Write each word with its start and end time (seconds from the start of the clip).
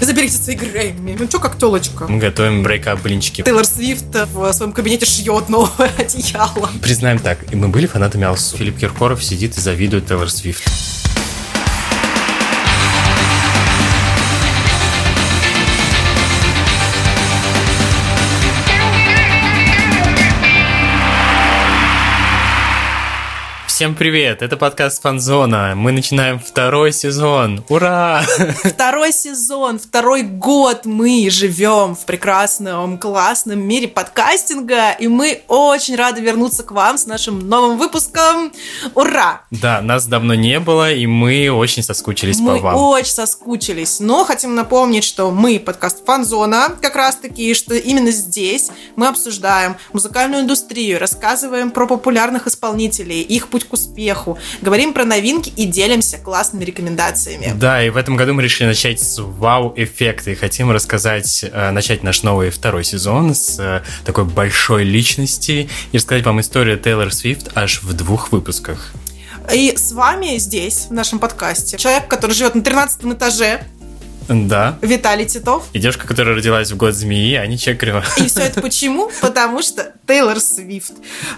Заберите 0.00 0.36
свои 0.36 0.56
Грэмми. 0.56 1.16
Ну 1.18 1.26
что, 1.26 1.38
как 1.40 1.58
телочка? 1.58 2.06
Мы 2.06 2.18
готовим 2.18 2.62
брейкап 2.62 3.02
блинчики. 3.02 3.42
Тейлор 3.42 3.64
Свифт 3.64 4.14
в 4.32 4.52
своем 4.52 4.72
кабинете 4.72 5.06
шьет 5.06 5.48
новое 5.48 5.90
одеяло. 5.98 6.70
Признаем 6.82 7.18
так, 7.18 7.52
мы 7.52 7.68
были 7.68 7.86
фанатами 7.86 8.24
Алсу. 8.24 8.56
Филипп 8.56 8.78
Киркоров 8.78 9.22
сидит 9.24 9.56
и 9.56 9.60
завидует 9.60 10.06
Тейлор 10.06 10.30
Свифт. 10.30 10.62
Всем 23.78 23.94
привет! 23.94 24.42
Это 24.42 24.56
подкаст 24.56 25.00
Фанзона. 25.02 25.74
Мы 25.76 25.92
начинаем 25.92 26.40
второй 26.40 26.92
сезон. 26.92 27.64
Ура! 27.68 28.24
Второй 28.64 29.12
сезон, 29.12 29.78
второй 29.78 30.22
год 30.22 30.84
мы 30.84 31.28
живем 31.30 31.94
в 31.94 32.04
прекрасном, 32.04 32.98
классном 32.98 33.60
мире 33.60 33.86
подкастинга, 33.86 34.90
и 34.98 35.06
мы 35.06 35.42
очень 35.46 35.94
рады 35.94 36.20
вернуться 36.20 36.64
к 36.64 36.72
вам 36.72 36.98
с 36.98 37.06
нашим 37.06 37.48
новым 37.48 37.78
выпуском. 37.78 38.50
Ура! 38.96 39.42
Да, 39.52 39.80
нас 39.80 40.08
давно 40.08 40.34
не 40.34 40.58
было, 40.58 40.92
и 40.92 41.06
мы 41.06 41.48
очень 41.48 41.84
соскучились 41.84 42.40
мы 42.40 42.56
по 42.56 42.62
вам. 42.62 42.74
Мы 42.74 42.88
очень 42.88 43.12
соскучились, 43.12 44.00
но 44.00 44.24
хотим 44.24 44.56
напомнить, 44.56 45.04
что 45.04 45.30
мы 45.30 45.60
подкаст 45.60 46.04
Фанзона, 46.04 46.76
как 46.82 46.96
раз 46.96 47.14
таки, 47.14 47.54
что 47.54 47.76
именно 47.76 48.10
здесь 48.10 48.72
мы 48.96 49.06
обсуждаем 49.06 49.76
музыкальную 49.92 50.42
индустрию, 50.42 50.98
рассказываем 50.98 51.70
про 51.70 51.86
популярных 51.86 52.48
исполнителей, 52.48 53.22
их 53.22 53.46
путь 53.46 53.67
к 53.68 53.72
успеху, 53.74 54.38
говорим 54.60 54.92
про 54.92 55.04
новинки 55.04 55.52
и 55.56 55.66
делимся 55.66 56.18
классными 56.18 56.64
рекомендациями. 56.64 57.52
Да, 57.54 57.82
и 57.82 57.90
в 57.90 57.96
этом 57.96 58.16
году 58.16 58.34
мы 58.34 58.42
решили 58.42 58.68
начать 58.68 59.00
с 59.00 59.20
вау-эффекта 59.22 60.30
и 60.30 60.34
хотим 60.34 60.70
рассказать, 60.70 61.44
э, 61.44 61.70
начать 61.70 62.02
наш 62.02 62.22
новый 62.22 62.50
второй 62.50 62.84
сезон 62.84 63.34
с 63.34 63.58
э, 63.58 63.82
такой 64.04 64.24
большой 64.24 64.84
личности 64.84 65.68
и 65.92 65.96
рассказать 65.96 66.24
вам 66.24 66.40
историю 66.40 66.78
Тейлор 66.78 67.12
Свифт 67.12 67.50
аж 67.54 67.82
в 67.82 67.92
двух 67.92 68.32
выпусках. 68.32 68.92
И 69.52 69.74
с 69.76 69.92
вами 69.92 70.36
здесь, 70.36 70.88
в 70.90 70.92
нашем 70.92 71.18
подкасте, 71.18 71.78
человек, 71.78 72.06
который 72.06 72.32
живет 72.32 72.54
на 72.54 72.62
13 72.62 73.04
этаже, 73.04 73.62
да. 74.28 74.78
Виталий 74.82 75.26
Титов. 75.26 75.64
И 75.72 75.78
девушка, 75.78 76.06
которая 76.06 76.36
родилась 76.36 76.70
в 76.70 76.76
год 76.76 76.94
змеи, 76.94 77.34
а 77.34 77.46
не 77.46 77.58
Чекрева. 77.58 78.04
И 78.18 78.26
все 78.26 78.40
это 78.40 78.60
почему? 78.60 79.10
Потому 79.20 79.62
что 79.62 79.92
Тейлор 80.06 80.38
Свифт. 80.40 80.92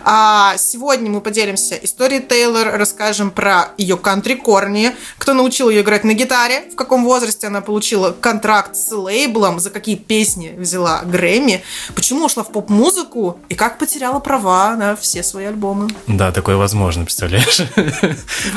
А 0.04 0.56
сегодня 0.58 1.10
мы 1.10 1.20
поделимся 1.20 1.76
историей 1.76 2.20
Тейлор, 2.20 2.72
расскажем 2.76 3.30
про 3.30 3.70
ее 3.78 3.96
кантри-корни, 3.96 4.92
кто 5.18 5.34
научил 5.34 5.70
ее 5.70 5.82
играть 5.82 6.04
на 6.04 6.14
гитаре, 6.14 6.64
в 6.72 6.74
каком 6.74 7.04
возрасте 7.04 7.46
она 7.46 7.60
получила 7.60 8.10
контракт 8.10 8.76
с 8.76 8.90
лейблом, 8.92 9.60
за 9.60 9.70
какие 9.70 9.96
песни 9.96 10.52
взяла 10.56 11.02
Грэмми, 11.04 11.62
почему 11.94 12.24
ушла 12.24 12.42
в 12.42 12.52
поп-музыку 12.52 13.40
и 13.48 13.54
как 13.54 13.78
потеряла 13.78 14.18
права 14.18 14.74
на 14.76 14.96
все 14.96 15.22
свои 15.22 15.46
альбомы. 15.46 15.88
Да, 16.06 16.32
такое 16.32 16.56
возможно, 16.56 17.04
представляешь? 17.04 17.62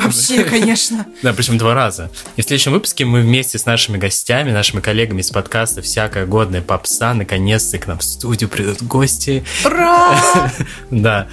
Вообще, 0.02 0.44
конечно. 0.44 1.06
Да, 1.22 1.32
причем 1.32 1.56
два 1.56 1.74
раза. 1.74 2.10
И 2.36 2.42
в 2.42 2.44
следующем 2.44 2.72
выпуске 2.72 3.04
мы 3.04 3.20
вместе 3.20 3.58
с 3.58 3.66
нашими 3.66 3.96
гостями 3.96 4.23
гостями, 4.24 4.52
нашими 4.52 4.80
коллегами 4.80 5.20
из 5.20 5.30
подкаста 5.30 5.82
«Всякая 5.82 6.24
годная 6.24 6.62
попса». 6.62 7.12
Наконец-то 7.12 7.76
к 7.76 7.86
нам 7.86 7.98
в 7.98 8.02
студию 8.02 8.48
придут 8.48 8.82
гости. 8.82 9.44
Ура! 9.66 10.50
Да 10.90 11.28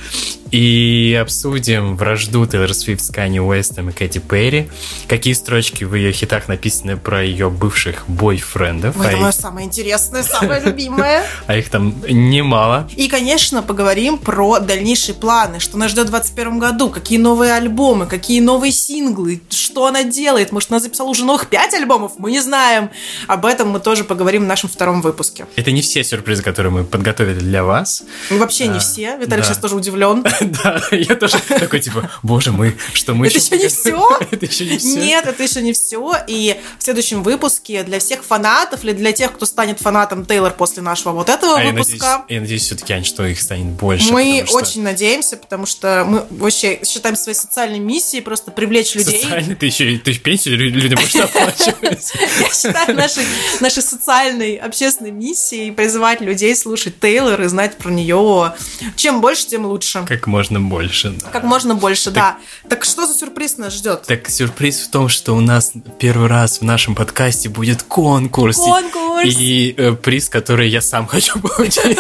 и 0.51 1.17
обсудим 1.19 1.95
вражду 1.95 2.45
Тейлор 2.45 2.73
Свифт 2.73 3.03
с 3.05 3.09
Канни 3.09 3.39
Уэстом 3.39 3.89
и 3.89 3.93
Кэти 3.93 4.19
Перри, 4.19 4.69
какие 5.07 5.33
строчки 5.33 5.85
в 5.85 5.95
ее 5.95 6.11
хитах 6.11 6.47
написаны 6.47 6.97
про 6.97 7.23
ее 7.23 7.49
бывших 7.49 8.09
бойфрендов. 8.09 8.97
Ой, 8.99 9.07
а 9.07 9.09
это 9.09 9.17
мое 9.17 9.31
самое 9.31 9.65
интересное, 9.65 10.23
самое 10.23 10.61
любимое. 10.61 11.23
А 11.47 11.57
их 11.57 11.69
там 11.69 11.95
немало. 12.07 12.89
И, 12.95 13.07
конечно, 13.07 13.61
поговорим 13.61 14.17
про 14.17 14.59
дальнейшие 14.59 15.15
планы, 15.15 15.59
что 15.59 15.77
нас 15.77 15.91
ждет 15.91 16.07
в 16.07 16.11
2021 16.11 16.59
году, 16.59 16.89
какие 16.89 17.17
новые 17.17 17.53
альбомы, 17.53 18.05
какие 18.05 18.39
новые 18.39 18.71
синглы, 18.71 19.41
что 19.49 19.87
она 19.87 20.03
делает. 20.03 20.51
Может, 20.51 20.71
она 20.71 20.79
записала 20.79 21.09
уже 21.09 21.25
новых 21.25 21.47
пять 21.47 21.73
альбомов, 21.73 22.13
мы 22.17 22.31
не 22.31 22.39
знаем. 22.39 22.89
Об 23.27 23.45
этом 23.45 23.69
мы 23.69 23.79
тоже 23.79 24.03
поговорим 24.03 24.43
в 24.43 24.47
нашем 24.47 24.69
втором 24.69 25.01
выпуске. 25.01 25.45
Это 25.55 25.71
не 25.71 25.81
все 25.81 26.03
сюрпризы, 26.03 26.43
которые 26.43 26.71
мы 26.71 26.83
подготовили 26.83 27.39
для 27.39 27.63
вас. 27.63 28.03
Вообще 28.29 28.67
не 28.67 28.77
а, 28.77 28.79
все. 28.79 29.17
Виталий 29.17 29.43
сейчас 29.43 29.57
тоже 29.57 29.75
удивлен. 29.75 30.23
Да, 30.63 30.81
я 30.91 31.15
тоже 31.15 31.39
такой, 31.47 31.79
типа, 31.79 32.09
боже 32.23 32.51
мой, 32.51 32.75
что 32.93 33.13
мы 33.13 33.27
Это 33.27 33.37
еще 33.37 33.57
не 33.57 33.67
все? 33.67 34.19
Это 34.31 34.45
еще 34.45 34.65
не 34.65 34.77
все? 34.77 34.99
Нет, 34.99 35.25
это 35.25 35.43
еще 35.43 35.61
не 35.61 35.73
все. 35.73 36.15
И 36.27 36.59
в 36.79 36.83
следующем 36.83 37.23
выпуске 37.23 37.83
для 37.83 37.99
всех 37.99 38.23
фанатов 38.23 38.83
или 38.83 38.93
для 38.93 39.11
тех, 39.11 39.33
кто 39.33 39.45
станет 39.45 39.79
фанатом 39.79 40.25
Тейлор 40.25 40.53
после 40.53 40.81
нашего 40.81 41.13
вот 41.13 41.29
этого 41.29 41.59
а 41.59 41.63
выпуска. 41.63 42.25
Я 42.27 42.41
надеюсь, 42.41 42.63
все-таки, 42.63 42.93
Ань, 42.93 43.05
что 43.05 43.25
их 43.25 43.39
станет 43.39 43.67
больше. 43.73 44.11
Мы 44.11 44.45
очень 44.51 44.83
надеемся, 44.83 45.37
потому 45.37 45.65
что 45.65 46.03
мы 46.07 46.25
вообще 46.29 46.79
считаем 46.85 47.15
своей 47.15 47.37
социальной 47.37 47.79
миссией 47.79 48.21
просто 48.21 48.51
привлечь 48.51 48.95
людей. 48.95 49.21
Социально? 49.21 49.55
Ты 49.55 49.65
еще 49.67 49.97
ты 49.97 50.13
пенсию 50.15 50.57
людям 50.57 50.99
будешь 50.99 51.15
оплачивать? 51.15 52.13
Я 52.39 52.49
считаю 52.49 52.95
нашей, 52.95 53.23
нашей 53.59 53.83
социальной, 53.83 54.55
общественной 54.55 55.11
миссией 55.11 55.71
призывать 55.71 56.21
людей 56.21 56.55
слушать 56.55 56.99
Тейлор 56.99 57.41
и 57.41 57.47
знать 57.47 57.77
про 57.77 57.91
нее. 57.91 58.53
Чем 58.95 59.21
больше, 59.21 59.47
тем 59.47 59.65
лучше. 59.65 60.03
Как 60.07 60.27
можно 60.31 60.61
больше. 60.61 61.11
Да. 61.11 61.29
Как 61.29 61.43
можно 61.43 61.75
больше, 61.75 62.05
так, 62.05 62.37
да. 62.63 62.69
Так 62.69 62.85
что 62.85 63.05
за 63.05 63.13
сюрприз 63.13 63.57
нас 63.57 63.73
ждет? 63.73 64.03
Так 64.07 64.29
сюрприз 64.29 64.79
в 64.79 64.89
том, 64.89 65.09
что 65.09 65.35
у 65.35 65.41
нас 65.41 65.73
первый 65.99 66.27
раз 66.27 66.59
в 66.59 66.63
нашем 66.63 66.95
подкасте 66.95 67.49
будет 67.49 67.83
конкурс. 67.83 68.57
Конкурс! 68.57 69.25
И, 69.25 69.69
и 69.69 69.75
э, 69.77 69.91
приз, 69.93 70.29
который 70.29 70.69
я 70.69 70.81
сам 70.81 71.05
хочу 71.05 71.39
получить. 71.39 71.97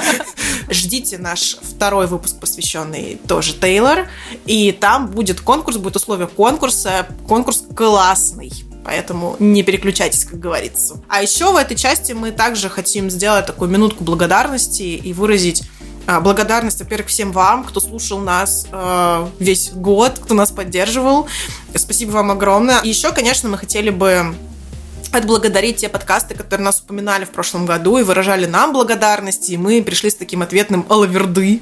Ждите 0.70 1.18
наш 1.18 1.58
второй 1.60 2.06
выпуск, 2.06 2.40
посвященный 2.40 3.20
тоже 3.28 3.52
Тейлор. 3.52 4.08
И 4.46 4.72
там 4.72 5.08
будет 5.08 5.40
конкурс, 5.42 5.76
будет 5.76 5.96
условие 5.96 6.26
конкурса. 6.26 7.06
Конкурс 7.28 7.64
классный. 7.76 8.50
Поэтому 8.84 9.36
не 9.38 9.62
переключайтесь, 9.62 10.24
как 10.24 10.40
говорится. 10.40 11.00
А 11.08 11.22
еще 11.22 11.52
в 11.52 11.56
этой 11.56 11.76
части 11.76 12.12
мы 12.12 12.32
также 12.32 12.68
хотим 12.68 13.10
сделать 13.10 13.46
такую 13.46 13.70
минутку 13.70 14.02
благодарности 14.02 14.82
и 14.82 15.12
выразить 15.12 15.62
благодарность, 16.06 16.80
во-первых, 16.80 17.08
всем 17.08 17.32
вам, 17.32 17.64
кто 17.64 17.80
слушал 17.80 18.18
нас 18.18 18.66
э, 18.70 19.26
весь 19.38 19.72
год, 19.72 20.18
кто 20.18 20.34
нас 20.34 20.50
поддерживал. 20.50 21.28
Спасибо 21.74 22.10
вам 22.12 22.30
огромное. 22.30 22.80
И 22.80 22.88
еще, 22.88 23.12
конечно, 23.12 23.48
мы 23.48 23.58
хотели 23.58 23.90
бы 23.90 24.34
отблагодарить 25.12 25.76
те 25.76 25.88
подкасты, 25.88 26.34
которые 26.34 26.64
нас 26.64 26.80
упоминали 26.80 27.24
в 27.24 27.30
прошлом 27.30 27.66
году 27.66 27.98
и 27.98 28.02
выражали 28.02 28.46
нам 28.46 28.72
благодарности, 28.72 29.52
и 29.52 29.56
мы 29.58 29.82
пришли 29.82 30.10
с 30.10 30.14
таким 30.14 30.40
ответным 30.40 30.86
алаверды 30.88 31.60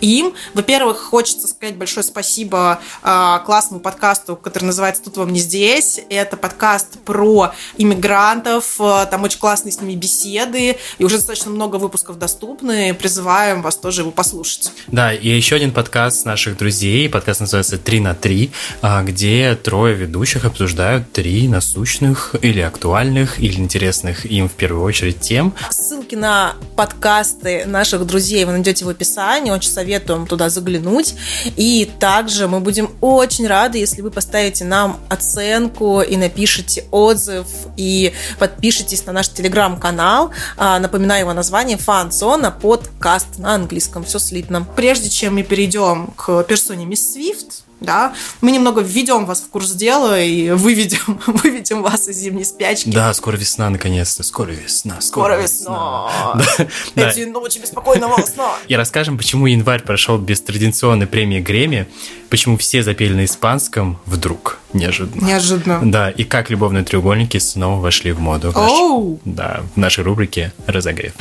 им. 0.00 0.34
Во-первых, 0.54 0.98
хочется 0.98 1.48
сказать 1.48 1.76
большое 1.76 2.04
спасибо 2.04 2.80
э, 3.02 3.38
классному 3.44 3.80
подкасту, 3.80 4.36
который 4.36 4.64
называется 4.64 5.02
«Тут 5.02 5.16
вам 5.16 5.32
не 5.32 5.40
здесь». 5.40 6.00
Это 6.08 6.36
подкаст 6.36 7.00
про 7.00 7.52
иммигрантов, 7.76 8.76
э, 8.78 9.06
там 9.10 9.24
очень 9.24 9.40
классные 9.40 9.72
с 9.72 9.80
ними 9.80 9.96
беседы, 9.98 10.76
и 10.98 11.04
уже 11.04 11.16
достаточно 11.16 11.50
много 11.50 11.76
выпусков 11.76 12.18
доступны, 12.18 12.94
призываем 12.94 13.62
вас 13.62 13.76
тоже 13.76 14.02
его 14.02 14.12
послушать. 14.12 14.70
Да, 14.86 15.12
и 15.12 15.28
еще 15.28 15.56
один 15.56 15.72
подкаст 15.72 16.24
наших 16.24 16.56
друзей, 16.56 17.08
подкаст 17.08 17.40
называется 17.40 17.76
«Три 17.76 17.98
на 17.98 18.14
три», 18.14 18.52
а, 18.82 19.02
где 19.02 19.56
трое 19.56 19.96
ведущих 19.96 20.44
обсуждают 20.44 21.10
три 21.12 21.48
насущных 21.48 22.36
или 22.40 22.60
актуальных 22.60 22.83
актуальных 22.84 23.40
или 23.40 23.56
интересных 23.56 24.26
им 24.26 24.46
в 24.46 24.52
первую 24.52 24.84
очередь 24.84 25.18
тем. 25.18 25.54
Ссылки 25.70 26.14
на 26.14 26.52
подкасты 26.76 27.64
наших 27.64 28.06
друзей 28.06 28.44
вы 28.44 28.52
найдете 28.52 28.84
в 28.84 28.90
описании. 28.90 29.50
Очень 29.50 29.70
советуем 29.70 30.26
туда 30.26 30.50
заглянуть. 30.50 31.14
И 31.56 31.90
также 31.98 32.46
мы 32.46 32.60
будем 32.60 32.90
очень 33.00 33.46
рады, 33.46 33.78
если 33.78 34.02
вы 34.02 34.10
поставите 34.10 34.64
нам 34.64 35.00
оценку 35.08 36.02
и 36.02 36.14
напишите 36.18 36.84
отзыв 36.90 37.46
и 37.78 38.12
подпишитесь 38.38 39.06
на 39.06 39.14
наш 39.14 39.30
телеграм-канал. 39.30 40.32
А, 40.58 40.78
напоминаю 40.78 41.20
его 41.20 41.32
название 41.32 41.78
«Фан-зона 41.78 42.50
подкаст» 42.50 43.38
на 43.38 43.54
английском. 43.54 44.04
Все 44.04 44.18
слитно. 44.18 44.66
Прежде 44.76 45.08
чем 45.08 45.36
мы 45.36 45.42
перейдем 45.42 46.08
к 46.16 46.42
персоне 46.42 46.84
Мисс 46.84 47.14
Свифт, 47.14 47.63
да, 47.84 48.14
мы 48.40 48.50
немного 48.50 48.80
введем 48.80 49.26
вас 49.26 49.40
в 49.40 49.48
курс 49.48 49.72
дела 49.72 50.20
и 50.20 50.50
выведем, 50.50 51.20
выведем 51.26 51.82
вас 51.82 52.08
из 52.08 52.16
зимней 52.16 52.44
спячки. 52.44 52.90
Да, 52.90 53.12
скоро 53.14 53.36
весна, 53.36 53.70
наконец-то, 53.70 54.22
скоро 54.22 54.50
весна, 54.50 55.00
скоро, 55.00 55.34
скоро 55.34 55.42
весна. 55.42 56.34
весна. 56.36 56.66
Да, 56.94 57.10
Эти 57.10 57.24
да. 57.24 57.30
ночи 57.30 57.58
беспокойного 57.58 58.20
сна. 58.22 58.52
И 58.68 58.76
расскажем, 58.76 59.18
почему 59.18 59.46
январь 59.46 59.82
прошел 59.82 60.18
без 60.18 60.40
традиционной 60.40 61.06
премии 61.06 61.40
Грэмми, 61.40 61.86
почему 62.30 62.56
все 62.56 62.82
запели 62.82 63.14
на 63.14 63.24
испанском 63.24 63.98
вдруг, 64.06 64.58
неожиданно. 64.72 65.24
Неожиданно. 65.24 65.80
Да, 65.82 66.10
и 66.10 66.24
как 66.24 66.50
любовные 66.50 66.84
треугольники 66.84 67.38
снова 67.38 67.80
вошли 67.80 68.12
в 68.12 68.20
моду. 68.20 68.52
Оу! 68.54 69.20
Да, 69.24 69.62
в 69.74 69.78
нашей 69.78 70.04
рубрике 70.04 70.52
«Разогрев». 70.66 71.12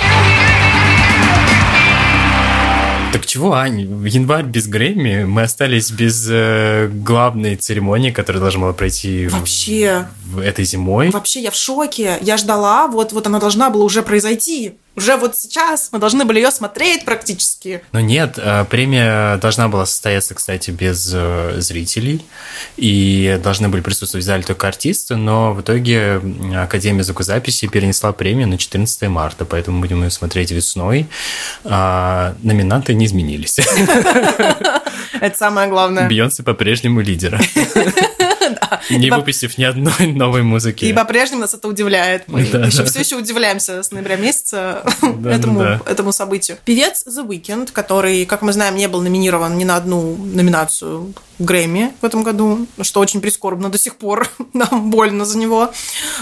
Так 3.14 3.28
чего, 3.28 3.54
Ань, 3.54 3.86
в 3.86 4.06
январь 4.06 4.44
без 4.44 4.68
Грэмми 4.68 5.26
мы 5.26 5.44
остались 5.44 5.92
без 5.92 6.28
э, 6.28 6.88
главной 6.92 7.56
церемонии, 7.56 8.10
которая 8.10 8.42
должна 8.42 8.62
была 8.62 8.74
пройти 8.74 9.28
Вообще. 9.28 10.08
В, 10.26 10.38
в 10.38 10.40
этой 10.40 10.66
зимой. 10.66 11.12
Вообще, 11.12 11.44
я 11.44 11.52
в 11.52 11.56
шоке. 11.56 12.18
Я 12.22 12.38
ждала, 12.38 12.88
вот, 12.88 13.14
вот 13.14 13.28
она 13.28 13.40
должна 13.40 13.70
была 13.70 13.86
уже 13.86 14.02
произойти. 14.02 14.74
Уже 14.96 15.18
вот 15.18 15.36
сейчас 15.36 15.90
мы 15.92 15.98
должны 15.98 16.24
были 16.24 16.40
ее 16.40 16.52
смотреть 16.52 17.04
практически. 17.04 17.82
Но 17.94 18.00
нет, 18.00 18.36
э, 18.38 18.66
премия 18.70 19.38
должна 19.38 19.68
была 19.68 19.88
состояться, 19.88 20.36
кстати, 20.36 20.70
без 20.70 21.12
э, 21.14 21.56
зрителей. 21.58 22.24
И 22.78 23.40
должны 23.44 23.70
были 23.70 23.82
присутствовать 23.82 24.24
в 24.24 24.28
зале 24.28 24.44
только 24.44 24.68
артисты, 24.68 25.16
но 25.16 25.54
в 25.54 25.62
итоге 25.62 26.22
Академия 26.56 27.04
звукозаписи 27.04 27.68
перенесла 27.68 28.12
премию 28.12 28.48
на 28.48 28.58
14 28.58 29.10
марта, 29.10 29.46
поэтому 29.46 29.82
будем 29.82 30.04
ее 30.04 30.12
смотреть 30.12 30.52
весной. 30.52 31.08
А 31.64 32.36
номинанты 32.44 32.94
не 32.94 33.06
изменились. 33.06 33.60
Это 35.22 35.38
самое 35.38 35.70
главное. 35.70 36.08
Бейонсе 36.08 36.44
по-прежнему 36.44 37.02
лидер. 37.02 37.40
Не 38.90 39.10
выпустив 39.10 39.58
ни 39.58 39.64
одной 39.64 40.08
новой 40.14 40.44
музыки. 40.44 40.86
И 40.86 40.94
по-прежнему 40.94 41.42
нас 41.42 41.54
это 41.54 41.68
удивляет. 41.68 42.28
Мы 42.28 42.46
все 42.46 43.00
еще 43.00 43.16
удивляемся 43.18 43.84
с 43.84 43.92
ноября 43.92 44.16
месяца 44.16 44.84
этому, 45.26 46.12
событию. 46.14 46.58
Певец 46.66 47.06
The 47.08 47.26
Weeknd, 47.26 47.72
который, 47.72 48.26
как 48.26 48.42
мы 48.42 48.54
знаем, 48.54 48.76
не 48.76 48.88
был 48.88 49.02
номинирован 49.02 49.58
ни 49.58 49.64
на 49.64 49.78
одну 49.78 50.16
номинацию 50.16 51.14
Грэмми 51.40 51.94
в 52.02 52.06
этом 52.06 52.24
году, 52.24 52.68
что 52.82 53.00
очень 53.00 53.20
прискорбно 53.20 53.70
до 53.70 53.78
сих 53.78 53.96
пор, 53.96 54.30
нам 54.54 54.92
больно 54.92 55.26
за 55.26 55.38
него. 55.38 55.72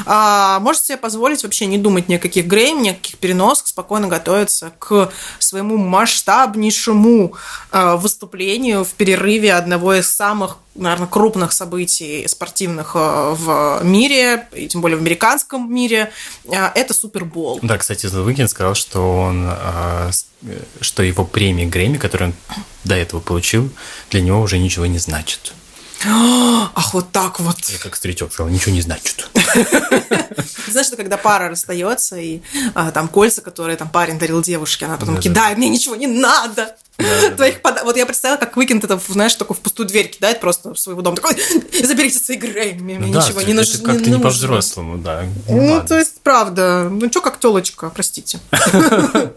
А, 0.05 0.59
можете 0.59 0.87
себе 0.87 0.97
позволить 0.97 1.43
вообще 1.43 1.65
не 1.65 1.77
думать 1.77 2.07
ни 2.07 2.15
о 2.15 2.19
каких 2.19 2.47
Грэмми, 2.47 2.81
ни 2.81 2.89
о 2.89 2.93
каких 2.93 3.17
переносах, 3.17 3.67
спокойно 3.67 4.07
готовиться 4.07 4.71
к 4.79 5.11
своему 5.39 5.77
масштабнейшему 5.77 7.33
а, 7.71 7.97
выступлению 7.97 8.83
в 8.85 8.93
перерыве 8.93 9.53
одного 9.53 9.95
из 9.95 10.09
самых 10.09 10.57
наверное, 10.75 11.07
крупных 11.07 11.51
событий 11.51 12.27
спортивных 12.27 12.91
а, 12.95 13.33
в 13.33 13.83
мире, 13.83 14.47
и 14.53 14.67
тем 14.67 14.81
более 14.81 14.97
в 14.97 15.01
американском 15.01 15.73
мире, 15.73 16.11
а, 16.47 16.71
это 16.73 16.93
Супербол. 16.93 17.59
Да, 17.61 17.77
кстати, 17.77 18.05
Weeknd 18.05 18.47
сказал, 18.47 18.75
что 18.75 19.17
он, 19.17 19.45
а, 19.47 20.11
что 20.79 21.03
его 21.03 21.25
премия 21.25 21.65
Грэмми, 21.65 21.97
которую 21.97 22.29
он 22.29 22.35
до 22.83 22.95
этого 22.95 23.19
получил, 23.19 23.69
для 24.09 24.21
него 24.21 24.41
уже 24.41 24.57
ничего 24.57 24.85
не 24.85 24.97
значит. 24.97 25.53
Ах, 26.75 26.93
вот 26.93 27.11
так 27.11 27.39
вот. 27.39 27.57
Я 27.69 27.77
как 27.77 27.95
старичок 27.95 28.33
сказал, 28.33 28.51
ничего 28.51 28.73
не 28.73 28.81
значит. 28.81 29.29
Знаешь, 30.67 30.87
что 30.87 30.95
когда 30.95 31.17
пара 31.17 31.49
расстается, 31.49 32.17
и 32.17 32.41
а, 32.73 32.91
там 32.91 33.07
кольца, 33.07 33.41
которые 33.41 33.77
там 33.77 33.89
парень 33.89 34.17
дарил 34.17 34.41
девушке, 34.41 34.85
она 34.85 34.97
потом 34.97 35.15
да, 35.15 35.21
кидает, 35.21 35.57
мне 35.57 35.69
ничего 35.69 35.95
не 35.95 36.07
надо. 36.07 36.75
Твоих. 37.35 37.61
Под... 37.61 37.83
Вот 37.83 37.97
я 37.97 38.05
представила, 38.05 38.37
как 38.37 38.55
Уикенд 38.57 38.83
это, 38.83 38.99
знаешь, 39.07 39.35
такой 39.35 39.55
в 39.55 39.59
пустую 39.59 39.87
дверь 39.87 40.07
кидает 40.07 40.39
просто 40.39 40.73
в 40.73 40.79
своего 40.79 41.01
дома. 41.01 41.15
Такой, 41.15 41.35
заберите 41.83 42.19
свои 42.19 42.37
Грэмми, 42.37 42.97
мне 42.97 43.13
да, 43.13 43.23
ничего 43.23 43.41
не 43.41 43.53
нужно. 43.53 43.85
Как-то 43.85 44.09
не, 44.09 44.19
по-взрослому, 44.19 44.97
да. 44.97 45.25
Ну, 45.47 45.83
то 45.87 45.97
есть, 45.97 46.21
правда. 46.21 46.89
Ну, 46.89 47.09
что 47.09 47.21
как 47.21 47.39
телочка, 47.39 47.89
простите. 47.89 48.39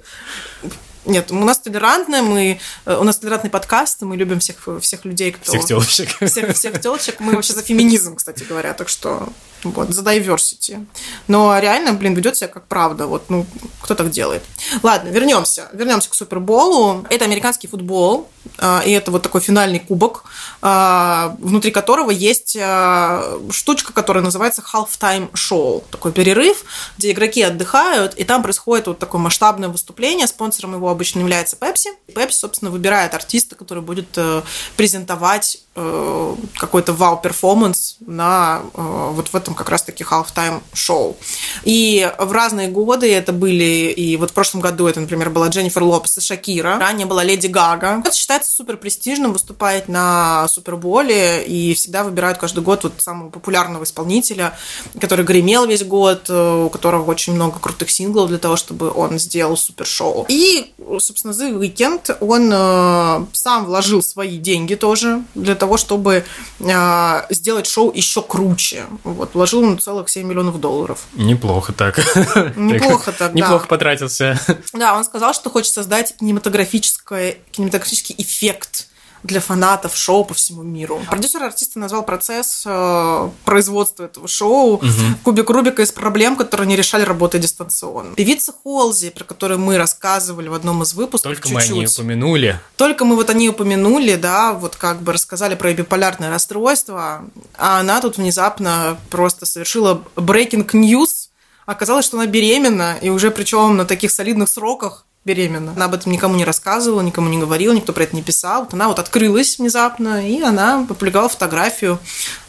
Нет, 1.05 1.31
у 1.31 1.35
нас 1.35 1.59
толерантная, 1.59 2.23
мы, 2.23 2.59
э, 2.87 2.97
у 2.97 3.05
нас 3.05 3.19
толерантный 3.19 3.51
подкаст, 3.51 4.03
мы 4.03 4.17
любим 4.17 4.41
всех, 4.41 4.57
всех 4.81 5.05
людей, 5.05 5.33
кто... 5.33 5.53
Всех 5.53 5.65
телочек. 5.65 6.09
Всех, 6.27 6.55
всех 6.55 6.81
телочек. 6.81 7.21
Мы 7.21 7.35
вообще 7.35 7.53
за 7.53 7.63
феминизм, 7.71 8.17
кстати 8.17 8.45
говоря, 8.45 8.73
так 8.73 8.89
что 8.89 9.29
вот, 9.65 9.91
за 9.91 10.03
diversity. 10.03 10.87
Но 11.29 11.59
реально, 11.59 11.93
блин, 11.93 12.15
ведет 12.15 12.37
себя 12.37 12.49
как 12.49 12.67
правда. 12.67 13.07
Вот, 13.07 13.25
ну, 13.29 13.47
кто 13.81 13.95
так 13.95 14.11
делает? 14.11 14.43
Ладно, 14.83 15.09
вернемся. 15.09 15.69
Вернемся 15.73 16.11
к 16.11 16.15
Суперболу. 16.15 17.07
Это 17.11 17.25
американский 17.25 17.67
футбол, 17.67 18.29
а, 18.59 18.83
и 18.85 18.91
это 18.91 19.11
вот 19.11 19.23
такой 19.23 19.41
финальный 19.41 19.79
кубок, 19.79 20.25
а, 20.61 21.35
внутри 21.39 21.71
которого 21.71 22.11
есть 22.11 22.57
а, 22.61 23.39
штучка, 23.51 23.93
которая 23.93 24.23
называется 24.23 24.63
halftime 24.63 25.31
show. 25.33 25.83
Такой 25.91 26.13
перерыв, 26.13 26.65
где 26.99 27.13
игроки 27.13 27.43
отдыхают, 27.43 28.15
и 28.15 28.25
там 28.25 28.43
происходит 28.43 28.87
вот 28.87 28.99
такое 28.99 29.21
масштабное 29.21 29.69
выступление. 29.69 30.27
Спонсором 30.27 30.75
его 30.75 30.91
обычно 30.95 31.21
является 31.21 31.57
Pepsi. 31.57 31.89
Pepsi, 32.09 32.33
собственно, 32.33 32.71
выбирает 32.71 33.15
артиста, 33.15 33.55
который 33.57 33.83
будет 33.83 34.09
э, 34.17 34.43
презентовать 34.77 35.64
какой-то 35.75 36.93
вау-перформанс 36.93 37.97
на 38.07 38.63
э, 38.75 39.11
вот 39.13 39.29
в 39.29 39.35
этом 39.35 39.55
как 39.55 39.69
раз-таки 39.69 40.05
halftime 40.05 40.63
шоу. 40.73 41.17
И 41.65 42.09
в 42.19 42.31
разные 42.31 42.69
годы 42.69 43.13
это 43.13 43.33
были, 43.33 43.91
и 43.91 44.17
вот 44.17 44.31
в 44.31 44.33
прошлом 44.35 44.61
году 44.61 44.87
это, 44.87 45.01
например, 45.01 45.31
была 45.31 45.49
Дженнифер 45.49 45.83
Лопес 45.83 46.17
и 46.19 46.21
Шакира, 46.21 46.79
ранее 46.79 47.07
была 47.07 47.25
Леди 47.25 47.49
Гага. 47.49 48.01
Это 48.05 48.15
считается 48.15 48.53
супер 48.55 48.77
престижным 48.77 49.33
выступать 49.33 49.89
на 49.89 50.47
Суперболе, 50.49 51.45
и 51.45 51.75
всегда 51.75 52.05
выбирают 52.05 52.39
каждый 52.39 52.63
год 52.63 52.85
вот 52.85 52.93
самого 52.99 53.31
популярного 53.31 53.83
исполнителя, 53.83 54.57
который 55.01 55.25
гремел 55.25 55.67
весь 55.67 55.85
год, 55.85 56.31
у 56.31 56.69
которого 56.71 57.11
очень 57.11 57.35
много 57.35 57.59
крутых 57.59 57.91
синглов 57.91 58.29
для 58.29 58.39
того, 58.39 58.55
чтобы 58.55 58.93
он 58.93 59.19
сделал 59.19 59.57
супершоу. 59.57 60.27
И, 60.29 60.73
собственно, 61.01 61.33
The 61.33 61.59
Weeknd, 61.59 62.19
он 62.21 62.51
э, 62.53 63.27
сам 63.33 63.65
вложил 63.65 64.03
свои 64.03 64.39
деньги 64.39 64.77
тоже 64.77 65.23
для 65.35 65.55
того, 65.55 65.64
чтобы 65.77 66.25
э, 66.61 67.23
сделать 67.31 67.67
шоу 67.67 67.93
еще 67.93 68.23
круче. 68.23 68.85
Вот, 69.03 69.35
вложил 69.35 69.63
он 69.63 69.79
целых 69.79 70.09
7 70.09 70.27
миллионов 70.27 70.61
долларов. 70.61 71.05
Неплохо 71.15 71.73
так. 71.73 71.99
Неплохо 72.57 73.13
так, 73.13 73.33
да. 73.33 73.39
Неплохо 73.39 73.67
потратился. 73.67 74.39
Да, 74.73 74.97
он 74.97 75.05
сказал, 75.05 75.35
что 75.35 75.51
хочет 75.51 75.73
создать 75.73 76.17
кинематографический, 76.17 77.39
кинематографический 77.53 78.15
эффект 78.19 78.89
для 79.25 79.41
фанатов 79.41 79.97
шоу 79.97 80.25
по 80.25 80.35
всему 80.35 80.63
миру. 80.63 81.01
Продюсер 81.09 81.43
артиста 81.43 81.79
назвал 81.79 82.05
процесс 82.05 82.63
э, 82.67 83.31
производства 83.45 84.05
этого 84.05 84.29
шоу 84.29 84.75
угу. 84.75 84.85
кубик 85.25 85.49
Рубика 85.49 85.83
из 85.83 85.93
проблем, 85.93 86.37
которые 86.37 86.69
не 86.69 86.77
решали 86.77 87.03
работая 87.03 87.41
дистанционно. 87.41 88.15
Певица 88.15 88.53
Холзи, 88.53 89.11
про 89.11 89.25
которую 89.25 89.61
мы 89.61 89.79
рассказывали 89.79 90.49
в 90.49 90.55
одном 90.55 90.83
из 90.83 90.93
выпусков. 90.93 91.23
Только 91.23 91.49
чуть-чуть. 91.49 91.71
мы 91.71 91.77
о 91.77 91.79
ней 91.79 91.87
упомянули. 91.87 92.61
Только 92.77 93.07
мы 93.07 93.17
вот 93.17 93.31
о 93.31 93.35
ней 93.35 93.49
упомянули, 93.49 94.15
да, 94.17 94.53
вот 94.53 94.77
как 94.77 95.01
бы 95.01 95.15
рассказали 95.15 95.55
про 95.55 95.73
биполярное 95.73 96.29
расстройство, 96.29 97.25
а 97.57 97.81
она 97.81 98.03
тут 98.03 98.19
внезапно 98.19 98.99
просто 99.09 99.47
совершила 99.47 100.03
breaking 100.17 100.71
news. 100.73 101.31
Оказалось, 101.65 102.05
что 102.05 102.19
она 102.19 102.27
беременна, 102.27 102.99
и 103.01 103.09
уже 103.09 103.31
причем 103.31 103.79
на 103.79 103.87
таких 103.87 104.11
солидных 104.11 104.51
сроках 104.51 105.07
беременна. 105.25 105.73
Она 105.73 105.87
об 105.87 105.95
этом 105.95 106.13
никому 106.13 106.35
не 106.37 106.45
рассказывала, 106.45 107.01
никому 107.01 107.29
не 107.29 107.39
говорила, 107.39 107.73
никто 107.73 107.93
про 107.93 108.05
это 108.05 108.17
не 108.17 108.23
писал. 108.23 108.65
Вот 108.65 108.75
она 108.75 108.89
вот 108.89 108.99
открылась 108.99 109.59
внезапно, 109.59 110.27
и 110.29 110.41
она 110.43 110.81
опубликовала 110.81 111.29
фотографию 111.29 111.99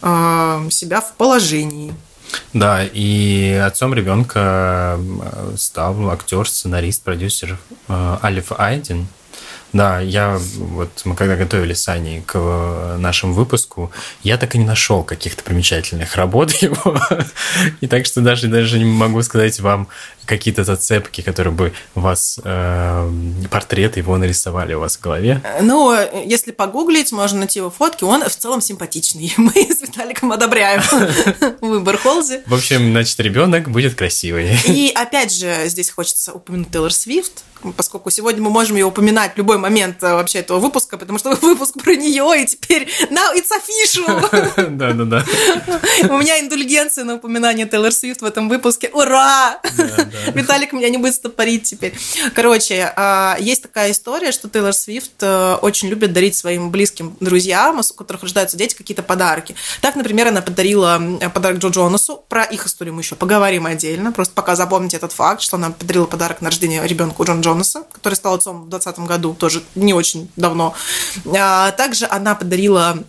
э, 0.01 0.67
себя 0.69 1.01
в 1.01 1.13
положении. 1.13 1.93
Да, 2.53 2.83
и 2.83 3.61
отцом 3.65 3.93
ребенка 3.93 4.97
э, 4.99 5.55
стал 5.57 6.09
актер, 6.09 6.47
сценарист, 6.47 7.03
продюсер 7.03 7.57
э, 7.87 8.17
Алиф 8.23 8.51
Айдин. 8.57 9.07
Да, 9.75 9.99
я 9.99 10.39
вот 10.57 11.01
мы 11.03 11.15
когда 11.15 11.35
готовились 11.35 11.81
с 11.81 11.89
Аней 11.89 12.21
к 12.21 12.35
э, 12.35 12.95
нашему 12.97 13.33
выпуску, 13.33 13.91
я 14.23 14.37
так 14.37 14.55
и 14.55 14.57
не 14.57 14.63
нашел 14.63 15.03
каких-то 15.03 15.43
примечательных 15.43 16.15
работ 16.15 16.51
его. 16.61 16.97
И 17.81 17.87
так 17.87 18.05
что 18.05 18.21
даже, 18.21 18.47
даже 18.47 18.79
не 18.79 18.85
могу 18.85 19.21
сказать 19.21 19.59
вам 19.59 19.89
какие-то 20.25 20.63
зацепки, 20.63 21.21
которые 21.21 21.53
бы 21.53 21.73
вас, 21.93 22.39
э, 22.43 23.11
портрет 23.49 23.97
его 23.97 24.17
нарисовали 24.17 24.73
у 24.73 24.79
вас 24.79 24.97
в 24.97 25.01
голове. 25.01 25.41
Ну, 25.61 25.95
если 26.25 26.51
погуглить, 26.51 27.11
можно 27.11 27.39
найти 27.39 27.59
его 27.59 27.69
фотки, 27.69 28.03
он 28.03 28.23
в 28.23 28.35
целом 28.35 28.61
симпатичный. 28.61 29.33
Мы 29.37 29.51
с 29.51 29.81
Виталиком 29.81 30.31
одобряем 30.31 30.81
выбор 31.61 31.97
Холзи. 31.97 32.41
В 32.47 32.53
общем, 32.53 32.91
значит, 32.91 33.19
ребенок 33.19 33.69
будет 33.69 33.95
красивый. 33.95 34.57
И 34.65 34.91
опять 34.93 35.33
же, 35.33 35.53
здесь 35.67 35.89
хочется 35.89 36.33
упомянуть 36.33 36.71
Тейлор 36.71 36.93
Свифт, 36.93 37.43
поскольку 37.77 38.09
сегодня 38.09 38.41
мы 38.41 38.49
можем 38.49 38.75
ее 38.75 38.85
упоминать 38.85 39.33
в 39.33 39.37
любой 39.37 39.57
момент 39.57 40.03
э, 40.03 40.13
вообще 40.13 40.39
этого 40.39 40.59
выпуска, 40.59 40.97
потому 40.97 41.19
что 41.19 41.35
выпуск 41.35 41.75
про 41.81 41.95
нее, 41.95 42.43
и 42.43 42.45
теперь 42.45 42.87
now 43.09 43.33
it's 43.35 43.49
official! 43.51 44.69
Да-да-да. 44.69 45.23
У 46.09 46.17
меня 46.17 46.39
индульгенция 46.39 47.03
на 47.03 47.15
упоминание 47.15 47.67
Тейлор 47.67 47.91
Свифт 47.91 48.21
в 48.21 48.25
этом 48.25 48.49
выпуске. 48.49 48.89
Ура! 48.93 49.59
Виталик 50.33 50.73
меня 50.73 50.89
не 50.89 50.97
будет 50.97 51.15
стопорить 51.15 51.63
теперь. 51.63 51.93
Короче, 52.33 52.93
а, 52.95 53.37
есть 53.39 53.63
такая 53.63 53.91
история, 53.91 54.31
что 54.31 54.49
Тейлор 54.49 54.73
Свифт 54.73 55.21
э, 55.21 55.55
очень 55.61 55.89
любит 55.89 56.13
дарить 56.13 56.35
своим 56.35 56.71
близким 56.71 57.15
друзьям, 57.19 57.79
у 57.79 57.93
которых 57.93 58.23
рождаются 58.23 58.57
дети, 58.57 58.75
какие-то 58.75 59.03
подарки. 59.03 59.55
Так, 59.81 59.95
например, 59.95 60.27
она 60.27 60.41
подарила 60.41 61.01
подарок 61.33 61.59
Джо 61.59 61.69
Джонасу. 61.69 62.23
Про 62.29 62.43
их 62.43 62.65
историю 62.65 62.93
мы 62.93 63.01
еще 63.01 63.15
поговорим 63.15 63.65
отдельно. 63.65 64.11
Просто 64.11 64.33
пока 64.33 64.55
запомните 64.55 64.97
этот 64.97 65.11
факт, 65.11 65.41
что 65.41 65.57
она 65.57 65.71
подарила 65.71 66.05
подарок 66.05 66.41
на 66.41 66.49
рождение 66.49 66.85
ребенку 66.87 67.23
Джон 67.23 67.41
Джонаса 67.41 67.85
который 67.91 68.15
стал 68.15 68.35
отцом 68.35 68.63
в 68.63 68.69
2020 68.69 69.07
году, 69.07 69.33
тоже 69.33 69.63
не 69.73 69.93
очень 69.93 70.29
давно. 70.35 70.73
А, 71.35 71.71
также 71.71 72.05
она 72.09 72.35
подарила 72.35 72.99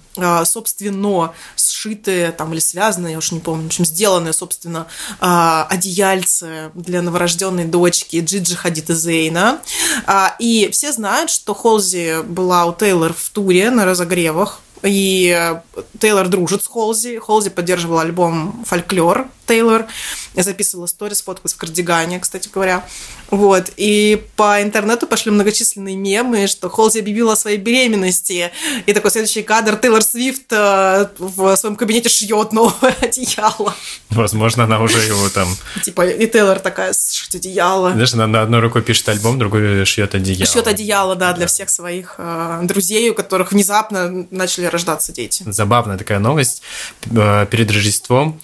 собственно, 0.45 1.33
сшитые 1.57 2.33
там 2.33 2.53
или 2.53 2.61
связанные, 2.61 3.13
я 3.13 3.19
уж 3.19 3.33
не 3.33 3.41
помню, 3.41 3.65
в 3.65 3.67
общем, 3.67 3.85
сделанные, 3.85 4.33
собственно, 4.33 4.87
а, 5.21 5.67
одеяльцы 5.71 6.71
для 6.75 7.03
новорожденной 7.03 7.65
дочки 7.65 8.21
Джиджи 8.21 8.57
Хадид 8.57 8.91
и 8.91 8.95
Зейна. 8.95 9.61
А, 10.07 10.35
и 10.39 10.71
все 10.71 10.93
знают, 10.93 11.31
что 11.31 11.55
Холзи 11.55 12.23
была 12.23 12.67
у 12.67 12.75
Тейлор 12.75 13.13
в 13.13 13.31
туре 13.31 13.71
на 13.71 13.85
разогревах, 13.85 14.61
и 14.83 15.55
Тейлор 16.01 16.29
дружит 16.29 16.63
с 16.63 16.67
Холзи. 16.67 17.19
Холзи 17.19 17.51
поддерживал 17.51 17.99
альбом 17.99 18.65
«Фольклор», 18.67 19.29
Тейлор. 19.47 19.87
Я 20.35 20.43
записывала 20.43 20.87
сторис, 20.87 21.23
фотку 21.23 21.49
в 21.49 21.57
кардигане, 21.57 22.21
кстати 22.21 22.49
говоря. 22.53 22.85
Вот. 23.31 23.71
И 23.77 24.23
по 24.37 24.63
интернету 24.63 25.07
пошли 25.07 25.31
многочисленные 25.31 25.97
мемы, 25.97 26.47
что 26.47 26.69
Холзи 26.69 26.99
объявила 26.99 27.33
о 27.33 27.37
своей 27.37 27.59
беременности. 27.59 28.51
И 28.87 28.93
такой 28.93 29.11
следующий 29.11 29.43
кадр 29.43 29.77
Тейлор 29.77 30.03
Свифт 30.03 30.53
э, 30.53 31.09
в 31.19 31.57
своем 31.57 31.77
кабинете 31.77 32.09
шьет 32.09 32.53
новое 32.53 32.95
одеяло. 33.01 33.75
Возможно, 34.11 34.65
она 34.65 34.81
уже 34.81 34.99
его 34.99 35.29
там... 35.31 35.49
Типа, 35.85 36.07
и 36.07 36.27
Тейлор 36.27 36.59
такая, 36.61 36.93
сшить 36.93 37.35
одеяло. 37.35 37.93
Знаешь, 37.93 38.15
она 38.15 38.27
на 38.27 38.43
одной 38.43 38.61
рукой 38.61 38.83
пишет 38.83 39.09
альбом, 39.09 39.39
другой 39.39 39.85
шьет 39.85 40.15
одеяло. 40.15 40.47
Шьет 40.47 40.67
одеяло, 40.67 41.17
да, 41.17 41.33
для 41.33 41.47
всех 41.47 41.71
своих 41.71 42.15
э, 42.19 42.61
друзей, 42.63 43.11
у 43.11 43.15
которых 43.15 43.53
внезапно 43.53 44.27
начали 44.31 44.67
рождаться 44.67 45.13
дети. 45.13 45.45
Забавная 45.47 45.99
такая 45.99 46.19
новость. 46.19 46.63
Э, 47.11 47.47
перед 47.51 47.71
Рождеством 47.71 48.41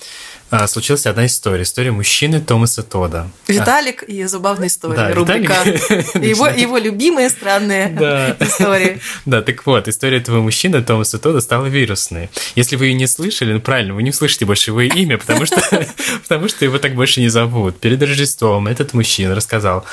случилась 0.66 1.06
одна 1.06 1.26
история. 1.26 1.62
История 1.62 1.92
мужчины 1.92 2.40
Томаса 2.40 2.82
Тода. 2.82 3.28
Виталик 3.48 4.02
и 4.02 4.24
забавная 4.24 4.68
история. 4.68 4.96
Да, 4.96 5.14
рубрика. 5.14 5.54
Его, 6.22 6.46
его 6.46 6.76
любимые 6.78 7.30
странные 7.30 7.88
да. 7.88 8.36
истории. 8.40 9.00
Да, 9.24 9.40
так 9.42 9.64
вот, 9.66 9.88
история 9.88 10.18
этого 10.18 10.42
мужчины 10.42 10.82
Томаса 10.82 11.18
Тода 11.18 11.40
стала 11.40 11.66
вирусной. 11.66 12.30
Если 12.54 12.76
вы 12.76 12.86
ее 12.86 12.94
не 12.94 13.06
слышали, 13.06 13.54
ну 13.54 13.60
правильно, 13.60 13.94
вы 13.94 14.02
не 14.02 14.10
услышите 14.10 14.44
больше 14.44 14.70
его 14.70 14.82
имя, 14.82 15.16
потому 15.16 15.46
что, 15.46 15.60
потому 16.28 16.48
что 16.48 16.64
его 16.64 16.78
так 16.78 16.94
больше 16.94 17.20
не 17.20 17.28
зовут. 17.28 17.78
Перед 17.80 18.02
Рождеством 18.02 18.66
этот 18.66 18.92
мужчина 18.92 19.34
рассказал, 19.34 19.86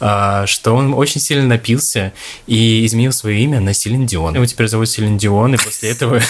а, 0.00 0.46
что 0.46 0.74
он 0.74 0.94
очень 0.94 1.20
сильно 1.20 1.46
напился 1.46 2.12
и 2.46 2.86
изменил 2.86 3.12
свое 3.12 3.40
имя 3.40 3.60
на 3.60 3.74
Селин 3.74 4.06
Дион. 4.06 4.34
Его 4.34 4.46
теперь 4.46 4.68
зовут 4.68 4.88
Селин 4.88 5.18
Дион, 5.18 5.54
и 5.54 5.58
после 5.58 5.90
этого 5.90 6.22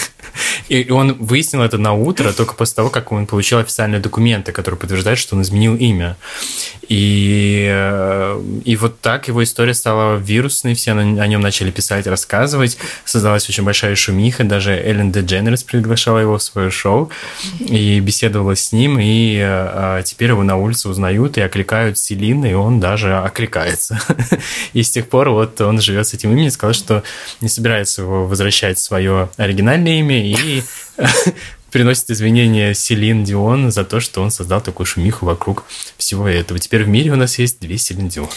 и 0.69 0.89
он 0.91 1.13
выяснил 1.13 1.61
это 1.61 1.77
на 1.77 1.93
утро 1.93 2.31
только 2.33 2.55
после 2.55 2.75
того, 2.75 2.89
как 2.89 3.11
он 3.11 3.27
получил 3.27 3.59
официальный 3.59 3.74
официальные 3.75 3.99
документы, 3.99 4.53
которые 4.53 4.79
подтверждают, 4.79 5.19
что 5.19 5.35
он 5.35 5.41
изменил 5.41 5.75
имя. 5.75 6.15
И, 6.87 7.67
э, 7.69 8.41
и 8.63 8.75
вот 8.77 9.01
так 9.01 9.27
его 9.27 9.43
история 9.43 9.73
стала 9.73 10.15
вирусной, 10.15 10.75
все 10.75 10.93
о 10.93 11.27
нем 11.27 11.41
начали 11.41 11.71
писать, 11.71 12.07
рассказывать. 12.07 12.77
Создалась 13.03 13.49
очень 13.49 13.63
большая 13.63 13.95
шумиха, 13.95 14.45
даже 14.45 14.71
Эллен 14.71 15.11
Дедженерс 15.11 15.63
приглашала 15.63 16.19
его 16.19 16.37
в 16.37 16.43
свое 16.43 16.71
шоу 16.71 17.11
и 17.59 17.99
беседовала 17.99 18.55
с 18.55 18.71
ним, 18.71 18.97
и 18.97 19.39
а 19.41 20.01
теперь 20.03 20.29
его 20.29 20.43
на 20.43 20.55
улице 20.55 20.87
узнают 20.87 21.37
и 21.37 21.41
окликают 21.41 21.97
Селин, 21.97 22.45
и 22.45 22.53
он 22.53 22.79
даже 22.79 23.17
окликается. 23.17 23.99
И 24.73 24.83
с 24.83 24.91
тех 24.91 25.09
пор 25.09 25.29
вот 25.29 25.59
он 25.61 25.81
живет 25.81 26.07
с 26.07 26.13
этим 26.13 26.31
именем, 26.31 26.51
сказал, 26.51 26.73
что 26.73 27.03
не 27.41 27.49
собирается 27.49 28.03
его 28.03 28.25
возвращать 28.25 28.79
свое 28.79 29.29
оригинальное 29.37 29.99
имя, 29.99 30.25
и 30.25 30.63
приносит 31.75 32.09
извинения 32.09 32.73
Селин 32.73 33.25
Дион 33.25 33.69
за 33.69 33.83
то, 33.83 33.99
что 33.99 34.21
он 34.21 34.31
создал 34.31 34.61
такую 34.61 34.87
шумиху 34.87 35.25
вокруг 35.25 35.65
всего 35.97 36.25
этого. 36.25 36.57
Теперь 36.57 36.85
в 36.85 36.87
мире 36.87 37.11
у 37.11 37.17
нас 37.17 37.37
есть 37.37 37.59
две 37.59 37.77
Селин 37.77 38.07
Дион. 38.07 38.29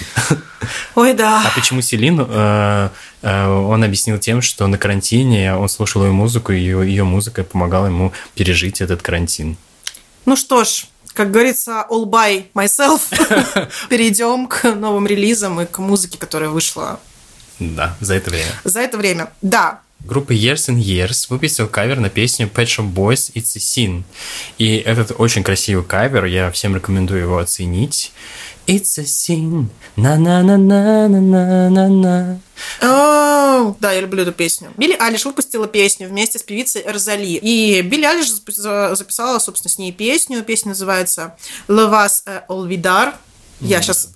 Ой, 0.97 1.15
да. 1.15 1.45
А 1.47 1.53
почему 1.55 1.81
Селин? 1.81 2.21
Э, 2.21 2.89
э, 3.23 3.47
он 3.47 3.85
объяснил 3.85 4.19
тем, 4.19 4.43
что 4.43 4.67
на 4.67 4.77
карантине 4.77 5.55
он 5.55 5.69
слушал 5.69 6.05
ее 6.05 6.11
музыку, 6.11 6.51
и 6.51 6.59
ее, 6.59 6.85
ее 6.85 7.05
музыка 7.05 7.45
помогала 7.45 7.87
ему 7.87 8.13
пережить 8.35 8.81
этот 8.81 9.03
карантин. 9.03 9.57
Ну 10.27 10.35
что 10.35 10.65
ж, 10.65 10.87
как 11.13 11.31
говорится, 11.31 11.87
all 11.89 12.07
by 12.07 12.45
myself. 12.55 13.03
Перейдем 13.89 14.49
к 14.49 14.65
новым 14.75 15.07
релизам 15.07 15.61
и 15.61 15.67
к 15.67 15.79
музыке, 15.79 16.19
которая 16.19 16.51
вышла. 16.51 16.99
Да, 17.61 17.97
за 18.01 18.15
это 18.15 18.31
время. 18.31 18.51
За 18.65 18.81
это 18.81 18.99
время, 18.99 19.31
да. 19.43 19.83
Группа 20.05 20.33
Years 20.33 20.69
and 20.69 20.79
Years 20.79 21.27
выпустил 21.29 21.69
кавер 21.69 22.01
на 22.01 22.09
песню 22.09 22.47
Pet 22.47 22.67
Shop 22.67 22.91
Boys 22.93 23.33
It's 23.35 23.57
a 23.57 23.61
Sin. 23.61 24.05
И 24.57 24.77
этот 24.77 25.13
очень 25.19 25.43
красивый 25.43 25.85
кавер, 25.85 26.25
я 26.25 26.51
всем 26.51 26.77
рекомендую 26.77 27.21
его 27.23 27.39
оценить. 27.39 28.13
It's 28.69 29.01
a 29.01 29.05
sin, 29.05 29.67
на-на-на-на-на-на-на. 29.97 32.39
Oh, 32.83 33.75
да, 33.81 33.93
я 33.93 34.01
люблю 34.03 34.25
эту 34.25 34.33
песню. 34.33 34.69
Билли 34.77 34.95
Алиш 34.99 35.25
выпустила 35.25 35.67
песню 35.67 36.07
вместе 36.07 36.39
с 36.39 36.43
певицей 36.43 36.83
Эрзали. 36.85 37.29
И 37.29 37.81
Билли 37.81 38.05
Алиш 38.05 38.31
записала, 38.31 39.39
собственно, 39.39 39.73
с 39.73 39.79
ней 39.79 39.91
песню. 39.91 40.45
Песня 40.45 40.69
называется 40.71 41.35
«Levas 41.67 42.25
Olvidar». 42.51 43.15
Я 43.61 43.81
сейчас 43.81 44.11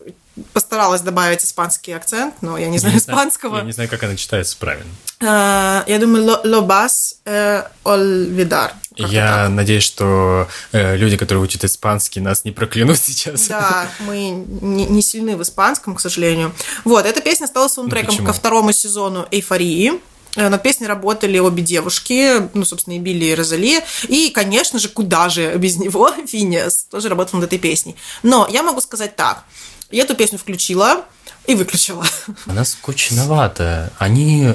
постаралась 0.53 1.03
добавить 1.03 1.45
испанский 1.45 1.93
акцент, 1.93 2.37
но 2.41 2.57
я 2.57 2.69
не 2.69 2.79
знаю 2.79 2.95
я 2.95 3.01
испанского. 3.01 3.59
я 3.59 3.63
не 3.63 3.73
знаю, 3.73 3.89
как 3.89 4.03
она 4.03 4.17
читается 4.17 4.57
правильно. 4.57 4.91
Uh, 5.21 5.85
я 5.87 5.99
думаю, 6.01 6.41
лобас 6.45 7.17
э, 7.25 7.63
олвидар. 7.85 8.73
Я 8.97 9.49
надеюсь, 9.49 9.85
что 9.85 10.49
э, 10.73 10.97
люди, 10.97 11.17
которые 11.17 11.45
учат 11.45 11.65
испанский, 11.65 12.21
нас 12.21 12.45
не 12.45 12.51
проклянут 12.51 12.99
сейчас. 12.99 13.49
Да, 13.49 13.89
мы 14.01 14.31
не, 14.31 14.87
не 14.87 15.03
сильны 15.03 15.37
в 15.37 15.43
испанском, 15.43 15.95
к 15.95 16.01
сожалению. 16.01 16.53
Вот, 16.85 17.07
эта 17.07 17.21
песня 17.21 17.47
стала 17.47 17.69
саундтреком 17.69 18.17
ну, 18.19 18.25
ко 18.25 18.33
второму 18.33 18.73
сезону 18.73 19.27
«Эйфории». 19.31 20.01
Э, 20.35 20.49
над 20.49 20.63
песней 20.63 20.87
работали 20.87 21.39
обе 21.39 21.63
девушки, 21.63 22.49
ну, 22.55 22.65
собственно, 22.65 22.95
и 22.95 22.99
Билли, 22.99 23.27
и 23.27 23.35
Розали. 23.35 23.81
И, 24.09 24.31
конечно 24.31 24.79
же, 24.79 24.89
куда 24.89 25.29
же 25.29 25.55
без 25.57 25.77
него 25.79 26.11
Финиас 26.27 26.87
тоже 26.91 27.09
работал 27.09 27.39
над 27.39 27.49
этой 27.49 27.59
песней. 27.59 27.97
Но 28.23 28.49
я 28.51 28.63
могу 28.63 28.81
сказать 28.81 29.15
так– 29.15 29.45
я 29.93 30.03
эту 30.03 30.15
песню 30.15 30.39
включила 30.39 31.05
и 31.47 31.55
выключила. 31.55 32.05
Она 32.47 32.65
скучноватая. 32.65 33.93
Они, 33.99 34.55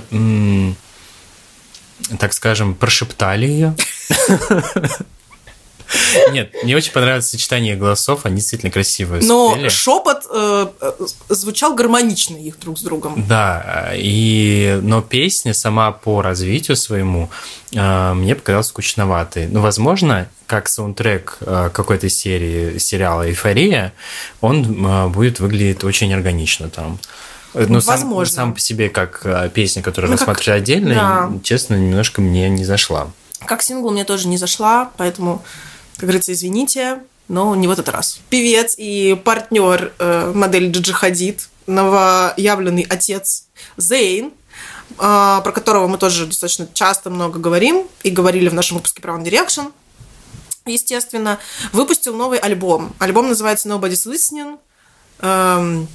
так 2.19 2.33
скажем, 2.33 2.75
прошептали 2.75 3.45
ее. 3.45 3.75
Нет, 6.31 6.51
мне 6.63 6.75
очень 6.75 6.91
понравилось 6.91 7.29
сочетание 7.29 7.75
голосов, 7.75 8.25
они 8.25 8.37
действительно 8.37 8.71
красивые. 8.71 9.23
Но 9.23 9.53
спели. 9.53 9.69
шепот 9.69 10.23
э, 10.33 10.67
звучал 11.29 11.75
гармонично 11.75 12.37
их 12.37 12.59
друг 12.59 12.77
с 12.77 12.81
другом. 12.81 13.23
Да, 13.27 13.91
и 13.93 14.79
но 14.81 15.01
песня 15.01 15.53
сама 15.53 15.91
по 15.91 16.21
развитию 16.21 16.75
своему 16.77 17.29
э, 17.73 18.13
мне 18.13 18.35
показалась 18.35 18.67
скучноватой. 18.67 19.47
Ну, 19.47 19.61
возможно, 19.61 20.27
как 20.45 20.67
саундтрек 20.67 21.37
э, 21.41 21.69
какой-то 21.73 22.09
серии 22.09 22.77
сериала 22.77 23.27
«Эйфория», 23.27 23.93
он 24.41 24.85
э, 24.85 25.07
будет 25.07 25.39
выглядеть 25.39 25.83
очень 25.83 26.13
органично 26.13 26.69
там. 26.69 26.99
Ну, 27.53 27.81
сам, 27.81 28.25
сам 28.25 28.53
по 28.53 28.59
себе, 28.59 28.89
как 28.89 29.21
э, 29.23 29.49
песня, 29.53 29.81
которую 29.81 30.11
ну, 30.11 30.17
рассматривали 30.17 30.57
отдельно, 30.57 30.95
да. 30.95 31.31
честно, 31.43 31.75
немножко 31.75 32.21
мне 32.21 32.49
не 32.49 32.65
зашла. 32.65 33.07
Как 33.45 33.61
сингл 33.61 33.89
мне 33.91 34.03
тоже 34.03 34.27
не 34.27 34.37
зашла, 34.37 34.91
поэтому 34.97 35.43
как 35.97 36.03
говорится, 36.03 36.31
извините, 36.31 37.01
но 37.27 37.55
не 37.55 37.67
в 37.67 37.71
этот 37.71 37.89
раз. 37.89 38.19
Певец 38.29 38.75
и 38.77 39.19
партнер 39.23 39.93
э, 39.99 40.31
модели 40.33 40.69
Джиджи 40.71 40.93
Хадид, 40.93 41.49
новоявленный 41.65 42.85
отец 42.87 43.47
Зейн, 43.75 44.27
э, 44.27 44.31
про 44.97 45.51
которого 45.51 45.87
мы 45.87 45.97
тоже 45.97 46.27
достаточно 46.27 46.67
часто 46.71 47.09
много 47.09 47.39
говорим 47.39 47.87
и 48.03 48.11
говорили 48.11 48.47
в 48.47 48.53
нашем 48.53 48.77
выпуске 48.77 49.01
про 49.01 49.13
One 49.13 49.23
Direction, 49.23 49.73
естественно, 50.65 51.39
выпустил 51.73 52.15
новый 52.15 52.39
альбом. 52.39 52.93
Альбом 52.99 53.29
называется 53.29 53.67
Nobody's 53.67 54.05
Listening. 54.05 54.59
Эм, 55.19 55.87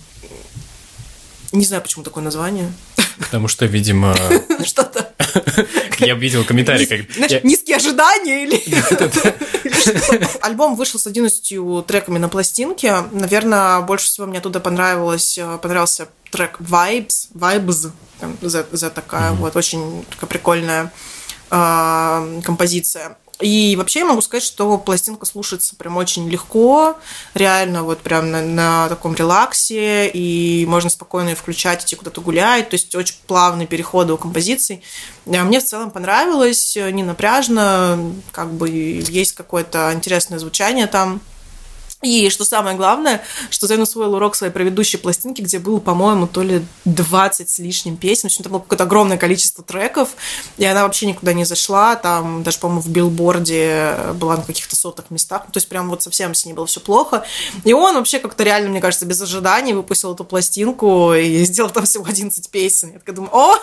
не 1.53 1.65
знаю, 1.65 1.83
почему 1.83 2.03
такое 2.03 2.25
название. 2.25 2.73
Потому 3.19 3.49
что, 3.49 3.67
видимо... 3.67 4.17
Что-то... 4.65 5.13
Я 6.07 6.15
видел 6.15 6.45
комментарий, 6.45 6.87
как... 6.87 7.45
Низкие 7.45 7.77
ожидания 7.77 8.45
или... 8.45 8.63
Альбом 10.43 10.77
вышел 10.77 10.99
с 10.99 11.07
11 11.07 11.87
треками 11.87 12.19
на 12.19 12.29
пластинке. 12.29 13.03
Наверное, 13.13 13.81
больше 13.81 14.07
всего 14.07 14.27
мне 14.27 14.39
оттуда 14.39 14.61
понравилось, 14.61 15.39
э, 15.39 15.59
понравился 15.61 16.09
трек 16.31 16.61
Vibes, 16.61 17.29
Vibes, 17.35 17.91
за, 18.41 18.67
за 18.71 18.91
такая 18.91 19.33
вот 19.33 19.57
очень 19.57 20.05
такая 20.11 20.29
прикольная 20.29 20.93
э, 21.51 22.41
композиция. 22.45 23.17
И 23.43 23.75
вообще 23.77 24.01
я 24.01 24.07
могу 24.07 24.21
сказать, 24.21 24.45
что 24.45 24.79
пластинка 24.79 25.27
слушается 25.27 25.75
прям 25.77 25.97
очень 25.97 26.29
легко, 26.29 26.97
реально 27.35 27.83
вот 27.83 28.01
прям 28.01 28.31
на, 28.31 28.43
на 28.43 28.89
таком 28.89 29.15
релаксе, 29.15 30.09
и 30.09 30.65
можно 30.67 30.89
спокойно 30.89 31.31
ее 31.31 31.35
включать, 31.35 31.85
идти 31.85 31.97
куда-то 31.97 32.21
гулять, 32.21 32.71
то 32.71 32.75
есть 32.75 32.95
очень 32.95 33.17
плавные 33.27 33.67
переходы 33.67 34.13
у 34.13 34.17
композиций. 34.17 34.83
А 35.27 35.45
мне 35.45 35.61
в 35.61 35.65
целом 35.65 35.91
понравилось, 35.91 36.77
не 36.77 37.03
напряжно, 37.03 38.13
как 38.31 38.53
бы 38.53 38.69
есть 38.69 39.33
какое-то 39.33 39.93
интересное 39.95 40.39
звучание 40.39 40.87
там. 40.87 41.21
И 42.03 42.31
что 42.31 42.45
самое 42.45 42.77
главное, 42.77 43.23
что 43.49 43.69
Зейн 43.69 43.81
усвоил 43.81 44.15
урок 44.15 44.35
своей 44.35 44.53
предыдущей 44.53 44.97
пластинки, 44.97 45.41
где 45.41 45.61
было, 45.61 45.79
по-моему, 45.79 46.27
то 46.27 46.43
ли 46.43 46.65
20 46.85 47.49
с 47.49 47.59
лишним 47.61 47.97
песен. 47.97 48.23
В 48.23 48.33
общем, 48.33 48.43
там 48.43 48.53
было 48.53 48.61
какое-то 48.61 48.85
огромное 48.85 49.19
количество 49.19 49.63
треков, 49.63 50.11
и 50.57 50.65
она 50.65 50.83
вообще 50.83 51.07
никуда 51.07 51.33
не 51.33 51.45
зашла. 51.45 51.95
Там 51.95 52.43
даже, 52.43 52.59
по-моему, 52.59 52.83
в 52.83 52.89
билборде 52.89 53.95
была 54.15 54.37
на 54.37 54.43
каких-то 54.43 54.75
сотых 54.75 55.11
местах. 55.11 55.43
То 55.53 55.59
есть 55.59 55.69
прям 55.69 55.89
вот 55.91 56.03
совсем 56.03 56.35
с 56.35 56.45
ней 56.45 56.55
было 56.55 56.67
все 56.67 56.81
плохо. 56.81 57.25
И 57.63 57.73
он 57.73 57.95
вообще 57.95 58.19
как-то 58.19 58.43
реально, 58.43 58.71
мне 58.71 58.81
кажется, 58.81 59.07
без 59.07 59.21
ожиданий 59.23 59.73
выпустил 59.73 60.13
эту 60.13 60.25
пластинку 60.25 61.15
и 61.15 61.45
сделал 61.45 61.71
там 61.71 61.85
всего 61.85 62.05
11 62.05 62.51
песен. 62.51 62.95
Я 62.95 62.99
такая 62.99 63.15
думаю, 63.15 63.33
о, 63.33 63.59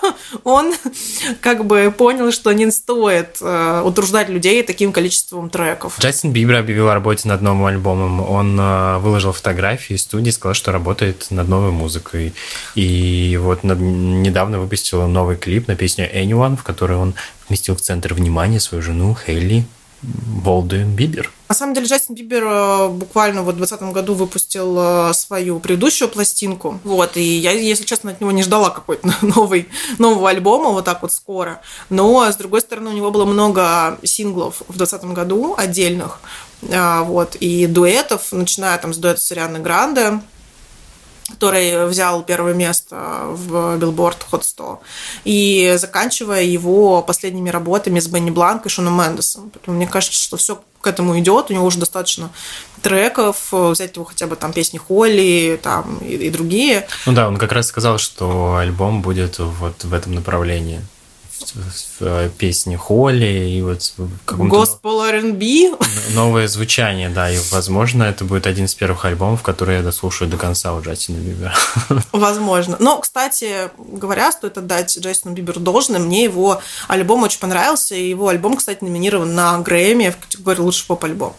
он 0.45 0.73
как 1.41 1.65
бы 1.65 1.93
понял, 1.95 2.31
что 2.31 2.53
не 2.53 2.71
стоит 2.71 3.39
э, 3.41 3.81
утруждать 3.83 4.29
людей 4.29 4.63
таким 4.63 4.93
количеством 4.93 5.49
треков. 5.49 5.99
Джастин 5.99 6.31
Бибер 6.31 6.55
объявил 6.55 6.87
о 6.87 6.93
работе 6.93 7.27
над 7.27 7.41
новым 7.41 7.65
альбомом 7.65 8.28
он 8.29 8.59
э, 8.59 8.97
выложил 8.99 9.31
фотографии 9.31 9.95
из 9.95 10.03
студии, 10.03 10.29
сказал, 10.31 10.53
что 10.53 10.71
работает 10.71 11.27
над 11.31 11.47
новой 11.47 11.71
музыкой. 11.71 12.33
И 12.75 13.37
вот 13.41 13.63
недавно 13.63 14.59
выпустил 14.59 15.07
новый 15.07 15.35
клип 15.35 15.67
на 15.67 15.75
песню 15.75 16.09
Anyone, 16.13 16.55
в 16.57 16.63
которой 16.63 16.97
он 16.97 17.15
вместил 17.47 17.75
в 17.75 17.81
центр 17.81 18.13
внимания 18.13 18.59
свою 18.59 18.81
жену 18.81 19.17
Хейли 19.25 19.65
Болдуин 20.01 20.95
Бибер. 20.95 21.31
На 21.49 21.55
самом 21.55 21.73
деле, 21.73 21.87
Джастин 21.87 22.15
Бибер 22.15 22.43
э, 22.43 22.87
буквально 22.89 23.41
вот 23.41 23.55
в 23.55 23.57
2020 23.57 23.93
году 23.93 24.13
выпустил 24.13 24.77
э, 24.79 25.13
свою 25.13 25.59
предыдущую 25.59 26.09
пластинку. 26.09 26.79
Вот, 26.83 27.17
и 27.17 27.21
я, 27.21 27.51
если 27.51 27.83
честно, 27.83 28.11
от 28.11 28.21
него 28.21 28.31
не 28.31 28.43
ждала 28.43 28.69
какой-то 28.69 29.11
новый, 29.21 29.67
нового 29.97 30.29
альбома 30.29 30.69
вот 30.69 30.85
так 30.85 31.01
вот 31.01 31.11
скоро. 31.11 31.61
Но, 31.89 32.23
с 32.23 32.35
другой 32.35 32.61
стороны, 32.61 32.91
у 32.91 32.93
него 32.93 33.11
было 33.11 33.25
много 33.25 33.97
синглов 34.03 34.61
в 34.67 34.77
2020 34.77 35.05
году 35.15 35.55
отдельных. 35.57 36.19
А, 36.71 37.03
вот, 37.03 37.35
и 37.35 37.67
дуэтов, 37.67 38.31
начиная 38.31 38.77
там 38.77 38.93
с 38.93 38.97
дуэта 38.97 39.19
с 39.19 39.31
Арианой 39.31 39.59
Гранде, 39.59 40.21
который 41.29 41.87
взял 41.87 42.23
первое 42.23 42.53
место 42.53 42.95
в 43.27 43.77
Billboard 43.77 44.17
Hot 44.31 44.43
100, 44.43 44.81
и 45.25 45.75
заканчивая 45.77 46.43
его 46.43 47.01
последними 47.01 47.49
работами 47.49 47.99
с 47.99 48.07
Бенни 48.07 48.31
Бланк 48.31 48.65
и 48.65 48.69
Шоном 48.69 48.97
Мендесом. 48.97 49.51
Поэтому 49.53 49.77
мне 49.77 49.87
кажется, 49.87 50.21
что 50.21 50.37
все 50.37 50.61
к 50.81 50.87
этому 50.87 51.19
идет, 51.19 51.49
у 51.49 51.53
него 51.53 51.65
уже 51.65 51.77
достаточно 51.77 52.29
треков, 52.81 53.51
взять 53.51 53.95
его 53.95 54.05
хотя 54.05 54.27
бы 54.27 54.35
там 54.35 54.53
песни 54.53 54.77
Холли 54.77 55.59
там, 55.61 55.97
и, 55.97 56.15
и 56.15 56.29
другие. 56.29 56.87
Ну 57.05 57.13
да, 57.13 57.27
он 57.27 57.37
как 57.37 57.51
раз 57.51 57.67
сказал, 57.67 57.97
что 57.97 58.55
альбом 58.55 59.01
будет 59.01 59.39
вот 59.39 59.83
в 59.83 59.93
этом 59.93 60.15
направлении 60.15 60.81
в 61.53 62.01
э, 62.01 62.29
песне 62.37 62.77
Холли 62.77 63.49
и 63.49 63.61
вот 63.61 63.93
Госпол 64.27 65.03
R&B. 65.03 65.77
Новое 66.13 66.47
звучание, 66.47 67.09
да, 67.09 67.29
и 67.31 67.37
возможно 67.51 68.03
это 68.03 68.25
будет 68.25 68.47
один 68.47 68.65
из 68.65 68.75
первых 68.75 69.05
альбомов, 69.05 69.41
который 69.41 69.77
я 69.77 69.83
дослушаю 69.83 70.29
до 70.29 70.37
конца 70.37 70.73
у 70.73 70.81
Джастина 70.81 71.17
Бибера. 71.17 71.53
Возможно. 72.11 72.77
Но, 72.79 72.99
кстати 72.99 73.69
говоря, 73.77 74.31
стоит 74.31 74.57
отдать 74.57 74.97
Джастину 74.97 75.33
Биберу 75.33 75.59
должное, 75.59 75.99
мне 75.99 76.23
его 76.23 76.61
альбом 76.87 77.23
очень 77.23 77.39
понравился, 77.39 77.95
и 77.95 78.09
его 78.09 78.27
альбом, 78.27 78.57
кстати, 78.57 78.83
номинирован 78.83 79.33
на 79.33 79.59
Грэмми 79.59 80.09
в 80.09 80.17
категории 80.17 80.61
лучший 80.61 80.85
поп-альбом. 80.87 81.35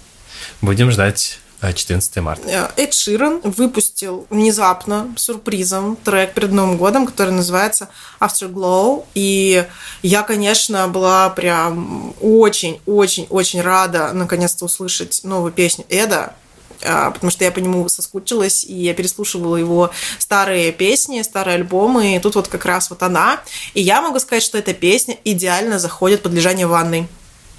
Будем 0.61 0.91
ждать 0.91 1.39
14 1.61 2.17
марта. 2.17 2.49
Э, 2.49 2.83
Эд 2.83 2.95
Ширен 2.95 3.41
выпустил 3.43 4.27
внезапно, 4.31 5.13
сюрпризом, 5.17 5.97
трек 5.97 6.33
перед 6.33 6.53
Новым 6.53 6.79
годом, 6.79 7.07
который 7.07 7.33
называется 7.33 7.89
Afterglow. 8.19 9.05
И 9.15 9.67
я, 10.03 10.23
конечно, 10.23 10.89
была 10.89 11.29
прям 11.31 12.15
очень-очень-очень 12.21 13.61
рада 13.61 14.13
наконец-то 14.13 14.65
услышать 14.65 15.21
новую 15.23 15.53
песню 15.53 15.85
Эда, 15.91 16.35
э, 16.81 17.11
потому 17.13 17.31
что 17.31 17.45
я 17.45 17.53
по 17.53 17.59
нему 17.59 17.87
соскучилась, 17.91 18.65
и 18.65 18.75
я 18.75 18.95
переслушивала 18.95 19.57
его 19.57 19.91
старые 20.19 20.73
песни, 20.73 21.21
старые 21.21 21.57
альбомы, 21.57 22.17
и 22.17 22.19
тут 22.21 22.37
вот 22.37 22.49
как 22.49 22.65
раз 22.65 22.89
вот 22.89 23.03
она. 23.03 23.41
И 23.75 23.83
я 23.83 24.01
могу 24.01 24.19
сказать, 24.19 24.43
что 24.43 24.57
эта 24.57 24.73
песня 24.73 25.19
идеально 25.25 25.79
заходит 25.79 26.23
под 26.23 26.33
лежание 26.33 26.67
в 26.67 26.71
ванной. 26.71 27.07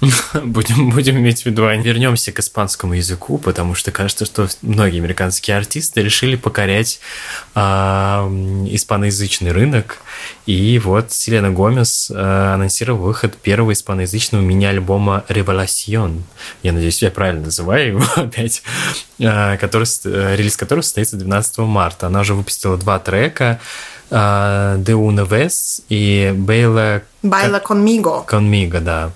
будем, 0.42 0.90
будем 0.90 1.18
иметь 1.18 1.42
в 1.42 1.46
виду. 1.46 1.62
Вернемся 1.62 2.32
к 2.32 2.40
испанскому 2.40 2.94
языку, 2.94 3.38
потому 3.38 3.74
что 3.74 3.92
кажется, 3.92 4.24
что 4.24 4.48
многие 4.62 4.98
американские 4.98 5.56
артисты 5.56 6.02
решили 6.02 6.34
покорять 6.34 7.00
э, 7.54 7.60
испаноязычный 7.60 9.52
рынок. 9.52 9.98
И 10.46 10.80
вот 10.80 11.12
Селена 11.12 11.50
Гомес 11.50 12.10
э, 12.10 12.54
анонсировала 12.54 13.06
выход 13.06 13.36
первого 13.36 13.72
испаноязычного 13.72 14.42
мини-альбома 14.42 15.24
«Revelación». 15.28 16.22
Я 16.64 16.72
надеюсь, 16.72 17.00
я 17.02 17.10
правильно 17.12 17.44
называю 17.44 17.88
его 17.88 18.04
опять. 18.16 18.62
Э, 19.20 19.56
который, 19.56 19.86
э, 20.04 20.36
релиз 20.36 20.56
которого 20.56 20.82
состоится 20.82 21.16
12 21.16 21.58
марта. 21.58 22.08
Она 22.08 22.20
уже 22.20 22.34
выпустила 22.34 22.76
два 22.76 22.98
трека 22.98 23.60
«De 24.10 24.92
una 24.92 25.26
vez» 25.26 25.82
и 25.88 26.34
«Baila...» 26.36 27.02
«Baila 27.22 27.62
conmigo». 27.64 28.26
«Conmigo», 28.26 28.80
да. 28.80 29.12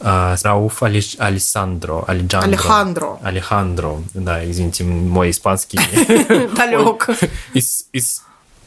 Uh, 0.00 0.36
Рауф 0.44 0.82
Алиш, 0.84 1.16
Александро, 1.18 2.04
Алехандро. 2.06 3.18
Алехандро, 3.22 4.00
да, 4.14 4.48
извините, 4.48 4.84
мой 4.84 5.30
испанский. 5.30 5.78
Далек. 6.56 7.08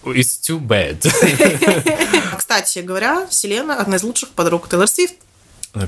It's 0.03 0.41
too 0.41 0.59
bad. 0.59 0.99
Кстати 2.37 2.79
говоря, 2.79 3.27
Селена 3.29 3.79
одна 3.79 3.97
из 3.97 4.03
лучших 4.03 4.29
подруг 4.29 4.67
Тейлор 4.67 4.87
Свифт. 4.87 5.15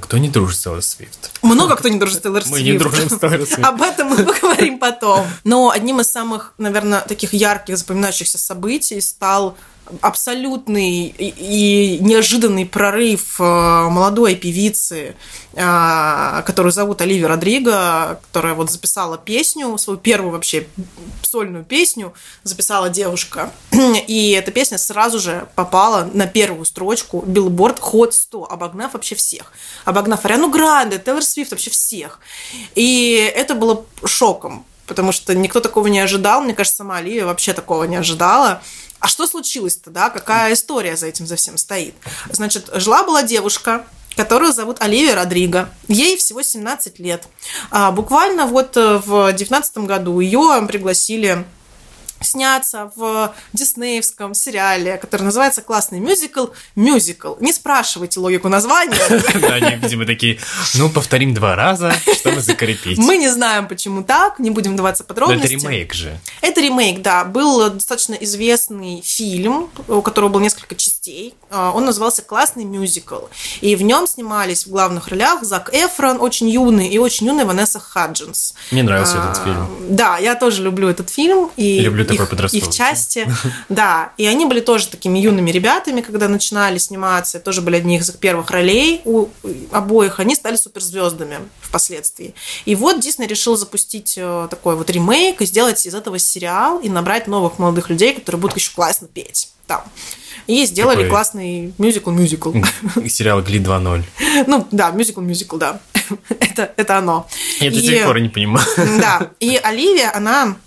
Кто 0.02 0.18
не 0.18 0.30
дружит 0.30 0.58
с 0.58 0.64
Тейлор 0.64 0.82
Свифт? 0.82 1.32
Много 1.42 1.76
кто 1.76 1.90
не 1.90 2.00
дружит 2.00 2.20
с 2.20 2.22
Тейлор 2.22 2.44
Свифт. 2.44 2.58
Мы 2.58 2.62
не 2.62 2.78
дружим 2.78 3.10
с 3.10 3.20
Тейлор 3.20 3.46
Свифт. 3.46 3.64
Об 3.66 3.82
этом 3.82 4.08
мы 4.08 4.24
поговорим 4.24 4.80
потом. 4.80 5.28
Но 5.44 5.72
одним 5.72 6.00
из 6.00 6.10
самых, 6.10 6.54
наверное, 6.58 7.02
таких 7.02 7.34
ярких, 7.34 7.78
запоминающихся 7.78 8.38
событий 8.38 9.02
стал 9.02 9.58
абсолютный 10.02 11.08
и 11.08 11.98
неожиданный 12.00 12.66
прорыв 12.66 13.40
э, 13.40 13.44
молодой 13.44 14.36
певицы, 14.36 15.16
э, 15.54 16.44
которую 16.46 16.72
зовут 16.72 17.02
Оливия 17.02 17.28
Родриго, 17.28 18.20
которая 18.28 18.54
вот 18.54 18.72
записала 18.72 19.18
песню, 19.18 19.78
свою 19.78 20.00
первую 20.00 20.32
вообще 20.32 20.68
сольную 21.22 21.64
песню 21.64 22.14
записала 22.44 22.90
девушка. 22.90 23.52
И 24.08 24.32
эта 24.32 24.52
песня 24.52 24.78
сразу 24.78 25.20
же 25.20 25.48
попала 25.56 26.10
на 26.14 26.28
первую 26.28 26.66
строчку 26.66 27.24
Billboard 27.26 27.80
Hot 27.80 28.12
100, 28.12 28.52
обогнав 28.52 28.94
вообще 28.94 29.16
всех. 29.16 29.52
Обогнав 29.86 30.24
Ариану 30.26 30.50
Гранде, 30.50 31.00
Тейлор 31.00 31.24
Свифт, 31.24 31.52
вообще 31.52 31.70
всех. 31.70 32.20
И 32.76 33.32
это 33.36 33.56
было 33.56 33.86
шоком, 34.06 34.66
потому 34.88 35.12
что 35.12 35.36
никто 35.36 35.60
такого 35.60 35.88
не 35.88 36.00
ожидал. 36.00 36.42
Мне 36.42 36.54
кажется, 36.54 36.78
сама 36.78 36.98
Оливия 36.98 37.26
вообще 37.26 37.54
такого 37.54 37.86
не 37.86 37.96
ожидала. 37.96 38.62
А 39.00 39.08
что 39.08 39.28
случилось-то, 39.28 39.90
да? 39.90 40.10
Какая 40.10 40.54
история 40.54 40.96
за 40.96 41.08
этим 41.08 41.28
за 41.28 41.36
всем 41.36 41.58
стоит? 41.58 41.94
Значит, 42.32 42.70
жила-была 42.74 43.24
девушка, 43.24 43.86
которую 44.16 44.54
зовут 44.54 44.82
Оливия 44.82 45.16
Родриго. 45.16 45.70
Ей 45.88 46.18
всего 46.18 46.42
17 46.42 47.00
лет. 47.00 47.28
А, 47.70 47.92
буквально 47.92 48.46
вот 48.46 48.78
э, 48.78 48.98
в 48.98 49.26
2019 49.26 49.78
году 49.80 50.20
ее 50.20 50.66
пригласили 50.68 51.46
сняться 52.24 52.92
в 52.96 53.34
диснеевском 53.54 54.34
сериале, 54.34 54.98
который 54.98 55.24
называется 55.24 55.62
«Классный 55.62 56.00
мюзикл». 56.00 56.48
Мюзикл. 56.76 57.36
Не 57.40 57.54
спрашивайте 57.54 58.20
логику 58.20 58.50
названия. 58.50 58.94
Да, 59.44 59.56
они, 59.56 59.76
видимо, 59.76 60.06
такие, 60.06 60.40
ну, 60.76 60.90
повторим 60.90 61.34
два 61.34 61.56
раза, 61.56 61.94
чтобы 62.14 62.42
закрепить. 62.42 62.98
Мы 62.98 63.18
не 63.18 63.30
знаем, 63.30 63.68
почему 63.68 64.04
так, 64.04 64.40
не 64.40 64.52
будем 64.52 64.74
вдаваться 64.74 65.04
в 65.04 65.08
подробности. 65.08 65.56
это 65.56 65.68
ремейк 65.68 65.94
же. 65.94 66.20
Это 66.42 66.62
ремейк, 66.62 67.02
да. 67.02 67.26
Был 67.26 67.70
достаточно 67.70 68.14
известный 68.14 69.02
фильм, 69.02 69.70
у 69.88 70.02
которого 70.02 70.30
было 70.30 70.42
несколько 70.42 70.76
частей. 70.76 71.36
А, 71.50 71.72
он 71.72 71.86
назывался 71.86 72.22
«Классный 72.22 72.64
мюзикл». 72.64 73.20
И 73.62 73.76
в 73.76 73.82
нем 73.82 74.08
снимались 74.08 74.66
в 74.66 74.70
главных 74.70 75.08
ролях 75.10 75.44
Зак 75.44 75.74
Эфрон, 75.74 76.22
очень 76.22 76.50
юный, 76.50 76.88
и 76.88 76.98
очень 76.98 77.28
юная 77.28 77.46
Ванесса 77.46 77.80
Хаджинс. 77.80 78.54
Мне 78.72 78.84
нравился 78.84 79.18
этот 79.18 79.38
а, 79.40 79.44
фильм. 79.44 79.68
Да, 79.90 80.18
я 80.18 80.36
тоже 80.36 80.64
люблю 80.64 80.88
этот 80.88 81.10
фильм. 81.10 81.52
И 81.58 81.80
люблю 81.82 82.06
такой 82.14 82.26
их, 82.26 82.30
подростковый. 82.30 82.68
их 82.68 82.74
части. 82.74 83.28
Да, 83.70 84.14
и 84.18 84.26
они 84.26 84.46
были 84.46 84.60
тоже 84.60 84.88
такими 84.88 85.20
юными 85.20 85.52
ребятами, 85.52 86.02
когда 86.02 86.28
начинали 86.28 86.78
сниматься, 86.78 87.40
тоже 87.40 87.62
были 87.62 87.78
одни 87.78 87.98
из 87.98 88.10
первых 88.12 88.52
ролей 88.52 89.02
у 89.06 89.28
обоих, 89.72 90.20
они 90.20 90.36
стали 90.36 90.56
суперзвездами 90.56 91.40
впоследствии. 91.62 92.34
И 92.66 92.76
вот 92.76 93.00
Дисней 93.00 93.28
решил 93.28 93.56
запустить 93.56 94.16
э, 94.18 94.48
такой 94.50 94.76
вот 94.76 94.90
ремейк 94.90 95.42
и 95.42 95.46
сделать 95.46 95.86
из 95.86 95.96
этого 95.96 96.20
сериал 96.20 96.80
и 96.80 96.90
набрать 96.90 97.28
новых 97.28 97.60
молодых 97.60 97.90
людей, 97.90 98.14
которые 98.14 98.42
будут 98.42 98.58
еще 98.58 98.72
классно 98.74 99.08
петь 99.08 99.50
там. 99.68 99.84
И 100.48 100.66
сделали 100.66 100.98
Такой... 100.98 101.10
классный 101.10 101.74
мюзикл-мюзикл. 101.78 102.54
Сериал 103.08 103.42
Гли 103.42 103.60
2.0. 103.60 104.04
Ну, 104.48 104.68
да, 104.72 104.92
мюзикл-мюзикл, 104.92 105.58
да. 105.58 105.80
это, 106.40 106.74
это 106.76 106.98
оно. 106.98 107.28
Я 107.60 107.72
до 107.72 107.82
сих 107.82 108.06
пор 108.06 108.20
не 108.20 108.30
понимаю. 108.30 108.66
да, 109.00 109.32
и 109.40 109.56
Оливия, 109.56 110.14
она 110.14 110.58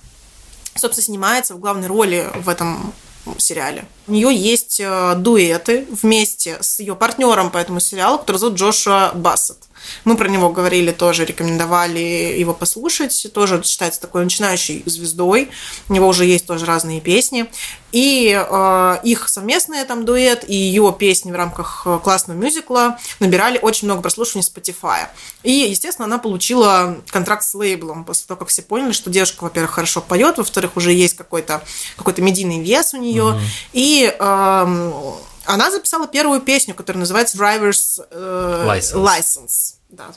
собственно, 0.77 1.05
снимается 1.05 1.55
в 1.55 1.59
главной 1.59 1.89
роли 1.89 2.31
в 2.35 2.49
этом 2.49 2.93
сериале. 3.39 3.87
У 4.07 4.13
нее 4.13 4.35
есть 4.35 4.81
э, 4.81 5.15
дуэты 5.17 5.87
вместе 5.91 6.59
с 6.61 6.79
ее 6.79 6.95
партнером 6.95 7.51
по 7.51 7.59
этому 7.59 7.81
сериалу, 7.81 8.19
который 8.19 8.37
зовут 8.37 8.59
Джошуа 8.59 9.13
Бассет. 9.15 9.59
Мы 10.05 10.17
про 10.17 10.29
него 10.29 10.51
говорили 10.51 10.93
тоже, 10.93 11.25
рекомендовали 11.25 12.01
его 12.39 12.55
послушать. 12.55 13.27
Тоже 13.33 13.63
считается 13.65 14.01
такой 14.01 14.25
начинающей 14.25 14.83
звездой. 14.87 15.51
У 15.89 15.95
него 15.95 16.09
уже 16.09 16.25
есть 16.25 16.47
тоже 16.47 16.67
разные 16.67 17.01
песни. 17.01 17.47
И 17.93 18.39
э, 18.39 18.99
их 19.05 19.29
совместный 19.29 19.85
там 19.85 20.05
дуэт 20.05 20.45
и 20.47 20.55
ее 20.55 20.95
песни 20.99 21.33
в 21.33 21.35
рамках 21.35 21.83
э, 21.87 21.99
классного 22.03 22.37
мюзикла 22.37 22.99
набирали 23.21 23.59
очень 23.63 23.87
много 23.87 24.03
прослушиваний 24.03 24.47
Spotify. 24.47 25.07
И, 25.43 25.53
естественно, 25.53 26.05
она 26.05 26.19
получила 26.19 26.99
контракт 27.09 27.45
с 27.45 27.55
лейблом 27.55 28.05
после 28.05 28.27
того, 28.27 28.41
как 28.41 28.49
все 28.49 28.63
поняли, 28.63 28.93
что 28.93 29.09
девушка, 29.09 29.45
во-первых, 29.45 29.71
хорошо 29.71 30.03
поет, 30.03 30.37
во-вторых, 30.37 30.77
уже 30.77 30.93
есть 30.93 31.17
какой-то 31.17 31.63
какой 31.97 32.13
медийный 32.19 32.63
вес 32.63 32.93
у 32.93 32.99
нее. 32.99 33.25
Угу. 33.25 33.41
И 33.73 34.15
э, 34.19 35.13
она 35.47 35.71
записала 35.71 36.07
первую 36.07 36.41
песню, 36.41 36.75
которая 36.75 37.01
называется 37.01 37.39
Driver's 37.39 38.05
э, 38.11 38.67
License. 38.67 38.95
License. 38.95 39.76
Да. 39.89 40.13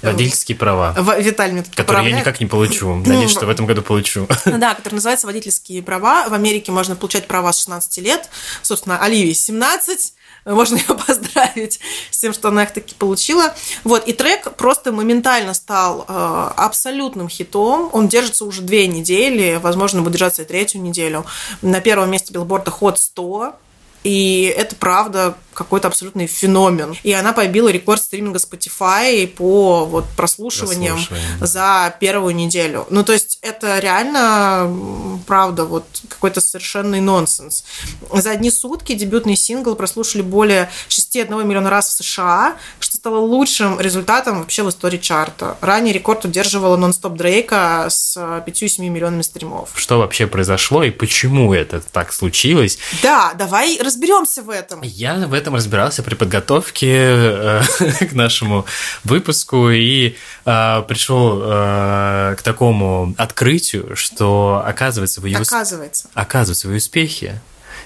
Водительские 0.00 0.56
права. 0.56 0.96
Виталий 1.18 1.52
мне 1.52 1.62
тут 1.62 1.74
Которые 1.74 2.10
я 2.10 2.18
никак 2.18 2.40
не 2.40 2.46
получу. 2.46 2.94
Надеюсь, 2.96 3.30
что 3.30 3.46
в 3.46 3.50
этом 3.50 3.66
году 3.66 3.82
получу. 3.82 4.26
Да, 4.44 4.74
который 4.74 4.94
называется 4.94 5.26
водительские 5.26 5.82
права. 5.82 6.28
В 6.28 6.34
Америке 6.34 6.72
можно 6.72 6.96
получать 6.96 7.26
права 7.26 7.52
с 7.52 7.58
16 7.58 7.98
лет. 7.98 8.28
Собственно, 8.62 8.98
Оливии 8.98 9.32
17 9.32 10.14
можно 10.46 10.76
ее 10.76 10.94
поздравить 11.06 11.78
с 12.10 12.18
тем, 12.18 12.32
что 12.32 12.48
она 12.48 12.64
их 12.64 12.72
таки 12.72 12.94
получила. 12.94 13.54
Вот, 13.84 14.06
и 14.08 14.12
трек 14.12 14.54
просто 14.56 14.92
моментально 14.92 15.54
стал 15.54 16.04
э, 16.08 16.52
абсолютным 16.56 17.28
хитом. 17.28 17.90
Он 17.92 18.08
держится 18.08 18.44
уже 18.44 18.62
две 18.62 18.86
недели, 18.86 19.58
возможно, 19.62 20.00
будет 20.00 20.14
держаться 20.14 20.42
и 20.42 20.44
третью 20.44 20.80
неделю. 20.80 21.26
На 21.60 21.80
первом 21.80 22.10
месте 22.10 22.32
билборда 22.32 22.72
Hot 22.80 22.96
100 22.96 23.56
и 24.04 24.52
это 24.56 24.74
правда 24.74 25.36
какой-то 25.54 25.88
абсолютный 25.88 26.26
феномен. 26.26 26.96
И 27.02 27.12
она 27.12 27.32
побила 27.32 27.68
рекорд 27.68 28.00
стриминга 28.00 28.38
Spotify 28.38 29.26
по 29.26 29.84
вот 29.84 30.04
прослушиваниям 30.16 30.98
за 31.40 31.94
первую 32.00 32.34
неделю. 32.34 32.86
Ну, 32.90 33.04
то 33.04 33.12
есть 33.12 33.38
это 33.42 33.78
реально, 33.78 35.20
правда, 35.26 35.64
вот 35.64 35.84
какой-то 36.08 36.40
совершенный 36.40 37.00
нонсенс. 37.00 37.64
За 38.12 38.30
одни 38.30 38.50
сутки 38.50 38.94
дебютный 38.94 39.36
сингл 39.36 39.74
прослушали 39.74 40.22
более 40.22 40.70
6,1 40.88 41.44
миллиона 41.44 41.70
раз 41.70 41.88
в 41.88 42.02
США, 42.02 42.56
что 42.78 42.96
стало 42.96 43.18
лучшим 43.18 43.80
результатом 43.80 44.40
вообще 44.40 44.62
в 44.62 44.68
истории 44.68 44.98
чарта. 44.98 45.56
Ранее 45.60 45.92
рекорд 45.92 46.24
удерживала 46.24 46.76
нон-стоп 46.76 47.14
Дрейка 47.14 47.86
с 47.90 48.16
5-7 48.16 48.88
миллионами 48.88 49.22
стримов. 49.22 49.70
Что 49.74 49.98
вообще 49.98 50.26
произошло 50.26 50.84
и 50.84 50.90
почему 50.90 51.52
это 51.52 51.80
так 51.80 52.12
случилось? 52.12 52.78
Да, 53.02 53.34
давай 53.34 53.78
разберемся 53.80 54.42
в 54.42 54.50
этом. 54.50 54.80
Я 54.82 55.16
в 55.16 55.32
этом 55.32 55.41
разбирался 55.50 56.02
при 56.02 56.14
подготовке 56.14 56.88
э, 56.90 57.62
к 58.10 58.12
нашему 58.12 58.66
выпуску 59.04 59.70
и 59.70 60.16
э, 60.44 60.82
пришел 60.88 61.40
э, 61.42 62.36
к 62.38 62.42
такому 62.42 63.14
открытию, 63.18 63.96
что 63.96 64.62
оказывается 64.64 65.20
в 65.20 65.26
ее 65.26 65.38
оказывается, 65.38 66.08
оказывается 66.14 66.68
в 66.68 66.70
ее 66.70 66.78
успехе 66.78 67.40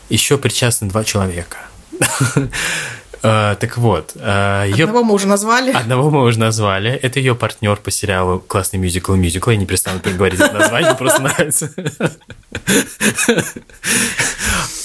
еще 0.09 0.39
причастны 0.39 0.89
два 0.89 1.05
человека. 1.05 1.59
Uh, 3.23 3.57
так 3.57 3.77
вот, 3.79 4.13
uh, 4.15 4.69
ее... 4.69 4.85
одного 4.85 5.05
мы 5.05 5.15
уже 5.15 5.27
назвали. 5.27 5.73
Одного 5.73 6.11
мы 6.11 6.23
уже 6.23 6.39
назвали. 6.39 6.91
Это 6.91 7.19
ее 7.19 7.35
партнер 7.35 7.77
по 7.77 7.91
сериалу 7.91 8.41
Классный 8.41 8.79
мюзикл 8.79 9.15
мюзикл. 9.15 9.51
Я 9.51 9.57
не 9.57 9.67
перестану 9.67 10.01
говорить 10.05 10.41
это 10.41 10.55
название, 10.55 10.95
просто 10.95 11.23
нравится. 11.23 11.71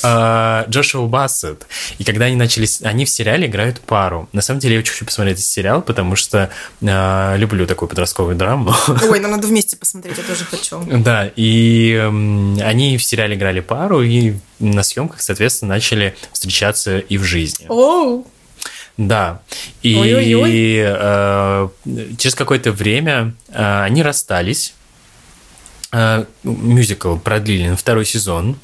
А, 0.04 0.66
Джошуа 0.70 1.08
Бассет. 1.08 1.68
И 1.98 2.04
когда 2.04 2.26
они 2.26 2.36
начали... 2.36 2.68
Они 2.84 3.06
в 3.06 3.10
сериале 3.10 3.48
играют 3.48 3.80
пару. 3.82 4.30
На 4.34 4.42
самом 4.42 4.60
деле, 4.60 4.76
я 4.76 4.80
очень 4.80 4.92
хочу 4.92 5.06
посмотреть 5.06 5.38
этот 5.38 5.46
сериал, 5.46 5.82
потому 5.82 6.16
что 6.16 6.50
э, 6.82 7.38
люблю 7.38 7.66
такую 7.68 7.90
подростковую 7.90 8.36
драму. 8.36 8.74
Ой, 9.10 9.20
нам 9.20 9.32
надо 9.32 9.48
вместе 9.48 9.78
посмотреть, 9.78 10.18
я 10.18 10.24
тоже 10.24 10.46
хочу. 10.46 10.82
Да, 10.84 11.32
и 11.36 11.94
э, 11.94 12.08
они 12.64 12.98
в 12.98 13.04
сериале 13.04 13.36
играли 13.36 13.60
пару, 13.60 14.02
и 14.02 14.34
на 14.62 14.84
съемках, 14.84 15.22
соответственно, 15.22 15.76
начали 15.76 16.16
встречаться 16.32 17.00
и 17.00 17.18
в 17.18 17.24
жизни. 17.24 17.66
Оу! 17.68 18.26
Да. 18.98 19.42
И 19.82 19.94
Э, 20.84 21.70
через 22.18 22.36
какое-то 22.36 22.72
время 22.72 23.34
э, 23.50 23.84
они 23.84 24.04
расстались 24.04 24.74
Э, 25.94 26.24
мюзикл 26.44 27.18
продлили 27.18 27.68
на 27.68 27.76
второй 27.76 28.06
сезон, 28.06 28.58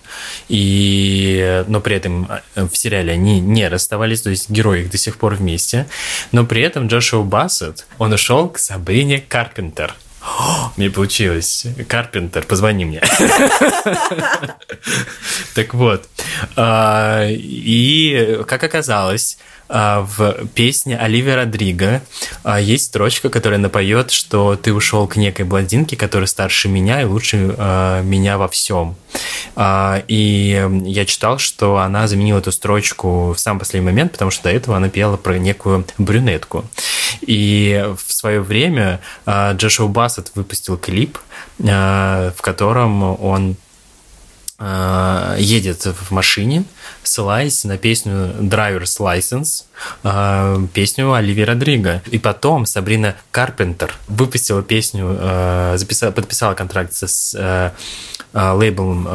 и, 0.47 1.65
но 1.67 1.81
при 1.81 1.97
этом 1.97 2.29
э, 2.55 2.67
в 2.67 2.77
сериале 2.77 3.11
они 3.11 3.41
не 3.41 3.67
расставались, 3.67 4.21
то 4.21 4.29
есть 4.29 4.49
герои 4.49 4.83
их 4.83 4.91
до 4.91 4.97
сих 4.97 5.17
пор 5.17 5.35
вместе, 5.35 5.87
но 6.31 6.45
при 6.45 6.61
этом 6.61 6.87
Джошуа 6.87 7.23
Бассет, 7.23 7.85
он 7.97 8.13
ушел 8.13 8.47
к 8.47 8.57
Сабрине 8.57 9.19
Карпентер. 9.19 9.93
О, 10.39 10.71
мне 10.77 10.89
получилось. 10.89 11.65
Карпентер, 11.87 12.45
позвони 12.45 12.85
мне. 12.85 13.01
Так 15.53 15.73
вот. 15.73 16.07
А, 16.55 17.25
и, 17.29 18.43
как 18.47 18.63
оказалось, 18.63 19.39
в 19.69 20.47
песне 20.53 20.97
Оливия 20.97 21.35
Родриго 21.35 22.01
а, 22.43 22.59
есть 22.59 22.85
строчка, 22.85 23.29
которая 23.29 23.59
напоет, 23.59 24.11
что 24.11 24.55
ты 24.55 24.73
ушел 24.73 25.07
к 25.07 25.17
некой 25.17 25.45
блондинке, 25.45 25.97
которая 25.97 26.27
старше 26.27 26.69
меня 26.69 27.01
и 27.01 27.05
лучше 27.05 27.53
а, 27.57 28.01
меня 28.01 28.37
во 28.37 28.47
всем. 28.47 28.95
И 29.59 30.69
я 30.85 31.05
читал, 31.05 31.39
что 31.39 31.77
она 31.77 32.07
заменила 32.07 32.37
эту 32.37 32.51
строчку 32.51 33.33
в 33.33 33.39
самый 33.39 33.59
последний 33.59 33.89
момент, 33.89 34.11
потому 34.11 34.29
что 34.29 34.43
до 34.43 34.51
этого 34.51 34.77
она 34.77 34.89
пела 34.89 35.17
про 35.17 35.37
некую 35.37 35.85
брюнетку. 35.97 36.65
И 37.21 37.83
в 37.97 38.11
свое 38.11 38.41
время 38.41 38.99
Джошуа 39.27 39.87
Бассет 39.87 40.31
выпустил 40.35 40.77
клип, 40.77 41.17
в 41.57 42.35
котором 42.41 43.19
он 43.19 43.55
едет 44.59 45.85
в 45.85 46.11
машине, 46.11 46.63
ссылаясь 47.03 47.63
на 47.63 47.77
песню 47.77 48.33
Driver's 48.39 48.99
License, 48.99 49.65
э, 50.03 50.67
песню 50.73 51.13
Оливии 51.13 51.43
Родриго. 51.43 52.01
И 52.07 52.17
потом 52.17 52.65
Сабрина 52.65 53.15
Карпентер 53.31 53.93
выпустила 54.07 54.63
песню, 54.63 55.15
э, 55.19 55.73
записала, 55.77 56.11
подписала 56.11 56.55
контракт 56.55 56.93
с 56.93 57.35
э, 57.37 57.71
лейблом 58.33 59.07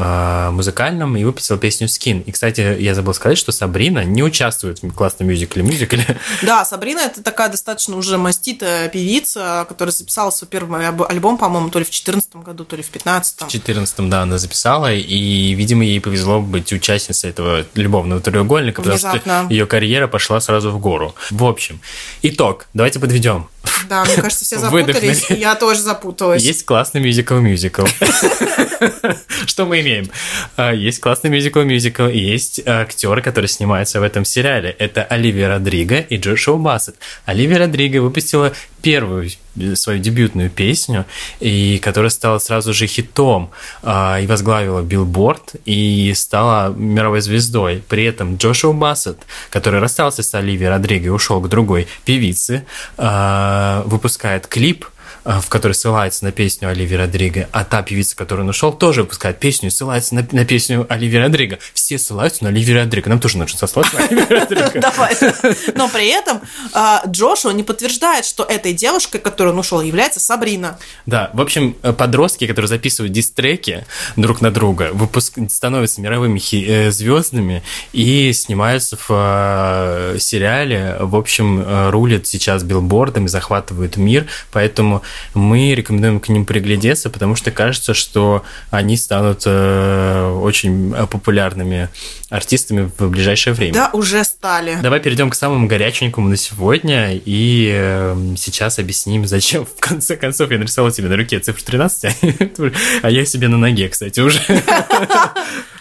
музыкальным 0.55 1.16
и 1.16 1.25
выпустила 1.25 1.59
песню 1.59 1.87
Skin. 1.87 2.22
И, 2.25 2.33
кстати, 2.33 2.77
я 2.81 2.94
забыл 2.94 3.14
сказать, 3.14 3.38
что 3.38 3.53
Сабрина 3.53 4.05
не 4.05 4.22
участвует 4.22 4.83
в 4.83 4.92
классном 4.92 5.29
мюзикле 5.29 5.62
мюзикле. 5.62 6.05
Да, 6.42 6.64
Сабрина 6.64 7.01
это 7.01 7.22
такая 7.22 7.48
достаточно 7.48 7.96
уже 7.96 8.18
маститая 8.18 8.88
певица, 8.88 9.64
которая 9.68 9.92
записала 9.92 10.31
свой 10.31 10.48
первый 10.48 10.87
альбом, 10.87 11.38
по-моему, 11.38 11.70
то 11.70 11.79
ли 11.79 11.85
в 11.85 11.88
2014 11.88 12.37
году, 12.37 12.64
то 12.64 12.77
ли 12.77 12.83
в 12.83 12.90
2015. 12.90 13.35
В 13.35 13.38
2014, 13.38 14.09
да, 14.09 14.22
она 14.22 14.38
записала, 14.38 14.92
и, 14.92 15.53
видимо, 15.55 15.85
ей 15.85 16.01
повезло 16.01 16.40
быть 16.40 16.72
участницей 16.72 17.31
этого 17.31 17.64
любовного 17.75 18.20
треугольника, 18.20 18.83
потому 18.83 18.96
Внезапно. 18.96 19.44
что 19.44 19.53
ее 19.53 19.66
карьера 19.66 20.07
пошла 20.09 20.40
сразу 20.40 20.70
в 20.70 20.79
гору. 20.79 21.14
В 21.31 21.44
общем, 21.44 21.81
итог. 22.22 22.66
Давайте 22.75 22.98
подведем. 22.98 23.48
Да, 23.88 24.05
мне 24.05 24.16
кажется, 24.16 24.44
все 24.44 24.59
запутались. 24.59 25.29
Я 25.31 25.55
тоже 25.55 25.81
запуталась. 25.81 26.42
Есть 26.42 26.64
классный 26.64 27.01
мюзикл-мюзикл. 27.01 27.87
Что 29.46 29.66
мы 29.66 29.81
имеем? 29.81 30.11
А, 30.57 30.72
есть 30.72 31.01
классный 31.01 31.31
мюзикл-мюзикл, 31.31 32.09
и 32.09 32.18
есть 32.18 32.61
актеры, 32.66 33.22
которые 33.22 33.48
снимаются 33.48 34.01
в 34.01 34.03
этом 34.03 34.25
сериале. 34.25 34.75
Это 34.79 35.05
Оливия 35.05 35.48
Родриго 35.48 35.98
и 35.98 36.16
Джошуа 36.16 36.57
Бассет. 36.57 36.96
Оливия 37.25 37.59
Родриго 37.59 37.98
выпустила 37.98 38.53
первую 38.83 39.31
свою 39.75 39.99
дебютную 39.99 40.51
песню, 40.51 41.05
и 41.41 41.79
которая 41.79 42.11
стала 42.11 42.38
сразу 42.38 42.73
же 42.73 42.87
хитом 42.87 43.51
а, 43.83 44.19
и 44.21 44.27
возглавила 44.27 44.83
билборд 44.83 45.57
и 45.65 46.12
стала 46.15 46.73
мировой 46.73 47.21
звездой. 47.21 47.83
При 47.88 48.05
этом 48.05 48.37
Джошуа 48.37 48.73
Бассет, 48.73 49.19
который 49.51 49.81
расстался 49.81 50.23
с 50.23 50.35
Оливией 50.35 50.69
Родриго 50.69 51.07
и 51.07 51.11
ушел 51.11 51.41
к 51.41 51.49
другой 51.49 51.87
певице, 52.05 52.65
а, 52.97 53.83
выпускает 53.87 54.47
клип 54.47 54.87
Э, 54.87 54.91
в 55.24 55.48
которой 55.48 55.72
ссылается 55.72 56.24
на 56.24 56.32
песню 56.32 56.68
Оливии 56.68 56.96
Родриго, 56.96 57.48
а 57.52 57.64
та 57.64 57.82
певица, 57.82 58.16
которую 58.16 58.44
он 58.44 58.50
ушел, 58.50 58.72
тоже 58.72 59.02
выпускает 59.02 59.38
песню 59.38 59.68
и 59.68 59.70
ссылается 59.70 60.14
на, 60.14 60.26
на 60.32 60.44
песню 60.44 60.87
Оливии 60.88 61.18
Родриго. 61.18 61.58
Все 61.74 61.98
ссылаются 61.98 62.44
на 62.44 62.50
Оливию 62.50 62.78
Родриго. 62.78 63.08
Нам 63.08 63.20
тоже 63.20 63.38
нужно 63.38 63.58
сослаться 63.58 63.96
на 63.96 64.04
Оливию 64.06 64.28
Родриго. 64.40 64.80
Давай. 64.80 65.16
Но 65.74 65.88
при 65.88 66.08
этом 66.08 66.40
э, 66.74 66.96
Джошуа 67.06 67.52
не 67.52 67.62
подтверждает, 67.62 68.24
что 68.24 68.42
этой 68.42 68.72
девушкой, 68.72 69.20
которую 69.20 69.54
он 69.54 69.61
ушел, 69.61 69.80
является 69.80 70.20
Сабрина. 70.20 70.78
Да, 71.06 71.30
в 71.32 71.40
общем, 71.40 71.76
э, 71.82 71.92
подростки, 71.92 72.46
которые 72.46 72.68
записывают 72.68 73.12
дистреки 73.12 73.85
друг 74.16 74.40
на 74.40 74.50
друга, 74.50 74.90
выпуск... 74.92 75.38
становятся 75.50 76.00
мировыми 76.00 76.40
звездами 76.90 77.62
и 77.92 78.32
снимаются 78.32 78.96
в 79.08 80.16
сериале, 80.18 80.96
в 81.00 81.16
общем, 81.16 81.90
рулят 81.90 82.26
сейчас 82.26 82.62
билбордами, 82.62 83.26
захватывают 83.26 83.96
мир, 83.96 84.26
поэтому 84.50 85.02
мы 85.35 85.75
рекомендуем 85.75 86.20
к 86.20 86.29
ним 86.29 86.44
приглядеться, 86.44 87.11
потому 87.11 87.37
что 87.37 87.51
кажется, 87.51 87.94
что 87.94 88.44
они 88.70 88.96
станут 88.96 89.42
э, 89.46 90.38
очень 90.42 90.92
популярными 91.07 91.88
артистами 92.31 92.90
в 92.98 93.09
ближайшее 93.09 93.55
время. 93.55 93.75
Да, 93.75 93.90
уже 93.92 94.25
стали. 94.25 94.79
Давай 94.83 95.01
перейдем 95.01 95.31
к 95.31 95.35
самому 95.35 95.66
горяченькому 95.66 96.29
на 96.29 96.37
сегодня 96.37 97.14
и 97.14 97.70
э, 97.72 98.35
сейчас 98.37 98.79
объясним, 98.79 99.27
зачем 99.27 99.66
в 99.66 99.79
конце 99.79 100.16
концов 100.16 100.51
я 100.51 100.59
нарисовал 100.59 100.90
тебе 100.90 101.09
на 101.09 101.16
руке 101.16 101.38
цифру 101.38 101.62
13, 101.64 102.16
а 103.03 103.11
я 103.11 103.25
себе 103.25 103.48
на 103.48 103.59
ноге, 103.59 103.88
кстати, 103.88 104.20
уже. 104.20 104.40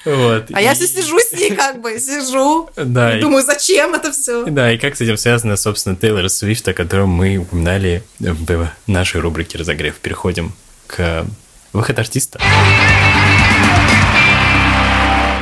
Вот. 0.06 0.46
А 0.52 0.62
и... 0.62 0.64
я 0.64 0.74
все 0.74 0.88
сижу 0.88 1.20
с 1.20 1.32
ней, 1.32 1.56
как 1.56 1.82
бы, 1.82 2.00
сижу. 2.00 2.70
Да. 2.76 3.18
И 3.18 3.22
думаю, 3.22 3.44
зачем 3.44 3.94
это 3.94 4.12
все? 4.12 4.46
Да, 4.46 4.72
и 4.72 4.78
как 4.78 4.96
с 4.96 5.02
этим 5.02 5.18
связано, 5.18 5.56
собственно, 5.58 5.96
Тейлор 5.96 6.30
Свифт, 6.30 6.68
о 6.68 6.74
котором 6.74 7.10
мы 7.10 7.38
упоминали 7.38 8.04
в 8.20 8.70
нашей 8.88 9.22
рубрике 9.22 9.58
«Разогрев». 9.58 9.96
Переходим 9.98 10.54
к 10.88 11.26
выход 11.74 12.00
артиста. 12.00 12.40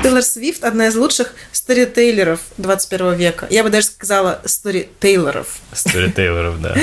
Тейлор 0.01 0.23
Свифт 0.23 0.63
одна 0.63 0.87
из 0.87 0.95
лучших 0.95 1.33
сторитейлеров 1.51 2.39
21 2.57 3.13
века. 3.15 3.47
Я 3.49 3.63
бы 3.63 3.69
даже 3.69 3.87
сказала 3.87 4.41
сторитейлеров. 4.45 5.59
Сторитейлеров, 5.73 6.61
да. 6.61 6.75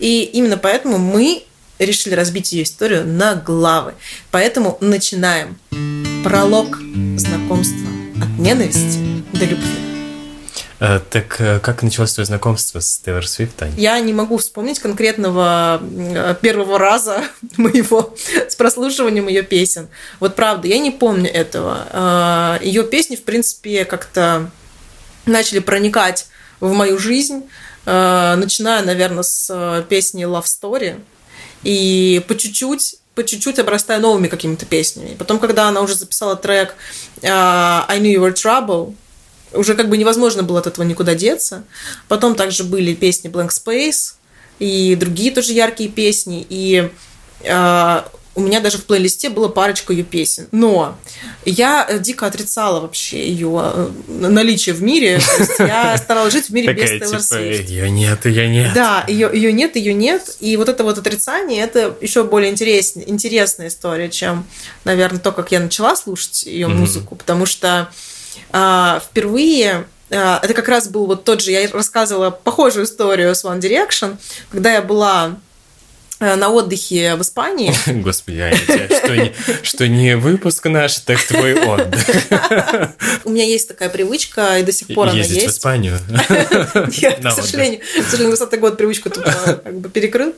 И 0.00 0.28
именно 0.32 0.56
поэтому 0.56 0.98
мы 0.98 1.44
решили 1.78 2.14
разбить 2.14 2.52
ее 2.52 2.64
историю 2.64 3.06
на 3.06 3.34
главы. 3.36 3.94
Поэтому 4.30 4.78
начинаем. 4.80 5.58
Пролог 6.24 6.78
знакомства 7.18 7.90
от 8.16 8.38
ненависти 8.38 9.22
до 9.34 9.44
любви. 9.44 9.68
А, 10.80 10.98
так 10.98 11.38
э, 11.38 11.60
как 11.60 11.82
началось 11.82 12.14
твое 12.14 12.24
знакомство 12.24 12.80
с 12.80 12.98
Тейлор 12.98 13.28
Свифт, 13.28 13.56
Тань? 13.56 13.74
Я 13.76 14.00
не 14.00 14.14
могу 14.14 14.38
вспомнить 14.38 14.78
конкретного 14.78 15.82
э, 15.82 16.34
первого 16.40 16.78
раза 16.78 17.24
моего 17.58 18.14
с 18.48 18.56
прослушиванием 18.56 19.28
ее 19.28 19.42
песен. 19.42 19.88
Вот 20.18 20.34
правда, 20.34 20.66
я 20.66 20.78
не 20.78 20.90
помню 20.90 21.30
этого. 21.30 22.58
Ее 22.62 22.84
песни, 22.84 23.16
в 23.16 23.22
принципе, 23.24 23.84
как-то 23.84 24.50
начали 25.26 25.58
проникать 25.58 26.26
в 26.58 26.72
мою 26.72 26.98
жизнь, 26.98 27.44
начиная, 27.84 28.82
наверное, 28.82 29.24
с 29.24 29.84
песни 29.90 30.24
Love 30.24 30.44
Story. 30.44 31.00
И 31.64 32.24
по 32.26 32.34
чуть-чуть 32.34 32.96
по 33.14 33.24
чуть-чуть 33.24 33.58
обрастая 33.58 33.98
новыми 33.98 34.28
какими-то 34.28 34.66
песнями. 34.66 35.14
Потом, 35.18 35.38
когда 35.38 35.68
она 35.68 35.80
уже 35.80 35.94
записала 35.94 36.36
трек 36.36 36.74
I 37.22 37.98
Knew 38.00 38.14
You 38.14 38.28
Were 38.28 38.34
Trouble, 38.34 38.94
уже 39.52 39.74
как 39.74 39.88
бы 39.88 39.96
невозможно 39.96 40.42
было 40.42 40.58
от 40.58 40.66
этого 40.66 40.84
никуда 40.84 41.14
деться. 41.14 41.64
Потом 42.08 42.34
также 42.34 42.64
были 42.64 42.94
песни 42.94 43.30
Blank 43.30 43.50
Space 43.50 44.14
и 44.58 44.96
другие 44.96 45.30
тоже 45.30 45.52
яркие 45.52 45.88
песни. 45.88 46.44
И 46.48 46.90
э, 47.42 48.02
у 48.34 48.40
меня 48.40 48.60
даже 48.60 48.78
в 48.78 48.84
плейлисте 48.84 49.28
было 49.28 49.48
парочка 49.48 49.92
ее 49.92 50.02
песен. 50.02 50.48
Но 50.50 50.98
я 51.44 51.88
дико 52.00 52.26
отрицала 52.26 52.80
вообще 52.80 53.28
ее 53.28 53.72
э, 53.74 53.90
наличие 54.08 54.74
в 54.74 54.82
мире. 54.82 55.20
я 55.58 55.96
старалась 55.96 56.32
жить 56.32 56.46
в 56.46 56.50
мире 56.52 56.72
без 56.72 56.90
Тейлор 56.90 57.08
типа, 57.08 57.22
Свифт. 57.22 57.68
Ее 57.68 57.90
нет, 57.90 58.26
ее 58.26 58.48
нет. 58.48 58.72
Да, 58.74 59.04
ее, 59.06 59.30
ее 59.32 59.52
нет, 59.52 59.76
ее 59.76 59.94
нет. 59.94 60.36
И 60.40 60.56
вот 60.56 60.68
это 60.68 60.82
вот 60.82 60.98
отрицание, 60.98 61.62
это 61.62 61.96
еще 62.00 62.24
более 62.24 62.50
интерес, 62.50 62.94
интересная 62.96 63.68
история, 63.68 64.08
чем, 64.08 64.46
наверное, 64.84 65.20
то, 65.20 65.30
как 65.30 65.52
я 65.52 65.60
начала 65.60 65.94
слушать 65.94 66.42
ее 66.44 66.66
музыку. 66.66 67.14
Потому 67.14 67.46
что 67.46 67.88
а, 68.50 69.00
впервые 69.00 69.86
а, 70.10 70.40
это 70.42 70.54
как 70.54 70.68
раз 70.68 70.88
был 70.88 71.06
вот 71.06 71.22
тот 71.24 71.40
же, 71.40 71.52
я 71.52 71.68
рассказывала 71.70 72.30
похожую 72.30 72.86
историю 72.86 73.32
с 73.32 73.44
One 73.44 73.60
Direction, 73.60 74.16
когда 74.50 74.72
я 74.72 74.82
была 74.82 75.36
Э, 75.36 75.53
на 76.20 76.50
отдыхе 76.50 77.16
в 77.16 77.22
Испании. 77.22 77.72
Господи, 78.02 78.38
Аня, 78.38 78.56
что 78.56 79.16
не, 79.16 79.32
что 79.62 79.88
не 79.88 80.16
выпуск 80.16 80.66
наш, 80.66 80.98
так 81.00 81.22
твой 81.22 81.54
отдых. 81.54 82.04
У 83.24 83.30
меня 83.30 83.44
есть 83.44 83.68
такая 83.68 83.88
привычка, 83.88 84.58
и 84.58 84.62
до 84.62 84.72
сих 84.72 84.88
пор 84.88 85.08
Ездить 85.08 85.32
она 85.32 85.42
есть. 85.42 85.46
в 85.46 85.58
Испанию? 85.58 85.98
Нет, 87.02 87.20
к 87.20 87.30
сожалению, 87.32 87.80
к 87.80 88.10
сожалению, 88.10 88.36
20 88.36 88.60
год 88.60 88.76
привычку 88.76 89.08
э, 89.08 89.12
как 89.12 89.78
бы 89.80 89.88
перекрыл. 89.88 90.34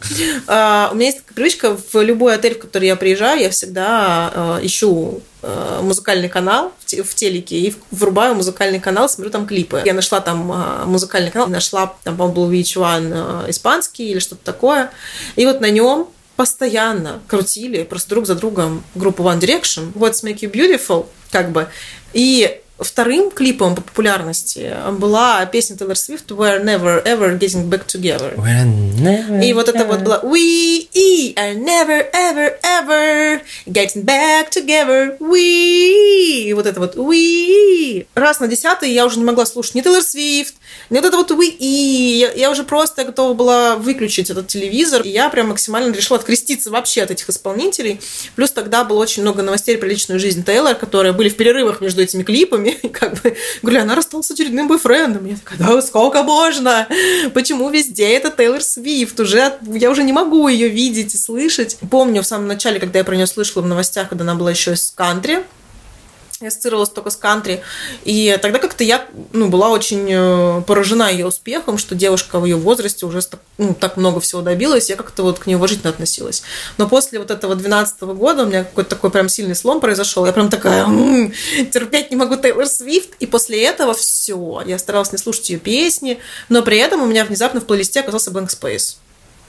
А, 0.46 0.90
у 0.92 0.94
меня 0.94 1.06
есть 1.06 1.18
такая 1.18 1.34
привычка, 1.34 1.76
в 1.92 2.02
любой 2.02 2.34
отель, 2.34 2.54
в 2.54 2.58
который 2.58 2.88
я 2.88 2.96
приезжаю, 2.96 3.40
я 3.40 3.50
всегда 3.50 4.58
э, 4.60 4.66
ищу 4.66 5.22
Э, 5.35 5.35
музыкальный 5.82 6.28
канал 6.28 6.72
в 6.86 7.14
телеке 7.14 7.56
и 7.56 7.74
врубаю 7.90 8.34
музыкальный 8.34 8.80
канал, 8.80 9.08
смотрю 9.08 9.30
там 9.30 9.46
клипы. 9.46 9.82
Я 9.84 9.94
нашла 9.94 10.20
там 10.20 10.50
э, 10.52 10.84
музыкальный 10.86 11.30
канал, 11.30 11.48
нашла 11.48 11.94
там, 12.04 12.16
по-моему, 12.16 12.34
был 12.34 12.52
VH1 12.52 13.44
э, 13.46 13.50
испанский 13.50 14.10
или 14.10 14.18
что-то 14.18 14.44
такое. 14.44 14.90
И 15.36 15.46
вот 15.46 15.60
на 15.60 15.70
нем 15.70 16.08
постоянно 16.36 17.20
крутили 17.26 17.82
просто 17.84 18.10
друг 18.10 18.26
за 18.26 18.34
другом 18.34 18.84
группу 18.94 19.22
One 19.22 19.40
Direction, 19.40 19.92
What's 19.94 20.22
Make 20.22 20.40
You 20.40 20.50
Beautiful, 20.50 21.06
как 21.30 21.50
бы. 21.50 21.68
И 22.12 22.60
Вторым 22.78 23.30
клипом 23.30 23.74
по 23.74 23.80
популярности 23.80 24.70
была 24.92 25.46
песня 25.46 25.76
Taylor 25.76 25.94
Swift 25.94 26.26
We're 26.28 26.62
Never 26.62 27.02
Ever 27.04 27.38
Getting 27.38 27.70
Back 27.70 27.86
Together. 27.86 28.36
Never, 28.36 29.42
И 29.42 29.52
вот 29.54 29.70
это 29.70 29.84
вот 29.86 30.00
было 30.00 30.20
We 30.22 30.86
are 31.36 31.54
never 31.54 32.04
ever 32.12 32.58
ever 32.62 33.40
getting 33.66 34.04
back 34.04 34.50
together. 34.50 35.16
We. 35.20 36.44
И 36.44 36.52
вот 36.52 36.66
это 36.66 36.80
вот 36.80 36.96
We. 36.96 38.06
Раз 38.14 38.40
на 38.40 38.48
десятый 38.48 38.92
я 38.92 39.06
уже 39.06 39.18
не 39.18 39.24
могла 39.24 39.46
слушать 39.46 39.74
ни 39.74 39.82
Taylor 39.82 40.02
Swift, 40.02 40.54
ни 40.90 40.96
вот 40.96 41.04
это 41.04 41.16
вот 41.16 41.30
We. 41.30 41.56
Я, 41.58 42.32
я 42.32 42.50
уже 42.50 42.64
просто 42.64 43.04
готова 43.04 43.34
была 43.34 43.76
выключить 43.76 44.30
этот 44.30 44.46
телевизор. 44.46 45.02
И 45.02 45.08
я 45.08 45.28
прям 45.28 45.48
максимально 45.48 45.92
решила 45.92 46.18
откреститься 46.18 46.70
вообще 46.70 47.02
от 47.02 47.10
этих 47.10 47.28
исполнителей. 47.28 48.00
Плюс 48.36 48.50
тогда 48.50 48.84
было 48.84 48.98
очень 48.98 49.22
много 49.22 49.42
новостей 49.42 49.76
про 49.78 49.86
личную 49.86 50.20
жизнь 50.20 50.44
Тейлор, 50.44 50.74
которые 50.74 51.12
были 51.12 51.28
в 51.28 51.36
перерывах 51.36 51.80
между 51.80 52.02
этими 52.02 52.22
клипами 52.22 52.76
и 52.82 52.88
как 52.88 53.20
бы, 53.22 53.36
говорю, 53.62 53.82
она 53.82 53.94
рассталась 53.94 54.26
с 54.26 54.30
очередным 54.30 54.68
бойфрендом. 54.68 55.26
Я 55.26 55.36
такая, 55.36 55.58
да 55.58 55.82
сколько 55.82 56.22
можно? 56.22 56.86
Почему 57.34 57.68
везде 57.70 58.08
это 58.10 58.30
Тейлор 58.30 58.62
Свифт? 58.62 59.18
Уже, 59.20 59.58
я 59.62 59.90
уже 59.90 60.02
не 60.02 60.12
могу 60.12 60.48
ее 60.48 60.68
видеть 60.68 61.14
и 61.14 61.18
слышать. 61.18 61.76
Помню 61.90 62.22
в 62.22 62.26
самом 62.26 62.46
начале, 62.46 62.78
когда 62.78 63.00
я 63.00 63.04
про 63.04 63.16
нее 63.16 63.26
слышала 63.26 63.62
в 63.62 63.66
новостях, 63.66 64.08
когда 64.08 64.22
она 64.22 64.34
была 64.34 64.50
еще 64.50 64.72
из 64.72 64.92
кантри, 64.94 65.44
я 66.40 66.48
ассоциировалась 66.48 66.90
только 66.90 67.08
с 67.10 67.16
кантри. 67.16 67.62
И 68.04 68.38
тогда 68.42 68.58
как-то 68.58 68.84
я 68.84 69.06
ну, 69.32 69.48
была 69.48 69.70
очень 69.70 70.06
э, 70.10 70.62
поражена 70.66 71.10
ее 71.10 71.26
успехом, 71.26 71.78
что 71.78 71.94
девушка 71.94 72.38
в 72.38 72.44
ее 72.44 72.56
возрасте 72.56 73.06
уже 73.06 73.20
ну, 73.56 73.74
так 73.74 73.96
много 73.96 74.20
всего 74.20 74.42
добилась. 74.42 74.90
Я 74.90 74.96
как-то 74.96 75.22
вот 75.22 75.38
к 75.38 75.46
ней 75.46 75.54
уважительно 75.54 75.88
относилась. 75.88 76.42
Но 76.76 76.88
после 76.88 77.18
вот 77.18 77.30
этого 77.30 77.54
12 77.54 78.00
года 78.02 78.42
у 78.42 78.46
меня 78.46 78.64
какой-то 78.64 78.90
такой 78.90 79.10
прям 79.10 79.30
сильный 79.30 79.54
слом 79.54 79.80
произошел. 79.80 80.26
Я 80.26 80.32
прям 80.32 80.50
такая, 80.50 80.84
м-м, 80.84 81.32
терпеть 81.72 82.10
не 82.10 82.16
могу 82.16 82.36
Тейлор 82.36 82.66
Свифт. 82.66 83.14
И 83.18 83.26
после 83.26 83.64
этого 83.64 83.94
все. 83.94 84.62
Я 84.66 84.78
старалась 84.78 85.12
не 85.12 85.18
слушать 85.18 85.48
ее 85.48 85.58
песни, 85.58 86.18
но 86.50 86.62
при 86.62 86.76
этом 86.76 87.02
у 87.02 87.06
меня 87.06 87.24
внезапно 87.24 87.60
в 87.60 87.64
плейлисте 87.64 88.00
оказался 88.00 88.30
Blank 88.30 88.48
Space. 88.48 88.96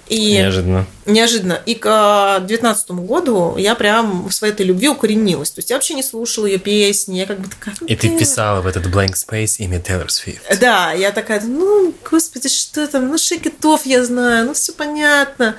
И 0.10 0.34
неожиданно. 0.34 0.86
Неожиданно. 1.06 1.62
И 1.65 1.76
к 1.76 2.39
2019 2.39 2.91
году 2.91 3.56
я 3.58 3.76
прям 3.76 4.28
в 4.28 4.32
своей 4.32 4.54
этой 4.54 4.65
любви 4.65 4.89
укоренилась. 4.89 5.52
То 5.52 5.60
есть 5.60 5.70
я 5.70 5.76
вообще 5.76 5.93
не 5.93 6.04
слушала 6.04 6.46
ее 6.46 6.58
песни. 6.58 7.17
Я 7.17 7.26
как 7.26 7.39
бы 7.39 7.50
такая... 7.50 7.76
И 7.88 7.96
ты 7.96 8.10
писала 8.17 8.62
в 8.62 8.67
этот 8.67 8.86
blank 8.86 9.13
space 9.13 9.58
имя 9.60 9.80
Тейлор 9.80 10.10
Свифт. 10.10 10.60
Да, 10.60 10.93
я 10.93 11.12
такая, 11.12 11.41
ну, 11.41 11.93
господи, 12.10 12.48
что 12.50 12.88
там, 12.88 13.08
ну, 13.10 13.17
шикетов 13.17 13.86
я 13.86 14.04
знаю, 14.04 14.46
ну, 14.48 14.54
все 14.54 14.74
понятно. 14.74 15.56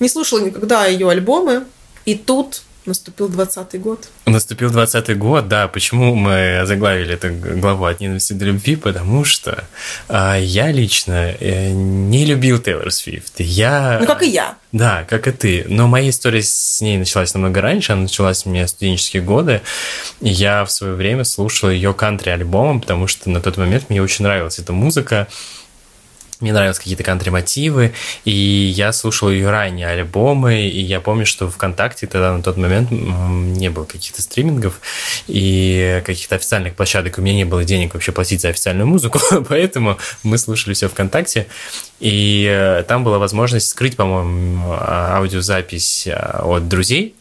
Не 0.00 0.08
слушала 0.08 0.40
никогда 0.40 0.86
ее 0.86 1.10
альбомы. 1.10 1.64
И 2.04 2.14
тут 2.14 2.62
Наступил 2.84 3.28
20 3.28 3.80
год. 3.80 4.08
Наступил 4.26 4.70
20 4.70 5.16
год, 5.16 5.46
да. 5.46 5.68
Почему 5.68 6.16
мы 6.16 6.62
заглавили 6.64 7.14
эту 7.14 7.30
главу 7.32 7.84
от 7.84 8.00
ненависти 8.00 8.32
до 8.32 8.46
любви? 8.46 8.74
Потому 8.74 9.22
что 9.24 9.64
э, 10.08 10.38
я 10.40 10.72
лично 10.72 11.32
э, 11.38 11.70
не 11.70 12.24
любил 12.24 12.58
Тейлор 12.58 12.90
Свифт. 12.90 13.34
Я... 13.38 13.98
Ну, 14.00 14.06
как 14.06 14.22
и 14.24 14.30
я. 14.30 14.56
Да, 14.72 15.04
как 15.08 15.28
и 15.28 15.30
ты. 15.30 15.64
Но 15.68 15.86
моя 15.86 16.10
история 16.10 16.42
с 16.42 16.80
ней 16.80 16.98
началась 16.98 17.34
намного 17.34 17.60
раньше. 17.60 17.92
Она 17.92 18.02
началась 18.02 18.44
у 18.46 18.50
меня 18.50 18.66
в 18.66 18.70
студенческие 18.70 19.22
годы. 19.22 19.60
Я 20.20 20.64
в 20.64 20.72
свое 20.72 20.94
время 20.94 21.22
слушал 21.22 21.70
ее 21.70 21.94
кантри-альбомом, 21.94 22.80
потому 22.80 23.06
что 23.06 23.30
на 23.30 23.40
тот 23.40 23.58
момент 23.58 23.90
мне 23.90 24.02
очень 24.02 24.24
нравилась 24.24 24.58
эта 24.58 24.72
музыка 24.72 25.28
мне 26.42 26.52
нравились 26.52 26.78
какие-то 26.78 27.02
кантри-мотивы, 27.02 27.92
и 28.24 28.30
я 28.32 28.92
слушал 28.92 29.30
ее 29.30 29.50
ранние 29.50 29.86
альбомы, 29.86 30.62
и 30.62 30.80
я 30.80 31.00
помню, 31.00 31.24
что 31.24 31.48
ВКонтакте 31.48 32.06
тогда 32.06 32.36
на 32.36 32.42
тот 32.42 32.56
момент 32.56 32.90
не 32.90 33.70
было 33.70 33.84
каких-то 33.84 34.20
стримингов 34.22 34.80
и 35.26 36.02
каких-то 36.04 36.36
официальных 36.36 36.74
площадок, 36.74 37.18
у 37.18 37.22
меня 37.22 37.34
не 37.34 37.44
было 37.44 37.64
денег 37.64 37.94
вообще 37.94 38.12
платить 38.12 38.40
за 38.40 38.48
официальную 38.48 38.86
музыку, 38.86 39.18
поэтому 39.48 39.98
мы 40.22 40.38
слушали 40.38 40.74
все 40.74 40.88
ВКонтакте, 40.88 41.46
и 42.00 42.46
э, 42.50 42.82
там 42.82 43.04
была 43.04 43.18
возможность 43.18 43.68
скрыть, 43.68 43.96
по-моему, 43.96 44.72
а, 44.72 45.18
аудиозапись 45.18 46.08
а, 46.08 46.42
от 46.44 46.68
друзей, 46.68 47.14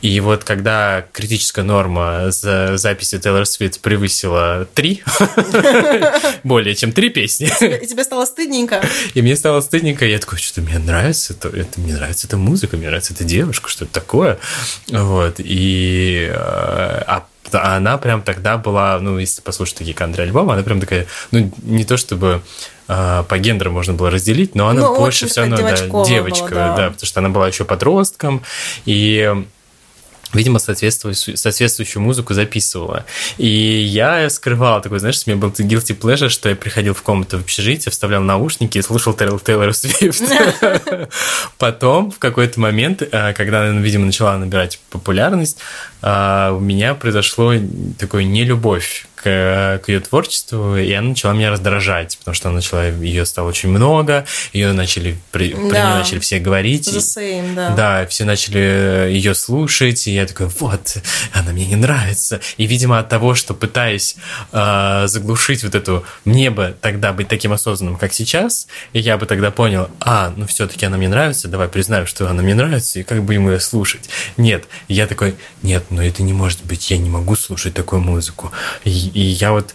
И 0.00 0.20
вот 0.20 0.44
когда 0.44 1.04
критическая 1.12 1.62
норма 1.62 2.30
за 2.30 2.76
записи 2.76 3.18
Тейлор 3.18 3.46
Свифт 3.46 3.80
превысила 3.80 4.66
три, 4.74 5.02
более 6.44 6.74
чем 6.74 6.92
три 6.92 7.10
песни. 7.10 7.50
И 7.82 7.86
тебе 7.86 8.04
стало 8.04 8.24
стыдненько. 8.24 8.82
И 9.14 9.22
мне 9.22 9.36
стало 9.36 9.60
стыдненько, 9.60 10.04
я 10.06 10.18
такой, 10.18 10.38
что 10.38 10.60
мне 10.60 10.78
нравится, 10.78 11.34
это, 11.34 11.48
это, 11.48 11.80
мне 11.80 11.94
нравится 11.94 12.26
эта 12.26 12.36
музыка, 12.36 12.76
мне 12.76 12.86
нравится 12.86 13.12
эта 13.12 13.24
девушка, 13.24 13.68
что 13.68 13.84
это 13.84 13.94
такое. 13.94 14.38
Вот, 14.88 15.36
и... 15.38 16.30
Э, 16.32 17.02
а 17.06 17.26
она 17.52 17.98
прям 17.98 18.22
тогда 18.22 18.58
была, 18.58 19.00
ну, 19.00 19.18
если 19.18 19.40
послушать 19.40 19.76
такие 19.76 19.94
кантри-альбомы, 19.94 20.52
она 20.52 20.62
прям 20.62 20.80
такая, 20.80 21.06
ну, 21.32 21.52
не 21.62 21.84
то 21.84 21.96
чтобы 21.96 22.42
э, 22.90 23.24
по 23.28 23.38
гендеру 23.38 23.70
можно 23.70 23.94
было 23.94 24.10
разделить, 24.10 24.54
но 24.54 24.68
она 24.68 24.82
ну, 24.82 24.96
больше 24.96 25.26
все 25.26 25.42
равно, 25.42 25.56
да, 25.56 26.04
девочка, 26.04 26.48
была, 26.48 26.68
да. 26.68 26.76
да, 26.76 26.90
потому 26.90 27.06
что 27.06 27.20
она 27.20 27.28
была 27.28 27.48
еще 27.48 27.64
подростком, 27.64 28.42
и 28.84 29.32
видимо, 30.32 30.58
соответствующую, 30.58 31.36
соответствующую 31.36 32.02
музыку 32.02 32.34
записывала. 32.34 33.04
И 33.38 33.48
я 33.48 34.28
скрывал 34.30 34.80
такой, 34.80 34.98
знаешь, 34.98 35.20
у 35.26 35.30
меня 35.30 35.40
был 35.40 35.48
guilty 35.50 35.98
pleasure, 35.98 36.28
что 36.28 36.48
я 36.48 36.56
приходил 36.56 36.94
в 36.94 37.02
комнату 37.02 37.38
в 37.38 37.42
общежитие, 37.42 37.90
вставлял 37.90 38.22
наушники 38.22 38.78
и 38.78 38.82
слушал 38.82 39.14
Тейлор, 39.14 39.40
Тейлор 39.40 39.74
Свифт. 39.74 40.22
Потом, 41.58 42.10
в 42.10 42.18
какой-то 42.18 42.60
момент, 42.60 43.02
э, 43.02 43.32
когда 43.34 43.68
она, 43.68 43.80
видимо, 43.80 44.06
начала 44.06 44.36
набирать 44.38 44.80
популярность, 44.90 45.58
э, 46.02 46.50
у 46.52 46.60
меня 46.60 46.94
произошло 46.94 47.54
такое 47.98 48.24
нелюбовь 48.24 49.06
к, 49.22 49.80
к 49.84 49.88
ее 49.88 50.00
творчеству, 50.00 50.76
и 50.76 50.92
она 50.92 51.10
начала 51.10 51.32
меня 51.32 51.50
раздражать, 51.50 52.16
потому 52.18 52.34
что 52.34 52.48
она 52.48 52.56
начала, 52.56 52.88
ее 52.88 53.26
стало 53.26 53.48
очень 53.48 53.68
много, 53.68 54.24
ее 54.52 54.72
начали, 54.72 55.18
при, 55.30 55.52
да. 55.52 55.58
про 55.58 55.64
нее 55.66 55.94
начали 55.94 56.18
все 56.20 56.38
говорить. 56.38 56.88
The 56.88 56.98
same, 56.98 57.54
да. 57.54 57.74
Да, 57.74 58.06
все 58.06 58.24
начали 58.24 59.10
ее 59.10 59.34
слушать, 59.34 60.06
и 60.06 60.12
я 60.12 60.26
такой, 60.26 60.46
вот, 60.46 60.96
она 61.32 61.52
мне 61.52 61.66
не 61.66 61.76
нравится. 61.76 62.40
И, 62.56 62.66
видимо, 62.66 62.98
от 62.98 63.08
того, 63.08 63.34
что 63.34 63.54
пытаюсь 63.54 64.16
э, 64.52 65.04
заглушить 65.06 65.62
вот 65.64 65.74
эту 65.74 66.04
мне 66.24 66.50
бы 66.50 66.76
тогда 66.80 67.12
быть 67.12 67.28
таким 67.28 67.52
осознанным, 67.52 67.96
как 67.96 68.12
сейчас, 68.12 68.66
и 68.92 69.00
я 69.00 69.18
бы 69.18 69.26
тогда 69.26 69.50
понял, 69.50 69.88
а, 70.00 70.32
ну 70.36 70.46
все-таки 70.46 70.86
она 70.86 70.96
мне 70.96 71.08
нравится, 71.08 71.48
давай 71.48 71.68
признаю, 71.68 72.06
что 72.06 72.28
она 72.28 72.42
мне 72.42 72.54
нравится, 72.54 73.00
и 73.00 73.02
как 73.02 73.22
будем 73.22 73.50
ее 73.50 73.60
слушать. 73.60 74.08
Нет, 74.36 74.64
я 74.88 75.06
такой, 75.06 75.34
нет, 75.62 75.84
но 75.90 76.02
это 76.02 76.22
не 76.22 76.32
может 76.32 76.64
быть, 76.64 76.90
я 76.90 76.98
не 76.98 77.10
могу 77.10 77.36
слушать 77.36 77.74
такую 77.74 78.00
музыку. 78.00 78.52
И, 78.84 79.09
и 79.14 79.20
я 79.20 79.52
вот 79.52 79.74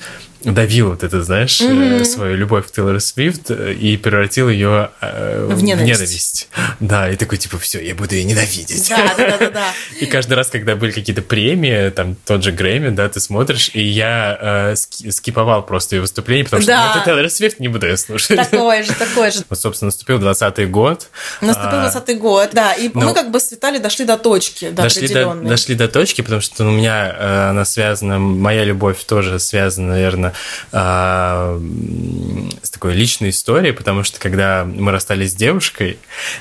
давил 0.54 0.90
вот 0.90 1.04
это, 1.04 1.24
знаешь, 1.24 1.60
mm-hmm. 1.60 2.06
свою 2.06 2.36
любовь 2.36 2.68
к 2.68 2.72
Тейлор 2.72 3.00
Свифт 3.00 3.50
э, 3.50 3.74
и 3.74 3.98
превратил 3.98 4.50
ее 4.50 4.92
э, 5.02 5.48
в, 5.52 5.64
ненависть. 5.64 5.84
в 5.84 6.00
ненависть. 6.00 6.48
Да, 6.80 7.10
и 7.10 7.16
такой, 7.16 7.38
типа, 7.38 7.58
все, 7.58 7.84
я 7.86 7.96
буду 7.96 8.16
ее 8.16 8.24
ненавидеть. 8.24 8.90
Да, 8.90 9.14
да, 9.18 9.38
да, 9.38 9.50
да. 9.50 9.74
И 10.00 10.06
каждый 10.06 10.34
раз, 10.34 10.50
когда 10.50 10.76
были 10.76 10.92
какие-то 10.92 11.22
премии, 11.22 11.90
там 11.90 12.16
тот 12.26 12.44
же 12.44 12.52
Грэмми, 12.52 12.90
да, 12.90 13.10
ты 13.10 13.20
смотришь, 13.20 13.72
и 13.74 13.82
я 13.82 14.38
э, 14.72 14.76
скиповал 14.76 15.66
просто 15.66 15.96
ее 15.96 16.02
выступление, 16.02 16.46
потому 16.46 16.62
что 16.62 16.72
да. 16.72 16.86
ну, 16.86 17.02
это 17.02 17.06
Тейлор 17.06 17.30
Свифт, 17.30 17.60
не 17.60 17.68
буду 17.68 17.88
ее 17.88 17.98
слушать. 17.98 18.38
Такое 18.38 18.84
же, 18.84 18.94
такое 19.00 19.32
же. 19.32 19.44
Вот, 19.50 19.60
собственно, 19.60 19.88
наступил 19.88 20.20
20-й 20.20 20.66
год. 20.66 21.08
Наступил 21.42 21.80
20-й 21.80 22.16
год, 22.16 22.50
да, 22.54 22.74
и 22.74 22.90
Но... 22.94 23.08
мы 23.08 23.14
как 23.14 23.32
бы 23.32 23.40
с 23.40 23.52
Виталий 23.52 23.80
дошли 23.80 24.06
до 24.06 24.18
точки, 24.18 24.70
до 24.70 24.84
дошли 24.84 25.08
до, 25.08 25.34
дошли 25.36 25.76
до 25.76 25.88
точки, 25.88 26.22
потому 26.22 26.42
что 26.42 26.66
у 26.66 26.72
меня 26.72 27.16
э, 27.18 27.50
она 27.50 27.66
связана, 27.66 28.20
моя 28.20 28.64
любовь 28.64 29.04
тоже 29.04 29.40
связана, 29.40 29.94
наверное, 29.94 30.34
а, 30.72 31.60
с 32.62 32.70
такой 32.70 32.94
личной 32.94 33.30
историей, 33.30 33.74
потому 33.74 34.04
что 34.04 34.20
когда 34.20 34.66
мы 34.66 34.92
расстались 34.92 35.32
с 35.32 35.36
девушкой, 35.36 35.98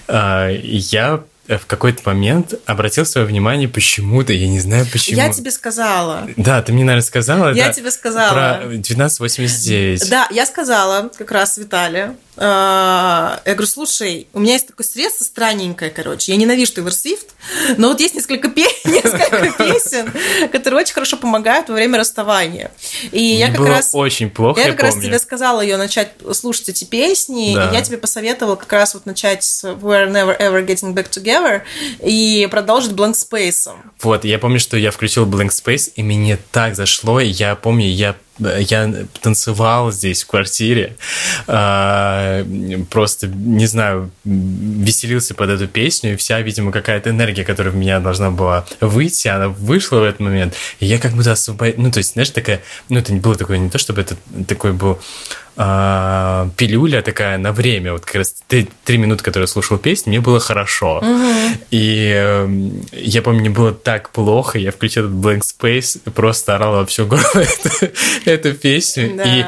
а, 0.09 0.49
я 0.51 1.23
в 1.49 1.67
какой-то 1.67 2.01
момент 2.07 2.55
обратил 2.65 3.05
свое 3.05 3.27
внимание 3.27 3.69
почему-то, 3.69 4.33
я 4.33 4.49
не 4.49 4.61
знаю 4.61 4.87
почему. 4.91 5.19
Я 5.19 5.31
тебе 5.31 5.51
сказала. 5.51 6.27
Да, 6.37 6.63
ты 6.63 6.73
мне, 6.73 6.85
наверное, 6.85 7.05
сказала. 7.05 7.53
Я 7.53 7.67
да, 7.67 7.73
тебе 7.73 7.91
сказала. 7.91 8.33
Про 8.33 8.55
1989. 8.67 10.09
Да, 10.09 10.27
я 10.31 10.47
сказала 10.47 11.11
как 11.17 11.31
раз 11.31 11.59
Виталию. 11.59 12.17
А, 12.37 13.41
я 13.45 13.53
говорю, 13.53 13.69
слушай, 13.69 14.27
у 14.33 14.41
меня 14.41 14.55
есть 14.55 14.67
такое 14.67 14.85
средство 14.85 15.25
странненькое, 15.25 15.91
короче. 15.91 16.33
Я 16.33 16.39
ненавижу 16.39 16.73
Тейлор 16.73 16.93
Свифт, 16.93 17.35
но 17.77 17.89
вот 17.89 18.01
есть 18.01 18.15
несколько, 18.15 18.49
пе- 18.49 18.67
несколько 18.85 19.53
песен, 19.59 20.13
которые 20.51 20.81
очень 20.81 20.95
хорошо 20.95 21.17
помогают 21.17 21.69
во 21.69 21.75
время 21.75 21.99
расставания. 21.99 22.73
И 23.13 23.23
я 23.23 23.49
как 23.49 23.59
было 23.59 23.69
раз... 23.69 23.91
очень 23.93 24.31
плохо, 24.31 24.61
я, 24.61 24.67
я 24.67 24.73
как 24.73 24.81
помню. 24.81 24.95
раз 24.95 25.05
тебе 25.05 25.19
сказала 25.19 25.61
ее 25.61 25.77
начать 25.77 26.13
слушать 26.33 26.69
эти 26.71 26.85
песни, 26.85 27.55
да. 27.55 27.71
и 27.71 27.75
я 27.75 27.83
тебе 27.83 27.99
посоветовала 27.99 28.57
как 28.57 28.73
раз 28.73 28.95
вот 28.95 29.07
начать 29.07 29.45
с 29.45 29.65
We're 29.65 30.11
Never 30.11 30.37
Ever 30.39 30.67
Getting 30.67 30.95
Back 30.95 31.11
Together 31.11 31.63
и 32.05 32.49
продолжить 32.51 32.93
Blank 32.93 33.15
Space. 33.15 33.71
Вот, 34.03 34.25
я 34.25 34.39
помню, 34.39 34.59
что 34.59 34.77
я 34.77 34.91
включил 34.91 35.25
Blank 35.27 35.51
Space, 35.51 35.93
и 35.95 36.03
мне 36.03 36.39
так 36.51 36.75
зашло, 36.75 37.21
и 37.21 37.29
я 37.29 37.55
помню, 37.55 37.87
я 37.87 38.17
я 38.39 39.07
танцевал 39.21 39.93
здесь 39.93 40.25
в 40.25 40.27
квартире, 40.27 40.97
а, 41.47 42.45
просто, 42.91 43.29
не 43.29 43.67
знаю, 43.67 44.11
веселился 44.25 45.35
под 45.35 45.51
эту 45.51 45.69
песню, 45.69 46.15
и 46.15 46.17
вся, 46.17 46.41
видимо, 46.41 46.73
какая-то 46.73 47.11
энергия, 47.11 47.45
которая 47.45 47.73
в 47.73 47.77
меня 47.77 48.01
должна 48.01 48.31
была 48.31 48.67
выйти, 48.81 49.29
она 49.29 49.49
вышла 49.49 50.01
в 50.01 50.05
этот 50.05 50.21
момент, 50.21 50.55
и 50.81 50.87
я 50.87 50.99
как 50.99 51.13
будто 51.13 51.33
освободил, 51.33 51.75
ну, 51.81 51.91
то 51.91 51.99
есть, 51.99 52.13
знаешь, 52.15 52.31
такая, 52.31 52.63
ну, 52.89 52.99
это 52.99 53.13
не 53.13 53.21
было 53.21 53.37
такое, 53.37 53.59
не 53.59 53.71
то, 53.71 53.79
чтобы 53.79 54.01
это 54.01 54.17
такой 54.47 54.73
был 54.73 54.99
а, 55.57 56.49
пилюля 56.57 57.03
такая 57.03 57.39
на 57.39 57.53
время, 57.53 57.93
вот 57.93 58.05
как 58.05 58.17
раз 58.17 58.35
три, 58.49 58.69
три 58.85 58.99
минуты, 58.99 59.23
которые 59.23 59.45
я 59.45 59.49
слушал 59.49 59.79
песню, 59.79 60.11
мне 60.11 60.21
было 60.21 60.41
хорошо. 60.41 60.99
Угу. 60.99 61.59
И 61.71 62.13
э, 62.15 62.49
я 62.93 63.23
помню, 63.23 63.41
мне 63.41 63.51
было 63.51 63.73
так 63.73 64.11
плохо, 64.11 64.59
я 64.59 64.73
включил 64.73 65.05
этот 65.05 65.17
Blank 65.17 65.43
Space, 65.43 66.11
просто 66.11 66.57
орал 66.57 66.75
во 66.75 66.87
всю 66.87 67.07
горло 67.07 67.25
эту, 67.35 67.93
эту 68.25 68.55
песню. 68.55 69.15
Да. 69.17 69.25
И 69.25 69.45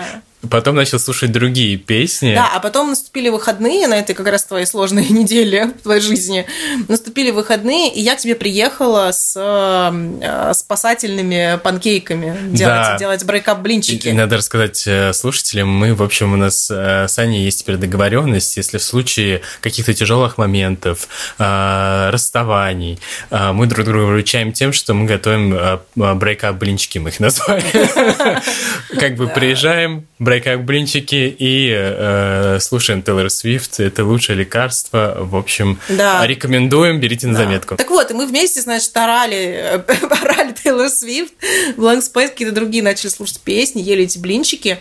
Потом 0.50 0.76
начал 0.76 0.98
слушать 0.98 1.32
другие 1.32 1.76
песни. 1.76 2.34
Да, 2.34 2.50
а 2.54 2.60
потом 2.60 2.90
наступили 2.90 3.28
выходные 3.30 3.88
на 3.88 3.98
этой 3.98 4.14
как 4.14 4.28
раз 4.28 4.44
твоей 4.44 4.66
сложной 4.66 5.06
неделе 5.10 5.72
в 5.78 5.82
твоей 5.82 6.00
жизни. 6.00 6.46
Наступили 6.88 7.30
выходные, 7.30 7.92
и 7.92 8.00
я 8.00 8.16
к 8.16 8.18
тебе 8.18 8.34
приехала 8.34 9.10
с 9.12 9.34
э, 9.36 10.52
спасательными 10.54 11.58
панкейками 11.62 12.54
делать, 12.54 12.74
да. 12.74 12.98
делать 12.98 13.24
брейкап-блинчики. 13.24 14.08
надо 14.10 14.36
рассказать 14.36 14.84
э, 14.86 15.12
слушателям, 15.12 15.68
мы, 15.68 15.94
в 15.94 16.02
общем, 16.02 16.32
у 16.32 16.36
нас 16.36 16.70
э, 16.70 17.08
с 17.08 17.18
Аней 17.18 17.44
есть 17.44 17.60
теперь 17.60 17.76
договоренность, 17.76 18.56
если 18.56 18.78
в 18.78 18.82
случае 18.82 19.40
каких-то 19.60 19.94
тяжелых 19.94 20.38
моментов, 20.38 21.08
расставаний, 21.38 22.98
мы 23.30 23.66
друг 23.66 23.86
друга 23.86 24.04
выручаем 24.04 24.52
тем, 24.52 24.72
что 24.72 24.94
мы 24.94 25.06
готовим 25.06 25.80
брейкап-блинчики, 25.94 26.98
мы 26.98 27.10
их 27.10 27.20
назвали. 27.20 27.64
Как 28.98 29.16
бы 29.16 29.28
приезжаем, 29.28 30.06
брейкап 30.26 30.60
блинчики 30.62 31.34
и 31.38 31.70
э, 31.72 32.58
слушаем 32.60 33.00
Тейлор 33.00 33.30
Свифт. 33.30 33.78
Это 33.78 34.04
лучшее 34.04 34.36
лекарство. 34.36 35.18
В 35.20 35.36
общем, 35.36 35.78
да. 35.88 36.26
рекомендуем, 36.26 36.98
берите 36.98 37.28
на 37.28 37.38
да. 37.38 37.44
заметку. 37.44 37.76
Так 37.76 37.88
вот, 37.88 38.10
и 38.10 38.14
мы 38.14 38.26
вместе, 38.26 38.60
значит, 38.60 38.94
орали, 38.96 39.84
орали 39.86 40.52
Тейлор 40.52 40.88
Свифт, 40.88 41.32
Blank 41.76 42.00
Space, 42.00 42.28
какие-то 42.28 42.52
другие 42.52 42.82
начали 42.82 43.08
слушать 43.08 43.40
песни, 43.40 43.80
ели 43.80 44.02
эти 44.02 44.18
блинчики. 44.18 44.78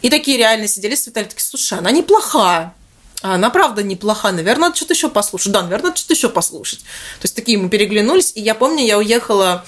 И 0.00 0.08
такие 0.08 0.38
реально 0.38 0.66
сидели 0.66 0.94
с 0.94 1.06
Виталием, 1.06 1.28
такие, 1.28 1.44
слушай, 1.44 1.78
она 1.78 1.90
неплоха. 1.90 2.72
Она 3.20 3.50
правда 3.50 3.82
неплоха, 3.82 4.32
наверное, 4.32 4.68
надо 4.68 4.76
что-то 4.76 4.94
еще 4.94 5.10
послушать. 5.10 5.52
Да, 5.52 5.62
наверное, 5.62 5.88
надо 5.88 5.98
что-то 5.98 6.14
еще 6.14 6.30
послушать. 6.30 6.80
То 6.80 7.24
есть 7.24 7.34
такие 7.34 7.58
мы 7.58 7.68
переглянулись, 7.68 8.32
и 8.34 8.40
я 8.40 8.54
помню, 8.54 8.84
я 8.84 8.96
уехала 8.96 9.64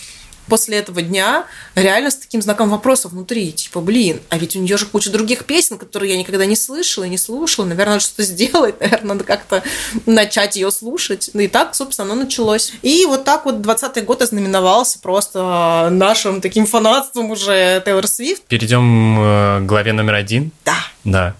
после 0.48 0.78
этого 0.78 1.02
дня 1.02 1.44
реально 1.74 2.10
с 2.10 2.16
таким 2.16 2.42
знаком 2.42 2.70
вопроса 2.70 3.08
внутри, 3.08 3.52
типа, 3.52 3.80
блин, 3.80 4.20
а 4.28 4.38
ведь 4.38 4.56
у 4.56 4.60
нее 4.60 4.76
же 4.76 4.86
куча 4.86 5.10
других 5.10 5.44
песен, 5.44 5.78
которые 5.78 6.12
я 6.12 6.18
никогда 6.18 6.46
не 6.46 6.56
слышала 6.56 7.04
и 7.04 7.08
не 7.08 7.18
слушала, 7.18 7.64
наверное, 7.64 7.94
надо 7.94 8.04
что-то 8.04 8.22
сделать, 8.24 8.74
наверное, 8.80 9.08
надо 9.08 9.24
как-то 9.24 9.62
начать 10.06 10.56
ее 10.56 10.70
слушать. 10.70 11.30
Ну 11.34 11.40
и 11.40 11.48
так, 11.48 11.74
собственно, 11.74 12.12
оно 12.12 12.22
началось. 12.24 12.72
И 12.82 13.04
вот 13.06 13.24
так 13.24 13.44
вот 13.44 13.60
20 13.62 14.04
год 14.04 14.22
ознаменовался 14.22 14.98
просто 14.98 15.88
нашим 15.90 16.40
таким 16.40 16.66
фанатством 16.66 17.30
уже 17.30 17.82
Тейлор 17.84 18.06
Свифт. 18.06 18.42
Перейдем 18.44 19.18
э, 19.18 19.60
к 19.60 19.66
главе 19.66 19.92
номер 19.92 20.14
один. 20.14 20.50
Да. 20.64 20.76
Да. 21.04 21.34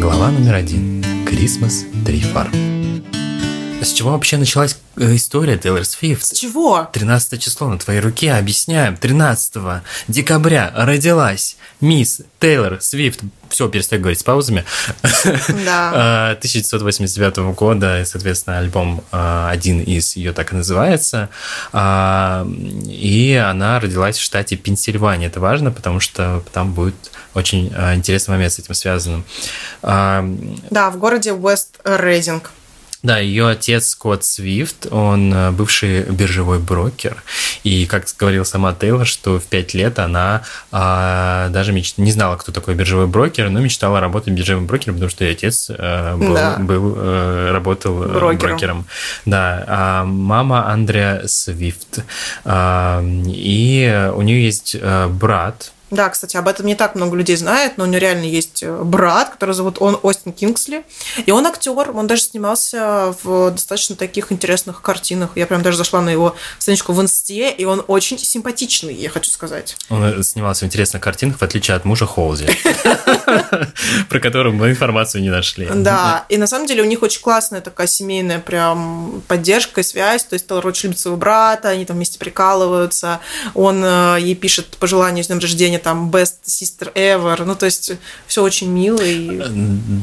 Глава 0.00 0.30
номер 0.30 0.54
один. 0.54 1.04
Christmas 1.26 1.84
Tree 2.04 2.24
Farm. 2.32 2.77
С 3.80 3.92
чего 3.92 4.10
вообще 4.10 4.38
началась 4.38 4.76
э, 4.96 5.14
история 5.14 5.56
Тейлор 5.56 5.84
Свифт? 5.84 6.24
С 6.24 6.32
чего? 6.32 6.88
13 6.92 7.40
число 7.40 7.68
на 7.68 7.78
твоей 7.78 8.00
руке, 8.00 8.32
объясняем. 8.32 8.96
13 8.96 9.82
декабря 10.08 10.72
родилась 10.74 11.56
мисс 11.80 12.20
Тейлор 12.40 12.78
Свифт. 12.80 13.20
Все, 13.48 13.68
перестаю 13.68 14.02
говорить 14.02 14.18
с 14.18 14.24
паузами. 14.24 14.64
Да. 15.64 16.30
1989 16.38 17.38
а, 17.38 17.42
года, 17.52 18.02
соответственно, 18.04 18.58
альбом 18.58 19.04
а, 19.12 19.48
один 19.48 19.80
из 19.80 20.16
ее 20.16 20.32
так 20.32 20.52
и 20.52 20.56
называется. 20.56 21.28
А, 21.72 22.46
и 22.84 23.34
она 23.34 23.78
родилась 23.78 24.18
в 24.18 24.22
штате 24.22 24.56
Пенсильвания. 24.56 25.28
Это 25.28 25.38
важно, 25.38 25.70
потому 25.70 26.00
что 26.00 26.42
там 26.52 26.74
будет 26.74 26.96
очень 27.34 27.68
интересный 27.94 28.32
момент 28.32 28.52
с 28.52 28.58
этим 28.58 28.74
связанным. 28.74 29.24
Да, 29.82 30.90
в 30.90 30.98
городе 30.98 31.32
Уэст 31.32 31.78
Рейдинг. 31.84 32.50
Да, 33.02 33.18
ее 33.18 33.48
отец 33.48 33.90
Скотт 33.90 34.24
Свифт, 34.24 34.88
он 34.90 35.32
э, 35.32 35.50
бывший 35.52 36.02
биржевой 36.02 36.58
брокер. 36.58 37.22
И, 37.62 37.86
как 37.86 38.06
говорил 38.18 38.44
сама 38.44 38.74
Тейлор, 38.74 39.06
что 39.06 39.38
в 39.38 39.44
пять 39.44 39.72
лет 39.72 40.00
она 40.00 40.42
а, 40.72 41.48
даже 41.50 41.72
меч... 41.72 41.94
не 41.96 42.10
знала, 42.10 42.36
кто 42.36 42.50
такой 42.50 42.74
биржевой 42.74 43.06
брокер, 43.06 43.50
но 43.50 43.60
мечтала 43.60 44.00
работать 44.00 44.34
биржевым 44.34 44.66
брокером, 44.66 44.96
потому 44.96 45.10
что 45.10 45.24
ее 45.24 45.32
отец 45.32 45.70
а, 45.70 46.16
был, 46.16 46.34
да. 46.34 46.56
был 46.58 46.94
а, 46.96 47.52
работал 47.52 47.94
брокером. 47.94 48.38
брокером. 48.38 48.86
Да, 49.24 49.64
а 49.68 50.04
мама 50.04 50.68
Андреа 50.68 51.22
Свифт. 51.28 52.00
А, 52.44 53.00
и 53.26 54.10
у 54.12 54.22
нее 54.22 54.44
есть 54.44 54.76
брат, 55.10 55.72
да, 55.90 56.08
кстати, 56.10 56.36
об 56.36 56.48
этом 56.48 56.66
не 56.66 56.74
так 56.74 56.94
много 56.94 57.16
людей 57.16 57.36
знает, 57.36 57.78
но 57.78 57.84
у 57.84 57.86
него 57.86 57.98
реально 57.98 58.24
есть 58.24 58.62
э, 58.62 58.82
брат, 58.82 59.30
который 59.30 59.54
зовут 59.54 59.76
он 59.80 59.98
Остин 60.02 60.32
Кингсли. 60.32 60.84
И 61.24 61.30
он 61.30 61.46
актер, 61.46 61.96
он 61.96 62.06
даже 62.06 62.22
снимался 62.22 63.14
в 63.22 63.50
достаточно 63.50 63.96
таких 63.96 64.30
интересных 64.30 64.82
картинах. 64.82 65.30
Я 65.34 65.46
прям 65.46 65.62
даже 65.62 65.78
зашла 65.78 66.02
на 66.02 66.10
его 66.10 66.36
страничку 66.58 66.92
в 66.92 67.00
инсте, 67.00 67.50
и 67.50 67.64
он 67.64 67.82
очень 67.86 68.18
симпатичный, 68.18 68.94
я 68.94 69.08
хочу 69.08 69.30
сказать. 69.30 69.76
Он 69.88 70.04
э, 70.04 70.22
снимался 70.22 70.64
в 70.64 70.68
интересных 70.68 71.02
картинах, 71.02 71.38
в 71.38 71.42
отличие 71.42 71.76
от 71.76 71.84
мужа 71.84 72.04
Холзи, 72.04 72.48
про 74.10 74.20
которого 74.20 74.52
мы 74.52 74.70
информацию 74.70 75.22
не 75.22 75.30
нашли. 75.30 75.68
Да, 75.74 76.26
и 76.28 76.36
на 76.36 76.46
самом 76.46 76.66
деле 76.66 76.82
у 76.82 76.86
них 76.86 77.02
очень 77.02 77.22
классная 77.22 77.62
такая 77.62 77.86
семейная 77.86 78.40
прям 78.40 79.22
поддержка 79.26 79.80
и 79.80 79.84
связь. 79.84 80.24
То 80.24 80.34
есть 80.34 80.50
очень 80.50 80.88
любит 80.88 80.98
своего 80.98 81.16
брата, 81.16 81.70
они 81.70 81.84
там 81.86 81.96
вместе 81.96 82.18
прикалываются. 82.18 83.20
Он 83.54 83.82
э, 83.82 84.18
ей 84.20 84.34
пишет 84.34 84.76
пожелания 84.76 85.22
с 85.22 85.28
днем 85.28 85.38
рождения 85.38 85.77
песни, 85.78 85.84
там 85.84 86.10
Best 86.10 86.44
Sister 86.46 86.92
Ever, 86.94 87.44
ну 87.44 87.54
то 87.54 87.66
есть 87.66 87.92
все 88.26 88.42
очень 88.42 88.70
мило. 88.70 89.00
И... 89.00 89.42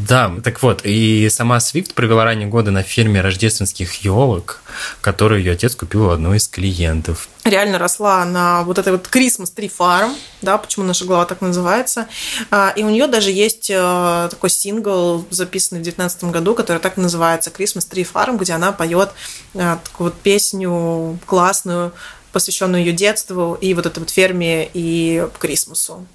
Да, 0.08 0.34
так 0.44 0.62
вот, 0.62 0.82
и 0.84 1.30
сама 1.30 1.60
Свифт 1.60 1.94
провела 1.94 2.24
ранние 2.24 2.48
годы 2.48 2.72
на 2.72 2.84
фирме 2.84 3.22
рождественских 3.22 4.06
елок, 4.06 4.62
которую 5.02 5.42
ее 5.42 5.54
отец 5.54 5.76
купил 5.76 6.06
у 6.06 6.10
одной 6.10 6.38
из 6.38 6.48
клиентов. 6.48 7.28
Реально 7.44 7.78
росла 7.78 8.26
на 8.26 8.64
вот 8.64 8.80
этой 8.80 8.92
вот 8.92 9.08
Christmas 9.12 9.54
Tree 9.56 9.72
Farm, 9.78 10.16
да, 10.42 10.58
почему 10.58 10.86
наша 10.86 11.06
глава 11.06 11.26
так 11.26 11.42
называется. 11.42 12.08
А, 12.50 12.74
и 12.76 12.84
у 12.84 12.90
нее 12.90 13.08
даже 13.08 13.32
есть 13.32 13.70
э, 13.70 14.28
такой 14.32 14.50
сингл, 14.50 15.26
записанный 15.30 15.82
в 15.82 15.84
2019 15.84 16.24
году, 16.26 16.56
который 16.56 16.80
так 16.80 16.98
называется 16.98 17.52
Christmas 17.52 17.88
Tree 17.90 18.08
Farm, 18.12 18.38
где 18.40 18.54
она 18.54 18.72
поет 18.72 19.12
э, 19.54 19.78
такую 19.84 20.10
вот 20.10 20.16
песню 20.22 21.20
классную 21.28 21.94
посвященную 22.36 22.84
ее 22.84 22.92
детству 22.92 23.58
и 23.62 23.74
вот 23.74 23.86
этой 23.86 24.00
вот 24.00 24.10
ферме 24.10 24.70
и 24.74 25.26
Крисмусу. 25.40 26.06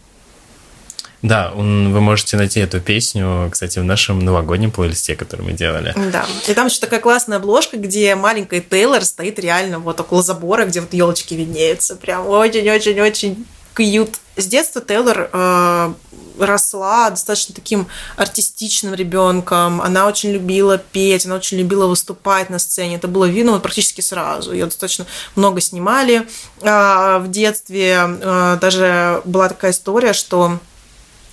Да, 1.22 1.50
он, 1.54 1.94
вы 1.94 2.00
можете 2.02 2.36
найти 2.36 2.60
эту 2.60 2.78
песню, 2.78 3.48
кстати, 3.50 3.78
в 3.78 3.84
нашем 3.84 4.18
новогоднем 4.18 4.70
плейлисте, 4.70 5.16
который 5.16 5.40
мы 5.42 5.52
делали. 5.52 5.94
Да. 6.12 6.26
И 6.46 6.52
там 6.52 6.66
еще 6.66 6.78
такая 6.78 7.00
классная 7.00 7.38
обложка, 7.38 7.78
где 7.78 8.14
маленькая 8.14 8.60
Тейлор 8.60 9.02
стоит 9.02 9.38
реально 9.38 9.78
вот 9.78 9.98
около 9.98 10.22
забора, 10.22 10.66
где 10.66 10.82
вот 10.82 10.92
елочки 10.92 11.32
виднеются. 11.32 11.96
Прям 11.96 12.26
очень-очень-очень 12.26 13.46
кьют. 13.74 14.10
С 14.36 14.44
детства 14.46 14.82
Тейлор 14.82 15.30
э, 15.32 15.92
росла 16.40 17.10
достаточно 17.10 17.54
таким 17.54 17.86
артистичным 18.16 18.94
ребенком. 18.94 19.80
Она 19.80 20.06
очень 20.06 20.30
любила 20.30 20.78
петь, 20.78 21.26
она 21.26 21.36
очень 21.36 21.58
любила 21.58 21.86
выступать 21.86 22.50
на 22.50 22.58
сцене. 22.58 22.96
Это 22.96 23.08
было 23.08 23.26
видно 23.26 23.52
вот 23.52 23.62
практически 23.62 24.00
сразу. 24.00 24.52
Ее 24.52 24.66
достаточно 24.66 25.06
много 25.36 25.60
снимали 25.60 26.26
э, 26.60 27.18
в 27.18 27.26
детстве. 27.28 28.00
Э, 28.06 28.58
даже 28.60 29.22
была 29.24 29.48
такая 29.48 29.72
история, 29.72 30.12
что 30.12 30.58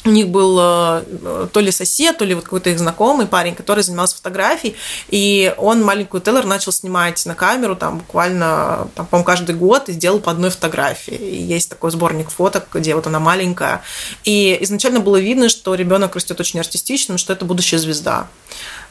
у 0.08 0.12
них 0.12 0.30
был 0.30 0.58
э, 0.60 1.48
то 1.52 1.60
ли 1.60 1.72
сосед, 1.72 2.18
то 2.18 2.26
ли 2.26 2.34
вот 2.34 2.46
какой-то 2.46 2.70
их 2.70 2.80
знакомый 2.80 3.28
парень, 3.28 3.56
который 3.56 3.84
занимался 3.84 4.16
фотографией, 4.16 4.76
и 5.10 5.54
он 5.58 5.84
маленькую 5.84 6.22
Тейлор 6.22 6.46
начал 6.46 6.72
снимать 6.72 7.26
на 7.26 7.36
камеру 7.36 7.76
там 7.76 8.00
буквально, 8.00 8.88
там, 8.96 9.06
по-моему, 9.06 9.26
каждый 9.26 9.56
год 9.56 9.90
и 9.90 9.94
сделал 9.94 10.20
по 10.20 10.32
одной 10.32 10.50
фотографии. 10.50 11.14
И 11.14 11.42
есть 11.42 11.70
такой 11.70 11.92
сборник 11.92 12.30
фоток, 12.30 12.68
где 12.74 12.96
вот 12.96 13.08
она 13.08 13.20
маленькая. 13.20 13.82
И 14.24 14.58
изначально 14.62 15.00
было 15.00 15.18
видно, 15.18 15.50
что 15.50 15.76
ребенок 15.76 16.16
растет 16.16 16.40
очень 16.40 16.60
артистичным, 16.60 17.18
что 17.18 17.34
это 17.34 17.46
будущая 17.46 17.80
звезда. 17.80 18.28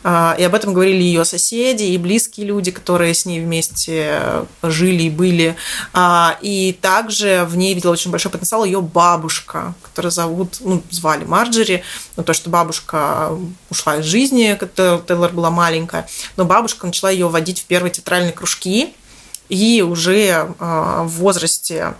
А, 0.08 0.36
и 0.38 0.44
об 0.44 0.54
этом 0.54 0.72
говорили 0.72 1.02
ее 1.02 1.24
соседи 1.24 1.82
и 1.82 1.98
близкие 1.98 2.46
люди, 2.46 2.70
которые 2.70 3.12
с 3.12 3.26
ней 3.26 3.40
вместе 3.40 4.46
жили 4.62 5.02
и 5.02 5.10
были. 5.10 5.56
А, 5.92 6.38
и 6.40 6.78
также 6.80 7.44
в 7.44 7.56
ней 7.56 7.74
видела 7.74 7.90
очень 7.90 8.12
большой 8.12 8.30
потенциал 8.30 8.64
ее 8.64 8.80
бабушка, 8.80 9.74
которую 9.82 10.12
зовут, 10.12 10.58
ну, 10.60 10.80
звали 10.90 11.24
Марджери. 11.24 11.82
Ну, 12.14 12.22
то, 12.22 12.34
что 12.34 12.50
бабушка 12.50 13.36
ушла 13.68 13.96
из 13.96 14.04
жизни, 14.04 14.56
когда 14.60 14.98
Тейлор 14.98 15.32
была 15.32 15.50
маленькая. 15.50 16.06
Но 16.36 16.44
бабушка 16.44 16.86
начала 16.86 17.10
ее 17.10 17.26
вводить 17.26 17.62
в 17.62 17.64
первые 17.64 17.90
театральные 17.90 18.32
кружки. 18.32 18.94
И 19.48 19.82
уже 19.82 20.54
а, 20.60 21.02
в 21.02 21.14
возрасте 21.14 21.94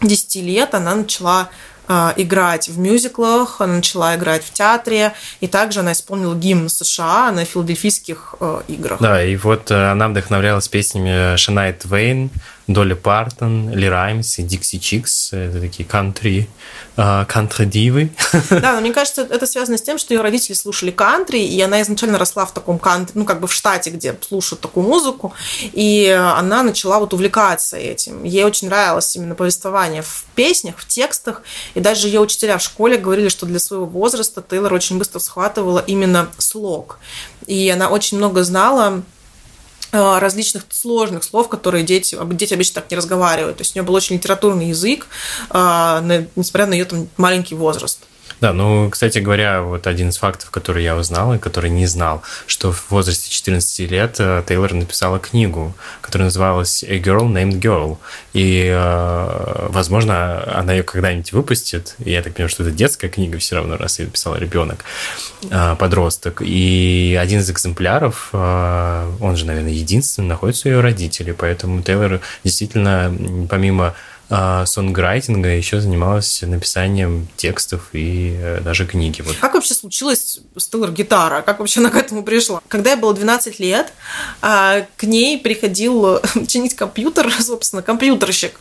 10 0.00 0.36
лет 0.36 0.74
она 0.76 0.94
начала 0.94 1.48
играть 1.88 2.68
в 2.68 2.78
мюзиклах, 2.78 3.60
она 3.60 3.74
начала 3.74 4.14
играть 4.16 4.44
в 4.44 4.52
театре, 4.52 5.12
и 5.40 5.46
также 5.46 5.80
она 5.80 5.92
исполнила 5.92 6.34
гимн 6.34 6.68
США 6.68 7.30
на 7.32 7.44
филадельфийских 7.44 8.34
э, 8.40 8.60
играх. 8.68 9.00
Да, 9.00 9.22
и 9.22 9.36
вот 9.36 9.70
э, 9.70 9.90
она 9.90 10.08
вдохновлялась 10.08 10.68
песнями 10.68 11.36
Шанай 11.36 11.72
Твейн, 11.72 12.30
Долли 12.66 12.94
Партон, 12.94 13.70
Ли 13.72 13.88
Раймс 13.88 14.38
и 14.38 14.42
Дикси 14.42 14.78
Чикс. 14.78 15.32
Это 15.32 15.60
такие 15.60 15.88
кантри, 15.88 16.48
а, 16.96 17.24
кантри-дивы. 17.24 18.10
Да, 18.50 18.74
но 18.74 18.80
мне 18.80 18.92
кажется, 18.92 19.22
это 19.22 19.46
связано 19.46 19.78
с 19.78 19.82
тем, 19.82 19.98
что 19.98 20.14
ее 20.14 20.20
родители 20.20 20.54
слушали 20.54 20.90
кантри, 20.90 21.38
и 21.38 21.60
она 21.60 21.80
изначально 21.82 22.18
росла 22.18 22.44
в 22.44 22.52
таком 22.52 22.78
кантри, 22.78 23.18
ну, 23.18 23.24
как 23.24 23.40
бы 23.40 23.46
в 23.46 23.52
штате, 23.52 23.90
где 23.90 24.16
слушают 24.26 24.60
такую 24.60 24.86
музыку, 24.86 25.32
и 25.60 26.08
она 26.08 26.62
начала 26.62 26.98
вот 26.98 27.12
увлекаться 27.12 27.76
этим. 27.76 28.24
Ей 28.24 28.44
очень 28.44 28.68
нравилось 28.68 29.14
именно 29.14 29.34
повествование 29.34 30.02
в 30.02 30.24
песнях, 30.34 30.78
в 30.78 30.86
текстах, 30.86 31.42
и 31.74 31.80
даже 31.80 32.08
ее 32.08 32.20
учителя 32.20 32.58
в 32.58 32.62
школе 32.62 32.96
говорили, 32.96 33.28
что 33.28 33.46
для 33.46 33.58
своего 33.58 33.86
возраста 33.86 34.42
Тейлор 34.42 34.72
очень 34.72 34.98
быстро 34.98 35.18
схватывала 35.18 35.82
именно 35.86 36.28
слог. 36.38 36.98
И 37.46 37.68
она 37.70 37.90
очень 37.90 38.16
много 38.16 38.42
знала 38.42 39.02
различных 39.92 40.64
сложных 40.70 41.24
слов, 41.24 41.48
которые 41.48 41.84
дети, 41.84 42.16
дети 42.32 42.54
обычно 42.54 42.80
так 42.80 42.90
не 42.90 42.96
разговаривают. 42.96 43.58
То 43.58 43.62
есть 43.62 43.74
у 43.74 43.78
нее 43.78 43.86
был 43.86 43.94
очень 43.94 44.16
литературный 44.16 44.68
язык, 44.68 45.06
э, 45.50 46.26
несмотря 46.36 46.66
на 46.66 46.74
ее 46.74 46.84
там 46.84 47.08
маленький 47.16 47.54
возраст. 47.54 48.00
Да, 48.40 48.52
ну, 48.52 48.90
кстати 48.90 49.18
говоря, 49.18 49.62
вот 49.62 49.86
один 49.86 50.10
из 50.10 50.18
фактов, 50.18 50.50
который 50.50 50.84
я 50.84 50.94
узнал 50.94 51.34
и 51.34 51.38
который 51.38 51.70
не 51.70 51.86
знал, 51.86 52.22
что 52.46 52.70
в 52.70 52.90
возрасте 52.90 53.30
14 53.30 53.90
лет 53.90 54.16
э, 54.18 54.42
Тейлор 54.46 54.74
написала 54.74 55.18
книгу, 55.18 55.74
которая 56.02 56.26
называлась 56.26 56.84
A 56.84 56.98
Girl 56.98 57.32
Named 57.32 57.60
Girl. 57.60 57.96
И, 58.34 58.68
э, 58.70 59.66
возможно, 59.70 60.44
она 60.54 60.74
ее 60.74 60.82
когда-нибудь 60.82 61.32
выпустит. 61.32 61.94
И 62.04 62.10
я 62.10 62.22
так 62.22 62.34
понимаю, 62.34 62.50
что 62.50 62.62
это 62.62 62.72
детская 62.72 63.08
книга 63.08 63.38
все 63.38 63.56
равно, 63.56 63.78
раз 63.78 63.98
ее 63.98 64.06
написал 64.06 64.36
ребенок, 64.36 64.84
э, 65.50 65.76
подросток. 65.78 66.42
И 66.44 67.18
один 67.18 67.40
из 67.40 67.50
экземпляров, 67.50 68.28
он 68.32 69.36
же, 69.36 69.46
наверное, 69.46 69.72
единственный, 69.72 70.28
находится 70.28 70.68
у 70.68 70.72
ее 70.72 70.80
родителей. 70.80 71.32
Поэтому 71.32 71.82
Тейлор 71.82 72.20
действительно, 72.44 73.14
помимо 73.48 73.94
сонграйтинга, 74.28 75.50
еще 75.50 75.80
занималась 75.80 76.42
написанием 76.42 77.28
текстов 77.36 77.90
и 77.92 78.36
э, 78.36 78.60
даже 78.60 78.86
книги. 78.86 79.22
Вот. 79.22 79.36
Как 79.36 79.54
вообще 79.54 79.74
случилось 79.74 80.40
с 80.56 80.68
Тейлор 80.68 80.90
гитара? 80.90 81.42
Как 81.42 81.60
вообще 81.60 81.80
она 81.80 81.90
к 81.90 81.96
этому 81.96 82.22
пришла? 82.22 82.60
Когда 82.68 82.92
ей 82.92 82.96
было 82.96 83.14
12 83.14 83.60
лет, 83.60 83.92
а, 84.42 84.86
к 84.96 85.04
ней 85.04 85.38
приходил 85.38 86.20
чинить 86.46 86.74
компьютер, 86.74 87.32
собственно, 87.40 87.82
компьютерщик. 87.82 88.58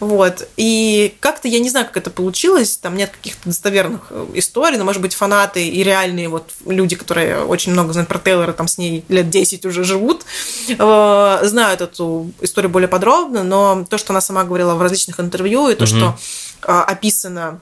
Вот. 0.00 0.48
И 0.56 1.14
как-то 1.20 1.48
я 1.48 1.58
не 1.58 1.70
знаю, 1.70 1.86
как 1.86 1.96
это 1.96 2.10
получилось, 2.10 2.76
там 2.76 2.96
нет 2.96 3.10
каких-то 3.10 3.48
достоверных 3.48 4.06
э, 4.10 4.26
историй, 4.34 4.78
но, 4.78 4.84
может 4.84 5.02
быть, 5.02 5.14
фанаты 5.14 5.66
и 5.66 5.82
реальные 5.82 6.28
вот 6.28 6.50
люди, 6.66 6.96
которые 6.96 7.44
очень 7.44 7.72
много 7.72 7.92
знают 7.92 8.08
про 8.08 8.18
Тейлора, 8.18 8.52
там 8.52 8.68
с 8.68 8.78
ней 8.78 9.04
лет 9.08 9.28
10 9.28 9.64
уже 9.66 9.84
живут, 9.84 10.24
э, 10.68 11.38
знают 11.42 11.80
эту 11.80 12.30
историю 12.40 12.70
более 12.70 12.88
подробно, 12.88 13.42
но 13.42 13.84
то, 13.88 13.98
что 13.98 14.12
она 14.12 14.20
сама 14.20 14.44
говорила 14.44 14.74
в 14.74 14.82
различных 14.82 14.95
интервью, 15.20 15.68
и 15.68 15.74
то, 15.74 15.84
угу. 15.84 15.86
что 15.86 16.18
э, 16.62 16.72
описано 16.72 17.60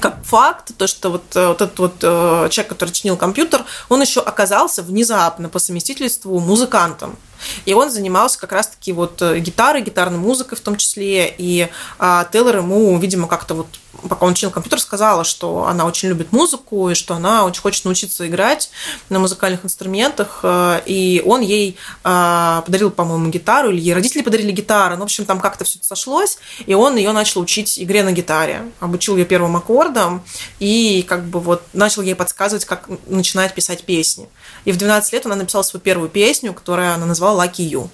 как 0.00 0.24
факт, 0.24 0.72
то, 0.76 0.88
что 0.88 1.10
вот, 1.10 1.22
вот 1.34 1.62
этот 1.62 1.78
вот 1.78 2.00
человек, 2.00 2.66
который 2.66 2.90
чинил 2.90 3.16
компьютер, 3.16 3.64
он 3.88 4.00
еще 4.00 4.20
оказался 4.20 4.82
внезапно 4.82 5.48
по 5.48 5.60
совместительству 5.60 6.40
музыкантом. 6.40 7.16
И 7.64 7.74
он 7.74 7.90
занимался 7.90 8.38
как 8.38 8.52
раз-таки 8.52 8.92
вот 8.92 9.20
э, 9.22 9.38
гитарой, 9.38 9.82
гитарной 9.82 10.18
музыкой 10.18 10.58
в 10.58 10.60
том 10.60 10.76
числе. 10.76 11.34
И 11.36 11.68
а, 11.98 12.24
Тейлор 12.32 12.58
ему, 12.58 12.96
видимо, 12.98 13.28
как-то 13.28 13.54
вот 13.54 13.66
пока 14.08 14.26
он 14.26 14.32
учил 14.32 14.50
компьютер, 14.50 14.80
сказала, 14.80 15.24
что 15.24 15.66
она 15.66 15.86
очень 15.86 16.08
любит 16.08 16.32
музыку 16.32 16.90
и 16.90 16.94
что 16.94 17.14
она 17.14 17.44
очень 17.44 17.62
хочет 17.62 17.84
научиться 17.84 18.26
играть 18.26 18.70
на 19.08 19.18
музыкальных 19.18 19.64
инструментах. 19.64 20.40
Э, 20.42 20.80
и 20.86 21.22
он 21.24 21.40
ей 21.40 21.76
э, 22.04 22.62
подарил, 22.64 22.90
по-моему, 22.90 23.30
гитару, 23.30 23.70
или 23.70 23.80
ей 23.80 23.94
родители 23.94 24.22
подарили 24.22 24.52
гитару. 24.52 24.94
Ну, 24.94 25.00
в 25.00 25.04
общем, 25.04 25.24
там 25.24 25.40
как-то 25.40 25.64
все 25.64 25.78
это 25.78 25.86
сошлось, 25.86 26.38
и 26.66 26.74
он 26.74 26.96
ее 26.96 27.12
начал 27.12 27.40
учить 27.40 27.78
игре 27.78 28.02
на 28.02 28.12
гитаре. 28.12 28.70
Обучил 28.80 29.16
ее 29.16 29.24
первым 29.24 29.56
аккордам 29.56 30.22
и 30.58 31.04
как 31.08 31.24
бы 31.24 31.40
вот 31.40 31.62
начал 31.72 32.02
ей 32.02 32.14
подсказывать, 32.14 32.64
как 32.64 32.88
начинать 33.06 33.54
писать 33.54 33.84
песни. 33.84 34.28
И 34.64 34.72
в 34.72 34.76
12 34.76 35.12
лет 35.12 35.26
она 35.26 35.36
написала 35.36 35.62
свою 35.62 35.82
первую 35.82 36.08
песню, 36.08 36.52
которую 36.52 36.92
она 36.92 37.06
назвала 37.06 37.33
I 37.34 37.36
like 37.36 37.58
you. 37.58 37.90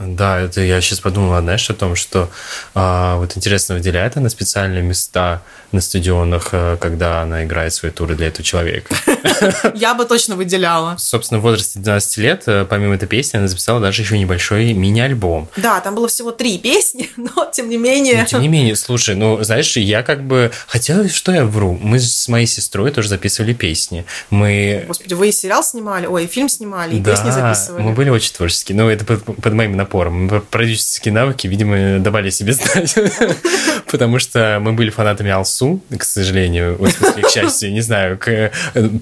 Да, 0.00 0.40
это 0.40 0.62
я 0.62 0.80
сейчас 0.80 1.00
подумала, 1.00 1.42
знаешь, 1.42 1.68
о 1.68 1.74
том, 1.74 1.94
что 1.94 2.30
а, 2.74 3.16
вот 3.16 3.36
интересно, 3.36 3.74
выделяет 3.74 4.16
она 4.16 4.30
специальные 4.30 4.82
места 4.82 5.42
на 5.72 5.80
стадионах, 5.80 6.48
э, 6.52 6.76
когда 6.80 7.22
она 7.22 7.44
играет 7.44 7.72
свои 7.72 7.92
туры 7.92 8.16
для 8.16 8.28
этого 8.28 8.42
человека. 8.42 8.94
Я 9.74 9.94
бы 9.94 10.04
точно 10.04 10.34
выделяла. 10.34 10.96
Собственно, 10.98 11.38
в 11.38 11.42
возрасте 11.42 11.78
12 11.78 12.16
лет, 12.18 12.42
э, 12.46 12.66
помимо 12.68 12.94
этой 12.94 13.06
песни, 13.06 13.38
она 13.38 13.46
записала 13.46 13.80
даже 13.80 14.02
еще 14.02 14.18
небольшой 14.18 14.72
мини-альбом. 14.72 15.48
Да, 15.56 15.80
там 15.80 15.94
было 15.94 16.08
всего 16.08 16.32
три 16.32 16.58
песни, 16.58 17.10
но 17.16 17.48
тем 17.52 17.68
не 17.68 17.76
менее... 17.76 18.20
Но, 18.20 18.24
тем 18.24 18.40
не 18.40 18.48
менее, 18.48 18.74
слушай, 18.76 19.14
ну, 19.14 19.42
знаешь, 19.44 19.76
я 19.76 20.02
как 20.02 20.24
бы... 20.24 20.50
Хотя, 20.66 21.08
что 21.08 21.30
я 21.32 21.44
вру? 21.44 21.78
Мы 21.80 22.00
с 22.00 22.26
моей 22.28 22.46
сестрой 22.46 22.90
тоже 22.90 23.08
записывали 23.08 23.52
песни. 23.52 24.04
Мы... 24.30 24.84
Господи, 24.88 25.14
вы 25.14 25.28
и 25.28 25.32
сериал 25.32 25.62
снимали, 25.62 26.06
ой, 26.06 26.24
и 26.24 26.26
фильм 26.26 26.48
снимали, 26.48 26.96
и 26.96 26.98
да, 26.98 27.12
песни 27.12 27.30
записывали. 27.30 27.82
мы 27.82 27.92
были 27.92 28.10
очень 28.10 28.32
творческие, 28.32 28.76
но 28.76 28.90
это 28.90 29.04
под, 29.04 29.24
под 29.24 29.52
моим 29.52 29.76
напором. 29.90 30.42
Продюсерские 30.50 31.12
навыки, 31.12 31.48
видимо, 31.48 31.98
давали 31.98 32.30
себе 32.30 32.52
знать, 32.52 32.94
потому 33.90 34.18
что 34.20 34.58
мы 34.60 34.72
были 34.72 34.90
фанатами 34.90 35.30
Алсу, 35.30 35.80
к 35.96 36.04
сожалению, 36.04 36.76
в 36.78 36.88
смысле, 36.88 37.22
к 37.22 37.30
счастью, 37.34 37.72
не 37.72 37.80
знаю, 37.80 38.16
к, 38.18 38.28
э, 38.28 38.50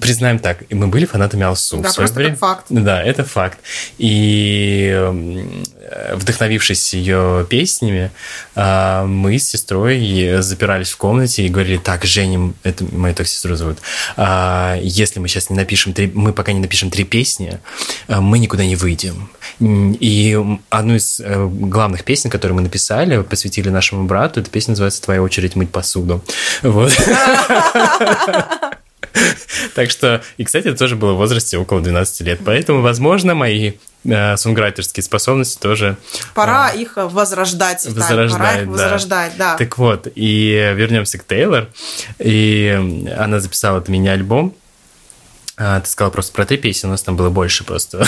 признаем 0.01 0.39
так, 0.39 0.63
мы 0.71 0.87
были 0.87 1.05
фанатами 1.05 1.43
Алсу. 1.43 1.77
Да, 1.77 1.91
просто 1.91 2.15
время. 2.15 2.35
факт. 2.35 2.65
Да, 2.69 3.03
это 3.03 3.23
факт. 3.23 3.59
И 3.99 4.91
э, 4.91 6.15
вдохновившись 6.15 6.93
ее 6.95 7.45
песнями, 7.49 8.09
э, 8.55 9.05
мы 9.05 9.37
с 9.37 9.47
сестрой 9.47 10.41
запирались 10.41 10.89
в 10.89 10.97
комнате 10.97 11.45
и 11.45 11.49
говорили, 11.49 11.77
так, 11.77 12.03
женим, 12.05 12.55
это 12.63 12.83
мою 12.91 13.13
так 13.13 13.27
сестру 13.27 13.55
зовут, 13.55 13.77
если 14.81 15.19
мы 15.19 15.27
сейчас 15.27 15.49
не 15.49 15.55
напишем, 15.55 15.93
три, 15.93 16.11
мы 16.13 16.33
пока 16.33 16.51
не 16.51 16.59
напишем 16.59 16.89
три 16.89 17.03
песни, 17.03 17.59
мы 18.07 18.39
никуда 18.39 18.65
не 18.65 18.75
выйдем. 18.75 19.29
И 19.59 20.39
одну 20.79 20.95
из 20.95 21.21
главных 21.21 22.03
песен, 22.03 22.29
которую 22.29 22.55
мы 22.55 22.61
написали, 22.61 23.21
посвятили 23.21 23.69
нашему 23.69 24.05
брату, 24.05 24.39
эта 24.39 24.49
песня 24.49 24.71
называется 24.71 25.01
«Твоя 25.01 25.21
очередь 25.21 25.55
мыть 25.55 25.71
посуду». 25.71 26.23
Вот. 26.61 26.91
Так 29.73 29.91
что, 29.91 30.21
и, 30.37 30.43
кстати, 30.43 30.67
это 30.67 30.77
тоже 30.77 30.95
было 30.95 31.13
в 31.13 31.17
возрасте 31.17 31.57
около 31.57 31.81
12 31.81 32.21
лет. 32.21 32.39
Поэтому, 32.45 32.81
возможно, 32.81 33.33
мои 33.35 33.73
э, 34.05 34.37
сонграйтерские 34.37 35.03
способности 35.03 35.59
тоже... 35.59 35.97
Пора 36.33 36.71
э, 36.73 36.81
их 36.81 36.93
возрождать. 36.95 37.85
Возрождать, 37.85 38.31
Пора 38.31 38.53
их 38.59 38.65
да. 38.65 38.71
возрождать, 38.71 39.33
да. 39.37 39.57
Так 39.57 39.77
вот, 39.77 40.07
и 40.15 40.73
вернемся 40.75 41.17
к 41.17 41.25
Тейлор. 41.25 41.67
И 42.19 43.05
она 43.17 43.39
записала 43.39 43.79
от 43.79 43.87
меня 43.87 44.13
альбом 44.13 44.53
а, 45.61 45.81
ты 45.81 45.89
сказала 45.89 46.09
просто 46.09 46.31
про 46.31 46.45
три 46.45 46.55
песни, 46.55 46.87
у 46.87 46.91
нас 46.91 47.03
там 47.03 47.17
было 47.17 47.29
больше 47.29 47.65
просто. 47.65 48.07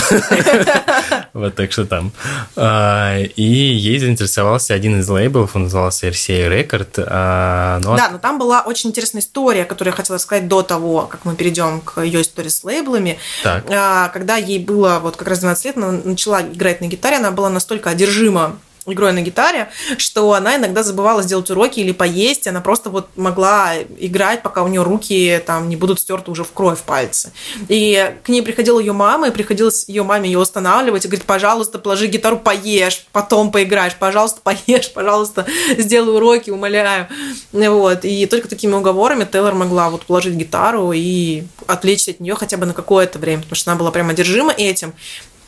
Вот 1.34 1.54
так 1.54 1.72
что 1.72 1.86
там. 1.86 2.12
А, 2.56 3.18
и 3.18 3.42
ей 3.42 3.98
заинтересовался 3.98 4.74
один 4.74 5.00
из 5.00 5.08
лейблов, 5.08 5.56
он 5.56 5.64
назывался 5.64 6.08
RCA 6.08 6.48
Record. 6.48 7.04
А, 7.06 7.80
ну, 7.82 7.96
да, 7.96 8.10
но 8.10 8.18
там 8.18 8.38
была 8.38 8.62
очень 8.62 8.90
интересная 8.90 9.22
история, 9.22 9.64
которую 9.64 9.92
я 9.92 9.96
хотела 9.96 10.18
сказать 10.18 10.46
до 10.46 10.62
того, 10.62 11.06
как 11.10 11.24
мы 11.24 11.34
перейдем 11.34 11.80
к 11.80 12.02
ее 12.02 12.20
истории 12.20 12.48
с 12.48 12.62
лейблами. 12.64 13.18
Когда 13.42 14.36
ей 14.36 14.58
было 14.58 14.98
вот 15.02 15.16
как 15.16 15.28
раз 15.28 15.40
12 15.40 15.64
лет, 15.64 15.76
она 15.76 15.92
начала 15.92 16.42
играть 16.42 16.80
на 16.80 16.86
гитаре, 16.86 17.16
она 17.16 17.30
была 17.30 17.48
настолько 17.48 17.90
одержима 17.90 18.58
игрой 18.86 19.12
на 19.12 19.20
гитаре, 19.20 19.70
что 19.98 20.32
она 20.32 20.56
иногда 20.56 20.82
забывала 20.82 21.22
сделать 21.22 21.50
уроки 21.50 21.80
или 21.80 21.92
поесть, 21.92 22.46
она 22.46 22.60
просто 22.60 22.90
вот 22.90 23.08
могла 23.16 23.74
играть, 23.98 24.42
пока 24.42 24.62
у 24.62 24.68
нее 24.68 24.82
руки 24.82 25.40
там 25.46 25.68
не 25.68 25.76
будут 25.76 26.00
стерты 26.00 26.30
уже 26.30 26.44
в 26.44 26.52
кровь 26.52 26.80
пальцы. 26.80 27.32
И 27.68 28.14
к 28.24 28.28
ней 28.28 28.42
приходила 28.42 28.78
ее 28.78 28.92
мама, 28.92 29.28
и 29.28 29.30
приходилось 29.30 29.88
ее 29.88 30.02
маме 30.02 30.30
ее 30.30 30.38
устанавливать, 30.38 31.04
и 31.04 31.08
говорит, 31.08 31.26
пожалуйста, 31.26 31.78
положи 31.78 32.06
гитару, 32.06 32.38
поешь, 32.38 33.06
потом 33.12 33.52
поиграешь, 33.52 33.96
пожалуйста, 33.96 34.40
поешь, 34.44 34.92
пожалуйста, 34.92 35.46
сделай 35.78 36.16
уроки, 36.16 36.50
умоляю. 36.50 37.08
Вот. 37.52 38.04
И 38.04 38.26
только 38.26 38.48
такими 38.48 38.74
уговорами 38.74 39.24
Тейлор 39.24 39.54
могла 39.54 39.90
вот 39.90 40.06
положить 40.06 40.34
гитару 40.34 40.92
и 40.92 41.44
отвлечься 41.66 42.12
от 42.12 42.20
нее 42.20 42.34
хотя 42.34 42.56
бы 42.56 42.66
на 42.66 42.74
какое-то 42.74 43.18
время, 43.18 43.42
потому 43.42 43.56
что 43.56 43.70
она 43.70 43.78
была 43.78 43.90
прям 43.90 44.10
одержима 44.10 44.52
этим. 44.52 44.94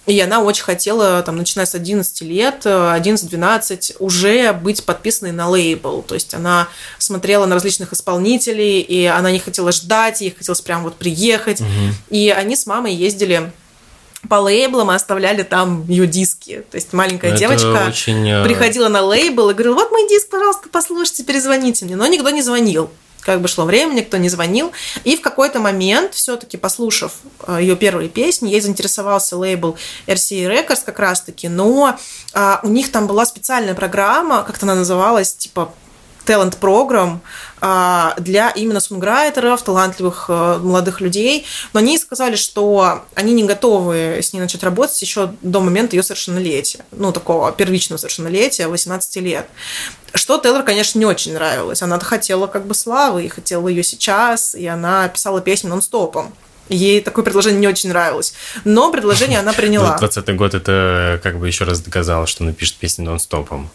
И 0.06 0.20
она 0.20 0.42
очень 0.42 0.64
хотела, 0.64 1.22
там, 1.22 1.36
начиная 1.36 1.64
с 1.64 1.74
11 1.74 2.20
лет, 2.22 2.66
11-12, 2.66 3.96
уже 4.00 4.52
быть 4.52 4.84
подписанной 4.84 5.32
на 5.32 5.48
лейбл. 5.48 6.02
То 6.02 6.14
есть 6.14 6.34
она 6.34 6.68
смотрела 6.98 7.46
на 7.46 7.54
различных 7.54 7.92
исполнителей, 7.94 8.80
и 8.80 9.06
она 9.06 9.30
не 9.30 9.38
хотела 9.38 9.72
ждать, 9.72 10.20
ей 10.20 10.34
хотелось 10.36 10.60
прям 10.60 10.82
вот 10.82 10.96
приехать. 10.96 11.60
Угу. 11.60 11.68
И 12.10 12.28
они 12.28 12.54
с 12.54 12.66
мамой 12.66 12.94
ездили 12.94 13.50
по 14.28 14.36
лейблам 14.36 14.90
и 14.90 14.94
оставляли 14.94 15.42
там 15.42 15.86
ее 15.88 16.06
диски. 16.06 16.64
То 16.70 16.76
есть 16.76 16.92
маленькая 16.92 17.30
Это 17.30 17.38
девочка 17.38 17.84
очень... 17.88 18.28
Э, 18.28 18.44
приходила 18.44 18.88
на 18.88 19.02
лейбл 19.02 19.50
и 19.50 19.54
говорила, 19.54 19.74
вот 19.74 19.90
мой 19.90 20.08
диск, 20.08 20.28
пожалуйста, 20.28 20.68
послушайте, 20.70 21.24
перезвоните 21.24 21.84
мне. 21.84 21.96
Но 21.96 22.06
никто 22.06 22.28
не 22.30 22.42
звонил 22.42 22.90
как 23.24 23.40
бы 23.40 23.48
шло 23.48 23.64
время, 23.64 23.94
никто 23.94 24.16
не 24.16 24.28
звонил. 24.28 24.72
И 25.04 25.16
в 25.16 25.20
какой-то 25.20 25.58
момент, 25.58 26.14
все-таки 26.14 26.56
послушав 26.56 27.12
э, 27.46 27.58
ее 27.60 27.76
первые 27.76 28.08
песни, 28.08 28.50
ей 28.50 28.60
заинтересовался 28.60 29.36
лейбл 29.36 29.76
RCA 30.06 30.48
Records 30.48 30.82
как 30.84 30.98
раз-таки, 30.98 31.48
но 31.48 31.96
а, 32.32 32.60
у 32.62 32.68
них 32.68 32.92
там 32.92 33.06
была 33.06 33.24
специальная 33.24 33.74
программа, 33.74 34.42
как-то 34.42 34.66
она 34.66 34.74
называлась, 34.74 35.34
типа 35.34 35.72
talent 36.26 36.56
программ 36.58 37.20
а, 37.60 38.14
для 38.18 38.50
именно 38.50 38.80
сунграйтеров, 38.80 39.62
талантливых 39.62 40.26
э, 40.28 40.58
молодых 40.58 41.00
людей. 41.00 41.46
Но 41.72 41.80
они 41.80 41.98
сказали, 41.98 42.36
что 42.36 43.04
они 43.14 43.32
не 43.32 43.44
готовы 43.44 44.18
с 44.22 44.32
ней 44.32 44.40
начать 44.40 44.62
работать 44.62 45.00
еще 45.00 45.32
до 45.42 45.60
момента 45.60 45.96
ее 45.96 46.02
совершеннолетия. 46.02 46.84
Ну, 46.92 47.12
такого 47.12 47.52
первичного 47.52 47.98
совершеннолетия, 47.98 48.68
18 48.68 49.16
лет. 49.16 49.48
Что 50.12 50.38
Тейлор, 50.38 50.62
конечно, 50.62 50.98
не 50.98 51.06
очень 51.06 51.34
нравилось. 51.34 51.82
Она 51.82 51.98
хотела 51.98 52.46
как 52.46 52.66
бы 52.66 52.74
славы, 52.74 53.24
и 53.24 53.28
хотела 53.28 53.68
ее 53.68 53.82
сейчас, 53.82 54.54
и 54.54 54.66
она 54.66 55.08
писала 55.08 55.40
песни 55.40 55.68
нон-стопом. 55.68 56.34
Ей 56.68 57.00
такое 57.00 57.24
предложение 57.24 57.60
не 57.60 57.68
очень 57.68 57.90
нравилось. 57.90 58.34
Но 58.64 58.90
предложение 58.90 59.38
она 59.38 59.52
приняла. 59.52 59.98
20 59.98 60.26
ну, 60.26 60.34
год 60.34 60.54
это 60.54 61.20
как 61.22 61.38
бы 61.38 61.46
еще 61.46 61.64
раз 61.64 61.80
доказало, 61.80 62.26
что 62.26 62.44
напишет 62.44 62.76
песни 62.76 63.02
нон-стопом. 63.02 63.70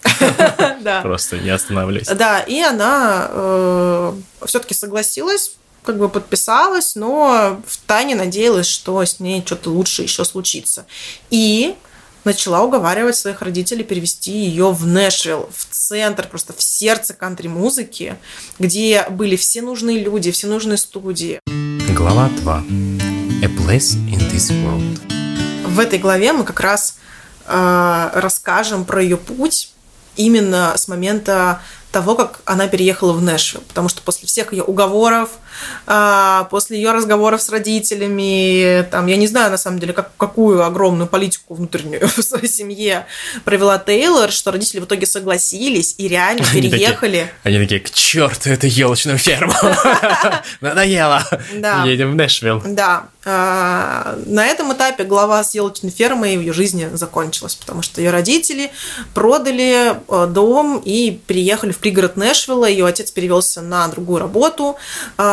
Просто 1.04 1.38
не 1.38 1.52
останавливаясь. 1.52 2.08
Да, 2.08 2.40
и 2.40 2.60
она 2.62 3.28
э, 3.30 4.14
все-таки 4.46 4.74
согласилась 4.74 5.54
как 5.84 5.98
бы 5.98 6.10
подписалась, 6.10 6.96
но 6.96 7.62
в 7.66 7.78
тайне 7.88 8.14
надеялась, 8.14 8.68
что 8.68 9.04
с 9.04 9.20
ней 9.20 9.42
что-то 9.46 9.72
лучше 9.72 10.04
еще 10.04 10.26
случится. 10.26 10.86
И 11.30 11.76
начала 12.26 12.62
уговаривать 12.62 13.16
своих 13.16 13.42
родителей 13.42 13.84
перевести 13.84 14.32
ее 14.32 14.72
в 14.72 14.86
Нэшвилл, 14.86 15.50
в 15.56 15.66
центр, 15.74 16.28
просто 16.28 16.54
в 16.54 16.62
сердце 16.62 17.14
кантри-музыки, 17.14 18.18
где 18.60 19.06
были 19.10 19.36
все 19.36 19.62
нужные 19.62 20.04
люди, 20.04 20.32
все 20.32 20.48
нужные 20.48 20.78
студии. 20.78 21.40
Глава 21.96 22.30
2. 22.30 22.64
A 23.42 23.48
place 23.48 23.98
in 24.08 24.20
this 24.32 24.52
world. 24.64 25.00
В 25.68 25.80
этой 25.80 25.98
главе 25.98 26.34
мы 26.34 26.44
как 26.44 26.60
раз 26.60 26.98
э, 27.48 28.10
расскажем 28.14 28.86
про 28.86 29.02
ее 29.02 29.18
путь 29.18 29.74
именно 30.16 30.74
с 30.78 30.88
момента 30.88 31.62
того, 31.92 32.16
как 32.16 32.42
она 32.46 32.68
переехала 32.68 33.14
в 33.14 33.22
Нэшвилл, 33.22 33.64
потому 33.68 33.90
что 33.90 34.02
после 34.02 34.28
всех 34.28 34.54
ее 34.54 34.64
уговоров, 34.64 35.32
после 35.86 36.78
ее 36.78 36.92
разговоров 36.92 37.42
с 37.42 37.50
родителями, 37.50 38.84
там, 38.92 39.08
я 39.08 39.18
не 39.18 39.28
знаю, 39.28 39.52
на 39.52 39.58
самом 39.58 39.80
деле, 39.80 39.94
как, 39.94 40.12
какую 40.18 40.64
огромную 40.64 41.08
политику 41.08 41.56
внутреннюю 41.56 42.08
в 42.16 42.22
своей 42.22 42.48
семье 42.48 43.06
провела 43.46 43.78
Тейлор, 43.78 44.32
что 44.32 44.52
родители 44.52 44.80
в 44.80 44.86
итоге 44.86 45.06
согласились 45.06 45.96
и 45.98 46.08
реально 46.08 46.46
переехали. 46.52 47.32
Они 47.44 47.58
такие, 47.60 47.80
к 47.80 47.90
черту 47.92 48.50
эту 48.50 48.68
елочную 48.68 49.18
ферму, 49.18 49.54
надоело, 50.62 51.24
едем 51.86 52.12
в 52.12 52.16
Нэшвилл. 52.16 52.62
Да, 52.66 53.08
а, 53.26 54.18
на 54.26 54.48
этом 54.48 54.72
этапе 54.74 55.04
глава 55.04 55.44
с 55.44 55.54
елочной 55.54 55.92
фермой 55.92 56.38
в 56.38 56.42
ее 56.42 56.54
жизни 56.54 56.90
закончилась, 56.94 57.56
потому 57.56 57.82
что 57.82 58.00
ее 58.00 58.12
родители 58.12 58.72
продали 59.14 59.94
э, 60.08 60.28
дом 60.28 60.82
и 60.84 61.20
переехали 61.28 61.72
в 61.72 61.80
пригород 61.80 62.16
Нэшвилла. 62.16 62.66
Ее 62.66 62.86
отец 62.86 63.12
перевелся 63.12 63.62
на 63.62 63.88
другую 63.90 64.20
работу. 64.20 64.78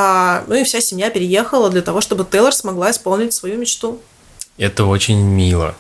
А, 0.09 0.45
ну 0.47 0.55
и 0.55 0.63
вся 0.63 0.81
семья 0.81 1.11
переехала 1.11 1.69
для 1.69 1.83
того, 1.83 2.01
чтобы 2.01 2.25
Тейлор 2.25 2.55
смогла 2.55 2.93
исполнить 2.93 3.35
свою 3.35 3.59
мечту. 3.59 4.01
Это 4.57 4.85
очень 4.85 5.21
мило. 5.21 5.75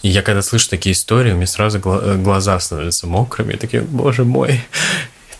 И 0.00 0.08
я 0.08 0.22
когда 0.22 0.40
слышу 0.40 0.70
такие 0.70 0.94
истории, 0.94 1.32
у 1.32 1.36
меня 1.36 1.46
сразу 1.46 1.78
глаза 1.78 2.58
становятся 2.58 3.06
мокрыми. 3.06 3.52
Я 3.52 3.58
такие, 3.58 3.82
боже 3.82 4.24
мой, 4.24 4.62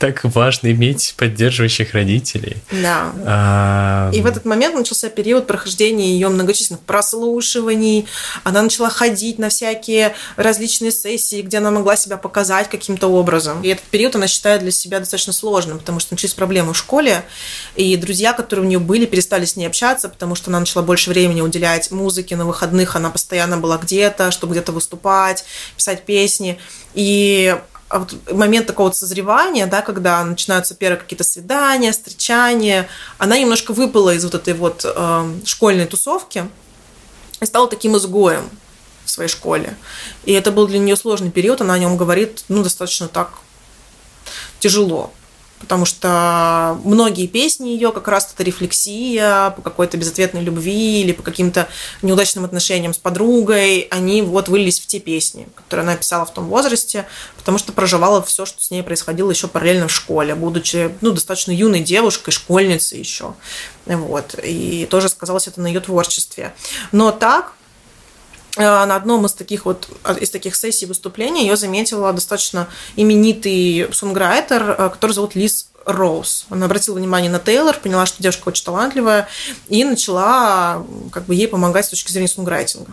так 0.02 0.24
важно 0.24 0.72
иметь 0.72 1.14
поддерживающих 1.16 1.94
родителей. 1.94 2.56
Да. 2.72 3.12
А, 3.24 4.10
И 4.12 4.20
в 4.20 4.26
этот 4.26 4.44
момент 4.44 4.74
начался 4.74 5.08
период 5.08 5.46
прохождения 5.46 6.10
ее 6.10 6.28
многочисленных 6.28 6.82
прослушиваний. 6.82 8.06
Она 8.42 8.62
начала 8.62 8.90
ходить 8.90 9.38
на 9.38 9.48
всякие 9.48 10.12
различные 10.34 10.90
сессии, 10.90 11.40
где 11.40 11.58
она 11.58 11.70
могла 11.70 11.94
себя 11.94 12.16
показать 12.16 12.68
каким-то 12.68 13.06
образом. 13.06 13.62
И 13.62 13.68
этот 13.68 13.84
период 13.84 14.16
она 14.16 14.26
считает 14.26 14.62
для 14.62 14.72
себя 14.72 14.98
достаточно 14.98 15.32
сложным, 15.32 15.78
потому 15.78 16.00
что 16.00 16.14
начались 16.14 16.34
проблемы 16.34 16.72
в 16.72 16.76
школе, 16.76 17.22
и 17.76 17.96
друзья, 17.96 18.32
которые 18.32 18.66
у 18.66 18.68
нее 18.68 18.80
были, 18.80 19.06
перестали 19.06 19.44
с 19.44 19.54
ней 19.54 19.66
общаться, 19.66 20.08
потому 20.08 20.34
что 20.34 20.50
она 20.50 20.58
начала 20.58 20.82
больше 20.82 21.10
времени 21.10 21.42
уделять 21.42 21.92
музыке 21.92 22.34
на 22.34 22.44
выходных, 22.44 22.96
она 22.96 23.10
постоянно 23.10 23.56
была 23.56 23.78
где-то, 23.78 24.32
чтобы 24.32 24.54
где-то 24.54 24.72
выступать, 24.72 25.44
писать 25.76 26.04
песни. 26.04 26.58
И 26.94 27.56
вот 27.98 28.14
момент 28.32 28.66
такого 28.66 28.88
вот 28.88 28.96
созревания, 28.96 29.66
да, 29.66 29.82
когда 29.82 30.24
начинаются 30.24 30.74
первые 30.74 31.00
какие-то 31.00 31.24
свидания, 31.24 31.92
встречания, 31.92 32.88
она 33.18 33.38
немножко 33.38 33.72
выпала 33.72 34.14
из 34.14 34.24
вот 34.24 34.34
этой 34.34 34.54
вот 34.54 34.84
э, 34.84 35.40
школьной 35.44 35.86
тусовки 35.86 36.48
и 37.40 37.46
стала 37.46 37.68
таким 37.68 37.96
изгоем 37.96 38.48
в 39.04 39.10
своей 39.10 39.28
школе. 39.28 39.76
И 40.24 40.32
это 40.32 40.52
был 40.52 40.66
для 40.66 40.78
нее 40.78 40.96
сложный 40.96 41.30
период, 41.30 41.60
она 41.60 41.74
о 41.74 41.78
нем 41.78 41.96
говорит, 41.96 42.44
ну, 42.48 42.62
достаточно 42.62 43.08
так 43.08 43.34
тяжело 44.58 45.12
потому 45.62 45.86
что 45.86 46.78
многие 46.84 47.28
песни 47.28 47.70
ее 47.70 47.92
как 47.92 48.08
раз 48.08 48.30
это 48.34 48.42
рефлексия 48.42 49.50
по 49.50 49.62
какой-то 49.62 49.96
безответной 49.96 50.42
любви 50.42 51.00
или 51.00 51.12
по 51.12 51.22
каким-то 51.22 51.68
неудачным 52.02 52.44
отношениям 52.44 52.92
с 52.92 52.98
подругой, 52.98 53.86
они 53.90 54.20
вот 54.22 54.48
вылились 54.48 54.80
в 54.80 54.86
те 54.86 54.98
песни, 54.98 55.48
которые 55.54 55.84
она 55.84 55.96
писала 55.96 56.26
в 56.26 56.34
том 56.34 56.46
возрасте, 56.48 57.06
потому 57.36 57.58
что 57.58 57.72
проживала 57.72 58.22
все, 58.22 58.44
что 58.44 58.60
с 58.60 58.70
ней 58.70 58.82
происходило 58.82 59.30
еще 59.30 59.46
параллельно 59.48 59.88
в 59.88 59.92
школе, 59.92 60.34
будучи 60.34 60.94
ну, 61.00 61.12
достаточно 61.12 61.52
юной 61.52 61.80
девушкой, 61.80 62.32
школьницей 62.32 62.98
еще. 62.98 63.34
Вот. 63.86 64.34
И 64.42 64.86
тоже 64.90 65.08
сказалось 65.08 65.46
это 65.46 65.60
на 65.60 65.68
ее 65.68 65.80
творчестве. 65.80 66.52
Но 66.90 67.12
так, 67.12 67.52
на 68.56 68.96
одном 68.96 69.24
из 69.26 69.32
таких 69.32 69.64
вот 69.64 69.88
из 70.20 70.30
таких 70.30 70.54
сессий 70.56 70.86
выступления 70.86 71.42
ее 71.42 71.56
заметила 71.56 72.12
достаточно 72.12 72.68
именитый 72.96 73.88
сонграйтер, 73.92 74.76
э, 74.78 74.90
который 74.90 75.12
зовут 75.12 75.34
Лиз 75.34 75.68
Роуз. 75.86 76.46
Она 76.50 76.66
обратила 76.66 76.96
внимание 76.96 77.30
на 77.30 77.38
Тейлор, 77.38 77.76
поняла, 77.78 78.06
что 78.06 78.22
девушка 78.22 78.48
очень 78.48 78.64
талантливая, 78.64 79.28
и 79.68 79.84
начала 79.84 80.84
как 81.10 81.24
бы 81.24 81.34
ей 81.34 81.48
помогать 81.48 81.86
с 81.86 81.90
точки 81.90 82.12
зрения 82.12 82.28
сонграйтинга. 82.28 82.92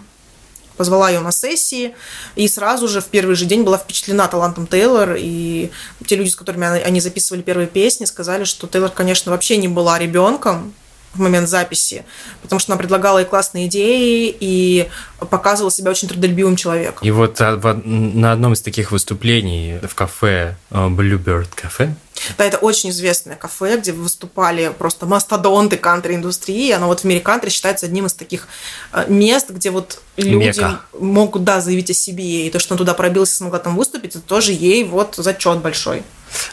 Позвала 0.78 1.10
ее 1.10 1.20
на 1.20 1.32
сессии, 1.32 1.93
и 2.36 2.47
сразу 2.47 2.88
же 2.88 3.01
в 3.01 3.07
первый 3.07 3.36
же 3.36 3.45
день 3.45 3.64
была 3.64 3.78
впечатлена 3.78 4.30
талантом 4.30 4.66
Тейлор, 4.66 5.18
и 5.20 5.72
те 6.07 6.16
люди, 6.16 6.30
с 6.30 6.38
которыми 6.38 6.82
они 6.82 7.01
записывали 7.01 7.41
первые 7.41 7.68
песни, 7.68 8.05
сказали, 8.05 8.45
что 8.45 8.66
Тейлор, 8.66 8.91
конечно, 8.91 9.32
вообще 9.32 9.57
не 9.57 9.68
была 9.68 9.99
ребенком, 9.99 10.74
в 11.14 11.20
момент 11.20 11.49
записи, 11.49 12.05
потому 12.41 12.60
что 12.60 12.72
она 12.72 12.80
предлагала 12.80 13.22
и 13.22 13.26
классные 13.26 13.68
идеи, 13.68 14.36
и 14.39 14.88
показывала 15.30 15.72
себя 15.72 15.91
очень 15.91 16.07
трудолюбивым 16.07 16.55
человеком. 16.55 17.07
И 17.07 17.12
вот 17.12 17.41
а, 17.41 17.57
на 17.84 18.32
одном 18.32 18.53
из 18.53 18.62
таких 18.62 18.91
выступлений 18.91 19.80
в 19.82 19.95
кафе 19.95 20.55
э, 20.72 20.88
Bluebird 20.88 21.49
кафе, 21.55 21.95
да, 22.38 22.45
это 22.45 22.57
очень 22.57 22.89
известное 22.89 23.36
кафе, 23.36 23.78
где 23.78 23.91
выступали 23.91 24.74
просто 24.78 25.05
мастодонты 25.05 25.78
кантри-индустрии. 25.78 26.72
Оно 26.72 26.88
вот 26.88 27.01
в 27.01 27.03
мире 27.03 27.20
кантри 27.20 27.49
считается 27.49 27.86
одним 27.86 28.05
из 28.05 28.13
таких 28.13 28.47
э, 28.91 29.05
мест, 29.07 29.49
где 29.49 29.72
вот 29.72 30.01
люди 30.17 30.59
Мека. 30.59 30.82
могут, 30.99 31.43
да, 31.43 31.61
заявить 31.61 31.89
о 31.89 31.93
себе. 31.93 32.47
И 32.47 32.49
то, 32.49 32.59
что 32.59 32.74
она 32.74 32.80
туда 32.80 32.93
пробилась 32.93 33.32
и 33.32 33.36
смогла 33.36 33.59
там 33.59 33.76
выступить, 33.76 34.15
это 34.15 34.22
тоже 34.22 34.51
ей 34.51 34.84
вот 34.84 35.15
зачет 35.15 35.59
большой. 35.59 36.03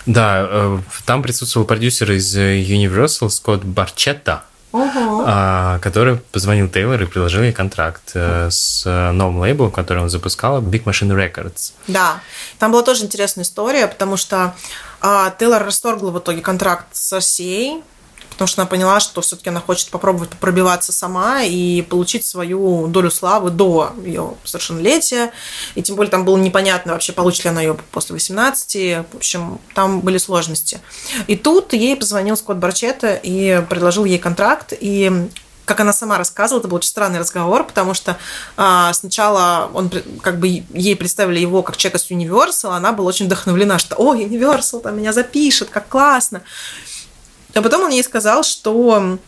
Да, 0.06 0.46
э, 0.48 0.78
там 1.04 1.22
присутствовал 1.22 1.66
продюсер 1.66 2.12
из 2.12 2.36
Universal 2.36 3.30
Скотт 3.30 3.64
Барчетта, 3.64 4.44
uh 4.82 5.80
который 5.80 6.16
позвонил 6.16 6.68
Тейлор 6.68 7.02
и 7.02 7.06
предложил 7.06 7.42
ей 7.42 7.52
контракт 7.52 8.12
э, 8.14 8.48
с 8.50 8.84
новым 8.84 9.38
лейблом, 9.38 9.70
который 9.70 10.02
он 10.02 10.10
запускал, 10.10 10.60
Big 10.60 10.84
Machine 10.84 11.14
Records. 11.14 11.72
Да, 11.86 12.20
там 12.58 12.72
была 12.72 12.82
тоже 12.82 13.04
интересная 13.04 13.44
история, 13.44 13.86
потому 13.86 14.16
что 14.16 14.54
а, 15.00 15.30
Тейлор 15.30 15.64
расторгла 15.64 16.10
в 16.10 16.18
итоге 16.18 16.40
контракт 16.40 16.86
с 16.92 17.12
RCA, 17.12 17.82
потому 18.36 18.48
что 18.48 18.60
она 18.60 18.68
поняла, 18.68 19.00
что 19.00 19.22
все-таки 19.22 19.48
она 19.48 19.60
хочет 19.60 19.88
попробовать 19.88 20.28
пробиваться 20.30 20.92
сама 20.92 21.42
и 21.42 21.80
получить 21.80 22.26
свою 22.26 22.86
долю 22.86 23.10
славы 23.10 23.48
до 23.48 23.94
ее 24.04 24.34
совершеннолетия. 24.44 25.32
И 25.74 25.82
тем 25.82 25.96
более 25.96 26.10
там 26.10 26.26
было 26.26 26.36
непонятно 26.36 26.92
вообще, 26.92 27.14
получит 27.14 27.44
ли 27.44 27.50
она 27.50 27.62
ее 27.62 27.78
после 27.92 28.12
18. 28.12 29.06
В 29.10 29.16
общем, 29.16 29.58
там 29.74 30.00
были 30.00 30.18
сложности. 30.18 30.80
И 31.26 31.36
тут 31.36 31.72
ей 31.72 31.96
позвонил 31.96 32.36
Скотт 32.36 32.58
Барчетта 32.58 33.18
и 33.22 33.64
предложил 33.70 34.04
ей 34.04 34.18
контракт. 34.18 34.74
И 34.78 35.30
как 35.64 35.80
она 35.80 35.94
сама 35.94 36.18
рассказывала, 36.18 36.60
это 36.60 36.68
был 36.68 36.76
очень 36.76 36.90
странный 36.90 37.18
разговор, 37.18 37.64
потому 37.64 37.94
что 37.94 38.18
а, 38.58 38.92
сначала 38.92 39.70
он 39.72 39.90
как 40.22 40.38
бы 40.38 40.64
ей 40.72 40.94
представили 40.94 41.40
его 41.40 41.62
как 41.62 41.76
человека 41.78 41.98
с 41.98 42.10
Universal, 42.10 42.76
она 42.76 42.92
была 42.92 43.08
очень 43.08 43.26
вдохновлена, 43.26 43.78
что 43.78 43.96
«О, 43.96 44.14
Universal 44.14 44.82
там 44.82 44.96
меня 44.96 45.12
запишет, 45.12 45.70
как 45.70 45.88
классно!» 45.88 46.42
А 47.54 47.62
потом 47.62 47.84
он 47.84 47.90
ей 47.90 48.02
сказал, 48.02 48.42
что 48.42 49.18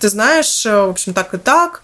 ты 0.00 0.08
знаешь, 0.08 0.64
в 0.64 0.90
общем, 0.90 1.14
так 1.14 1.34
и 1.34 1.38
так, 1.38 1.82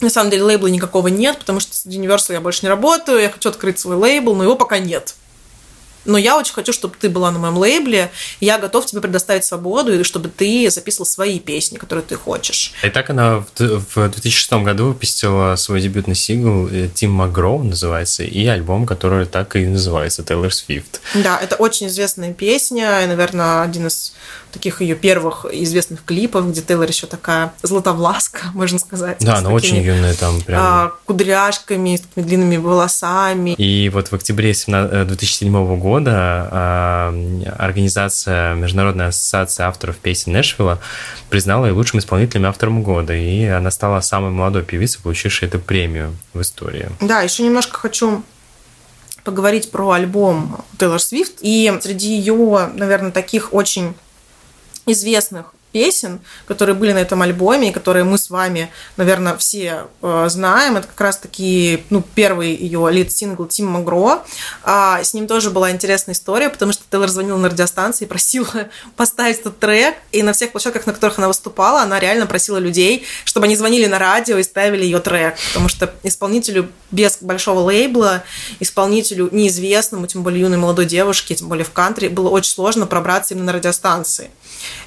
на 0.00 0.10
самом 0.10 0.30
деле 0.30 0.44
лейбла 0.44 0.68
никакого 0.68 1.08
нет, 1.08 1.38
потому 1.38 1.60
что 1.60 1.76
с 1.76 1.86
Universal 1.86 2.32
я 2.32 2.40
больше 2.40 2.62
не 2.62 2.68
работаю, 2.68 3.20
я 3.20 3.30
хочу 3.30 3.48
открыть 3.48 3.78
свой 3.78 3.96
лейбл, 3.96 4.34
но 4.34 4.44
его 4.44 4.56
пока 4.56 4.78
нет 4.78 5.14
но 6.04 6.18
я 6.18 6.36
очень 6.38 6.54
хочу, 6.54 6.72
чтобы 6.72 6.94
ты 6.98 7.08
была 7.08 7.30
на 7.30 7.38
моем 7.38 7.56
лейбле, 7.56 8.10
я 8.40 8.58
готов 8.58 8.86
тебе 8.86 9.00
предоставить 9.00 9.44
свободу, 9.44 9.98
и 9.98 10.02
чтобы 10.02 10.28
ты 10.28 10.70
записывал 10.70 11.06
свои 11.06 11.38
песни, 11.38 11.76
которые 11.76 12.04
ты 12.04 12.16
хочешь. 12.16 12.72
И 12.82 12.90
так 12.90 13.10
она 13.10 13.44
в 13.56 14.10
2006 14.10 14.52
году 14.64 14.88
выпустила 14.88 15.56
свой 15.56 15.80
дебютный 15.80 16.14
сингл 16.14 16.68
«Тим 16.94 17.12
Магроу» 17.12 17.62
называется, 17.62 18.22
и 18.22 18.46
альбом, 18.46 18.86
который 18.86 19.26
так 19.26 19.56
и 19.56 19.66
называется 19.66 20.22
«Тейлор 20.22 20.52
Свифт». 20.52 21.00
Да, 21.14 21.38
это 21.38 21.56
очень 21.56 21.88
известная 21.88 22.32
песня, 22.32 23.04
и, 23.04 23.06
наверное, 23.06 23.62
один 23.62 23.86
из 23.86 24.14
таких 24.52 24.80
ее 24.80 24.94
первых 24.94 25.46
известных 25.50 26.04
клипов, 26.04 26.50
где 26.50 26.60
Тейлор 26.60 26.88
еще 26.88 27.06
такая 27.06 27.52
златовласка, 27.62 28.40
можно 28.54 28.78
сказать. 28.78 29.18
Да, 29.20 29.36
она 29.36 29.50
очень 29.50 29.76
юная 29.78 30.14
там 30.14 30.40
прям. 30.40 30.60
А, 30.62 30.92
кудряшками, 31.06 31.96
с 31.96 32.00
такими 32.00 32.24
длинными 32.24 32.56
волосами. 32.56 33.50
И 33.50 33.88
вот 33.88 34.08
в 34.08 34.12
октябре 34.12 34.52
2007 34.52 35.56
э, 35.56 35.76
года 35.76 36.12
а, 36.14 37.14
организация 37.58 38.54
Международная 38.54 39.08
ассоциация 39.08 39.66
авторов 39.66 39.96
песен 39.96 40.32
Нэшвилла 40.32 40.80
признала 41.28 41.66
ее 41.66 41.72
лучшим 41.72 41.98
исполнителем 42.00 42.46
автором 42.46 42.82
года, 42.82 43.14
и 43.14 43.44
она 43.44 43.70
стала 43.70 44.00
самой 44.00 44.30
молодой 44.30 44.62
певицей, 44.62 45.00
получившей 45.02 45.48
эту 45.48 45.58
премию 45.58 46.16
в 46.34 46.40
истории. 46.40 46.88
Да, 47.00 47.22
еще 47.22 47.42
немножко 47.42 47.78
хочу 47.78 48.22
поговорить 49.24 49.70
про 49.70 49.90
альбом 49.92 50.64
Тейлор 50.78 51.00
Свифт. 51.00 51.34
И 51.40 51.72
среди 51.80 52.16
ее, 52.16 52.70
наверное, 52.74 53.10
таких 53.10 53.52
очень 53.52 53.94
известных 54.92 55.54
песен, 55.72 56.20
которые 56.46 56.74
были 56.74 56.92
на 56.92 56.98
этом 56.98 57.22
альбоме, 57.22 57.70
и 57.70 57.72
которые 57.72 58.04
мы 58.04 58.18
с 58.18 58.30
вами, 58.30 58.70
наверное, 58.96 59.36
все 59.36 59.86
э, 60.02 60.26
знаем. 60.28 60.76
Это 60.76 60.86
как 60.86 61.00
раз-таки 61.00 61.84
ну, 61.90 62.02
первый 62.14 62.54
ее 62.54 62.88
лид-сингл 62.90 63.46
Тим 63.46 63.66
Магро. 63.66 64.22
А, 64.62 65.02
с 65.02 65.14
ним 65.14 65.26
тоже 65.26 65.50
была 65.50 65.70
интересная 65.70 66.14
история, 66.14 66.48
потому 66.48 66.72
что 66.72 66.82
Тейлор 66.90 67.08
звонила 67.08 67.38
на 67.38 67.48
радиостанции 67.48 68.04
и 68.04 68.08
просила 68.08 68.68
поставить 68.96 69.40
этот 69.40 69.58
трек, 69.58 69.94
и 70.12 70.22
на 70.22 70.32
всех 70.32 70.52
площадках, 70.52 70.86
на 70.86 70.92
которых 70.92 71.18
она 71.18 71.28
выступала, 71.28 71.82
она 71.82 72.00
реально 72.00 72.26
просила 72.26 72.58
людей, 72.58 73.04
чтобы 73.24 73.46
они 73.46 73.56
звонили 73.56 73.86
на 73.86 73.98
радио 73.98 74.38
и 74.38 74.42
ставили 74.42 74.84
ее 74.84 75.00
трек, 75.00 75.36
потому 75.48 75.68
что 75.68 75.92
исполнителю 76.02 76.70
без 76.90 77.18
большого 77.20 77.60
лейбла, 77.60 78.24
исполнителю 78.58 79.28
неизвестному, 79.32 80.06
тем 80.06 80.22
более 80.22 80.40
юной 80.40 80.58
молодой 80.58 80.86
девушке, 80.86 81.34
тем 81.34 81.48
более 81.48 81.64
в 81.64 81.70
кантри, 81.70 82.08
было 82.08 82.28
очень 82.28 82.52
сложно 82.52 82.86
пробраться 82.86 83.34
именно 83.34 83.46
на 83.46 83.52
радиостанции. 83.52 84.30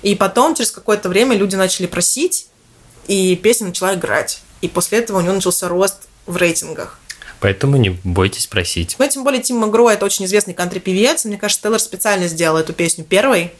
И 0.01 0.15
потом, 0.15 0.55
через 0.55 0.71
какое-то 0.73 1.09
время, 1.09 1.35
люди 1.35 1.55
начали 1.55 1.85
просить, 1.85 2.47
и 3.07 3.35
песня 3.35 3.67
начала 3.67 3.95
играть. 3.95 4.41
И 4.61 4.67
после 4.67 4.99
этого 4.99 5.19
у 5.19 5.21
него 5.21 5.33
начался 5.33 5.67
рост 5.67 6.07
в 6.25 6.37
рейтингах. 6.37 6.99
Поэтому 7.39 7.75
не 7.75 7.89
бойтесь 7.89 8.47
просить. 8.47 8.95
Ну, 8.97 9.09
тем 9.09 9.25
более 9.25 9.41
Тим 9.41 9.57
Магро– 9.57 9.89
это 9.89 10.05
очень 10.05 10.23
известный 10.23 10.53
кантри-певец. 10.53 11.25
Мне 11.25 11.37
кажется, 11.37 11.63
Тейлор 11.63 11.79
специально 11.79 12.27
сделал 12.27 12.57
эту 12.57 12.71
песню 12.71 13.03
первой, 13.03 13.51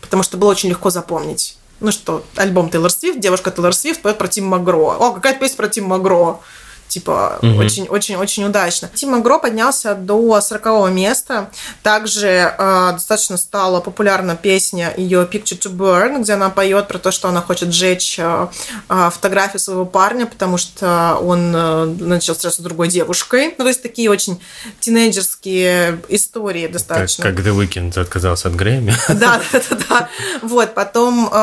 потому 0.00 0.22
что 0.22 0.38
было 0.38 0.50
очень 0.50 0.70
легко 0.70 0.88
запомнить. 0.88 1.58
Ну 1.80 1.92
что, 1.92 2.24
альбом 2.36 2.70
Тейлор 2.70 2.90
Свифт, 2.90 3.20
девушка 3.20 3.50
Тейлор 3.50 3.74
Свифт 3.74 4.00
поет 4.00 4.16
про 4.16 4.28
Тим 4.28 4.46
Магро. 4.46 4.96
О, 4.96 5.12
какая 5.12 5.34
песня 5.34 5.56
про 5.58 5.68
Тим 5.68 5.84
Магро? 5.84 6.40
Типа 6.88 7.38
очень-очень-очень 7.42 8.44
угу. 8.44 8.50
удачно. 8.50 8.90
Тима 8.94 9.20
Гро 9.20 9.38
поднялся 9.38 9.94
до 9.94 10.40
40 10.40 10.90
места. 10.90 11.50
Также 11.82 12.54
э, 12.56 12.90
достаточно 12.92 13.36
стала 13.36 13.80
популярна 13.80 14.36
песня 14.36 14.92
ее 14.96 15.28
Picture 15.30 15.58
to 15.58 15.70
Burn, 15.70 16.22
где 16.22 16.34
она 16.34 16.50
поет 16.50 16.88
про 16.88 16.98
то, 16.98 17.10
что 17.10 17.28
она 17.28 17.42
хочет 17.42 17.72
сжечь 17.72 18.16
э, 18.18 18.48
э, 18.88 19.10
фотографию 19.12 19.60
своего 19.60 19.84
парня, 19.84 20.26
потому 20.26 20.58
что 20.58 21.18
он 21.22 21.54
э, 21.54 21.84
начал 22.00 22.34
встречаться 22.34 22.62
с 22.62 22.64
другой 22.64 22.88
девушкой. 22.88 23.54
Ну, 23.58 23.64
то 23.64 23.68
есть 23.68 23.82
такие 23.82 24.10
очень 24.10 24.40
тинейджерские 24.80 26.00
истории 26.08 26.66
достаточно. 26.66 27.24
Как, 27.24 27.36
как 27.36 27.46
The 27.46 27.56
Weeknd 27.56 27.98
отказался 27.98 28.48
от 28.48 28.56
Грэмми. 28.56 28.94
Да, 29.08 29.40
да, 29.52 29.60
да, 29.70 29.78
да. 29.88 30.08
Вот, 30.42 30.74
потом 30.74 31.28
э, 31.32 31.36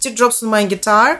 Teardrops 0.00 0.42
on 0.42 0.50
My 0.50 0.68
Guitar, 0.68 1.18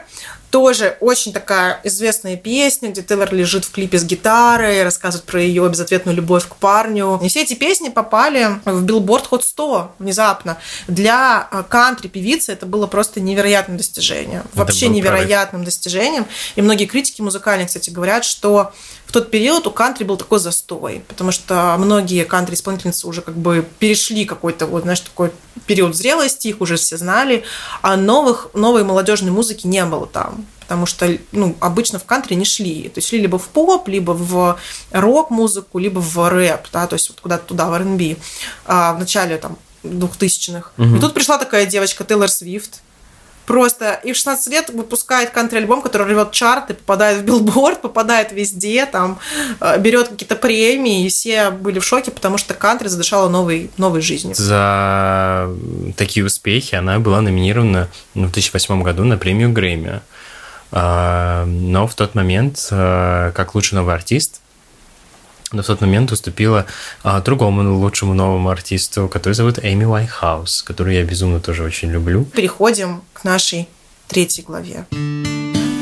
тоже 0.49 0.97
очень 0.99 1.33
такая 1.33 1.79
известная 1.83 2.35
песня, 2.35 2.89
где 2.89 3.01
Тейлор 3.01 3.33
лежит 3.33 3.65
в 3.65 3.71
клипе 3.71 3.99
с 3.99 4.03
гитарой, 4.03 4.83
рассказывает 4.83 5.25
про 5.25 5.41
ее 5.41 5.67
безответную 5.69 6.15
любовь 6.15 6.47
к 6.47 6.55
парню. 6.55 7.19
И 7.21 7.29
все 7.29 7.43
эти 7.43 7.53
песни 7.53 7.89
попали 7.89 8.59
в 8.65 8.85
Billboard 8.85 9.29
Hot 9.31 9.43
100 9.43 9.95
внезапно. 9.99 10.57
Для 10.87 11.47
э, 11.51 11.63
кантри-певицы 11.67 12.51
это 12.51 12.65
было 12.65 12.87
просто 12.87 13.19
невероятным 13.19 13.77
достижением. 13.77 14.43
Вообще 14.53 14.87
невероятным 14.87 15.61
прорыв. 15.61 15.65
достижением. 15.65 16.25
И 16.55 16.61
многие 16.61 16.85
критики 16.85 17.21
музыкальные, 17.21 17.67
кстати, 17.67 17.89
говорят, 17.89 18.25
что 18.25 18.71
в 19.09 19.11
тот 19.11 19.31
период 19.31 19.65
у 19.65 19.71
кантри 19.71 20.03
был 20.03 20.17
такой 20.17 20.37
застой, 20.37 21.03
потому 21.07 21.31
что 21.31 21.75
многие 21.79 22.25
кантри-исполнительницы 22.25 23.07
уже 23.07 23.23
как 23.23 23.35
бы 23.35 23.67
перешли 23.79 24.23
какой-то, 24.23 24.67
вот, 24.67 24.83
знаешь, 24.83 24.99
такой 24.99 25.31
период 25.65 25.95
зрелости, 25.95 26.49
их 26.49 26.61
уже 26.61 26.75
все 26.75 26.95
знали, 26.95 27.43
а 27.81 27.97
новых, 27.97 28.49
новой 28.53 28.83
молодежной 28.83 29.31
музыки 29.31 29.65
не 29.65 29.83
было 29.85 30.05
там 30.05 30.45
потому 30.59 30.85
что 30.85 31.17
ну, 31.31 31.55
обычно 31.61 31.97
в 31.97 32.03
кантри 32.03 32.35
не 32.35 32.45
шли. 32.45 32.89
То 32.89 32.99
есть 32.99 33.07
шли 33.07 33.19
либо 33.19 33.39
в 33.39 33.47
поп, 33.47 33.87
либо 33.87 34.11
в 34.11 34.59
рок-музыку, 34.91 35.79
либо 35.79 35.97
в 35.97 36.29
рэп, 36.29 36.67
да, 36.71 36.85
то 36.85 36.93
есть 36.93 37.09
вот 37.09 37.19
куда-то 37.19 37.45
туда, 37.45 37.69
в 37.69 37.73
R&B, 37.73 38.17
а, 38.67 38.93
в 38.93 38.99
начале 38.99 39.37
там 39.37 39.57
двухтысячных. 39.81 40.71
Угу. 40.77 40.97
И 40.97 40.99
тут 40.99 41.15
пришла 41.15 41.39
такая 41.39 41.65
девочка 41.65 42.03
Тейлор 42.03 42.29
Свифт, 42.29 42.81
просто 43.49 43.99
и 44.03 44.13
в 44.13 44.15
16 44.15 44.53
лет 44.53 44.69
выпускает 44.69 45.31
кантри-альбом, 45.31 45.81
который 45.81 46.05
рвет 46.05 46.31
чарты, 46.31 46.75
попадает 46.75 47.17
в 47.17 47.23
билборд, 47.23 47.81
попадает 47.81 48.31
везде, 48.31 48.85
там, 48.85 49.17
э, 49.59 49.79
берет 49.79 50.09
какие-то 50.09 50.35
премии, 50.35 51.07
и 51.07 51.09
все 51.09 51.49
были 51.49 51.79
в 51.79 51.83
шоке, 51.83 52.11
потому 52.11 52.37
что 52.37 52.53
кантри 52.53 52.89
задышала 52.89 53.27
новой, 53.27 53.71
новой 53.77 54.01
жизнью. 54.01 54.35
За 54.35 55.49
такие 55.97 56.23
успехи 56.23 56.75
она 56.75 56.99
была 56.99 57.21
номинирована 57.21 57.87
в 58.13 58.19
2008 58.19 58.83
году 58.83 59.03
на 59.03 59.17
премию 59.17 59.51
Грэмми. 59.51 60.01
А, 60.71 61.45
но 61.47 61.87
в 61.87 61.95
тот 61.95 62.13
момент, 62.13 62.67
э, 62.69 63.31
как 63.33 63.55
лучший 63.55 63.73
новый 63.73 63.95
артист, 63.95 64.41
но 65.51 65.63
в 65.63 65.65
тот 65.65 65.81
момент 65.81 66.11
уступила 66.11 66.65
а, 67.03 67.21
другому 67.21 67.77
лучшему 67.77 68.13
новому 68.13 68.49
артисту, 68.49 69.07
который 69.07 69.33
зовут 69.33 69.59
Эми 69.59 69.85
Уайнхаус, 69.85 70.63
которую 70.63 70.95
я 70.95 71.03
безумно 71.03 71.39
тоже 71.39 71.63
очень 71.63 71.89
люблю. 71.89 72.25
Переходим 72.25 73.01
к 73.13 73.23
нашей 73.23 73.67
третьей 74.07 74.43
главе. 74.43 74.85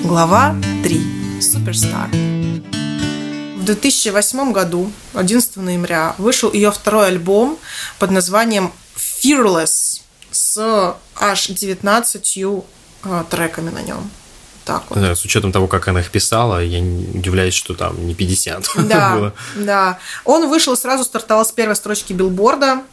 Глава 0.03 0.55
3. 0.83 1.41
Суперстар. 1.41 2.07
В 2.09 3.63
2008 3.65 4.53
году, 4.53 4.91
11 5.13 5.57
ноября, 5.57 6.15
вышел 6.17 6.53
ее 6.53 6.71
второй 6.71 7.07
альбом 7.07 7.57
под 7.99 8.11
названием 8.11 8.71
Fearless 8.95 10.01
с 10.31 10.95
аж 11.15 11.47
19 11.47 12.63
а, 13.03 13.23
треками 13.25 13.69
на 13.69 13.81
нем 13.81 14.09
так 14.67 14.83
вот. 14.89 14.99
Да, 14.99 15.15
с 15.15 15.23
учетом 15.23 15.51
того, 15.51 15.67
как 15.67 15.87
она 15.87 16.01
их 16.01 16.11
писала, 16.11 16.61
я 16.61 16.81
не 16.81 17.17
удивляюсь, 17.17 17.53
что 17.53 17.73
там 17.73 18.05
не 18.05 18.13
50 18.13 18.65
да, 18.87 19.15
было. 19.15 19.33
Да, 19.55 19.97
Он 20.25 20.49
вышел 20.49 20.75
сразу 20.75 21.05
стартовал 21.05 21.45
с 21.45 21.51
первой 21.51 21.75
строчки 21.75 22.13
билборда. 22.13 22.83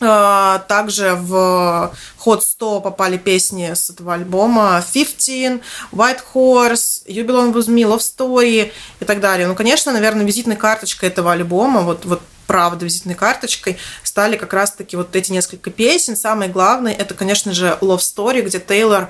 А, 0.00 0.60
также 0.68 1.14
в 1.14 1.92
ход 2.16 2.44
100 2.44 2.80
попали 2.80 3.18
песни 3.18 3.72
с 3.74 3.90
этого 3.90 4.14
альбома 4.14 4.82
15, 4.92 5.60
White 5.92 6.20
Horse, 6.32 7.04
You 7.06 7.26
Belong 7.26 7.52
With 7.52 7.68
Me, 7.68 7.82
Love 7.82 7.98
Story 7.98 8.70
и 9.00 9.04
так 9.04 9.20
далее. 9.20 9.48
Ну, 9.48 9.56
конечно, 9.56 9.92
наверное, 9.92 10.24
визитной 10.24 10.56
карточкой 10.56 11.08
этого 11.08 11.32
альбома, 11.32 11.80
вот, 11.80 12.04
вот 12.04 12.22
правда 12.46 12.84
визитной 12.84 13.16
карточкой 13.16 13.76
стали 14.04 14.36
как 14.36 14.52
раз-таки 14.52 14.96
вот 14.96 15.16
эти 15.16 15.32
несколько 15.32 15.70
песен. 15.70 16.16
Самое 16.16 16.50
главное, 16.50 16.92
это, 16.92 17.14
конечно 17.14 17.52
же, 17.52 17.76
Love 17.80 17.98
Story, 17.98 18.42
где 18.42 18.60
Тейлор 18.60 19.02
а, 19.04 19.08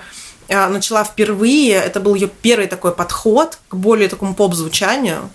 начала 0.49 1.05
впервые, 1.05 1.75
это 1.75 2.01
был 2.01 2.15
ее 2.15 2.29
первый 2.29 2.69
такой 2.69 2.93
подход 2.93 3.59
к 3.69 3.75
более 3.75 4.09
такому 4.09 4.35
поп-звучанию 4.35 5.31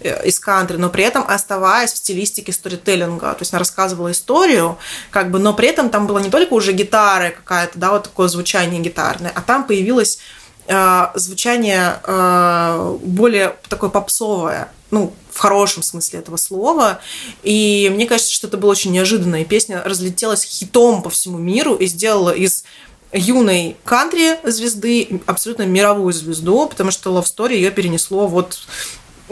э, 0.00 0.26
из 0.26 0.40
кантри, 0.40 0.76
но 0.76 0.90
при 0.90 1.04
этом 1.04 1.24
оставаясь 1.26 1.92
в 1.92 1.96
стилистике 1.98 2.52
сторителлинга. 2.52 3.32
То 3.32 3.38
есть 3.40 3.52
она 3.52 3.60
рассказывала 3.60 4.10
историю, 4.10 4.76
как 5.10 5.30
бы, 5.30 5.38
но 5.38 5.54
при 5.54 5.68
этом 5.68 5.88
там 5.88 6.06
была 6.06 6.20
не 6.20 6.30
только 6.30 6.52
уже 6.54 6.72
гитара 6.72 7.30
какая-то, 7.30 7.78
да, 7.78 7.92
вот 7.92 8.04
такое 8.04 8.28
звучание 8.28 8.80
гитарное, 8.80 9.32
а 9.34 9.40
там 9.40 9.64
появилось 9.64 10.18
э, 10.66 11.06
звучание 11.14 12.00
э, 12.04 12.98
более 13.02 13.56
такое 13.68 13.90
попсовое, 13.90 14.72
ну, 14.90 15.12
в 15.30 15.38
хорошем 15.38 15.82
смысле 15.82 16.20
этого 16.20 16.38
слова. 16.38 17.00
И 17.42 17.90
мне 17.94 18.06
кажется, 18.06 18.32
что 18.32 18.46
это 18.46 18.56
было 18.56 18.70
очень 18.70 18.92
неожиданно. 18.92 19.42
И 19.42 19.44
песня 19.44 19.82
разлетелась 19.84 20.44
хитом 20.44 21.02
по 21.02 21.10
всему 21.10 21.38
миру 21.38 21.74
и 21.74 21.86
сделала 21.86 22.30
из 22.30 22.64
юной 23.13 23.77
кантри 23.83 24.37
звезды, 24.43 25.21
абсолютно 25.25 25.63
мировую 25.63 26.13
звезду, 26.13 26.67
потому 26.67 26.91
что 26.91 27.09
Love 27.09 27.25
Story 27.25 27.55
ее 27.55 27.71
перенесло 27.71 28.27
вот 28.27 28.59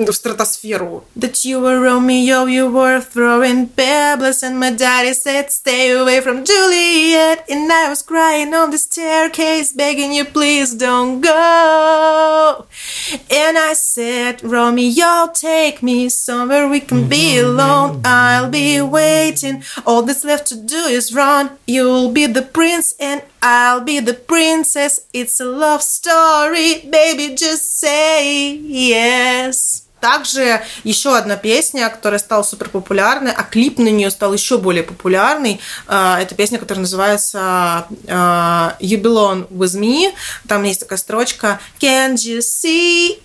в 0.08 0.14
стратосферу. 0.14 1.04
That 1.16 1.44
you 1.44 1.60
were 1.62 1.80
Romeo, 1.80 2.46
you 2.46 2.72
were 2.72 3.02
throwing 3.02 3.68
pebbles 3.68 4.44
and 4.44 4.60
my 4.60 4.72
daddy 4.72 5.14
said 5.14 5.52
stay 5.52 5.92
away 5.92 6.22
from 6.22 6.46
Juliet 6.46 7.46
and 7.50 7.72
I 7.72 7.90
was 7.90 8.02
crying 8.02 8.54
on 8.54 8.72
the 8.72 8.78
staircase 8.78 9.74
begging 9.74 10.14
you 10.14 10.26
please 10.26 10.74
don't 10.74 11.22
go 11.22 12.66
and 13.30 13.58
I 13.58 13.74
said 13.74 14.42
Romeo 14.44 15.28
take 15.34 15.84
me 15.84 16.10
somewhere 16.10 16.68
we 16.68 16.80
can 16.80 17.10
be 17.10 17.38
alone 17.40 18.02
I'll 18.06 18.50
be 18.50 18.82
waiting 18.82 19.64
all 19.86 20.04
that's 20.04 20.24
left 20.24 20.48
to 20.48 20.56
do 20.56 20.84
is 20.98 21.14
run 21.14 21.52
you'll 21.68 22.12
be 22.12 22.26
the 22.26 22.42
prince 22.42 22.96
and 23.00 23.22
I'll 23.45 23.85
be 23.85 24.01
the 24.01 24.15
princess 24.15 25.03
it's 25.13 25.39
a 25.39 25.45
love 25.45 25.83
story 25.83 26.81
baby 26.91 27.35
just 27.35 27.79
say 27.79 28.57
yes 28.57 29.85
Также 30.01 30.61
еще 30.83 31.17
одна 31.17 31.37
песня, 31.37 31.89
которая 31.89 32.19
стала 32.19 32.43
супер 32.43 32.69
популярной, 32.69 33.33
а 33.33 33.43
клип 33.43 33.79
на 33.79 33.89
нее 33.89 34.11
стал 34.11 34.35
еще 34.35 34.59
более 34.59 34.83
популярный. 34.83 35.61
А, 35.87 36.21
это 36.21 36.35
песня, 36.35 36.59
которая 36.59 36.83
называется 36.83 37.87
а, 38.09 38.77
You 38.81 39.01
Belong 39.01 39.49
With 39.49 39.81
Me. 39.81 40.13
Там 40.47 40.65
есть 40.65 40.81
такая 40.81 40.99
строчка 40.99 41.59
Can't 41.81 42.17
you 42.17 42.41
see 42.41 43.19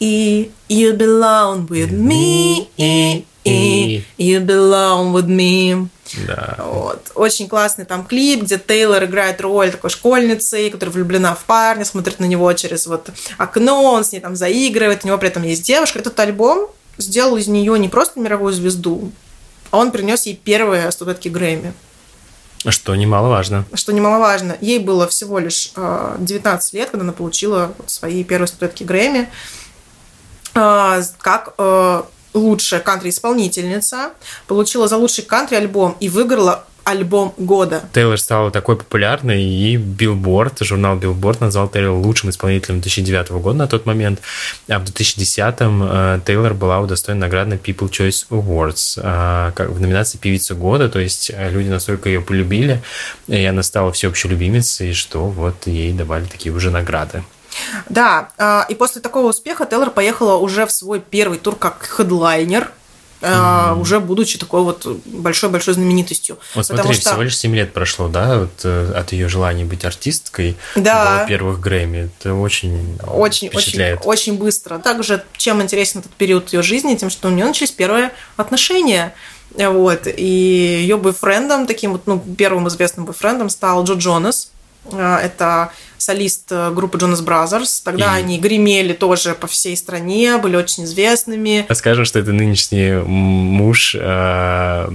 You 0.00 0.96
belong 0.96 1.68
with 1.68 1.92
me 1.92 2.66
You 4.18 4.40
belong 4.40 5.12
with 5.12 5.28
me 5.28 5.88
да. 6.26 6.56
Вот. 6.58 7.12
Очень 7.14 7.48
классный 7.48 7.84
там 7.84 8.04
клип, 8.04 8.42
где 8.42 8.58
Тейлор 8.58 9.04
играет 9.04 9.40
роль 9.40 9.70
такой 9.70 9.90
школьницы, 9.90 10.70
которая 10.70 10.92
влюблена 10.92 11.34
в 11.34 11.44
парня, 11.44 11.84
смотрит 11.84 12.20
на 12.20 12.24
него 12.24 12.52
через 12.52 12.86
вот 12.86 13.10
окно, 13.38 13.82
он 13.82 14.04
с 14.04 14.12
ней 14.12 14.20
там 14.20 14.36
заигрывает, 14.36 15.04
у 15.04 15.08
него 15.08 15.18
при 15.18 15.28
этом 15.28 15.42
есть 15.42 15.62
девушка. 15.62 15.98
Этот 15.98 16.18
альбом 16.20 16.68
сделал 16.98 17.36
из 17.36 17.48
нее 17.48 17.78
не 17.78 17.88
просто 17.88 18.20
мировую 18.20 18.52
звезду, 18.52 19.12
а 19.70 19.78
он 19.78 19.90
принес 19.90 20.26
ей 20.26 20.36
первые 20.36 20.90
статуэтки 20.90 21.28
Грэмми. 21.28 21.72
Что 22.68 22.94
немаловажно. 22.94 23.64
Что 23.72 23.92
немаловажно. 23.92 24.56
Ей 24.60 24.78
было 24.78 25.08
всего 25.08 25.38
лишь 25.38 25.72
19 25.74 26.74
э, 26.74 26.76
лет, 26.76 26.90
когда 26.90 27.04
она 27.04 27.12
получила 27.12 27.72
свои 27.86 28.22
первые 28.22 28.48
статуэтки 28.48 28.84
Грэмми. 28.84 29.30
Э, 30.54 31.02
как 31.18 31.54
э, 31.56 32.02
лучшая 32.34 32.80
кантри-исполнительница, 32.80 34.12
получила 34.46 34.88
за 34.88 34.96
лучший 34.96 35.24
кантри-альбом 35.24 35.96
и 36.00 36.08
выиграла 36.08 36.64
альбом 36.84 37.34
года. 37.36 37.82
Тейлор 37.92 38.18
стала 38.18 38.50
такой 38.50 38.76
популярной, 38.76 39.42
и 39.42 39.76
Billboard, 39.76 40.64
журнал 40.64 40.98
Billboard 40.98 41.38
назвал 41.40 41.68
Тейлор 41.68 41.92
лучшим 41.92 42.30
исполнителем 42.30 42.80
2009 42.80 43.30
года 43.30 43.58
на 43.58 43.66
тот 43.66 43.86
момент, 43.86 44.20
а 44.68 44.78
в 44.78 44.84
2010-м 44.84 45.82
э, 45.82 46.20
Тейлор 46.26 46.54
была 46.54 46.80
удостоена 46.80 47.20
награды 47.20 47.56
People 47.62 47.90
Choice 47.90 48.26
Awards 48.30 48.98
э, 49.02 49.52
как 49.52 49.70
в 49.70 49.80
номинации 49.80 50.18
«Певица 50.18 50.54
года», 50.54 50.88
то 50.88 50.98
есть 50.98 51.30
э, 51.34 51.50
люди 51.50 51.68
настолько 51.68 52.08
ее 52.08 52.20
полюбили, 52.20 52.82
и 53.28 53.44
она 53.44 53.62
стала 53.62 53.92
всеобщей 53.92 54.28
любимицей, 54.28 54.92
что 54.92 55.26
вот 55.26 55.66
ей 55.66 55.92
давали 55.92 56.24
такие 56.24 56.54
уже 56.54 56.70
награды. 56.70 57.22
Да, 57.88 58.30
а, 58.38 58.66
и 58.68 58.74
после 58.74 59.00
такого 59.00 59.28
успеха 59.28 59.66
Тейлор 59.66 59.90
поехала 59.90 60.36
уже 60.36 60.66
в 60.66 60.72
свой 60.72 61.00
первый 61.00 61.38
тур 61.38 61.56
как 61.56 61.82
хедлайнер 61.82 62.72
mm-hmm. 63.20 63.80
уже 63.80 64.00
будучи 64.00 64.38
такой 64.38 64.62
вот 64.62 64.86
большой-большой 65.04 65.74
знаменитостью. 65.74 66.38
Вот 66.54 66.66
смотри, 66.66 66.94
что... 66.94 67.10
всего 67.10 67.22
лишь 67.22 67.36
7 67.36 67.54
лет 67.54 67.72
прошло, 67.72 68.08
да, 68.08 68.40
вот, 68.40 68.60
э, 68.64 68.92
от 68.92 69.12
ее 69.12 69.28
желания 69.28 69.64
быть 69.64 69.84
артисткой 69.84 70.56
да. 70.76 71.20
до 71.20 71.26
первых 71.26 71.60
Грэмми. 71.60 72.10
Это 72.20 72.34
очень, 72.34 72.98
очень 73.06 73.48
впечатляет. 73.48 74.00
Очень, 74.00 74.10
очень 74.10 74.38
быстро. 74.38 74.78
Также, 74.78 75.22
чем 75.36 75.62
интересен 75.62 76.00
этот 76.00 76.12
период 76.12 76.52
ее 76.52 76.62
жизни, 76.62 76.94
тем, 76.96 77.10
что 77.10 77.28
у 77.28 77.30
нее 77.30 77.44
начались 77.44 77.70
первые 77.70 78.12
отношения. 78.36 79.14
Вот. 79.54 80.06
И 80.06 80.24
ее 80.82 80.96
бойфрендом, 80.96 81.66
таким 81.66 81.92
вот, 81.92 82.06
ну, 82.06 82.22
первым 82.38 82.68
известным 82.68 83.04
бойфрендом 83.04 83.50
стал 83.50 83.84
Джо 83.84 83.94
Джонас. 83.94 84.50
А, 84.92 85.18
это 85.20 85.72
солист 86.00 86.50
э, 86.50 86.70
группы 86.72 86.98
Jonas 86.98 87.24
Brothers. 87.24 87.82
Тогда 87.84 88.18
и... 88.18 88.22
они 88.22 88.38
гремели 88.38 88.92
тоже 88.92 89.34
по 89.34 89.46
всей 89.46 89.76
стране, 89.76 90.38
были 90.38 90.56
очень 90.56 90.84
известными. 90.84 91.66
Скажем, 91.72 92.04
что 92.04 92.18
это 92.18 92.32
нынешний 92.32 92.92
муж 92.92 93.94
э, 93.98 94.88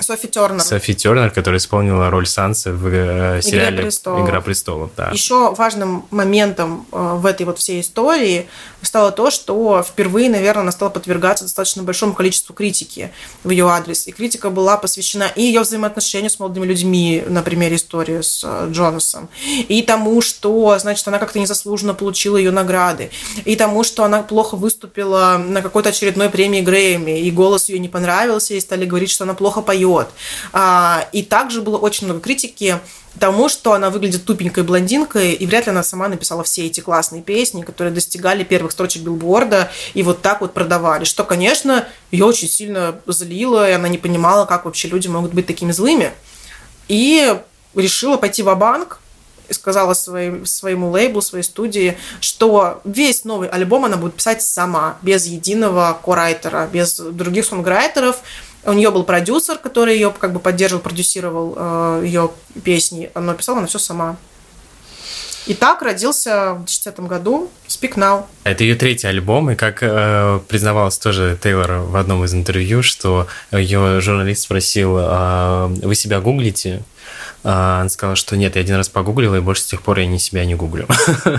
Софи 0.00 0.28
Тернер. 0.28 0.60
Софи 0.60 0.94
Тернер, 0.94 1.30
которая 1.30 1.58
исполнила 1.58 2.10
роль 2.10 2.26
Сансы 2.26 2.72
в 2.72 2.86
э, 2.86 3.42
сериале 3.42 3.76
«Игра 3.76 3.82
престолов». 3.82 4.28
«Игра 4.28 4.40
престолов» 4.40 4.90
да. 4.96 5.10
Еще 5.12 5.54
важным 5.54 6.06
моментом 6.10 6.86
э, 6.92 7.14
в 7.16 7.26
этой 7.26 7.46
вот 7.46 7.58
всей 7.58 7.80
истории 7.80 8.48
стало 8.82 9.10
то, 9.10 9.30
что 9.30 9.82
впервые, 9.82 10.30
наверное, 10.30 10.62
она 10.62 10.72
стала 10.72 10.90
подвергаться 10.90 11.44
достаточно 11.44 11.82
большому 11.82 12.14
количеству 12.14 12.54
критики 12.54 13.10
в 13.42 13.50
ее 13.50 13.68
адрес. 13.68 14.06
И 14.06 14.12
критика 14.12 14.50
была 14.50 14.76
посвящена 14.76 15.30
и 15.34 15.42
ее 15.42 15.60
взаимоотношению 15.60 16.30
с 16.30 16.38
молодыми 16.38 16.66
людьми, 16.66 17.24
на 17.26 17.42
примере 17.42 17.76
истории 17.76 18.20
с 18.20 18.42
э, 18.44 18.68
Джонасом, 18.70 19.28
и 19.46 19.82
тому, 19.82 20.20
что, 20.20 20.78
значит, 20.78 21.06
она 21.08 21.18
как-то 21.18 21.38
незаслуженно 21.38 21.94
получила 21.94 22.36
ее 22.36 22.50
награды, 22.50 23.10
и 23.44 23.56
тому, 23.56 23.84
что 23.84 24.04
она 24.04 24.22
плохо 24.22 24.56
выступила 24.56 25.38
на 25.38 25.62
какой-то 25.62 25.88
очередной 25.90 26.28
премии 26.28 26.60
Грэмми, 26.60 27.20
и 27.20 27.30
голос 27.30 27.68
ее 27.68 27.78
не 27.78 27.88
понравился, 27.88 28.54
и 28.54 28.60
стали 28.60 28.84
говорить, 28.84 29.10
что 29.10 29.24
она 29.24 29.34
плохо 29.34 29.60
поет, 29.60 29.87
А, 30.52 31.08
и 31.12 31.22
также 31.22 31.62
было 31.62 31.78
очень 31.78 32.06
много 32.06 32.20
критики 32.20 32.78
тому, 33.18 33.48
что 33.48 33.72
она 33.72 33.90
выглядит 33.90 34.24
тупенькой 34.24 34.62
блондинкой, 34.62 35.32
и 35.32 35.46
вряд 35.46 35.66
ли 35.66 35.70
она 35.70 35.82
сама 35.82 36.08
написала 36.08 36.44
все 36.44 36.66
эти 36.66 36.80
классные 36.80 37.22
песни, 37.22 37.62
которые 37.62 37.92
достигали 37.92 38.44
первых 38.44 38.72
строчек 38.72 39.02
билборда 39.02 39.70
и 39.94 40.02
вот 40.02 40.22
так 40.22 40.40
вот 40.40 40.54
продавали, 40.54 41.04
что, 41.04 41.24
конечно, 41.24 41.86
ее 42.10 42.24
очень 42.24 42.48
сильно 42.48 43.00
злило, 43.06 43.68
и 43.68 43.72
она 43.72 43.88
не 43.88 43.98
понимала, 43.98 44.46
как 44.46 44.64
вообще 44.64 44.88
люди 44.88 45.08
могут 45.08 45.34
быть 45.34 45.46
такими 45.46 45.72
злыми. 45.72 46.12
И 46.86 47.36
решила 47.74 48.16
пойти 48.16 48.42
в 48.42 48.54
банк 48.54 49.00
и 49.48 49.54
сказала 49.54 49.94
своим, 49.94 50.44
своему 50.44 50.90
лейблу, 50.90 51.22
своей 51.22 51.44
студии, 51.44 51.96
что 52.20 52.80
весь 52.84 53.24
новый 53.24 53.48
альбом 53.48 53.86
она 53.86 53.96
будет 53.96 54.14
писать 54.14 54.42
сама, 54.42 54.98
без 55.02 55.26
единого 55.26 55.98
корайтера, 56.04 56.68
без 56.70 56.96
других 56.98 57.46
сонграйтеров, 57.46 58.20
у 58.64 58.72
нее 58.72 58.90
был 58.90 59.04
продюсер, 59.04 59.58
который 59.58 59.94
ее 59.94 60.12
как 60.18 60.32
бы 60.32 60.40
поддерживал, 60.40 60.82
продюсировал 60.82 61.54
э, 61.56 62.02
ее 62.04 62.30
песни. 62.64 63.10
Она 63.14 63.34
писала 63.34 63.58
она 63.58 63.66
все 63.66 63.78
сама. 63.78 64.16
И 65.46 65.54
так 65.54 65.80
родился 65.80 66.52
в 66.52 66.66
2010 66.66 67.00
году 67.00 67.50
Speak 67.68 67.94
Now. 67.94 68.26
Это 68.44 68.64
ее 68.64 68.74
третий 68.74 69.06
альбом, 69.06 69.50
и 69.50 69.54
как 69.54 69.78
э, 69.80 70.40
признавалась 70.46 70.98
тоже 70.98 71.38
Тейлор 71.42 71.72
в 71.72 71.96
одном 71.96 72.22
из 72.24 72.34
интервью, 72.34 72.82
что 72.82 73.26
ее 73.50 74.02
журналист 74.02 74.42
спросил, 74.42 74.98
э, 74.98 75.66
вы 75.82 75.94
себя 75.94 76.20
гуглите? 76.20 76.82
А, 77.44 77.80
она 77.80 77.88
сказала, 77.88 78.16
что 78.16 78.36
нет, 78.36 78.56
я 78.56 78.62
один 78.62 78.76
раз 78.76 78.88
погуглила, 78.88 79.36
и 79.36 79.40
больше 79.40 79.62
с 79.62 79.66
тех 79.66 79.82
пор 79.82 80.00
я 80.00 80.06
не 80.06 80.18
себя 80.18 80.44
не 80.44 80.54
гуглю. 80.54 80.86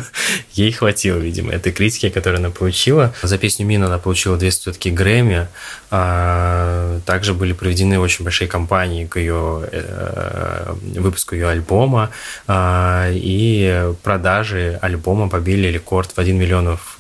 Ей 0.54 0.72
хватило, 0.72 1.18
видимо, 1.18 1.52
этой 1.52 1.72
критики, 1.72 2.10
которую 2.10 2.40
она 2.40 2.50
получила. 2.50 3.14
За 3.22 3.38
песню 3.38 3.66
Мина 3.66 3.88
она 3.88 3.98
получила 3.98 4.38
две 4.38 4.52
статуэтки 4.52 4.90
Грэмми. 4.90 5.48
А, 5.92 7.00
также 7.06 7.34
были 7.34 7.54
проведены 7.54 8.00
очень 8.00 8.24
большие 8.24 8.48
кампании 8.48 9.06
к 9.06 9.18
ее 9.18 9.68
э, 9.72 10.74
выпуску 10.96 11.36
ее 11.36 11.50
альбома. 11.50 12.12
А, 12.48 13.10
и 13.12 13.94
продажи 14.04 14.78
альбома 14.82 15.30
побили 15.30 15.68
рекорд 15.68 16.12
в 16.12 16.20
1 16.20 16.38
миллионов 16.38 16.98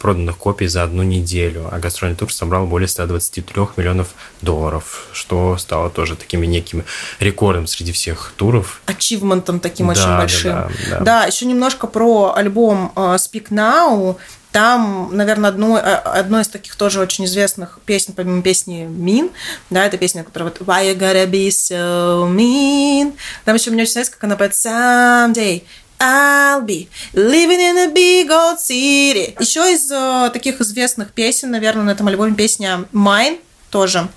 проданных 0.00 0.36
копий 0.36 0.66
за 0.66 0.82
одну 0.82 1.02
неделю. 1.02 1.68
А 1.70 1.78
гастрольный 1.78 2.16
тур 2.16 2.32
собрал 2.32 2.66
более 2.66 2.88
123 2.88 3.44
миллионов 3.76 4.08
долларов, 4.40 5.06
что 5.12 5.56
стало 5.58 5.90
тоже 5.90 6.16
таким 6.16 6.42
неким 6.42 6.84
рекордом 7.20 7.66
среди 7.66 7.92
всех 7.92 8.32
туров. 8.36 8.80
Ачивментом 8.86 9.60
таким 9.60 9.86
да, 9.86 9.92
очень 9.92 10.16
большим. 10.16 10.52
Да, 10.52 10.68
да, 10.68 10.90
да. 10.90 11.04
да, 11.04 11.24
еще 11.24 11.46
немножко 11.46 11.86
про 11.86 12.34
альбом 12.34 12.92
uh, 12.94 13.16
Speak 13.16 13.48
Now. 13.50 14.16
Там, 14.52 15.08
наверное, 15.12 15.48
одно, 15.48 15.78
э, 15.78 15.80
одно 15.80 16.40
из 16.40 16.48
таких 16.48 16.76
тоже 16.76 17.00
очень 17.00 17.24
известных 17.24 17.80
песен, 17.86 18.12
помимо 18.14 18.42
песни 18.42 18.84
Mean, 18.84 19.32
да, 19.70 19.86
это 19.86 19.96
песня, 19.96 20.24
которая 20.24 20.50
вот 20.50 20.60
Why 20.68 20.92
you 20.92 20.98
gotta 20.98 21.26
be 21.26 21.48
so 21.48 22.28
mean? 22.30 23.16
Там 23.46 23.56
еще 23.56 23.70
мне 23.70 23.82
очень 23.82 23.94
нравится, 23.94 24.12
как 24.12 24.24
она 24.24 24.36
поет 24.36 24.52
Someday 24.52 25.62
I'll 25.98 26.66
be 26.66 26.88
living 27.14 27.60
in 27.60 27.78
a 27.78 27.88
big 27.88 28.28
old 28.30 28.58
city. 28.58 29.36
Еще 29.40 29.72
из 29.72 29.90
uh, 29.90 30.30
таких 30.30 30.60
известных 30.60 31.12
песен, 31.12 31.52
наверное, 31.52 31.84
на 31.84 31.90
этом 31.90 32.08
альбоме 32.08 32.34
песня 32.34 32.84
Mine 32.92 33.38
тоже. 33.70 34.08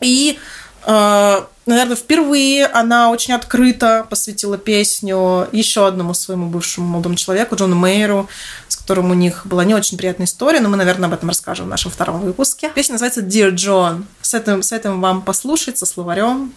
И 0.00 0.38
наверное, 0.86 1.96
впервые 1.96 2.66
она 2.66 3.10
очень 3.10 3.34
открыто 3.34 4.06
посвятила 4.08 4.58
песню 4.58 5.48
еще 5.52 5.86
одному 5.86 6.14
своему 6.14 6.48
бывшему 6.48 6.88
молодому 6.88 7.16
человеку, 7.16 7.56
Джону 7.56 7.76
Мейеру, 7.76 8.28
с 8.68 8.76
которым 8.76 9.10
у 9.10 9.14
них 9.14 9.46
была 9.46 9.64
не 9.64 9.74
очень 9.74 9.98
приятная 9.98 10.26
история, 10.26 10.60
но 10.60 10.68
мы, 10.68 10.76
наверное, 10.76 11.08
об 11.08 11.14
этом 11.14 11.28
расскажем 11.28 11.66
в 11.66 11.68
нашем 11.68 11.90
втором 11.90 12.20
выпуске. 12.20 12.70
Песня 12.74 12.94
называется 12.94 13.20
Dear 13.20 13.52
John. 13.52 14.04
С 14.22 14.34
этим, 14.34 14.62
с 14.62 14.72
этим 14.72 15.00
вам 15.00 15.22
послушать, 15.22 15.78
со 15.78 15.86
словарем, 15.86 16.52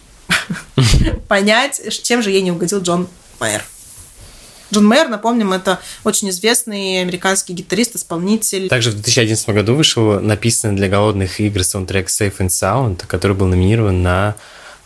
понять, 1.28 1.80
чем 2.02 2.22
же 2.22 2.30
ей 2.30 2.42
не 2.42 2.52
угодил 2.52 2.80
Джон 2.80 3.08
Мейер. 3.40 3.64
Джон 4.74 4.88
Мейер, 4.88 5.08
напомним, 5.08 5.52
это 5.52 5.78
очень 6.02 6.30
известный 6.30 7.00
американский 7.00 7.52
гитарист, 7.52 7.94
исполнитель. 7.94 8.68
Также 8.68 8.90
в 8.90 8.94
2011 8.94 9.48
году 9.50 9.74
вышел 9.76 10.20
написанный 10.20 10.74
для 10.74 10.88
голодных 10.88 11.38
игр 11.38 11.62
саундтрек 11.62 12.08
Safe 12.08 12.36
and 12.38 12.48
Sound, 12.48 13.06
который 13.06 13.36
был 13.36 13.46
номинирован 13.46 14.02
на 14.02 14.34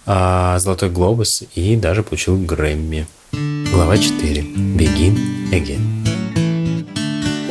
а, 0.04 0.58
Золотой 0.58 0.90
глобус 0.90 1.42
и 1.54 1.74
даже 1.76 2.02
получил 2.02 2.36
Грэмми. 2.36 3.06
Глава 3.72 3.96
4. 3.96 4.42
Begin 4.42 5.16
Again. 5.52 5.97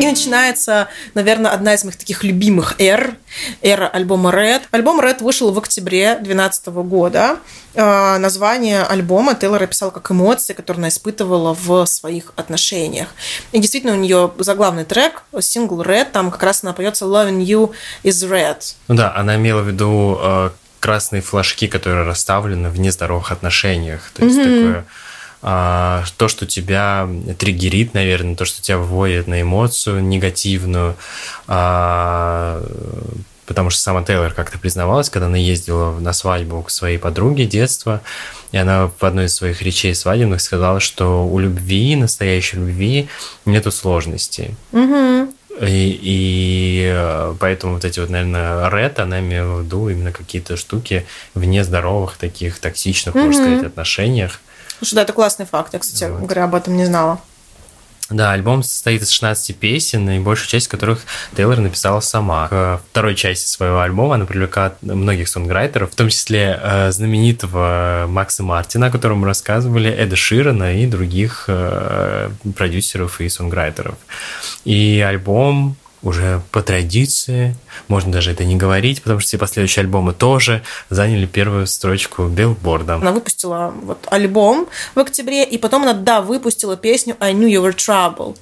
И 0.07 0.11
начинается, 0.11 0.87
наверное, 1.13 1.51
одна 1.51 1.73
из 1.73 1.83
моих 1.83 1.97
таких 1.97 2.23
любимых 2.23 2.75
эр, 2.79 3.15
эра 3.61 3.87
альбома 3.87 4.31
Red. 4.31 4.61
Альбом 4.71 5.01
Red 5.01 5.21
вышел 5.21 5.51
в 5.51 5.57
октябре 5.57 6.15
2012 6.15 6.67
года. 6.67 7.39
А, 7.75 8.17
название 8.17 8.83
альбома 8.83 9.35
Тейлор 9.35 9.63
описал 9.63 9.91
как 9.91 10.09
эмоции, 10.09 10.53
которые 10.53 10.79
она 10.81 10.87
испытывала 10.89 11.53
в 11.53 11.85
своих 11.85 12.31
отношениях. 12.35 13.09
И 13.51 13.59
действительно, 13.59 13.93
у 13.93 13.97
нее 13.97 14.31
заглавный 14.39 14.85
трек, 14.85 15.23
сингл 15.41 15.81
Red, 15.81 16.11
там 16.11 16.31
как 16.31 16.41
раз 16.43 16.63
она 16.63 16.73
поется 16.73 17.05
Loving 17.05 17.43
You 17.43 17.71
is 18.03 18.27
Red. 18.29 18.75
Ну 18.87 18.95
да, 18.95 19.13
она 19.15 19.35
имела 19.35 19.61
в 19.61 19.67
виду 19.67 20.17
а, 20.19 20.53
красные 20.79 21.21
флажки, 21.21 21.67
которые 21.67 22.05
расставлены 22.05 22.69
в 22.69 22.79
нездоровых 22.79 23.31
отношениях. 23.31 24.09
То 24.13 24.23
есть 24.23 24.37
mm-hmm. 24.37 24.67
такое 24.67 24.85
а, 25.49 26.03
то, 26.17 26.27
что 26.27 26.45
тебя 26.45 27.07
триггерит, 27.39 27.93
наверное, 27.93 28.35
то, 28.35 28.43
что 28.43 28.61
тебя 28.61 28.79
вводит 28.79 29.27
на 29.27 29.41
эмоцию 29.41 30.03
негативную. 30.03 30.97
А, 31.47 32.61
потому 33.45 33.69
что 33.69 33.79
сама 33.79 34.03
Тейлор 34.03 34.33
как-то 34.33 34.59
признавалась, 34.59 35.09
когда 35.09 35.27
она 35.27 35.37
ездила 35.37 35.97
на 35.97 36.11
свадьбу 36.11 36.63
к 36.63 36.69
своей 36.69 36.97
подруге 36.97 37.45
детства, 37.45 38.01
и 38.51 38.57
она 38.57 38.91
в 38.99 39.01
одной 39.05 39.27
из 39.27 39.35
своих 39.35 39.61
речей 39.61 39.95
свадебных 39.95 40.41
сказала, 40.41 40.81
что 40.81 41.25
у 41.25 41.39
любви, 41.39 41.95
настоящей 41.95 42.57
любви, 42.57 43.07
нету 43.45 43.71
сложностей. 43.71 44.53
Угу. 44.73 45.33
И, 45.61 45.99
и 46.01 46.91
э, 46.93 47.35
поэтому 47.39 47.75
вот 47.75 47.85
эти 47.85 48.01
вот, 48.01 48.09
наверное, 48.09 48.69
ред, 48.69 48.99
она 48.99 49.21
имела 49.21 49.55
в 49.55 49.63
виду 49.63 49.87
именно 49.87 50.11
какие-то 50.11 50.57
штуки 50.57 51.05
в 51.35 51.45
нездоровых, 51.45 52.17
таких 52.17 52.59
токсичных, 52.59 53.15
mm-hmm. 53.15 53.25
можно 53.25 53.43
сказать, 53.43 53.63
отношениях. 53.63 54.41
Слушай, 54.77 54.95
да, 54.95 55.01
это 55.03 55.13
классный 55.13 55.45
факт. 55.45 55.73
Я, 55.73 55.79
кстати 55.79 56.09
вот. 56.09 56.21
говоря, 56.21 56.45
об 56.45 56.55
этом 56.55 56.77
не 56.77 56.85
знала. 56.85 57.19
Да, 58.09 58.31
альбом 58.31 58.63
состоит 58.63 59.01
из 59.01 59.09
16 59.09 59.57
песен, 59.57 60.09
и 60.09 60.19
большую 60.19 60.47
часть 60.47 60.69
которых 60.69 61.01
Тейлор 61.35 61.59
написала 61.59 61.99
сама. 61.99 62.47
К 62.47 62.81
второй 62.89 63.15
части 63.15 63.49
своего 63.49 63.81
альбома 63.81 64.15
она 64.15 64.25
привлекла 64.25 64.75
многих 64.81 65.27
сонграйтеров, 65.27 65.91
в 65.91 65.95
том 65.95 66.07
числе 66.07 66.57
э, 66.61 66.91
знаменитого 66.91 68.05
Макса 68.07 68.43
Мартина, 68.43 68.87
о 68.87 68.91
котором 68.91 69.19
мы 69.19 69.27
рассказывали, 69.27 69.91
Эда 69.91 70.15
Ширана 70.15 70.81
и 70.81 70.85
других 70.85 71.45
э, 71.47 72.29
продюсеров 72.55 73.19
и 73.19 73.27
сонграйтеров. 73.27 73.95
И 74.63 75.03
альбом 75.05 75.75
уже 76.03 76.41
по 76.51 76.61
традиции, 76.61 77.55
можно 77.87 78.11
даже 78.11 78.31
это 78.31 78.45
не 78.45 78.55
говорить, 78.55 79.01
потому 79.01 79.19
что 79.19 79.29
все 79.29 79.37
последующие 79.37 79.83
альбомы 79.83 80.13
тоже 80.13 80.63
заняли 80.89 81.25
первую 81.25 81.67
строчку 81.67 82.27
билборда. 82.27 82.95
Она 82.95 83.11
выпустила 83.11 83.73
вот 83.81 83.99
альбом 84.09 84.67
в 84.95 84.99
октябре, 84.99 85.43
и 85.43 85.57
потом 85.57 85.83
она, 85.83 85.93
да, 85.93 86.21
выпустила 86.21 86.77
песню 86.77 87.15
I 87.19 87.33
Knew 87.33 87.49
You 87.49 87.67
Were 87.67 87.75
Trouble. 87.75 88.37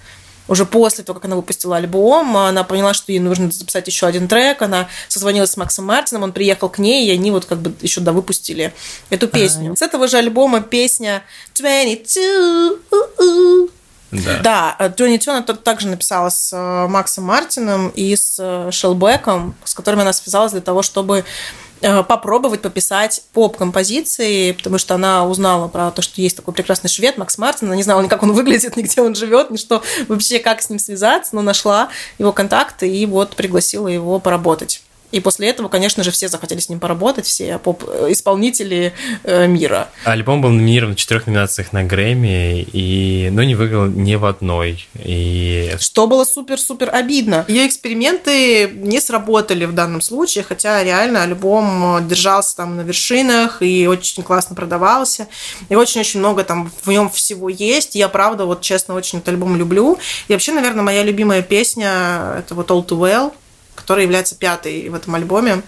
уже 0.48 0.66
после 0.66 1.04
того, 1.04 1.20
как 1.20 1.26
она 1.26 1.38
выпустила 1.38 1.78
альбом, 1.78 2.38
она 2.38 2.64
поняла, 2.64 2.94
что 2.94 3.12
ей 3.12 3.20
нужно 3.20 3.50
записать 3.50 3.88
еще 3.88 4.06
один 4.06 4.28
трек, 4.28 4.62
она 4.62 4.88
созвонилась 5.08 5.52
с 5.52 5.58
Максом 5.58 5.86
Мартином, 5.86 6.24
он 6.24 6.34
приехал 6.34 6.70
к 6.70 6.78
ней, 6.78 7.08
и 7.08 7.12
они 7.12 7.32
вот 7.32 7.46
как 7.46 7.60
бы 7.60 7.74
еще 7.82 8.02
да 8.02 8.12
выпустили 8.12 8.74
эту 9.10 9.28
песню. 9.28 9.70
А-а-а. 9.70 9.78
С 9.78 9.82
этого 9.82 10.08
же 10.08 10.18
альбома 10.18 10.62
песня 10.62 11.24
22, 11.56 13.70
да. 14.12 14.76
да, 14.78 14.88
Джонни 14.96 15.18
Тюн 15.18 15.38
это 15.38 15.56
также 15.56 15.88
написала 15.88 16.30
с 16.30 16.54
э, 16.54 16.88
Максом 16.88 17.26
Мартином 17.26 17.90
и 17.90 18.16
с 18.16 18.38
э, 18.40 18.72
Шелбеком, 18.72 19.56
с 19.64 19.74
которыми 19.74 20.04
она 20.04 20.14
связалась 20.14 20.52
для 20.52 20.62
того, 20.62 20.82
чтобы 20.82 21.26
Э, 21.82 22.04
попробовать 22.04 22.62
пописать 22.62 23.22
поп-композиции, 23.34 24.54
потому 24.54 24.78
что 24.78 24.96
она 24.96 25.26
узнала 25.28 25.68
про 25.68 25.92
то, 25.92 26.02
что 26.02 26.22
есть 26.22 26.38
такой 26.38 26.54
прекрасный 26.54 26.90
швед 26.90 27.18
Макс 27.18 27.38
Мартин, 27.38 27.68
она 27.68 27.76
не 27.76 27.84
знала 27.84 28.02
ни 28.02 28.08
как 28.08 28.24
он 28.24 28.32
выглядит, 28.32 28.78
ни 28.78 28.82
где 28.82 29.02
он 29.02 29.14
живет, 29.14 29.52
ни 29.52 29.58
что 29.58 29.84
вообще, 30.08 30.40
как 30.40 30.62
с 30.62 30.70
ним 30.70 30.80
связаться, 30.80 31.36
но 31.36 31.42
нашла 31.42 31.90
его 32.18 32.32
контакты 32.32 32.90
и 32.90 33.06
вот 33.06 33.36
пригласила 33.36 33.90
его 33.90 34.20
поработать. 34.20 34.82
И 35.16 35.22
после 35.22 35.48
этого, 35.48 35.70
конечно 35.70 36.04
же, 36.04 36.12
все 36.12 36.28
захотели 36.28 36.60
с 36.60 36.68
ним 36.68 36.82
поработать, 36.82 37.26
все 37.26 37.58
поп-исполнители 37.58 38.92
э, 39.24 39.48
мира. 39.48 39.88
Альбом 40.04 40.42
был 40.42 40.50
номинирован 40.50 40.96
в 40.96 40.98
четырех 40.98 41.26
номинациях 41.26 41.72
на 41.72 41.86
Грэмми, 41.86 42.64
и, 42.64 43.30
но 43.32 43.42
не 43.44 43.56
выиграл 43.56 43.86
ни 43.86 44.16
в 44.16 44.26
одной. 44.26 44.86
И... 44.96 45.74
Что 45.80 46.08
было 46.08 46.26
супер-супер 46.26 46.94
обидно. 46.94 47.46
Ее 47.48 47.66
эксперименты 47.66 48.70
не 48.70 49.00
сработали 49.00 49.64
в 49.64 49.72
данном 49.72 50.02
случае, 50.02 50.44
хотя 50.44 50.84
реально 50.84 51.24
альбом 51.24 52.06
держался 52.06 52.58
там 52.58 52.76
на 52.76 52.82
вершинах 52.82 53.62
и 53.62 53.88
очень 53.88 54.22
классно 54.22 54.54
продавался. 54.54 55.30
И 55.70 55.76
очень-очень 55.76 56.20
много 56.20 56.44
там 56.44 56.70
в 56.84 56.92
нем 56.92 57.10
всего 57.10 57.48
есть. 57.48 57.96
Я, 57.96 58.10
правда, 58.10 58.44
вот 58.44 58.60
честно, 58.60 58.96
очень 58.96 59.20
этот 59.20 59.30
альбом 59.30 59.56
люблю. 59.56 59.98
И 60.28 60.34
вообще, 60.34 60.52
наверное, 60.52 60.84
моя 60.84 61.04
любимая 61.04 61.42
песня 61.42 62.36
это 62.40 62.54
вот 62.54 62.70
All 62.70 62.86
Too 62.86 63.00
Well 63.00 63.34
которая 63.76 64.06
является 64.06 64.36
пятой 64.36 64.90
в 64.90 64.96
этом 64.96 65.16
альбоме. 65.16 65.62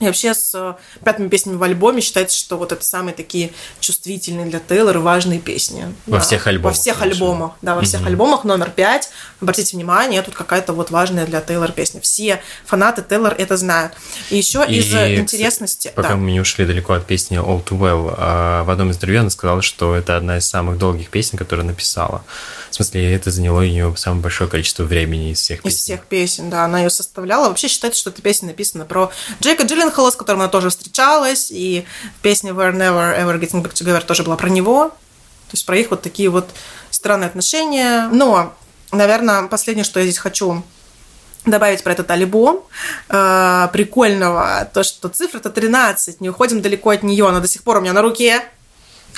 И 0.00 0.06
вообще 0.06 0.32
с 0.32 0.52
э, 0.54 0.74
пятыми 1.04 1.28
песнями 1.28 1.56
в 1.56 1.62
альбоме 1.62 2.00
считается, 2.00 2.36
что 2.36 2.56
вот 2.56 2.72
это 2.72 2.82
самые 2.82 3.14
такие 3.14 3.52
чувствительные 3.80 4.46
для 4.46 4.58
Тейлора 4.58 4.98
важные 4.98 5.38
песни. 5.38 5.94
Во 6.06 6.16
да, 6.16 6.20
всех 6.22 6.46
альбомах. 6.46 6.74
Во 6.74 6.80
всех 6.80 6.98
конечно. 6.98 7.26
альбомах, 7.26 7.52
да, 7.60 7.74
во 7.74 7.82
всех 7.82 8.00
mm-hmm. 8.00 8.06
альбомах 8.06 8.44
номер 8.44 8.70
пять. 8.70 9.10
Обратите 9.42 9.76
внимание, 9.76 10.22
тут 10.22 10.34
какая-то 10.34 10.72
вот 10.72 10.90
важная 10.90 11.26
для 11.26 11.42
Тейлора 11.42 11.72
песня. 11.72 12.00
Все 12.00 12.40
фанаты 12.64 13.02
Тейлор 13.02 13.34
это 13.34 13.58
знают. 13.58 13.92
И 14.30 14.38
еще 14.38 14.64
и, 14.66 14.78
из 14.78 14.92
интересности... 14.94 15.92
Пока 15.94 16.10
да. 16.10 16.16
мы 16.16 16.32
не 16.32 16.40
ушли 16.40 16.64
далеко 16.64 16.94
от 16.94 17.06
песни 17.06 17.38
All 17.38 17.62
Too 17.62 17.78
Well, 17.78 18.14
а 18.16 18.64
в 18.64 18.70
одном 18.70 18.90
из 18.90 18.96
интервью 18.96 19.20
она 19.20 19.30
сказала, 19.30 19.60
что 19.60 19.94
это 19.94 20.16
одна 20.16 20.38
из 20.38 20.48
самых 20.48 20.78
долгих 20.78 21.10
песен, 21.10 21.36
которую 21.36 21.66
написала. 21.66 22.24
В 22.70 22.74
смысле, 22.74 23.12
это 23.14 23.30
заняло 23.30 23.60
у 23.60 23.64
нее 23.64 23.92
самое 23.96 24.22
большое 24.22 24.48
количество 24.48 24.84
времени 24.84 25.32
из 25.32 25.40
всех 25.40 25.62
песен. 25.62 25.76
Из 25.76 25.82
всех 25.82 26.06
песен, 26.06 26.50
да, 26.50 26.64
она 26.64 26.80
ее 26.80 26.90
составляла. 26.90 27.48
Вообще 27.48 27.68
считается, 27.68 28.00
что 28.00 28.10
эта 28.10 28.22
песня 28.22 28.48
написана 28.48 28.84
про 28.84 29.10
Джейка 29.42 29.64
Джилленхола, 29.90 30.10
с 30.10 30.16
которым 30.16 30.42
она 30.42 30.48
тоже 30.48 30.70
встречалась, 30.70 31.50
и 31.50 31.84
песня 32.22 32.52
We're 32.52 32.72
Never 32.72 33.18
Ever 33.18 33.40
Getting 33.40 33.62
Back 33.62 33.72
Together 33.72 34.04
тоже 34.04 34.22
была 34.22 34.36
про 34.36 34.48
него. 34.48 34.88
То 34.88 35.54
есть 35.54 35.66
про 35.66 35.76
их 35.76 35.90
вот 35.90 36.02
такие 36.02 36.28
вот 36.28 36.48
странные 36.90 37.26
отношения. 37.26 38.08
Но, 38.12 38.54
наверное, 38.92 39.48
последнее, 39.48 39.84
что 39.84 40.00
я 40.00 40.06
здесь 40.06 40.18
хочу 40.18 40.62
добавить 41.44 41.82
про 41.82 41.92
этот 41.92 42.10
альбом 42.10 42.64
э, 43.08 43.68
прикольного, 43.72 44.68
то, 44.72 44.82
что 44.82 45.08
цифра-то 45.08 45.50
13, 45.50 46.20
не 46.20 46.28
уходим 46.28 46.60
далеко 46.60 46.90
от 46.90 47.02
нее, 47.02 47.26
она 47.26 47.40
до 47.40 47.48
сих 47.48 47.62
пор 47.62 47.78
у 47.78 47.80
меня 47.80 47.94
на 47.94 48.02
руке, 48.02 48.44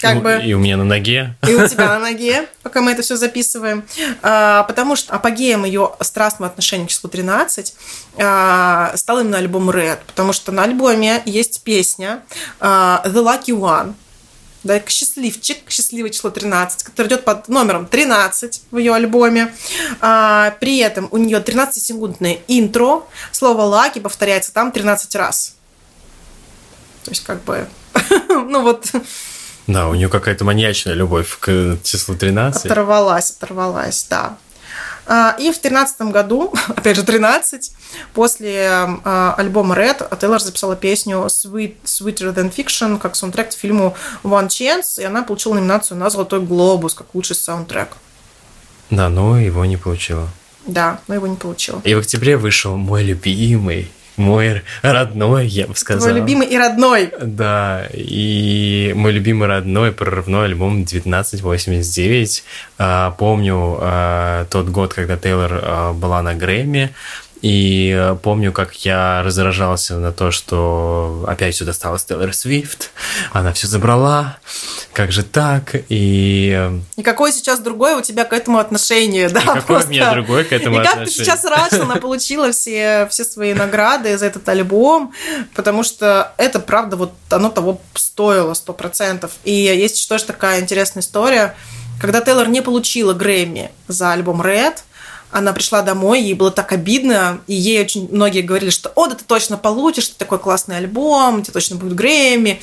как 0.02 0.16
и, 0.16 0.18
бы. 0.18 0.42
И 0.44 0.52
у 0.52 0.58
меня 0.58 0.76
на 0.76 0.84
ноге. 0.84 1.36
И 1.48 1.54
у 1.54 1.66
тебя 1.66 1.86
на 1.86 2.00
ноге, 2.00 2.48
пока 2.64 2.80
мы 2.80 2.90
это 2.90 3.02
все 3.02 3.16
записываем. 3.16 3.84
А, 4.20 4.64
потому 4.64 4.96
что 4.96 5.14
апогеем 5.14 5.64
ее 5.64 5.92
страстного 6.00 6.50
отношения 6.50 6.86
к 6.86 6.90
числу 6.90 7.08
13 7.08 7.74
а, 8.18 8.92
стал 8.96 9.20
именно 9.20 9.38
альбом 9.38 9.70
Red. 9.70 10.00
Потому 10.08 10.32
что 10.32 10.50
на 10.50 10.64
альбоме 10.64 11.22
есть 11.24 11.62
песня 11.62 12.22
а, 12.58 13.02
The 13.06 13.22
Lucky 13.22 13.56
One. 13.56 13.94
Да, 14.64 14.80
счастливчик, 14.86 15.70
счастливое 15.70 16.10
число 16.10 16.30
13, 16.30 16.82
который 16.82 17.06
идет 17.06 17.24
под 17.24 17.48
номером 17.48 17.86
13 17.86 18.62
в 18.72 18.78
ее 18.78 18.94
альбоме. 18.94 19.54
А, 20.00 20.50
при 20.60 20.78
этом 20.78 21.06
у 21.12 21.16
нее 21.16 21.38
13-секундное 21.38 22.40
интро. 22.48 23.04
Слово 23.30 23.62
«лаки» 23.62 24.00
повторяется 24.00 24.52
там 24.52 24.72
13 24.72 25.14
раз. 25.14 25.54
То 27.04 27.10
есть, 27.10 27.22
как 27.24 27.42
бы, 27.44 27.68
ну 28.28 28.62
вот, 28.62 28.90
да, 29.66 29.88
у 29.88 29.94
нее 29.94 30.08
какая-то 30.08 30.44
маньячная 30.44 30.94
любовь 30.94 31.38
к 31.38 31.78
числу 31.82 32.14
13. 32.14 32.66
Оторвалась, 32.66 33.30
оторвалась, 33.30 34.06
да. 34.10 34.36
А, 35.06 35.34
и 35.38 35.50
в 35.50 35.60
2013 35.60 36.00
году, 36.12 36.52
опять 36.68 36.96
же 36.96 37.02
13, 37.02 37.72
после 38.14 38.68
а, 38.70 39.34
альбома 39.36 39.74
Red, 39.74 40.18
Тейлор 40.18 40.40
записала 40.40 40.76
песню 40.76 41.26
Sweet, 41.26 41.76
Sweeter 41.84 42.34
Than 42.34 42.54
Fiction 42.54 42.98
как 42.98 43.16
саундтрек 43.16 43.50
к 43.50 43.52
фильму 43.54 43.96
One 44.22 44.48
Chance, 44.48 45.00
и 45.00 45.04
она 45.04 45.22
получила 45.22 45.54
номинацию 45.54 45.98
на 45.98 46.10
Золотой 46.10 46.40
Глобус 46.40 46.94
как 46.94 47.14
лучший 47.14 47.36
саундтрек. 47.36 47.88
Да, 48.90 49.08
но 49.08 49.38
его 49.38 49.64
не 49.64 49.76
получила. 49.76 50.28
Да, 50.66 51.00
но 51.08 51.14
его 51.14 51.26
не 51.26 51.36
получила. 51.36 51.80
И 51.84 51.94
в 51.94 51.98
октябре 51.98 52.36
вышел 52.36 52.76
мой 52.76 53.02
любимый 53.02 53.90
мой 54.16 54.62
родной, 54.82 55.46
я 55.46 55.66
бы 55.66 55.74
сказал. 55.74 56.10
Мой 56.10 56.20
любимый 56.20 56.46
и 56.46 56.56
родной. 56.58 57.12
Да, 57.20 57.86
и 57.92 58.92
мой 58.94 59.12
любимый 59.12 59.48
родной 59.48 59.92
прорывной 59.92 60.46
альбом 60.46 60.82
1989. 60.82 62.44
А, 62.78 63.10
помню 63.12 63.78
а, 63.80 64.44
тот 64.46 64.68
год, 64.68 64.92
когда 64.94 65.16
Тейлор 65.16 65.60
а, 65.62 65.92
была 65.92 66.22
на 66.22 66.34
Грэмми. 66.34 66.90
И 67.42 67.92
э, 67.92 68.16
помню, 68.22 68.52
как 68.52 68.72
я 68.84 69.20
раздражался 69.24 69.98
на 69.98 70.12
то, 70.12 70.30
что 70.30 71.24
опять 71.26 71.56
сюда 71.56 71.72
стала 71.72 71.98
Тейлор 71.98 72.32
Свифт, 72.32 72.90
она 73.32 73.52
все 73.52 73.66
забрала, 73.66 74.38
как 74.92 75.10
же 75.10 75.24
так, 75.24 75.74
и... 75.88 76.54
Э, 76.56 76.78
и 76.96 77.02
какое 77.02 77.32
сейчас 77.32 77.58
другое 77.58 77.96
у 77.96 78.00
тебя 78.00 78.24
к 78.24 78.32
этому 78.32 78.58
отношение, 78.58 79.28
да? 79.28 79.40
И 79.40 79.44
какое 79.44 79.62
просто... 79.62 79.88
у 79.88 79.90
меня 79.90 80.12
другое 80.12 80.44
к 80.44 80.52
этому 80.52 80.76
и 80.76 80.78
отношение. 80.78 81.04
И 81.04 81.06
как 81.06 81.14
ты 81.14 81.24
сейчас 81.24 81.44
рад, 81.44 81.66
что 81.66 81.82
она 81.82 81.96
получила 81.96 82.52
все, 82.52 83.08
все 83.10 83.24
свои 83.24 83.54
награды 83.54 84.16
за 84.16 84.26
этот 84.26 84.48
альбом, 84.48 85.12
потому 85.54 85.82
что 85.82 86.32
это, 86.36 86.60
правда, 86.60 86.96
вот 86.96 87.12
оно 87.30 87.50
того 87.50 87.80
стоило, 87.94 88.54
сто 88.54 88.72
процентов. 88.72 89.32
И 89.42 89.52
есть 89.52 90.08
тоже 90.08 90.24
такая 90.24 90.60
интересная 90.60 91.02
история, 91.02 91.56
когда 92.00 92.20
Тейлор 92.20 92.48
не 92.48 92.62
получила 92.62 93.14
Грэмми 93.14 93.72
за 93.88 94.12
альбом 94.12 94.42
Red, 94.42 94.76
она 95.32 95.52
пришла 95.52 95.82
домой, 95.82 96.22
ей 96.22 96.34
было 96.34 96.50
так 96.50 96.72
обидно, 96.72 97.40
и 97.46 97.54
ей 97.54 97.80
очень 97.80 98.08
многие 98.12 98.42
говорили, 98.42 98.70
что 98.70 98.92
«О, 98.94 99.08
да 99.08 99.14
ты 99.14 99.24
точно 99.24 99.56
получишь, 99.56 100.08
ты 100.08 100.14
такой 100.16 100.38
классный 100.38 100.76
альбом, 100.76 101.42
тебе 101.42 101.54
точно 101.54 101.76
будет 101.76 101.94
Грэмми», 101.94 102.60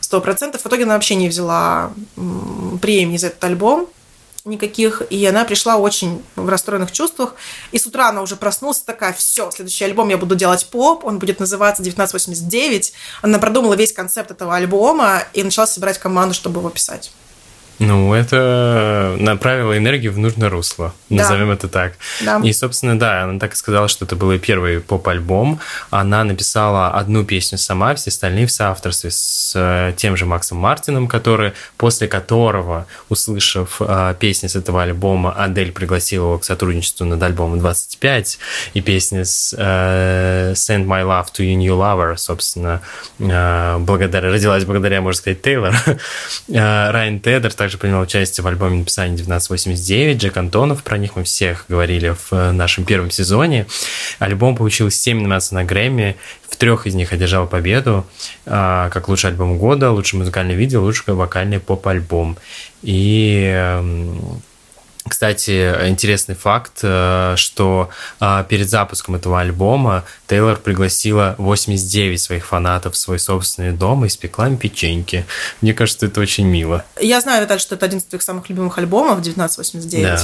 сто 0.00 0.20
процентов. 0.20 0.62
В 0.62 0.66
итоге 0.66 0.84
она 0.84 0.94
вообще 0.94 1.14
не 1.14 1.28
взяла 1.28 1.92
премии 2.80 3.16
за 3.16 3.28
этот 3.28 3.42
альбом 3.44 3.88
никаких, 4.44 5.02
и 5.10 5.24
она 5.26 5.44
пришла 5.44 5.76
очень 5.76 6.22
в 6.36 6.48
расстроенных 6.48 6.92
чувствах, 6.92 7.34
и 7.72 7.78
с 7.78 7.86
утра 7.86 8.08
она 8.08 8.22
уже 8.22 8.36
проснулась 8.36 8.80
такая, 8.80 9.12
все, 9.12 9.50
следующий 9.50 9.84
альбом 9.84 10.08
я 10.08 10.16
буду 10.16 10.34
делать 10.34 10.66
поп, 10.70 11.04
он 11.04 11.18
будет 11.18 11.40
называться 11.40 11.82
1989, 11.82 12.92
она 13.22 13.38
продумала 13.38 13.74
весь 13.74 13.92
концепт 13.92 14.30
этого 14.30 14.56
альбома 14.56 15.24
и 15.34 15.42
начала 15.42 15.66
собирать 15.66 15.98
команду, 15.98 16.34
чтобы 16.34 16.60
его 16.60 16.70
писать. 16.70 17.12
Ну, 17.80 18.12
это 18.12 19.16
направило 19.18 19.76
энергию 19.76 20.12
в 20.12 20.18
нужное 20.18 20.50
русло, 20.50 20.92
да. 21.08 21.16
назовем 21.16 21.50
это 21.50 21.66
так. 21.66 21.94
Да. 22.20 22.38
И, 22.44 22.52
собственно, 22.52 22.98
да, 22.98 23.22
она 23.24 23.38
так 23.38 23.54
и 23.54 23.56
сказала, 23.56 23.88
что 23.88 24.04
это 24.04 24.16
был 24.16 24.38
первый 24.38 24.80
поп-альбом. 24.80 25.60
Она 25.88 26.22
написала 26.24 26.88
одну 26.88 27.24
песню 27.24 27.56
сама, 27.56 27.94
все 27.94 28.10
остальные 28.10 28.46
в 28.46 28.52
соавторстве 28.52 29.10
с 29.10 29.54
э, 29.56 29.94
тем 29.96 30.18
же 30.18 30.26
Максом 30.26 30.58
Мартином, 30.58 31.08
который, 31.08 31.54
после 31.78 32.06
которого, 32.06 32.86
услышав 33.08 33.80
э, 33.80 34.14
песни 34.20 34.48
с 34.48 34.56
этого 34.56 34.82
альбома, 34.82 35.32
Адель 35.32 35.72
пригласила 35.72 36.26
его 36.26 36.38
к 36.38 36.44
сотрудничеству 36.44 37.06
над 37.06 37.22
альбомом 37.22 37.60
25, 37.60 38.38
и 38.74 38.82
песня 38.82 39.24
с 39.24 39.54
э, 39.56 40.52
Send 40.52 40.84
My 40.84 41.02
Love 41.02 41.28
to 41.34 41.46
You 41.46 41.54
New 41.54 41.74
Lover, 41.74 42.18
собственно, 42.18 42.82
э, 43.18 43.78
благодаря, 43.78 44.30
родилась 44.30 44.66
благодаря, 44.66 45.00
можно 45.00 45.18
сказать, 45.18 45.40
Тейлор. 45.40 45.74
Э, 46.52 46.90
Райан 46.90 47.20
Тедер 47.20 47.52
также 47.52 47.69
также 47.70 47.78
принял 47.78 48.00
участие 48.00 48.42
в 48.42 48.48
альбоме 48.48 48.78
написания 48.78 49.12
1989, 49.12 50.20
Джек 50.20 50.36
Антонов, 50.36 50.82
про 50.82 50.98
них 50.98 51.14
мы 51.14 51.22
всех 51.22 51.66
говорили 51.68 52.16
в 52.18 52.32
э, 52.32 52.50
нашем 52.50 52.84
первом 52.84 53.12
сезоне. 53.12 53.66
Альбом 54.18 54.56
получил 54.56 54.90
7 54.90 55.18
номинаций 55.18 55.54
на 55.54 55.62
Грэмми, 55.62 56.16
в 56.48 56.56
трех 56.56 56.88
из 56.88 56.96
них 56.96 57.12
одержал 57.12 57.46
победу, 57.46 58.04
а, 58.44 58.90
как 58.90 59.08
лучший 59.08 59.30
альбом 59.30 59.56
года, 59.56 59.92
лучший 59.92 60.18
музыкальный 60.18 60.56
видео, 60.56 60.82
лучший 60.82 61.14
вокальный 61.14 61.60
поп-альбом. 61.60 62.38
И 62.82 63.52
эм, 63.54 64.42
кстати, 65.08 65.88
интересный 65.88 66.34
факт, 66.34 66.80
э, 66.82 67.34
что 67.36 67.88
э, 68.20 68.44
перед 68.48 68.68
запуском 68.68 69.14
этого 69.14 69.40
альбома 69.40 70.04
Тейлор 70.26 70.58
пригласила 70.58 71.34
89 71.38 72.20
своих 72.20 72.46
фанатов 72.46 72.94
в 72.94 72.96
свой 72.96 73.18
собственный 73.18 73.72
дом 73.72 74.04
и 74.04 74.08
испекла 74.08 74.48
им 74.48 74.58
печеньки. 74.58 75.24
Мне 75.62 75.72
кажется, 75.72 76.06
это 76.06 76.20
очень 76.20 76.46
мило. 76.46 76.84
Я 77.00 77.20
знаю, 77.20 77.42
Виталий, 77.42 77.60
что 77.60 77.76
это 77.76 77.86
один 77.86 77.98
из 77.98 78.04
твоих 78.04 78.22
самых 78.22 78.48
любимых 78.50 78.76
альбомов 78.78 79.20
1989. 79.20 80.02
Да 80.02 80.20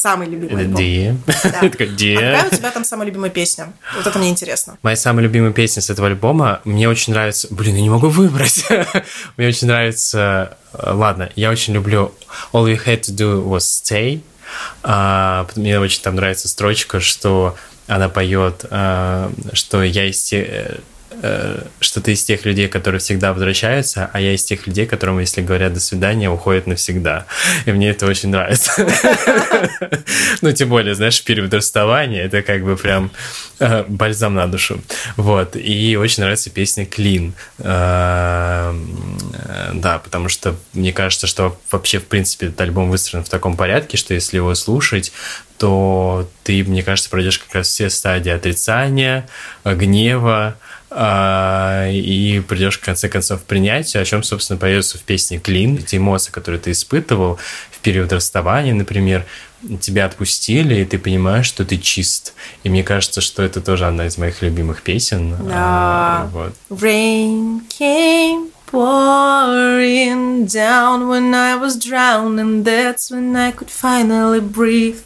Самый 0.00 0.28
любимый 0.28 0.62
альбом. 0.62 0.76
Где? 0.76 1.14
Да. 1.26 1.34
А 1.60 1.68
какая 1.68 2.46
у 2.46 2.56
тебя 2.56 2.70
там 2.70 2.84
самая 2.84 3.06
любимая 3.06 3.28
песня? 3.28 3.74
Вот 3.94 4.06
это 4.06 4.18
мне 4.18 4.30
интересно. 4.30 4.78
Моя 4.82 4.96
самая 4.96 5.24
любимая 5.24 5.52
песня 5.52 5.82
с 5.82 5.90
этого 5.90 6.08
альбома, 6.08 6.62
мне 6.64 6.88
очень 6.88 7.12
нравится... 7.12 7.48
Блин, 7.50 7.76
я 7.76 7.82
не 7.82 7.90
могу 7.90 8.08
выбрать. 8.08 8.64
мне 9.36 9.48
очень 9.48 9.66
нравится... 9.66 10.56
э, 10.72 10.90
Ладно, 10.94 11.28
я 11.36 11.50
очень 11.50 11.74
люблю 11.74 12.14
All 12.54 12.64
You 12.64 12.82
Had 12.82 13.00
To 13.02 13.14
Do 13.14 13.46
Was 13.46 13.58
Stay. 13.58 14.22
А, 14.82 15.46
мне 15.54 15.78
очень 15.78 16.00
там 16.00 16.14
нравится 16.16 16.48
строчка, 16.48 17.00
что 17.00 17.56
она 17.86 18.08
поет, 18.08 18.64
а, 18.70 19.30
что 19.52 19.82
я 19.82 20.06
из 20.06 20.22
тех... 20.22 20.78
э, 21.22 21.62
что 21.80 22.00
ты 22.00 22.12
из 22.12 22.24
тех 22.24 22.44
людей, 22.44 22.68
которые 22.68 23.00
всегда 23.00 23.32
возвращаются, 23.32 24.10
а 24.12 24.20
я 24.20 24.34
из 24.34 24.44
тех 24.44 24.66
людей, 24.66 24.86
которым, 24.86 25.18
если 25.18 25.42
говорят 25.42 25.72
«до 25.72 25.80
свидания», 25.80 26.30
уходят 26.30 26.66
навсегда. 26.66 27.26
И 27.66 27.72
мне 27.72 27.90
это 27.90 28.06
очень 28.06 28.30
нравится. 28.30 28.86
Ну, 30.42 30.52
тем 30.52 30.68
более, 30.68 30.94
знаешь, 30.94 31.22
период 31.22 31.52
расставания 31.52 32.24
это 32.24 32.42
как 32.42 32.64
бы 32.64 32.76
прям 32.76 33.10
э, 33.58 33.84
бальзам 33.88 34.34
на 34.34 34.46
душу. 34.46 34.80
Вот. 35.16 35.54
И 35.56 35.96
очень 35.96 36.22
нравится 36.22 36.50
песня 36.50 36.86
«Клин». 36.86 37.34
Э, 37.58 38.74
Да, 39.74 39.98
потому 39.98 40.28
что 40.28 40.56
мне 40.72 40.92
кажется, 40.92 41.26
что 41.26 41.58
вообще, 41.70 41.98
в 41.98 42.04
принципе, 42.04 42.46
этот 42.46 42.60
альбом 42.60 42.90
выстроен 42.90 43.24
в 43.24 43.28
таком 43.28 43.56
порядке, 43.56 43.96
что 43.96 44.14
если 44.14 44.36
его 44.36 44.54
слушать, 44.54 45.12
то 45.58 46.28
ты, 46.42 46.64
мне 46.64 46.82
кажется, 46.82 47.10
пройдешь 47.10 47.38
как 47.38 47.54
раз 47.54 47.68
все 47.68 47.90
стадии 47.90 48.30
отрицания, 48.30 49.28
гнева, 49.64 50.56
и 50.92 52.42
придешь 52.48 52.78
в 52.78 52.84
конце 52.84 53.08
концов 53.08 53.42
к 53.42 53.44
принятию, 53.44 54.02
о 54.02 54.04
чем, 54.04 54.22
собственно, 54.22 54.58
поется 54.58 54.98
в 54.98 55.02
песне 55.02 55.38
«Клин». 55.38 55.76
Эти 55.76 55.96
эмоции, 55.96 56.32
которые 56.32 56.60
ты 56.60 56.72
испытывал 56.72 57.38
в 57.70 57.78
период 57.78 58.12
расставания, 58.12 58.74
например, 58.74 59.24
тебя 59.80 60.06
отпустили, 60.06 60.80
и 60.80 60.84
ты 60.84 60.98
понимаешь, 60.98 61.46
что 61.46 61.64
ты 61.64 61.76
чист. 61.76 62.34
И 62.64 62.68
мне 62.68 62.82
кажется, 62.82 63.20
что 63.20 63.42
это 63.42 63.60
тоже 63.60 63.86
одна 63.86 64.06
из 64.06 64.18
моих 64.18 64.42
любимых 64.42 64.82
песен. 64.82 65.36
Да. 65.38 65.52
А, 65.54 66.30
Вот. 66.32 66.54
Rain 66.70 67.60
came 67.68 68.50
pouring 68.70 70.46
down 70.46 71.08
when 71.08 71.34
I 71.34 71.56
was 71.56 71.76
drowning. 71.76 72.62
That's 72.64 73.10
when 73.10 73.36
I 73.36 73.52
could 73.52 73.70
finally 73.70 74.40
breathe. 74.40 75.02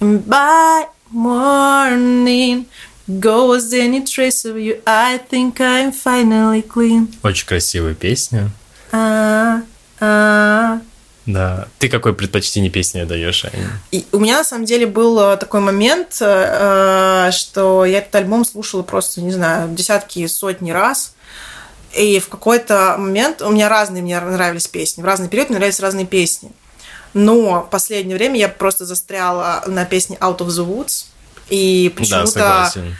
And 0.00 0.24
by 0.26 0.86
morning, 1.10 2.66
goes 3.08 3.72
any 3.72 4.02
trace 4.04 4.44
of 4.44 4.56
you. 4.56 4.80
I 4.86 5.18
think 5.18 5.60
I'm 5.60 5.92
finally 5.92 6.62
clean. 6.62 7.08
Очень 7.22 7.46
красивая 7.46 7.94
песня. 7.94 8.50
А, 8.92 9.62
а. 10.00 10.80
Да. 11.26 11.68
Ты 11.78 11.88
какое 11.88 12.12
предпочтение 12.12 12.70
песни 12.70 13.02
даешь, 13.04 13.44
Аня? 13.44 13.80
И 13.90 14.04
у 14.12 14.18
меня 14.18 14.38
на 14.38 14.44
самом 14.44 14.66
деле 14.66 14.86
был 14.86 15.18
э, 15.20 15.36
такой 15.38 15.60
момент, 15.60 16.18
э, 16.20 17.30
что 17.32 17.84
я 17.86 17.98
этот 17.98 18.14
альбом 18.16 18.44
слушала 18.44 18.82
просто, 18.82 19.22
не 19.22 19.32
знаю, 19.32 19.70
десятки, 19.74 20.26
сотни 20.26 20.70
раз. 20.70 21.14
И 21.96 22.18
в 22.18 22.28
какой-то 22.28 22.96
момент 22.98 23.40
у 23.40 23.50
меня 23.50 23.68
разные 23.68 24.02
мне 24.02 24.20
нравились 24.20 24.66
песни. 24.66 25.00
В 25.00 25.04
разный 25.06 25.28
период 25.28 25.48
мне 25.48 25.58
нравились 25.58 25.80
разные 25.80 26.06
песни. 26.06 26.50
Но 27.14 27.62
в 27.62 27.70
последнее 27.70 28.16
время 28.16 28.38
я 28.38 28.48
просто 28.48 28.84
застряла 28.84 29.62
на 29.66 29.84
песне 29.84 30.18
Out 30.20 30.38
of 30.38 30.48
the 30.48 30.66
Woods. 30.66 31.06
И 31.50 31.90
Да, 31.90 31.96
почему-то 32.00 32.26
согласен. 32.26 32.96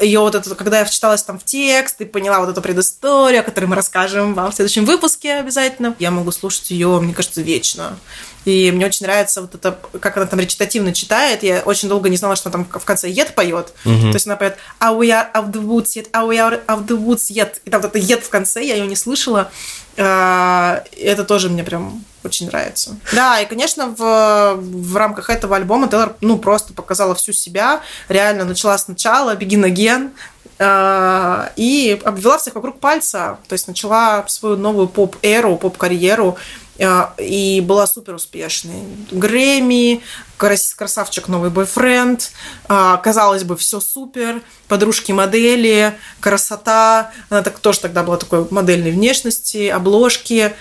ее 0.00 0.20
вот 0.20 0.34
это, 0.34 0.54
когда 0.54 0.78
я 0.80 0.84
вчиталась 0.84 1.22
там 1.22 1.38
в 1.38 1.44
текст 1.44 2.00
и 2.00 2.04
поняла 2.04 2.40
вот 2.40 2.48
эту 2.48 2.62
предысторию, 2.62 3.40
о 3.40 3.44
которой 3.44 3.66
мы 3.66 3.76
расскажем 3.76 4.34
вам 4.34 4.50
в 4.50 4.54
следующем 4.54 4.84
выпуске 4.84 5.34
обязательно, 5.34 5.94
я 5.98 6.10
могу 6.10 6.32
слушать 6.32 6.70
ее, 6.70 6.98
мне 7.00 7.14
кажется, 7.14 7.42
вечно. 7.42 7.98
И 8.44 8.72
мне 8.72 8.86
очень 8.86 9.06
нравится 9.06 9.40
вот 9.42 9.54
это, 9.54 9.78
как 10.00 10.16
она 10.16 10.26
там 10.26 10.40
речитативно 10.40 10.92
читает. 10.92 11.44
Я 11.44 11.60
очень 11.60 11.88
долго 11.88 12.08
не 12.08 12.16
знала, 12.16 12.34
что 12.34 12.48
она 12.48 12.64
там 12.64 12.80
в 12.80 12.84
конце 12.84 13.08
«ед» 13.08 13.36
поет. 13.36 13.72
То 13.84 14.14
есть 14.14 14.26
она 14.26 14.34
поет 14.34 14.56
«А 14.80 14.92
we 14.92 15.10
are 15.10 15.30
of 15.32 15.52
the 15.52 15.62
woods 15.64 15.94
yet, 15.94 16.08
а 16.12 16.24
we 16.24 16.36
are 16.38 16.60
of 16.66 16.86
the 16.86 16.98
woods 16.98 17.30
yet». 17.30 17.60
И 17.64 17.70
там 17.70 17.80
вот 17.80 17.94
это 17.94 17.98
«ед» 17.98 18.24
в 18.24 18.28
конце, 18.30 18.64
я 18.64 18.74
ее 18.74 18.86
не 18.88 18.96
слышала. 18.96 19.50
А, 19.96 20.82
Это 21.00 21.22
тоже 21.24 21.50
мне 21.50 21.62
прям 21.62 22.04
очень 22.24 22.46
нравится. 22.46 22.96
Да, 23.12 23.40
и, 23.40 23.46
конечно, 23.46 23.88
в, 23.88 24.54
в 24.56 24.96
рамках 24.96 25.30
этого 25.30 25.56
альбома 25.56 25.88
Тейлор, 25.88 26.16
ну, 26.20 26.38
просто 26.38 26.72
показала 26.72 27.14
всю 27.14 27.32
себя. 27.32 27.80
Реально 28.08 28.44
начала 28.44 28.78
сначала, 28.78 29.34
begin 29.34 29.64
again, 29.64 30.10
э, 30.58 31.48
и 31.56 32.00
обвела 32.04 32.38
всех 32.38 32.54
вокруг 32.54 32.78
пальца. 32.78 33.38
То 33.48 33.54
есть 33.54 33.68
начала 33.68 34.24
свою 34.28 34.56
новую 34.56 34.88
поп-эру, 34.88 35.56
поп-карьеру, 35.56 36.36
э, 36.78 37.04
и 37.18 37.60
была 37.60 37.86
супер 37.86 38.14
успешной. 38.14 38.84
Грэмми, 39.10 40.02
крас- 40.36 40.74
красавчик 40.74 41.28
новый 41.28 41.50
бойфренд, 41.50 42.30
э, 42.68 42.96
казалось 43.02 43.44
бы, 43.44 43.56
все 43.56 43.80
супер, 43.80 44.42
подружки-модели, 44.68 45.94
красота. 46.20 47.10
Она 47.28 47.42
так, 47.42 47.58
тоже 47.58 47.80
тогда 47.80 48.02
была 48.02 48.16
такой 48.16 48.46
модельной 48.50 48.92
внешности, 48.92 49.68
обложки. 49.68 50.54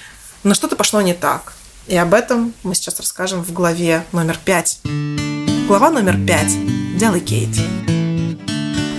Но 0.43 0.53
что-то 0.53 0.75
пошло 0.75 1.01
не 1.01 1.13
так. 1.13 1.53
И 1.87 1.95
об 1.95 2.13
этом 2.13 2.53
мы 2.63 2.75
сейчас 2.75 2.99
расскажем 2.99 3.43
в 3.43 3.51
главе 3.53 4.03
номер 4.11 4.37
пять. 4.43 4.79
Глава 5.67 5.89
номер 5.89 6.17
пять. 6.25 6.51
Delicate. 6.99 7.59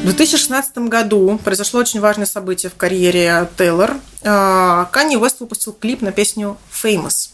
В 0.03 0.05
2016 0.05 0.79
году 0.89 1.39
произошло 1.45 1.81
очень 1.81 2.01
важное 2.01 2.27
событие 2.27 2.71
в 2.71 2.75
карьере 2.75 3.49
Тейлор. 3.57 3.95
А, 4.25 4.87
Канье 4.87 5.19
Уэст 5.19 5.39
выпустил 5.41 5.73
клип 5.73 6.03
на 6.03 6.11
песню 6.11 6.59
Famous. 6.73 7.31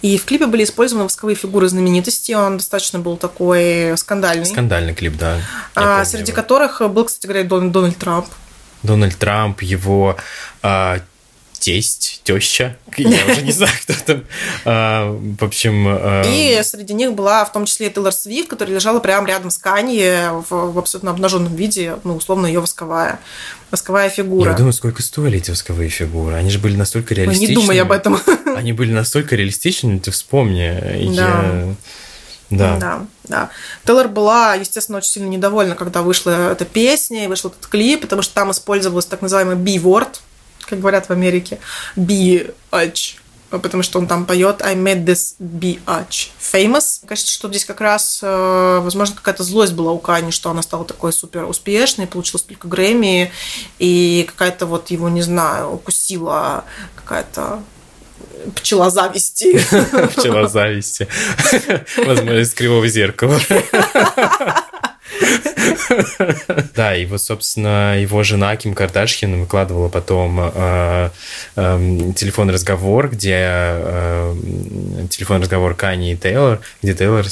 И 0.00 0.16
в 0.16 0.24
клипе 0.24 0.46
были 0.46 0.64
использованы 0.64 1.04
восковые 1.04 1.36
фигуры 1.36 1.68
знаменитостей. 1.68 2.34
Он 2.34 2.56
достаточно 2.56 3.00
был 3.00 3.16
такой 3.18 3.96
скандальный. 3.98 4.46
Скандальный 4.46 4.94
клип, 4.94 5.16
да. 5.18 5.38
А, 5.74 6.04
среди 6.06 6.30
его. 6.32 6.36
которых 6.36 6.80
был, 6.90 7.04
кстати 7.04 7.26
говоря, 7.26 7.44
Дон- 7.44 7.70
Дональд 7.72 7.98
Трамп. 7.98 8.26
Дональд 8.82 9.16
Трамп, 9.18 9.60
его 9.60 10.16
а, 10.62 11.00
тесть, 11.58 12.20
теща, 12.24 12.76
я 12.96 13.24
уже 13.26 13.42
не 13.42 13.52
знаю, 13.52 13.72
кто 13.82 13.94
там. 14.04 14.24
А, 14.64 15.10
в 15.12 15.44
общем... 15.44 15.86
а, 15.88 16.22
И 16.26 16.60
среди 16.62 16.94
них 16.94 17.14
была 17.14 17.44
в 17.44 17.52
том 17.52 17.64
числе 17.64 17.90
Тейлор 17.90 18.12
Свифт, 18.12 18.48
которая 18.48 18.74
лежала 18.74 19.00
прямо 19.00 19.26
рядом 19.28 19.50
с 19.50 19.58
Канье 19.58 20.44
в, 20.48 20.72
в 20.72 20.78
абсолютно 20.78 21.10
обнаженном 21.10 21.54
виде, 21.54 21.96
ну, 22.04 22.16
условно, 22.16 22.46
ее 22.46 22.60
восковая, 22.60 23.18
восковая 23.70 24.10
фигура. 24.10 24.50
Я 24.50 24.56
думаю, 24.56 24.72
сколько 24.72 25.02
стоили 25.02 25.38
эти 25.38 25.50
восковые 25.50 25.88
фигуры. 25.90 26.34
Они 26.34 26.50
же 26.50 26.58
были 26.58 26.76
настолько 26.76 27.14
реалистичны. 27.14 27.48
не 27.48 27.54
думай 27.54 27.80
об 27.80 27.92
этом. 27.92 28.20
Они 28.56 28.72
были 28.72 28.92
настолько 28.92 29.36
реалистичны, 29.36 29.98
ты 29.98 30.10
вспомни. 30.10 31.14
Да. 31.14 31.42
Я... 31.42 31.74
Да. 32.48 32.76
Да, 32.76 33.06
да. 33.24 33.50
Тейлор 33.84 34.06
была, 34.08 34.54
естественно, 34.54 34.98
очень 34.98 35.10
сильно 35.10 35.28
недовольна, 35.28 35.74
когда 35.74 36.02
вышла 36.02 36.52
эта 36.52 36.64
песня 36.64 37.24
и 37.24 37.26
вышел 37.26 37.50
этот 37.50 37.66
клип, 37.66 38.02
потому 38.02 38.22
что 38.22 38.34
там 38.34 38.52
использовался 38.52 39.10
так 39.10 39.20
называемый 39.20 39.56
B-word, 39.56 40.20
как 40.68 40.80
говорят 40.80 41.08
в 41.08 41.12
Америке, 41.12 41.58
B-H, 41.96 43.16
потому 43.50 43.82
что 43.82 43.98
он 43.98 44.06
там 44.06 44.26
поет 44.26 44.62
I 44.62 44.74
made 44.74 45.04
this 45.04 45.34
B-H 45.38 46.30
famous. 46.40 47.06
Кажется, 47.06 47.32
что 47.32 47.48
здесь 47.48 47.64
как 47.64 47.80
раз, 47.80 48.20
э, 48.22 48.80
возможно, 48.82 49.16
какая-то 49.16 49.42
злость 49.42 49.72
была 49.72 49.92
у 49.92 49.98
Кани, 49.98 50.30
что 50.30 50.50
она 50.50 50.62
стала 50.62 50.84
такой 50.84 51.12
супер 51.12 51.44
успешной, 51.44 52.06
получила 52.06 52.38
столько 52.38 52.68
Грэмми, 52.68 53.30
и 53.78 54.24
какая-то 54.28 54.66
вот 54.66 54.90
его, 54.90 55.08
не 55.08 55.22
знаю, 55.22 55.70
укусила 55.70 56.64
какая-то 56.96 57.62
пчела 58.54 58.90
зависти. 58.90 59.58
Пчела 60.16 60.48
зависти. 60.48 61.08
Возможно, 61.96 62.40
из 62.40 62.54
кривого 62.54 62.86
зеркала. 62.88 63.38
Да, 66.74 66.96
и 66.96 67.06
вот, 67.06 67.22
собственно, 67.22 68.00
его 68.00 68.22
жена 68.22 68.56
Ким 68.56 68.74
Кардашьян 68.74 69.40
выкладывала 69.40 69.88
потом 69.88 70.38
э, 70.40 71.10
э, 71.56 72.12
телефонный 72.16 72.54
разговор, 72.54 73.08
где 73.08 73.36
э, 73.38 74.34
телефонный 75.10 75.42
разговор 75.42 75.74
Кани 75.74 76.12
и 76.12 76.16
Тейлор, 76.16 76.60
где 76.82 76.94
Тейлор 76.94 77.24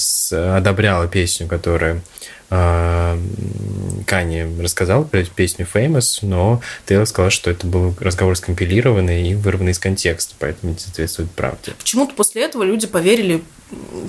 одобряла 0.57 1.09
песню, 1.09 1.47
которую 1.47 2.03
Кани 2.51 4.45
рассказал 4.61 5.05
про 5.05 5.21
эту 5.21 5.31
песню 5.33 5.67
Famous, 5.73 6.19
но 6.23 6.61
Тейлор 6.87 7.07
сказал, 7.07 7.31
что 7.31 7.51
это 7.51 7.67
был 7.67 7.95
разговор 7.99 8.37
скомпилированный 8.37 9.31
и 9.31 9.35
вырванный 9.35 9.73
из 9.73 9.79
контекста, 9.79 10.35
поэтому 10.39 10.73
не 10.73 10.79
соответствует 10.79 11.31
правде. 11.33 11.73
Почему-то 11.79 12.15
после 12.15 12.43
этого 12.43 12.63
люди 12.63 12.87
поверили 12.87 13.43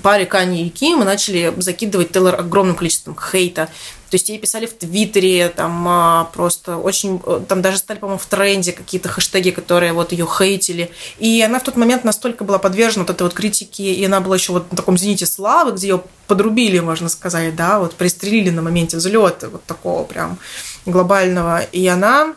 паре 0.03 0.25
Кани 0.25 0.67
и 0.67 0.69
Ким 0.69 1.01
и 1.01 1.05
начали 1.05 1.53
закидывать 1.57 2.11
Тейлор 2.11 2.39
огромным 2.39 2.75
количеством 2.75 3.17
хейта. 3.17 3.69
То 4.09 4.15
есть 4.15 4.29
ей 4.29 4.37
писали 4.37 4.65
в 4.65 4.73
Твиттере, 4.73 5.49
там 5.49 5.85
а, 5.87 6.29
просто 6.33 6.77
очень, 6.77 7.19
э, 7.25 7.41
там 7.47 7.61
даже 7.61 7.79
стали, 7.79 7.97
по-моему, 7.97 8.19
в 8.19 8.25
тренде 8.27 8.71
какие-то 8.71 9.09
хэштеги, 9.09 9.49
которые 9.49 9.93
вот 9.93 10.11
ее 10.11 10.27
хейтили. 10.27 10.91
И 11.17 11.41
она 11.41 11.59
в 11.59 11.63
тот 11.63 11.75
момент 11.75 12.03
настолько 12.03 12.43
была 12.43 12.59
подвержена 12.59 13.03
вот 13.03 13.09
этой 13.09 13.23
вот 13.23 13.33
критике, 13.33 13.93
и 13.93 14.05
она 14.05 14.21
была 14.21 14.35
еще 14.35 14.53
вот 14.53 14.71
на 14.71 14.77
таком 14.77 14.97
зените 14.97 15.25
славы, 15.25 15.71
где 15.71 15.87
ее 15.87 16.03
подрубили, 16.27 16.79
можно 16.79 17.09
сказать, 17.09 17.55
да, 17.55 17.79
вот 17.79 17.95
пристрелили 17.95 18.51
на 18.51 18.61
моменте 18.61 18.97
взлета 18.97 19.49
вот 19.49 19.63
такого 19.65 20.03
прям 20.03 20.37
глобального. 20.85 21.61
И 21.61 21.85
она 21.87 22.35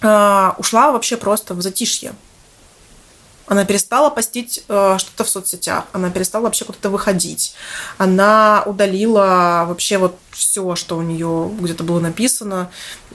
а, 0.00 0.54
ушла 0.58 0.92
вообще 0.92 1.16
просто 1.16 1.54
в 1.54 1.62
затишье. 1.62 2.12
Она 3.52 3.66
перестала 3.66 4.08
постить 4.08 4.64
э, 4.66 4.96
что-то 4.98 5.24
в 5.24 5.28
соцсетях, 5.28 5.84
она 5.92 6.08
перестала 6.08 6.44
вообще 6.44 6.64
куда-то 6.64 6.88
выходить. 6.88 7.54
Она 7.98 8.62
удалила 8.64 9.64
вообще 9.68 9.98
вот 9.98 10.18
все, 10.30 10.74
что 10.74 10.96
у 10.96 11.02
нее 11.02 11.50
где-то 11.60 11.84
было 11.84 12.00
написано, 12.00 12.70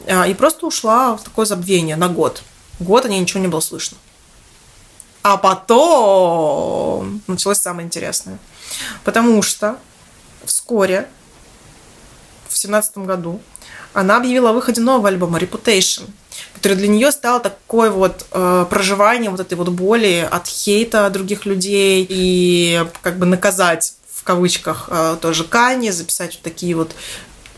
э, 0.06 0.30
и 0.30 0.36
просто 0.36 0.68
ушла 0.68 1.18
в 1.18 1.24
такое 1.24 1.48
забвение 1.48 1.96
на 1.96 2.08
год. 2.08 2.44
Год 2.78 3.06
о 3.06 3.10
ней 3.10 3.20
ничего 3.20 3.40
не 3.40 3.48
было 3.48 3.62
слышно. 3.62 3.98
А 5.24 5.38
потом 5.38 7.24
началось 7.26 7.58
самое 7.58 7.88
интересное. 7.88 8.38
Потому 9.04 9.42
что 9.42 9.80
вскоре, 10.46 11.10
в 12.48 12.56
семнадцатом 12.56 13.08
году, 13.08 13.42
она 14.00 14.18
объявила 14.18 14.50
о 14.52 14.54
выходе 14.54 14.82
нового 14.82 15.10
альбома 15.10 15.40
Reputation– 15.40 16.04
который 16.58 16.76
для 16.76 16.88
нее 16.88 17.12
стал 17.12 17.42
такой 17.42 17.90
вот 17.90 18.26
э, 18.32 18.66
проживанием 18.70 19.32
вот 19.32 19.42
этой 19.42 19.54
вот 19.54 19.70
боли 19.70 20.28
от 20.30 20.48
хейта 20.48 21.10
других 21.10 21.46
людей 21.46 22.06
и 22.08 22.84
как 23.02 23.18
бы 23.20 23.26
наказать 23.26 23.94
в 24.12 24.24
кавычках 24.24 24.90
э, 24.90 25.18
тоже 25.22 25.44
Кани, 25.44 25.92
записать 25.92 26.34
вот 26.34 26.42
такие 26.42 26.76
вот 26.76 26.94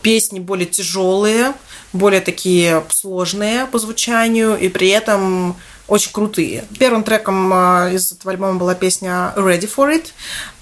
песни 0.02 0.38
более 0.38 0.66
тяжелые, 0.66 1.54
более 1.92 2.20
такие 2.20 2.84
сложные 2.90 3.66
по 3.66 3.78
звучанию 3.78 4.58
и 4.58 4.68
при 4.68 4.88
этом 4.88 5.56
очень 5.88 6.12
крутые. 6.12 6.64
Первым 6.78 7.02
треком 7.02 7.52
э, 7.52 7.94
из 7.94 8.12
этого 8.12 8.32
альбома 8.32 8.58
была 8.58 8.74
песня 8.74 9.32
Ready 9.36 9.68
for 9.74 9.90
It. 9.92 10.08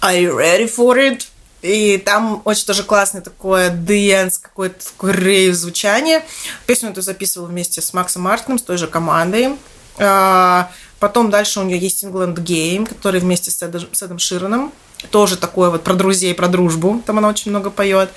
Are 0.00 0.16
you 0.16 0.36
ready 0.36 0.72
for 0.72 0.96
it? 0.96 1.26
И 1.62 1.98
там 1.98 2.42
очень 2.44 2.66
тоже 2.66 2.84
классное 2.84 3.20
такое 3.20 3.70
dance, 3.70 4.38
какое-то 4.38 4.84
такое 4.84 5.12
рейв 5.12 5.54
звучание. 5.54 6.24
Песню 6.66 6.90
эту 6.90 7.02
записывал 7.02 7.46
вместе 7.48 7.80
с 7.80 7.92
Максом 7.92 8.22
Мартином, 8.22 8.58
с 8.58 8.62
той 8.62 8.76
же 8.76 8.86
командой. 8.86 9.56
А, 9.98 10.70
потом 11.00 11.30
дальше 11.30 11.58
у 11.60 11.64
нее 11.64 11.78
есть 11.78 12.04
End 12.04 12.36
Game, 12.36 12.86
который 12.86 13.20
вместе 13.20 13.50
с 13.50 13.60
Эдом, 13.62 14.18
с 14.18 14.22
Шираном. 14.22 14.72
Тоже 15.10 15.36
такое 15.36 15.70
вот 15.70 15.84
про 15.84 15.94
друзей, 15.94 16.34
про 16.34 16.48
дружбу. 16.48 17.02
Там 17.04 17.18
она 17.18 17.28
очень 17.28 17.50
много 17.50 17.70
поет. 17.70 18.10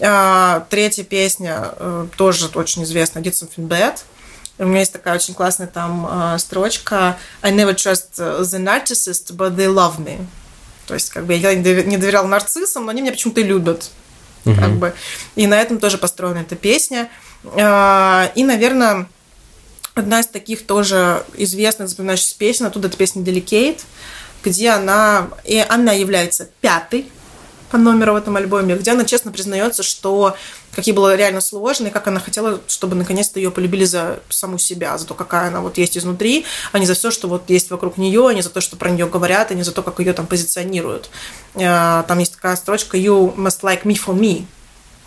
А, 0.00 0.66
третья 0.70 1.04
песня 1.04 1.72
э, 1.76 2.06
тоже 2.16 2.48
очень 2.54 2.84
известная, 2.84 3.22
Did 3.22 3.32
Something 3.32 3.68
Bad. 3.68 3.98
У 4.58 4.64
меня 4.64 4.80
есть 4.80 4.92
такая 4.92 5.16
очень 5.16 5.34
классная 5.34 5.66
там 5.66 6.08
э, 6.10 6.38
строчка 6.38 7.18
I 7.42 7.52
never 7.52 7.74
trust 7.74 8.16
the 8.16 8.58
narcissist, 8.58 9.36
but 9.36 9.54
they 9.54 9.66
love 9.66 9.98
me. 9.98 10.26
То 10.86 10.94
есть, 10.94 11.10
как 11.10 11.26
бы 11.26 11.34
я 11.34 11.54
не 11.54 11.96
доверял 11.96 12.26
нарциссам, 12.26 12.84
но 12.84 12.90
они 12.90 13.02
меня 13.02 13.12
почему-то 13.12 13.40
любят. 13.40 13.90
Угу. 14.44 14.54
Как 14.54 14.70
бы. 14.72 14.94
И 15.34 15.46
на 15.46 15.60
этом 15.60 15.78
тоже 15.78 15.98
построена 15.98 16.38
эта 16.38 16.56
песня. 16.56 17.08
А, 17.56 18.30
и, 18.34 18.44
наверное, 18.44 19.08
одна 19.94 20.20
из 20.20 20.26
таких 20.26 20.66
тоже 20.66 21.24
известных, 21.36 21.88
запоминающихся 21.88 22.36
песен, 22.38 22.66
оттуда 22.66 22.88
эта 22.88 22.96
песня 22.96 23.22
Delicate, 23.22 23.80
где 24.44 24.70
она, 24.70 25.28
и 25.44 25.64
она 25.68 25.92
является 25.92 26.48
пятой 26.60 27.10
по 27.70 27.78
номеру 27.78 28.12
в 28.12 28.16
этом 28.16 28.36
альбоме, 28.36 28.76
где 28.76 28.92
она 28.92 29.04
честно 29.04 29.32
признается, 29.32 29.82
что 29.82 30.36
какие 30.74 30.94
было 30.94 31.16
реально 31.16 31.40
сложно, 31.40 31.88
и 31.88 31.90
как 31.90 32.06
она 32.06 32.20
хотела, 32.20 32.60
чтобы 32.68 32.94
наконец-то 32.94 33.40
ее 33.40 33.50
полюбили 33.50 33.84
за 33.84 34.20
саму 34.28 34.58
себя, 34.58 34.96
за 34.98 35.06
то, 35.06 35.14
какая 35.14 35.48
она 35.48 35.60
вот 35.60 35.78
есть 35.78 35.96
изнутри, 35.96 36.44
а 36.72 36.78
не 36.78 36.86
за 36.86 36.94
все, 36.94 37.10
что 37.10 37.28
вот 37.28 37.48
есть 37.48 37.70
вокруг 37.70 37.96
нее, 37.96 38.28
а 38.28 38.34
не 38.34 38.42
за 38.42 38.50
то, 38.50 38.60
что 38.60 38.76
про 38.76 38.90
нее 38.90 39.06
говорят, 39.06 39.50
а 39.50 39.54
не 39.54 39.62
за 39.62 39.72
то, 39.72 39.82
как 39.82 39.98
ее 40.00 40.12
там 40.12 40.26
позиционируют. 40.26 41.10
Э, 41.54 42.04
там 42.06 42.18
есть 42.18 42.34
такая 42.34 42.56
строчка 42.56 42.96
«You 42.96 43.34
must 43.36 43.62
like 43.62 43.82
me 43.84 43.96
for 43.96 44.14
me», 44.14 44.44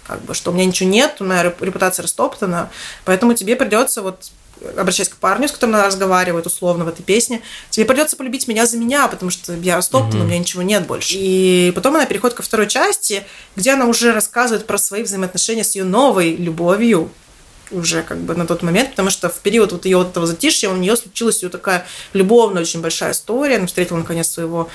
как 0.08 0.22
бы, 0.24 0.34
что 0.34 0.52
у 0.52 0.54
меня 0.54 0.66
ничего 0.66 0.90
нет, 0.90 1.20
моя 1.20 1.44
репутация 1.44 2.04
растоптана, 2.04 2.70
поэтому 3.06 3.36
тебе 3.36 3.56
придется 3.56 4.02
вот 4.02 4.32
обращаясь 4.78 5.10
к 5.10 5.16
парню, 5.16 5.48
с 5.48 5.52
которым 5.52 5.76
она 5.76 5.88
разговаривает 5.88 6.46
условно 6.46 6.86
в 6.86 6.88
этой 6.88 7.04
песне, 7.04 7.42
тебе 7.70 7.86
придется 7.86 8.16
полюбить 8.16 8.48
меня 8.48 8.66
за 8.66 8.78
меня, 8.78 9.08
потому 9.08 9.32
что 9.32 9.54
я 9.54 9.82
стоптана, 9.82 10.22
mm-hmm. 10.22 10.24
у 10.24 10.28
меня 10.28 10.40
ничего 10.40 10.62
нет 10.62 10.88
больше. 10.88 11.16
И 11.18 11.72
потом 11.76 11.96
она 11.96 12.06
переходит 12.06 12.38
ко 12.38 12.44
второй 12.44 12.68
части, 12.68 13.24
где 13.56 13.72
она 13.72 13.86
уже 13.86 14.12
рассказывает 14.14 14.68
про 14.68 14.78
свои 14.78 15.04
взаимоотношения 15.04 15.64
с 15.64 15.76
ее 15.76 15.84
новой 15.84 16.36
любовью, 16.36 17.12
уже 17.72 18.02
как 18.02 18.18
бы 18.20 18.36
на 18.36 18.48
тот 18.48 18.64
момент, 18.64 18.92
потому 18.92 19.10
что 19.10 19.30
в 19.30 19.40
период 19.40 19.72
вот 19.72 19.86
ее 19.86 19.98
вот 19.98 20.10
этого 20.10 20.26
затишья 20.26 20.70
у 20.70 20.76
нее 20.76 20.96
случилась 20.96 21.44
ее 21.44 21.50
такая 21.50 21.86
любовная 22.14 22.64
очень 22.64 22.82
большая 22.82 23.12
история. 23.12 23.58
Она 23.58 23.68
встретила 23.68 23.98
наконец 23.98 24.28
своего 24.28 24.70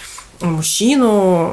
мужчину, 0.53 1.53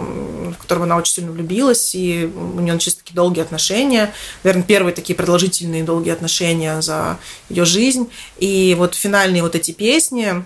в 0.51 0.57
которого 0.59 0.85
она 0.85 0.97
очень 0.97 1.13
сильно 1.13 1.31
влюбилась, 1.31 1.95
и 1.95 2.25
у 2.25 2.59
нее 2.59 2.73
начались 2.73 2.95
такие 2.95 3.15
долгие 3.15 3.41
отношения, 3.41 4.13
наверное, 4.43 4.63
первые 4.63 4.93
такие 4.93 5.15
продолжительные 5.15 5.83
долгие 5.83 6.11
отношения 6.11 6.81
за 6.81 7.17
ее 7.49 7.65
жизнь. 7.65 8.09
И 8.37 8.75
вот 8.77 8.95
финальные 8.95 9.43
вот 9.43 9.55
эти 9.55 9.71
песни, 9.71 10.43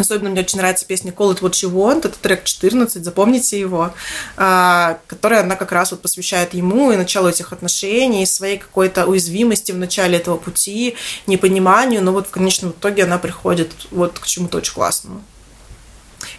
Особенно 0.00 0.30
мне 0.30 0.40
очень 0.40 0.58
нравится 0.58 0.86
песня 0.86 1.12
Call 1.12 1.34
It 1.34 1.40
What 1.40 1.52
You 1.52 1.70
Want, 1.70 2.06
это 2.06 2.18
трек 2.18 2.44
14, 2.44 3.04
запомните 3.04 3.60
его, 3.60 3.92
а, 4.36 4.98
который 5.06 5.40
она 5.40 5.56
как 5.56 5.72
раз 5.72 5.90
вот 5.90 6.00
посвящает 6.00 6.54
ему 6.54 6.90
и 6.90 6.96
началу 6.96 7.28
этих 7.28 7.52
отношений, 7.52 8.24
своей 8.24 8.56
какой-то 8.56 9.04
уязвимости 9.04 9.72
в 9.72 9.76
начале 9.76 10.16
этого 10.16 10.38
пути, 10.38 10.96
непониманию, 11.26 12.02
но 12.02 12.12
вот 12.12 12.28
в 12.28 12.30
конечном 12.30 12.70
итоге 12.70 13.04
она 13.04 13.18
приходит 13.18 13.70
вот 13.90 14.18
к 14.18 14.26
чему-то 14.26 14.58
очень 14.58 14.72
классному. 14.72 15.22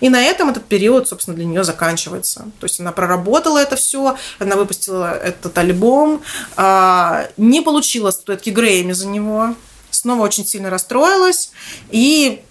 И 0.02 0.10
на 0.10 0.22
этом 0.22 0.50
этот 0.50 0.66
период, 0.66 1.08
собственно, 1.08 1.36
для 1.36 1.46
нее 1.46 1.64
заканчивается. 1.64 2.46
То 2.60 2.66
есть 2.66 2.80
она 2.80 2.92
проработала 2.92 3.60
это 3.60 3.76
все, 3.76 4.18
она 4.40 4.56
выпустила 4.56 5.14
этот 5.14 5.58
альбом, 5.58 6.22
а, 6.58 7.28
не 7.38 7.62
получила 7.62 8.12
статуэтки 8.12 8.50
Грейми 8.50 8.92
за 8.92 9.08
него, 9.08 9.56
снова 9.92 10.24
очень 10.24 10.46
сильно 10.46 10.70
расстроилась 10.70 11.52
и 11.92 12.42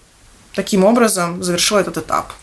таким 0.55 0.83
образом 0.83 1.43
завершила 1.43 1.79
этот 1.79 1.97
этап. 1.97 2.33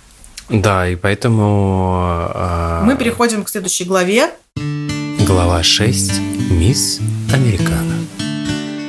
Да, 0.49 0.89
и 0.89 0.97
поэтому... 0.97 2.31
Э, 2.35 2.83
Мы 2.85 2.97
переходим 2.97 3.45
к 3.45 3.51
следующей 3.51 3.85
главе. 3.85 4.31
Глава 5.27 5.63
6. 5.63 6.13
Мисс 6.51 7.01
Американа. 7.33 7.95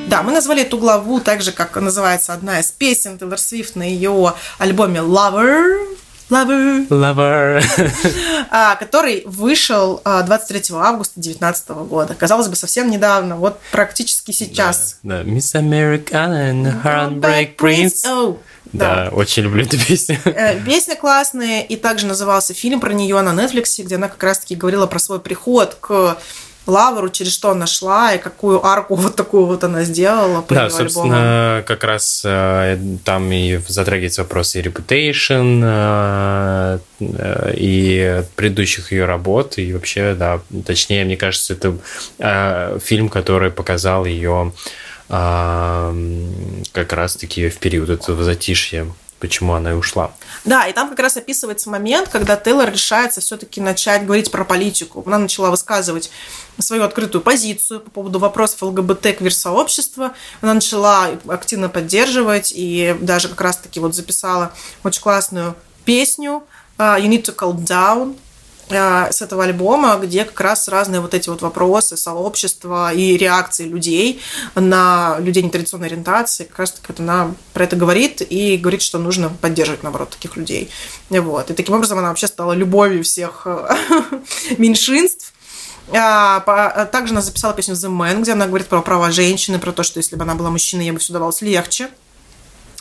Да, 0.08 0.22
мы 0.22 0.32
назвали 0.32 0.62
эту 0.62 0.78
главу 0.78 1.20
так 1.20 1.42
же, 1.42 1.52
как 1.52 1.76
называется 1.76 2.32
одна 2.32 2.60
из 2.60 2.72
песен 2.72 3.18
Тейлор 3.18 3.38
Свифт 3.38 3.76
на 3.76 3.82
ее 3.82 4.34
альбоме 4.58 5.00
Lover. 5.00 5.98
Lover. 6.30 6.88
Lover. 6.88 7.62
А, 8.52 8.74
который 8.74 9.22
вышел 9.26 10.00
23 10.04 10.62
а, 10.76 10.88
августа 10.88 11.14
2019 11.16 11.68
года. 11.88 12.14
Казалось 12.14 12.48
бы, 12.48 12.56
совсем 12.56 12.90
недавно, 12.90 13.36
вот 13.36 13.60
практически 13.70 14.32
сейчас. 14.32 14.98
Да, 15.02 15.22
да. 15.22 15.30
Miss 15.30 15.54
Americana 15.54 16.50
and 16.50 16.82
Heartbreak 16.82 17.56
Prince. 17.56 18.04
Oh. 18.06 18.38
Да, 18.72 19.06
да, 19.06 19.10
очень 19.10 19.44
люблю 19.44 19.64
эту 19.64 19.78
песню. 19.78 20.18
Э, 20.24 20.60
песня 20.64 20.96
классная, 20.96 21.62
и 21.62 21.76
также 21.76 22.06
назывался 22.06 22.54
фильм 22.54 22.80
про 22.80 22.92
нее 22.92 23.20
на 23.20 23.30
Netflix, 23.30 23.82
где 23.82 23.96
она 23.96 24.08
как 24.08 24.22
раз-таки 24.22 24.54
говорила 24.54 24.86
про 24.86 24.98
свой 24.98 25.20
приход 25.20 25.76
к 25.80 26.16
Лавру, 26.70 27.08
через 27.10 27.32
что 27.32 27.50
она 27.50 27.66
шла 27.66 28.14
и 28.14 28.18
какую 28.18 28.64
арку 28.64 28.94
вот 28.94 29.16
такую 29.16 29.46
вот 29.46 29.64
она 29.64 29.84
сделала 29.84 30.40
по 30.40 30.54
Да, 30.54 30.70
собственно, 30.70 31.56
альбому. 31.56 31.66
как 31.66 31.84
раз 31.84 32.22
э, 32.24 32.78
там 33.04 33.30
и 33.32 33.58
затрагивается 33.68 34.22
вопрос 34.22 34.54
и 34.56 34.60
Reputation, 34.62 35.60
э, 35.62 36.78
э, 37.00 37.54
и 37.56 38.22
предыдущих 38.36 38.92
ее 38.92 39.04
работ, 39.04 39.58
и 39.58 39.72
вообще, 39.72 40.14
да, 40.14 40.40
точнее, 40.64 41.04
мне 41.04 41.16
кажется, 41.16 41.54
это 41.54 42.78
фильм, 42.80 43.08
который 43.08 43.50
показал 43.50 44.04
ее 44.04 44.52
как 45.08 46.92
раз-таки 46.92 47.48
в 47.48 47.58
период 47.58 47.90
этого 47.90 48.22
затишья 48.22 48.86
почему 49.20 49.54
она 49.54 49.72
и 49.72 49.74
ушла. 49.74 50.12
Да, 50.44 50.66
и 50.66 50.72
там 50.72 50.88
как 50.88 50.98
раз 50.98 51.16
описывается 51.16 51.70
момент, 51.70 52.08
когда 52.08 52.36
Тейлор 52.36 52.72
решается 52.72 53.20
все-таки 53.20 53.60
начать 53.60 54.04
говорить 54.04 54.30
про 54.30 54.44
политику. 54.44 55.02
Она 55.06 55.18
начала 55.18 55.50
высказывать 55.50 56.10
свою 56.58 56.82
открытую 56.82 57.22
позицию 57.22 57.80
по 57.80 57.90
поводу 57.90 58.18
вопросов 58.18 58.62
ЛГБТ 58.62 59.18
квир-сообщества. 59.18 60.14
Она 60.40 60.54
начала 60.54 61.10
активно 61.28 61.68
поддерживать 61.68 62.52
и 62.54 62.96
даже 63.00 63.28
как 63.28 63.40
раз-таки 63.40 63.78
вот 63.78 63.94
записала 63.94 64.52
очень 64.82 65.02
классную 65.02 65.54
песню 65.84 66.42
uh, 66.78 67.00
You 67.00 67.08
Need 67.08 67.24
to 67.24 67.34
Calm 67.34 67.64
Down, 67.64 68.16
с 68.70 69.22
этого 69.22 69.44
альбома, 69.44 69.96
где 69.96 70.24
как 70.24 70.40
раз 70.40 70.68
разные 70.68 71.00
вот 71.00 71.14
эти 71.14 71.28
вот 71.28 71.42
вопросы 71.42 71.96
сообщества 71.96 72.92
и 72.92 73.16
реакции 73.16 73.66
людей 73.66 74.20
на 74.54 75.16
людей 75.18 75.42
нетрадиционной 75.42 75.88
ориентации, 75.88 76.44
как 76.44 76.58
раз 76.60 76.72
таки 76.72 76.86
вот 76.88 77.00
она 77.00 77.34
про 77.52 77.64
это 77.64 77.76
говорит 77.76 78.22
и 78.22 78.56
говорит, 78.56 78.82
что 78.82 78.98
нужно 78.98 79.28
поддерживать, 79.28 79.82
наоборот, 79.82 80.10
таких 80.10 80.36
людей. 80.36 80.70
Вот. 81.08 81.50
И 81.50 81.54
таким 81.54 81.74
образом 81.74 81.98
она 81.98 82.08
вообще 82.08 82.26
стала 82.26 82.52
любовью 82.52 83.02
всех 83.04 83.42
э, 83.46 83.68
меньшинств. 84.58 85.32
А, 85.92 86.86
также 86.86 87.14
она 87.14 87.22
записала 87.22 87.52
песню 87.52 87.74
The 87.74 87.90
Man, 87.90 88.22
где 88.22 88.32
она 88.32 88.46
говорит 88.46 88.68
про 88.68 88.80
права 88.82 89.10
женщины, 89.10 89.58
про 89.58 89.72
то, 89.72 89.82
что 89.82 89.98
если 89.98 90.16
бы 90.16 90.22
она 90.22 90.34
была 90.34 90.50
мужчиной, 90.50 90.84
ей 90.84 90.92
бы 90.92 90.98
все 90.98 91.12
давалось 91.12 91.42
легче. 91.42 91.88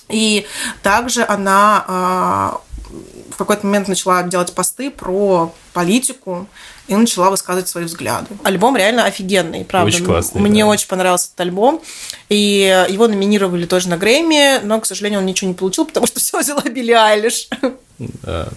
И 0.10 0.46
также 0.82 1.24
она 1.24 1.86
а, 1.88 2.62
в 3.32 3.38
какой-то 3.38 3.66
момент 3.66 3.88
начала 3.88 4.24
делать 4.24 4.54
посты 4.54 4.90
про 4.90 5.54
политику 5.74 6.48
и 6.88 6.96
начала 6.96 7.30
высказывать 7.30 7.68
свои 7.68 7.86
взгляды. 7.86 8.28
Альбом 8.44 8.76
реально 8.76 9.06
офигенный, 9.06 9.64
правда. 9.64 9.88
Очень 9.88 10.06
классный. 10.06 10.42
Мне 10.42 10.64
да. 10.64 10.70
очень 10.70 10.88
понравился 10.88 11.28
этот 11.28 11.42
альбом. 11.42 11.82
И 12.30 12.86
его 12.90 13.08
номинировали 13.08 13.66
тоже 13.66 13.90
на 13.90 13.98
Грэмми, 13.98 14.64
но, 14.64 14.80
к 14.82 14.86
сожалению, 14.86 15.20
он 15.20 15.26
ничего 15.26 15.48
не 15.48 15.54
получил, 15.54 15.86
потому 15.86 16.08
что 16.08 16.20
все 16.20 16.40
взяла 16.40 16.62
Билли 16.64 16.92
Айлиш. 16.92 17.48
Это 18.00 18.52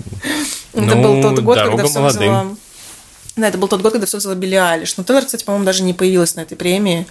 ну, 0.73 1.03
был 1.03 1.23
тот 1.23 1.41
год, 1.41 1.59
когда 1.59 1.85
все 1.85 1.99
молодым. 2.01 2.21
взяла... 2.21 2.47
Да, 3.37 3.49
это 3.49 3.59
был 3.59 3.69
тот 3.69 3.81
год, 3.81 3.93
когда 3.93 4.07
все 4.07 4.19
взяла 4.19 4.35
Билли 4.35 4.57
Алиш. 4.57 4.97
Но 4.97 5.05
Тейлор, 5.05 5.25
кстати, 5.25 5.45
по-моему, 5.45 5.65
даже 5.65 5.83
не 5.83 5.95
появилась 5.95 6.35
на 6.35 6.41
этой 6.41 6.57
премии 6.57 7.07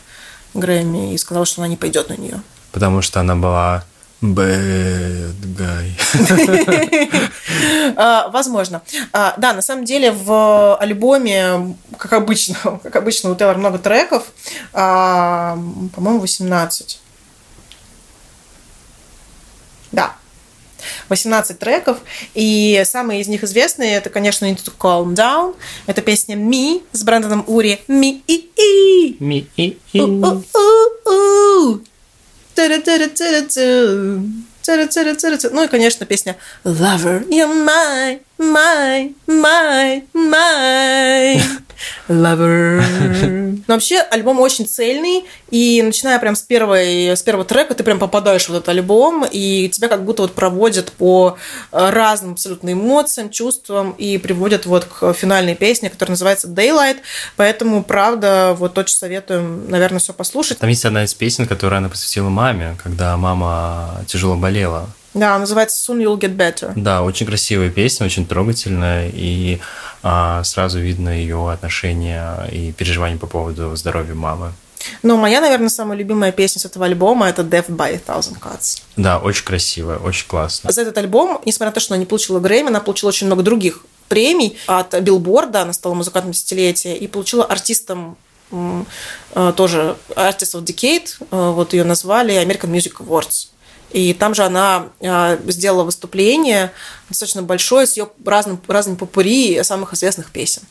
Грэмми 0.54 1.14
и 1.14 1.18
сказала, 1.18 1.46
что 1.46 1.62
она 1.62 1.68
не 1.68 1.78
пойдет 1.78 2.10
на 2.10 2.14
нее. 2.14 2.42
Потому 2.72 3.02
что 3.02 3.20
она 3.20 3.36
была 3.36 3.86
Bad 4.22 5.36
guy. 5.58 5.92
А, 7.96 8.30
возможно. 8.30 8.82
А, 9.12 9.34
да, 9.38 9.54
на 9.54 9.62
самом 9.62 9.84
деле 9.86 10.12
в 10.12 10.78
альбоме, 10.78 11.76
как 11.98 12.14
обычно, 12.14 12.56
как 12.84 12.96
обычно 12.96 13.32
у 13.32 13.36
Тейлор 13.36 13.58
много 13.58 13.78
треков, 13.80 14.32
а, 14.74 15.58
по-моему, 15.94 16.20
18. 16.20 17.00
Да, 19.92 20.16
18 21.10 21.60
треков, 21.60 21.98
и 22.34 22.82
самые 22.86 23.22
из 23.22 23.28
них 23.28 23.44
известные, 23.44 23.96
это, 23.96 24.10
конечно, 24.10 24.46
Need 24.46 24.64
to 24.64 24.74
Calm 24.78 25.14
Down, 25.14 25.56
это 25.88 26.02
песня 26.02 26.36
Me 26.36 26.84
с 26.94 27.04
Брэндоном 27.04 27.44
Ури, 27.48 27.82
Me 27.88 28.22
и 28.28 28.50
и 28.56 29.18
Me 29.20 29.48
и 29.58 29.78
и 29.92 30.02
ну 35.52 35.64
и, 35.64 35.68
конечно, 35.68 36.06
песня 36.06 36.38
Lover, 36.64 37.28
you're 37.30 37.66
mine, 37.66 38.22
mine, 38.42 39.14
mine, 39.28 40.04
mine. 40.14 41.42
Lover. 42.08 42.84
Но 43.68 43.76
вообще 43.76 44.00
альбом 44.00 44.40
очень 44.40 44.68
цельный, 44.68 45.26
и 45.50 45.82
начиная 45.82 46.20
прям 46.20 46.36
с, 46.36 46.42
первой, 46.42 47.10
с 47.10 47.22
первого 47.22 47.46
трека 47.46 47.74
ты 47.74 47.84
прям 47.84 48.00
попадаешь 48.00 48.48
в 48.48 48.52
этот 48.52 48.70
альбом, 48.70 49.26
и 49.30 49.70
тебя 49.70 49.88
как 49.88 50.04
будто 50.04 50.24
вот 50.24 50.34
проводят 50.34 50.92
по 50.92 51.38
разным 51.72 52.34
абсолютно 52.34 52.74
эмоциям, 52.74 53.30
чувствам, 53.30 53.92
и 53.92 54.18
приводят 54.18 54.66
вот 54.66 54.86
к 54.86 55.14
финальной 55.14 55.56
песне, 55.56 55.90
которая 55.90 56.14
называется 56.14 56.48
Daylight, 56.48 56.98
поэтому, 57.36 57.84
правда, 57.84 58.56
вот 58.58 58.78
очень 58.78 58.96
советую, 58.96 59.66
наверное, 59.68 60.00
все 60.00 60.14
послушать. 60.14 60.60
Там 60.60 60.70
есть 60.70 60.86
одна 60.86 61.04
из 61.04 61.14
песен, 61.14 61.48
которую 61.48 61.78
она 61.78 61.90
посвятила 61.90 62.30
маме, 62.30 62.78
когда 62.84 63.16
мама 63.18 64.04
тяжело 64.08 64.36
болела. 64.36 64.90
Да, 65.14 65.38
называется 65.38 65.92
Soon 65.92 66.02
You'll 66.02 66.20
Get 66.20 66.36
Better. 66.36 66.72
Да, 66.76 67.04
очень 67.04 67.26
красивая 67.26 67.70
песня, 67.70 68.06
очень 68.06 68.26
трогательная, 68.26 69.10
и 69.14 69.60
а, 70.04 70.44
сразу 70.44 70.80
видно 70.80 71.10
ее 71.10 71.52
отношения 71.52 72.48
и 72.52 72.72
переживания 72.72 73.18
по 73.18 73.28
поводу 73.28 73.76
здоровья 73.76 74.14
мамы. 74.14 74.54
Ну, 75.04 75.18
моя, 75.18 75.42
наверное, 75.42 75.70
самая 75.70 75.98
любимая 75.98 76.32
песня 76.32 76.62
с 76.62 76.66
этого 76.66 76.86
альбома 76.86 77.30
это 77.30 77.44
Death 77.44 77.70
by 77.70 77.94
a 77.94 78.02
Thousand 78.06 78.40
Cuts. 78.40 78.82
Да, 78.96 79.20
очень 79.20 79.46
красивая, 79.46 79.98
очень 79.98 80.28
классно. 80.28 80.72
За 80.72 80.82
этот 80.82 80.98
альбом, 80.98 81.42
несмотря 81.46 81.70
на 81.70 81.74
то, 81.74 81.80
что 81.80 81.94
она 81.94 82.00
не 82.00 82.06
получила 82.06 82.40
Грэмми, 82.40 82.70
она 82.70 82.80
получила 82.80 83.10
очень 83.10 83.28
много 83.28 83.44
других 83.44 83.84
премий 84.08 84.58
от 84.68 85.00
Билборда, 85.00 85.62
она 85.62 85.74
стала 85.74 85.94
музыкантом 85.94 86.32
десятилетия 86.32 86.96
и 86.98 87.08
получила 87.08 87.46
артистом 87.46 88.18
э, 88.52 89.54
тоже 89.56 89.96
Artist 90.10 90.56
of 90.56 90.64
Decade, 90.64 91.10
э, 91.20 91.52
вот 91.52 91.74
ее 91.74 91.84
назвали 91.84 92.36
American 92.36 92.72
Music 92.72 92.94
Awards. 93.00 93.50
И 93.94 94.14
там 94.14 94.34
же 94.34 94.44
она 94.44 94.88
а, 95.02 95.38
сделала 95.48 95.84
выступление 95.84 96.72
достаточно 97.10 97.42
большое 97.42 97.86
с 97.86 97.98
ее 97.98 98.10
разным, 98.26 98.62
разными 98.68 98.96
попури 98.96 99.62
самых 99.64 99.94
известных 99.94 100.32
песен. 100.32 100.62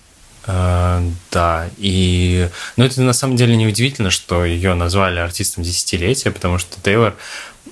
Uh, 0.46 1.12
да, 1.30 1.68
и 1.76 2.48
ну, 2.76 2.84
это 2.84 3.02
на 3.02 3.12
самом 3.12 3.36
деле 3.36 3.56
неудивительно, 3.56 4.10
что 4.10 4.46
ее 4.46 4.72
назвали 4.72 5.18
артистом 5.18 5.62
десятилетия, 5.62 6.30
потому 6.30 6.56
что 6.56 6.80
Тейлор 6.80 7.14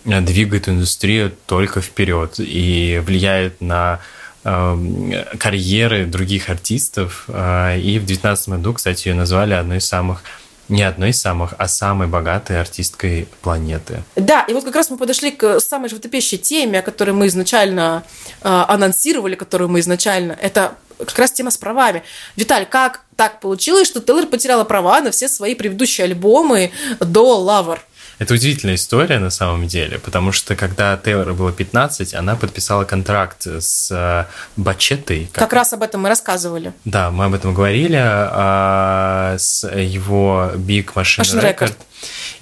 э, 0.05 0.21
двигает 0.21 0.69
индустрию 0.69 1.33
только 1.47 1.81
вперед 1.81 2.35
и 2.37 3.03
влияет 3.05 3.63
на 3.63 4.01
э, 4.45 5.25
карьеры 5.39 6.05
других 6.05 6.51
артистов. 6.51 7.25
Э, 7.29 7.79
и 7.79 7.99
в 7.99 8.05
2019 8.05 8.49
году, 8.51 8.75
кстати, 8.75 9.09
ее 9.09 9.15
назвали 9.15 9.55
одной 9.55 9.79
из 9.79 9.87
самых 9.87 10.23
не 10.69 10.83
одной 10.83 11.11
из 11.11 11.21
самых, 11.21 11.55
а 11.59 11.69
самой 11.69 12.09
богатой 12.09 12.61
артисткой 12.61 13.29
планеты. 13.43 14.03
Да, 14.17 14.43
и 14.43 14.53
вот 14.53 14.65
как 14.65 14.77
раз 14.77 14.91
мы 14.91 14.97
подошли 14.97 15.31
к 15.31 15.61
самой 15.61 15.89
животопищей 15.89 16.39
теме, 16.39 16.81
о 16.81 16.83
которой 16.83 17.13
мы 17.13 17.27
изначально 17.27 18.05
э, 18.43 18.49
анонсировали, 18.49 19.35
которую 19.35 19.69
мы 19.69 19.81
изначально... 19.81 20.33
Это 20.33 20.75
как 20.99 21.19
раз 21.19 21.33
тема 21.33 21.51
с 21.51 21.57
правами. 21.57 22.03
Виталь, 22.37 22.67
как 22.67 23.03
так 23.17 23.41
получилось, 23.41 23.87
что 23.87 24.01
Тейлор 24.01 24.27
потеряла 24.27 24.65
права 24.65 25.01
на 25.01 25.11
все 25.11 25.29
свои 25.29 25.55
предыдущие 25.55 26.05
альбомы 26.05 26.73
до 27.01 27.41
Lover? 27.41 27.79
Это 28.19 28.35
удивительная 28.35 28.75
история 28.75 29.21
на 29.21 29.31
самом 29.31 29.69
деле, 29.69 29.99
потому 29.99 30.33
что 30.33 30.57
когда 30.57 30.97
Тейлору 30.97 31.35
было 31.35 31.53
15, 31.53 32.15
она 32.15 32.35
подписала 32.35 32.85
контракт 32.85 33.47
с 33.47 33.91
э, 33.93 34.25
Бачетой. 34.57 35.29
Как... 35.33 35.45
как 35.45 35.53
раз 35.53 35.73
об 35.73 35.85
этом 35.85 36.03
мы 36.03 36.09
рассказывали. 36.09 36.73
Да, 36.85 37.11
мы 37.13 37.27
об 37.27 37.35
этом 37.35 37.55
говорили, 37.55 37.99
а, 38.01 39.37
с 39.39 39.69
его 39.69 40.51
Big 40.57 40.93
Machine, 40.95 41.23
Machine 41.23 41.43
Record. 41.43 41.59
Record. 41.59 41.75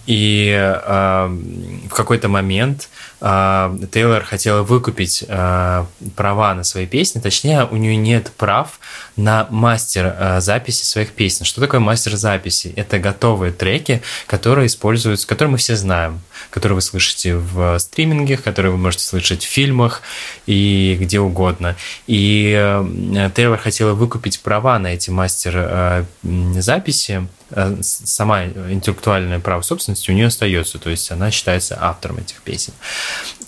И 0.06 0.50
э, 0.56 1.26
в 1.90 1.94
какой-то 1.94 2.28
момент 2.28 2.88
э, 3.20 3.78
Тейлор 3.92 4.22
хотела 4.22 4.62
выкупить 4.62 5.24
э, 5.26 5.84
права 6.14 6.54
на 6.54 6.62
свои 6.62 6.86
песни, 6.86 7.18
точнее, 7.18 7.66
у 7.68 7.76
нее 7.76 7.96
нет 7.96 8.32
прав 8.36 8.78
на 9.16 9.48
мастер 9.50 10.14
э, 10.16 10.40
записи 10.40 10.84
своих 10.84 11.10
песен. 11.10 11.44
Что 11.44 11.60
такое 11.60 11.80
мастер 11.80 12.16
записи? 12.16 12.72
Это 12.76 12.98
готовые 12.98 13.52
треки, 13.52 14.00
которые 14.28 14.68
используются, 14.68 15.26
которые 15.26 15.52
мы 15.52 15.58
все 15.58 15.74
знаем, 15.74 16.20
которые 16.50 16.76
вы 16.76 16.82
слышите 16.82 17.36
в 17.36 17.78
стриминге, 17.78 18.36
которые 18.36 18.72
вы 18.72 18.78
можете 18.78 19.04
слышать 19.04 19.44
в 19.44 19.48
фильмах 19.48 20.02
и 20.46 20.96
где 21.00 21.20
угодно. 21.20 21.76
И 22.06 22.54
э, 22.56 23.30
Тейлор 23.34 23.58
хотела 23.58 23.94
выкупить 23.94 24.40
права 24.40 24.78
на 24.78 24.88
эти 24.88 25.10
мастер 25.10 25.52
э, 25.56 26.04
записи 26.22 27.26
Э, 27.50 27.76
сама 27.80 28.44
интеллектуальное 28.44 29.38
право 29.38 29.62
собственности 29.62 30.10
у 30.10 30.14
нее 30.14 30.26
остается, 30.26 30.78
то 30.78 30.90
есть 30.90 31.12
она 31.12 31.30
считается 31.30 31.78
автором 31.80 32.18
этих 32.18 32.42
песен. 32.42 32.72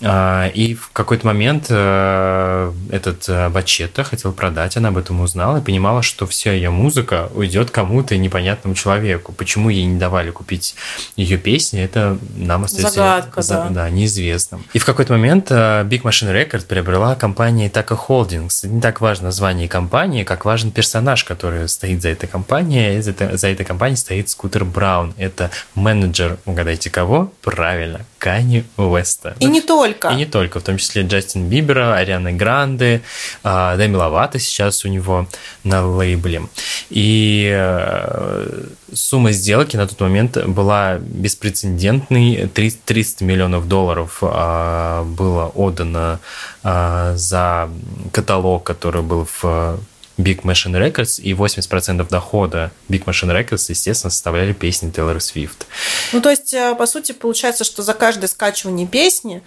А, 0.01 0.47
и 0.47 0.75
в 0.75 0.91
какой-то 0.91 1.27
момент 1.27 1.67
э, 1.69 2.73
этот 2.89 3.27
э, 3.27 3.49
Бачетта 3.49 4.03
хотел 4.03 4.31
продать, 4.31 4.77
она 4.77 4.89
об 4.89 4.97
этом 4.97 5.19
узнала 5.21 5.57
и 5.57 5.61
понимала, 5.61 6.01
что 6.01 6.25
вся 6.25 6.53
ее 6.53 6.69
музыка 6.69 7.29
уйдет 7.33 7.71
кому-то 7.71 8.15
непонятному 8.17 8.75
человеку. 8.75 9.33
Почему 9.33 9.69
ей 9.69 9.85
не 9.85 9.99
давали 9.99 10.31
купить 10.31 10.75
ее 11.15 11.37
песни, 11.37 11.81
это 11.81 12.17
нам 12.35 12.63
остается 12.63 12.95
Загадка, 12.95 13.41
за, 13.41 13.53
да. 13.55 13.69
да, 13.69 13.89
неизвестным. 13.89 14.63
И 14.73 14.79
в 14.79 14.85
какой-то 14.85 15.13
момент 15.13 15.51
Big 15.51 16.01
Machine 16.03 16.33
Records 16.33 16.65
приобрела 16.65 17.15
компания 17.15 17.69
Taka 17.69 17.97
Holdings. 18.07 18.65
Не 18.65 18.81
так 18.81 19.01
важно 19.01 19.25
название 19.25 19.67
компании, 19.67 20.23
как 20.23 20.45
важен 20.45 20.71
персонаж, 20.71 21.23
который 21.23 21.67
стоит 21.67 22.01
за 22.01 22.09
этой 22.09 22.27
компанией. 22.27 23.01
За, 23.01 23.13
за 23.37 23.47
этой 23.47 23.65
компанией 23.65 23.97
стоит 23.97 24.29
Скутер 24.29 24.63
Браун. 24.65 25.13
Это 25.17 25.51
менеджер, 25.75 26.37
угадайте 26.45 26.89
кого? 26.89 27.31
Правильно, 27.41 28.05
Кани 28.17 28.63
Уэста. 28.77 29.35
И 29.39 29.45
не 29.45 29.61
только. 29.61 29.88
И 30.11 30.15
не 30.15 30.25
только, 30.25 30.59
в 30.59 30.63
том 30.63 30.77
числе 30.77 31.03
Джастин 31.03 31.47
Бибера, 31.47 31.95
Арианы 31.95 32.33
Гранде, 32.33 33.01
а, 33.43 33.75
Дэми 33.77 33.95
Ловато 33.95 34.39
сейчас 34.39 34.85
у 34.85 34.87
него 34.87 35.27
на 35.63 35.85
лейбле. 35.85 36.43
И 36.89 37.51
э, 37.53 38.63
сумма 38.93 39.31
сделки 39.31 39.75
на 39.75 39.87
тот 39.87 39.99
момент 39.99 40.37
была 40.47 40.97
беспрецедентной. 40.99 42.49
300 42.53 43.23
миллионов 43.23 43.67
долларов 43.67 44.19
а, 44.21 45.03
было 45.03 45.47
отдано 45.47 46.19
а, 46.63 47.15
за 47.15 47.69
каталог, 48.11 48.63
который 48.63 49.01
был 49.01 49.27
в 49.41 49.79
Big 50.19 50.41
Machine 50.41 50.77
Records, 50.77 51.21
и 51.21 51.31
80% 51.31 52.07
дохода 52.09 52.71
Big 52.89 53.05
Machine 53.05 53.31
Records, 53.31 53.65
естественно, 53.69 54.11
составляли 54.11 54.53
песни 54.53 54.91
Тейлор 54.91 55.21
Свифт. 55.21 55.65
Ну, 56.11 56.21
то 56.21 56.29
есть, 56.29 56.53
э, 56.53 56.75
по 56.75 56.85
сути, 56.85 57.13
получается, 57.13 57.63
что 57.63 57.83
за 57.83 57.93
каждое 57.93 58.27
скачивание 58.27 58.85
песни 58.85 59.41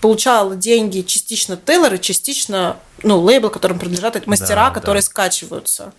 получал 0.00 0.56
деньги 0.56 1.02
частично 1.02 1.56
Тейлор 1.56 1.94
и 1.94 2.00
частично 2.00 2.76
ну, 3.02 3.20
лейбл, 3.20 3.50
которым 3.50 3.78
принадлежат 3.78 4.26
мастера, 4.26 4.68
да, 4.68 4.70
которые 4.70 5.02
да. 5.02 5.06
скачиваются. 5.06 5.92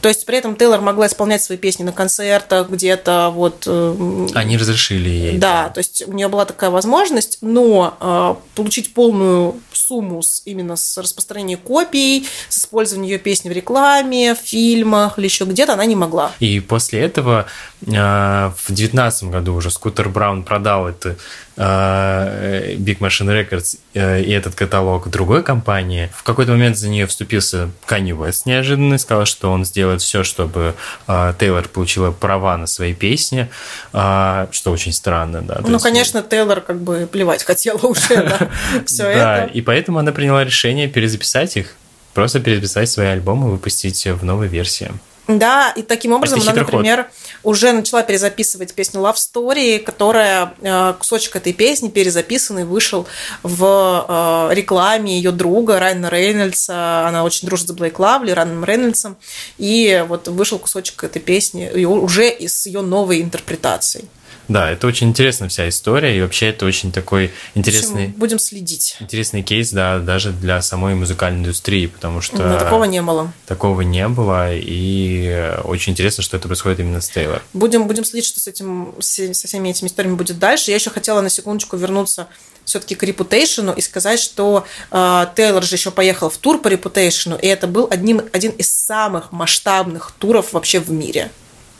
То 0.00 0.08
есть 0.08 0.24
при 0.24 0.38
этом 0.38 0.56
Тейлор 0.56 0.80
могла 0.80 1.06
исполнять 1.06 1.42
свои 1.42 1.58
песни 1.58 1.82
на 1.82 1.92
концертах 1.92 2.70
где-то 2.70 3.30
вот. 3.34 3.64
Э, 3.66 4.26
Они 4.34 4.56
разрешили 4.56 5.08
ей. 5.08 5.38
Да, 5.38 5.64
да, 5.64 5.68
то 5.68 5.78
есть 5.78 6.04
у 6.06 6.12
нее 6.12 6.28
была 6.28 6.46
такая 6.46 6.70
возможность, 6.70 7.38
но 7.42 7.96
э, 8.00 8.34
получить 8.54 8.94
полную 8.94 9.60
сумму 9.72 10.22
с, 10.22 10.42
именно 10.46 10.76
с 10.76 10.96
распространения 10.96 11.56
копий, 11.56 12.26
с 12.48 12.58
использованием 12.58 13.10
ее 13.10 13.18
песни 13.18 13.50
в 13.50 13.52
рекламе, 13.52 14.34
в 14.34 14.38
фильмах 14.38 15.18
или 15.18 15.26
еще 15.26 15.44
где-то 15.44 15.74
она 15.74 15.84
не 15.84 15.96
могла. 15.96 16.32
И 16.40 16.60
после 16.60 17.00
этого 17.00 17.46
э, 17.82 17.90
в 17.90 18.64
девятнадцатом 18.68 19.30
году 19.30 19.54
уже 19.54 19.70
Скутер 19.70 20.08
Браун 20.08 20.44
продал 20.44 20.88
это 20.88 21.16
Big 21.56 22.98
Machine 23.00 23.28
Records 23.28 23.78
э, 23.94 24.22
и 24.22 24.30
этот 24.30 24.54
каталог 24.54 25.10
другой 25.10 25.42
компании. 25.42 26.10
В 26.14 26.22
какой-то 26.22 26.52
момент 26.52 26.78
за 26.78 26.88
нее 26.88 27.06
вступился 27.06 27.70
Kanye 27.86 28.16
West 28.16 28.42
неожиданно, 28.46 28.98
сказал, 28.98 29.26
что 29.26 29.52
он 29.52 29.64
сделает 29.64 29.90
делает 29.90 30.02
все, 30.02 30.22
чтобы 30.24 30.74
э, 31.08 31.34
Тейлор 31.38 31.68
получила 31.68 32.10
права 32.10 32.56
на 32.56 32.66
свои 32.66 32.94
песни, 32.94 33.48
э, 33.92 34.46
что 34.50 34.72
очень 34.72 34.92
странно, 34.92 35.42
да. 35.42 35.60
Ну, 35.62 35.72
есть... 35.72 35.84
конечно, 35.84 36.22
Тейлор 36.22 36.60
как 36.60 36.80
бы 36.80 37.08
плевать 37.10 37.44
хотела 37.44 37.78
уже 37.78 38.22
на 38.22 38.50
все 38.86 39.04
это. 39.04 39.18
Да, 39.18 39.44
и 39.44 39.60
поэтому 39.60 39.98
она 39.98 40.12
приняла 40.12 40.44
решение 40.44 40.88
перезаписать 40.88 41.56
их, 41.56 41.74
просто 42.14 42.40
перезаписать 42.40 42.88
свои 42.88 43.06
альбомы 43.06 43.48
и 43.48 43.50
выпустить 43.50 44.06
в 44.06 44.24
новой 44.24 44.48
версии. 44.48 44.90
Да, 45.38 45.72
и 45.76 45.82
таким 45.82 46.12
образом 46.12 46.40
она, 46.40 46.52
например, 46.52 47.04
ход. 47.04 47.10
уже 47.42 47.72
начала 47.72 48.02
перезаписывать 48.02 48.74
песню 48.74 49.00
Love 49.00 49.16
Story, 49.16 49.78
которая 49.78 50.54
э, 50.60 50.94
кусочек 50.98 51.36
этой 51.36 51.52
песни 51.52 51.88
перезаписанный 51.88 52.64
вышел 52.64 53.06
в 53.42 54.50
э, 54.50 54.54
рекламе 54.54 55.16
ее 55.16 55.30
друга 55.30 55.78
Райана 55.78 56.08
Рейнольдса. 56.08 57.06
Она 57.06 57.24
очень 57.24 57.46
дружит 57.46 57.68
с 57.68 57.72
Блейк 57.72 57.98
Лавли, 57.98 58.32
Райаном 58.32 58.64
Рейнольдсом. 58.64 59.16
И 59.58 60.04
вот 60.08 60.28
вышел 60.28 60.58
кусочек 60.58 61.04
этой 61.04 61.20
песни 61.20 61.84
уже 61.84 62.28
из 62.28 62.66
ее 62.66 62.80
новой 62.80 63.22
интерпретации. 63.22 64.04
Да, 64.50 64.68
это 64.68 64.88
очень 64.88 65.10
интересная 65.10 65.48
вся 65.48 65.68
история, 65.68 66.18
и 66.18 66.20
вообще 66.20 66.48
это 66.48 66.66
очень 66.66 66.90
такой 66.90 67.30
интересный... 67.54 68.06
Почему? 68.06 68.18
Будем 68.18 68.38
следить. 68.40 68.96
Интересный 68.98 69.44
кейс, 69.44 69.70
да, 69.70 70.00
даже 70.00 70.32
для 70.32 70.60
самой 70.60 70.96
музыкальной 70.96 71.38
индустрии, 71.38 71.86
потому 71.86 72.20
что... 72.20 72.38
Но 72.38 72.58
такого 72.58 72.82
не 72.82 73.00
было. 73.00 73.32
Такого 73.46 73.82
не 73.82 74.08
было, 74.08 74.52
и 74.52 75.54
очень 75.62 75.92
интересно, 75.92 76.24
что 76.24 76.36
это 76.36 76.48
происходит 76.48 76.80
именно 76.80 77.00
с 77.00 77.08
Тейлор. 77.08 77.42
Будем, 77.52 77.86
будем 77.86 78.04
следить, 78.04 78.26
что 78.26 78.40
с 78.40 78.48
этим, 78.48 78.92
со 78.98 79.46
всеми 79.46 79.68
этими 79.68 79.86
историями 79.86 80.16
будет 80.16 80.40
дальше. 80.40 80.72
Я 80.72 80.78
еще 80.78 80.90
хотела 80.90 81.20
на 81.20 81.30
секундочку 81.30 81.76
вернуться 81.76 82.26
все-таки 82.64 82.96
к 82.96 83.04
Reputation 83.04 83.72
и 83.76 83.80
сказать, 83.80 84.18
что 84.18 84.66
э, 84.90 85.26
Тейлор 85.36 85.62
же 85.62 85.76
еще 85.76 85.92
поехал 85.92 86.28
в 86.28 86.38
тур 86.38 86.60
по 86.60 86.66
Reputation, 86.66 87.40
и 87.40 87.46
это 87.46 87.68
был 87.68 87.86
одним, 87.88 88.22
один 88.32 88.50
из 88.50 88.68
самых 88.68 89.30
масштабных 89.30 90.10
туров 90.18 90.52
вообще 90.54 90.80
в 90.80 90.90
мире 90.90 91.30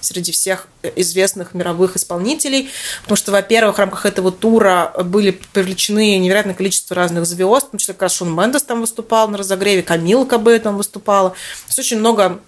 среди 0.01 0.33
всех 0.33 0.69
известных 0.97 1.55
мировых 1.55 1.97
исполнителей, 1.97 2.71
потому 3.03 3.17
что, 3.17 3.33
во-первых, 3.33 3.77
в 3.77 3.79
рамках 3.79 4.07
этого 4.07 4.33
тура 4.33 4.93
были 5.05 5.31
привлечены 5.53 6.19
невероятное 6.19 6.55
количество 6.55 6.97
разных 6.97 7.27
звезд, 7.27 7.69
в 7.69 7.71
том 7.71 7.79
числе 7.79 7.95
как 7.95 8.03
раз 8.03 8.15
Шон 8.15 8.35
Мендес 8.35 8.63
там 8.63 8.81
выступал 8.81 9.29
на 9.29 9.39
разогреве, 9.39 9.83
Камила 9.83 10.25
Кабе 10.25 10.59
там 10.59 10.77
выступала. 10.77 11.31
То 11.31 11.37
есть 11.69 11.79
очень 11.79 11.99
много 11.99 12.41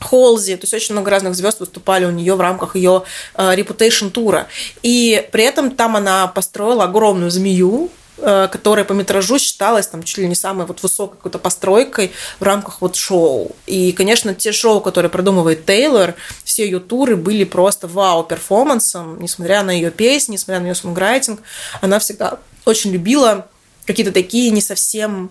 Холзи, 0.00 0.56
то 0.56 0.64
есть 0.64 0.72
очень 0.72 0.94
много 0.94 1.10
разных 1.10 1.34
звезд 1.34 1.60
выступали 1.60 2.06
у 2.06 2.10
нее 2.10 2.34
в 2.34 2.40
рамках 2.40 2.74
ее 2.74 3.02
э, 3.34 3.54
Reputation 3.54 4.10
тура. 4.10 4.48
И 4.82 5.28
при 5.30 5.44
этом 5.44 5.70
там 5.70 5.96
она 5.96 6.26
построила 6.26 6.84
огромную 6.84 7.30
змею, 7.30 7.90
Э, 7.90 7.99
которая 8.20 8.84
по 8.84 8.92
метражу 8.92 9.38
считалась 9.38 9.86
там 9.86 10.02
чуть 10.02 10.18
ли 10.18 10.28
не 10.28 10.34
самой 10.34 10.66
вот 10.66 10.82
высокой 10.82 11.16
какой-то 11.16 11.38
постройкой 11.38 12.12
в 12.38 12.42
рамках 12.42 12.80
вот 12.80 12.96
шоу. 12.96 13.56
И, 13.66 13.92
конечно, 13.92 14.34
те 14.34 14.52
шоу, 14.52 14.80
которые 14.80 15.10
продумывает 15.10 15.66
Тейлор, 15.66 16.14
все 16.44 16.64
ее 16.64 16.80
туры 16.80 17.16
были 17.16 17.44
просто 17.44 17.88
вау-перформансом, 17.88 19.20
несмотря 19.20 19.62
на 19.62 19.70
ее 19.70 19.90
песни, 19.90 20.32
несмотря 20.32 20.60
на 20.60 20.66
ее 20.66 20.74
сонграйтинг. 20.74 21.40
Она 21.80 21.98
всегда 21.98 22.38
очень 22.64 22.90
любила 22.90 23.48
какие-то 23.86 24.12
такие 24.12 24.50
не 24.50 24.60
совсем 24.60 25.30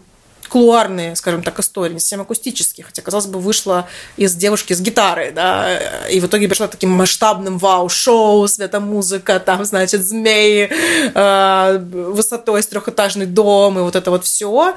клуарные, 0.50 1.16
скажем 1.16 1.44
так, 1.44 1.60
истории, 1.60 1.94
не 1.94 2.00
совсем 2.00 2.22
акустические, 2.22 2.86
хотя, 2.86 3.02
казалось 3.02 3.28
бы, 3.28 3.40
вышла 3.40 3.88
из 4.18 4.36
девушки 4.36 4.74
с 4.74 4.82
гитарой, 4.82 5.32
да, 5.32 5.80
и 6.10 6.20
в 6.20 6.26
итоге 6.26 6.48
пришла 6.48 6.68
таким 6.68 6.90
масштабным 6.90 7.58
вау-шоу, 7.58 8.48
светомузыка, 8.48 9.40
там, 9.40 9.64
значит, 9.64 10.06
змеи, 10.06 10.70
э, 11.14 11.78
высотой 11.80 12.64
с 12.64 12.68
трехэтажный 12.68 13.26
дом, 13.26 13.80
и 13.80 13.82
вот 13.82 13.96
это 13.96 14.12
вот 14.12 14.26
все. 14.26 14.76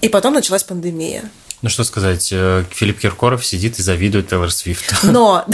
И 0.00 0.08
потом 0.08 0.34
началась 0.34 0.62
пандемия. 0.62 1.24
Ну 1.62 1.68
что 1.68 1.84
сказать, 1.84 2.28
э, 2.32 2.64
Филипп 2.70 3.00
Киркоров 3.00 3.44
сидит 3.44 3.78
и 3.78 3.82
завидует 3.82 4.28
Тейлор 4.28 4.50
Свифт. 4.50 4.94
Но, 5.02 5.44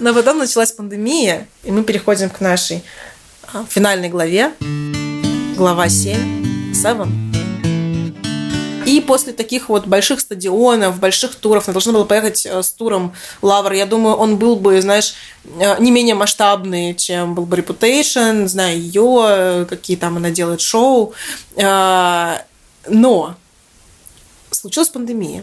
но 0.00 0.14
потом 0.14 0.38
началась 0.38 0.72
пандемия, 0.72 1.46
и 1.62 1.70
мы 1.70 1.84
переходим 1.84 2.28
к 2.28 2.40
нашей 2.40 2.82
а, 3.52 3.64
финальной 3.68 4.08
главе. 4.08 4.52
Глава 5.56 5.88
7. 5.88 6.72
Seven. 6.72 7.31
И 8.92 9.00
после 9.00 9.32
таких 9.32 9.70
вот 9.70 9.86
больших 9.86 10.20
стадионов, 10.20 11.00
больших 11.00 11.34
туров, 11.36 11.66
она 11.66 11.72
должна 11.72 11.94
была 11.94 12.04
поехать 12.04 12.44
э, 12.44 12.62
с 12.62 12.72
туром 12.72 13.14
Лавр. 13.40 13.72
Я 13.72 13.86
думаю, 13.86 14.16
он 14.16 14.36
был 14.36 14.56
бы, 14.56 14.82
знаешь, 14.82 15.14
э, 15.46 15.80
не 15.80 15.90
менее 15.90 16.14
масштабный, 16.14 16.94
чем 16.94 17.34
был 17.34 17.46
бы 17.46 17.56
Reputation, 17.56 18.46
зная 18.48 18.74
ее, 18.74 19.24
э, 19.26 19.66
какие 19.66 19.96
там 19.96 20.18
она 20.18 20.28
делает 20.28 20.60
шоу. 20.60 21.14
Но 21.56 23.34
случилась 24.50 24.90
пандемия. 24.90 25.42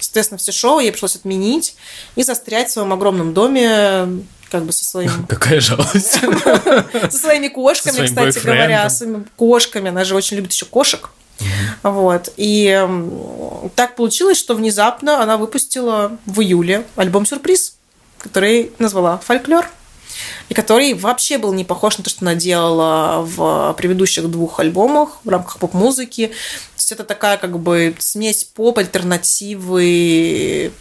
Соответственно, 0.00 0.38
все 0.38 0.50
шоу 0.50 0.80
ей 0.80 0.90
пришлось 0.90 1.14
отменить 1.14 1.76
и 2.16 2.24
застрять 2.24 2.68
в 2.68 2.72
своем 2.72 2.92
огромном 2.92 3.32
доме 3.32 4.24
как 4.50 4.64
бы 4.64 4.72
со 4.72 4.84
своим... 4.84 5.24
Какая 5.28 5.60
жалость. 5.60 6.18
Со 7.12 7.16
своими 7.16 7.46
кошками, 7.46 8.04
кстати 8.06 8.40
говоря, 8.40 8.90
со 8.90 8.96
своими 8.96 9.24
кошками. 9.36 9.90
Она 9.90 10.02
же 10.02 10.16
очень 10.16 10.36
любит 10.36 10.52
еще 10.52 10.66
кошек. 10.66 11.10
Вот. 11.82 12.32
И 12.36 12.88
так 13.74 13.96
получилось, 13.96 14.38
что 14.38 14.54
внезапно 14.54 15.22
она 15.22 15.36
выпустила 15.36 16.16
в 16.26 16.40
июле 16.40 16.84
альбом 16.96 17.26
«Сюрприз», 17.26 17.74
который 18.18 18.72
назвала 18.78 19.18
«Фольклор» 19.18 19.68
и 20.48 20.54
который 20.54 20.94
вообще 20.94 21.38
был 21.38 21.52
не 21.52 21.64
похож 21.64 21.98
на 21.98 22.04
то, 22.04 22.10
что 22.10 22.20
она 22.20 22.34
делала 22.34 23.22
в 23.22 23.74
предыдущих 23.78 24.30
двух 24.30 24.60
альбомах 24.60 25.18
в 25.24 25.28
рамках 25.28 25.58
поп-музыки. 25.58 26.28
То 26.28 26.76
есть 26.76 26.92
это 26.92 27.04
такая 27.04 27.38
как 27.38 27.58
бы 27.58 27.94
смесь 27.98 28.44
поп-альтернативы. 28.44 30.72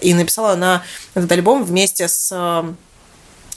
И 0.00 0.14
написала 0.14 0.52
она 0.52 0.82
этот 1.14 1.30
альбом 1.32 1.64
вместе 1.64 2.08
с 2.08 2.64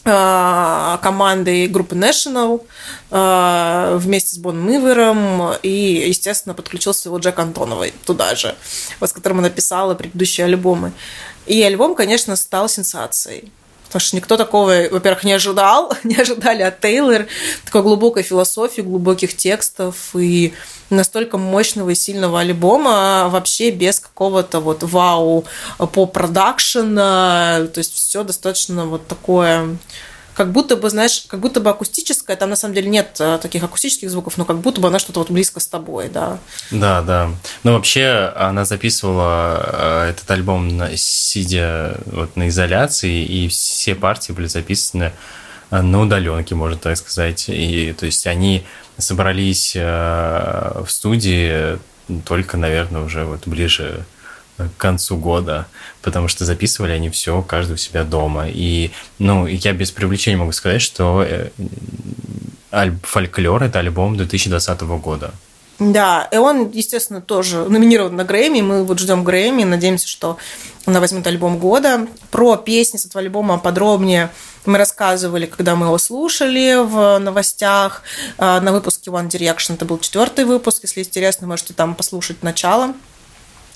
командой 0.06 1.68
группы 1.68 1.96
National 1.96 2.64
э, 3.10 3.98
вместе 4.00 4.36
с 4.36 4.38
Бон 4.38 4.64
Мивером 4.64 5.54
и, 5.64 6.06
естественно, 6.08 6.54
подключился 6.54 7.10
его 7.10 7.18
Джек 7.18 7.40
Антоновой 7.40 7.92
туда 8.06 8.36
же, 8.36 8.56
с 9.02 9.12
которым 9.12 9.40
она 9.40 9.50
писала 9.50 9.96
предыдущие 9.96 10.46
альбомы. 10.46 10.92
И 11.48 11.62
альбом, 11.64 11.96
конечно, 11.96 12.36
стал 12.36 12.70
сенсацией. 12.70 13.52
Потому 13.88 14.00
что 14.02 14.16
никто 14.16 14.38
такого, 14.38 14.88
во-первых, 14.92 15.24
не 15.24 15.34
ожидал, 15.34 15.94
не 16.04 16.16
ожидали 16.16 16.62
от 16.62 16.80
Тейлор, 16.82 17.28
такой 17.66 17.82
глубокой 17.84 18.24
философии, 18.24 18.82
глубоких 18.82 19.36
текстов 19.36 20.16
и 20.16 20.54
настолько 20.90 21.38
мощного 21.38 21.92
и 21.92 21.96
сильного 21.96 22.42
альбома, 22.42 23.28
вообще 23.30 23.72
без 23.72 24.00
какого-то 24.00 24.60
вот 24.60 24.84
вау 24.84 25.46
по 25.78 26.06
продакшена, 26.06 27.68
то 27.74 27.78
есть 27.80 27.94
все 27.94 28.24
достаточно 28.24 28.86
вот 28.86 29.08
такое 29.08 29.78
как 30.36 30.52
будто 30.52 30.76
бы, 30.76 30.90
знаешь, 30.90 31.24
как 31.28 31.40
будто 31.40 31.62
бы 31.62 31.70
акустическая, 31.70 32.36
там 32.36 32.50
на 32.50 32.58
самом 32.58 32.76
деле 32.76 32.90
нет 32.90 33.16
э, 33.20 33.40
таких 33.42 33.64
акустических 33.64 34.10
звуков, 34.10 34.38
но 34.38 34.44
как 34.44 34.58
будто 34.60 34.82
бы 34.82 34.90
она 34.90 35.00
что-то 35.00 35.20
вот 35.20 35.32
близко 35.32 35.62
с 35.62 35.68
тобой, 35.68 36.10
да. 36.10 36.40
Да, 36.72 37.02
да. 37.02 37.32
Но 37.64 37.74
вообще 37.74 38.34
она 38.36 38.66
записывала 38.66 40.06
э, 40.06 40.10
этот 40.10 40.30
альбом 40.30 40.82
сидя 40.98 41.98
вот 42.06 42.36
на 42.36 42.50
изоляции, 42.50 43.24
и 43.24 43.48
все 43.48 43.96
партии 43.96 44.34
были 44.34 44.48
записаны 44.48 45.14
э, 45.72 45.82
на 45.82 46.02
удаленке, 46.02 46.54
можно 46.54 46.78
так 46.78 46.98
сказать. 46.98 47.46
И 47.48 47.96
то 47.98 48.06
есть 48.06 48.28
они 48.28 48.66
собрались 48.98 49.76
в 49.76 50.86
студии 50.88 51.80
только, 52.26 52.58
наверное, 52.58 53.02
уже 53.02 53.26
вот 53.26 53.48
ближе 53.48 54.06
к 54.58 54.78
концу 54.78 55.18
года, 55.18 55.68
потому 56.02 56.28
что 56.28 56.46
записывали 56.46 56.92
они 56.92 57.10
все, 57.10 57.42
каждый 57.42 57.74
у 57.74 57.78
себя 57.78 58.04
дома. 58.04 58.48
И, 58.48 58.92
ну, 59.20 59.48
я 59.48 59.74
без 59.74 59.92
привлечения 59.92 60.38
могу 60.38 60.52
сказать, 60.52 60.82
что 60.82 61.26
э, 61.28 61.50
«Фольклор»— 63.04 63.64
это 63.64 63.80
альбом 63.80 64.18
2020 64.18 64.82
года. 64.82 65.34
Да, 65.78 66.30
и 66.32 66.38
он, 66.38 66.72
естественно, 66.72 67.22
тоже 67.22 67.66
номинирован 67.68 68.16
на 68.16 68.24
Грэмми. 68.24 68.62
Мы 68.62 68.86
вот 68.86 69.00
ждем 69.00 69.26
Грэмми, 69.26 69.66
надеемся, 69.66 70.08
что 70.08 70.38
она 70.86 71.02
возьмет 71.02 71.28
альбом 71.28 71.58
года. 71.58 72.08
Про 72.32 72.56
песни 72.56 72.98
с 72.98 73.06
этого 73.06 73.22
альбома 73.22 73.58
подробнее 73.58 74.30
мы 74.66 74.78
рассказывали, 74.78 75.48
когда 75.48 75.76
мы 75.76 75.88
его 75.88 75.98
слушали 75.98 76.76
в 76.82 77.20
новостях. 77.20 78.04
А, 78.38 78.62
на 78.62 78.72
выпуске 78.72 79.12
One 79.12 79.30
Direction 79.30 79.74
это 79.74 79.84
был 79.84 80.00
четвертый 80.00 80.46
выпуск. 80.46 80.80
Если 80.84 81.02
интересно, 81.02 81.46
можете 81.46 81.74
там 81.74 81.94
послушать 81.94 82.42
начало 82.42 82.94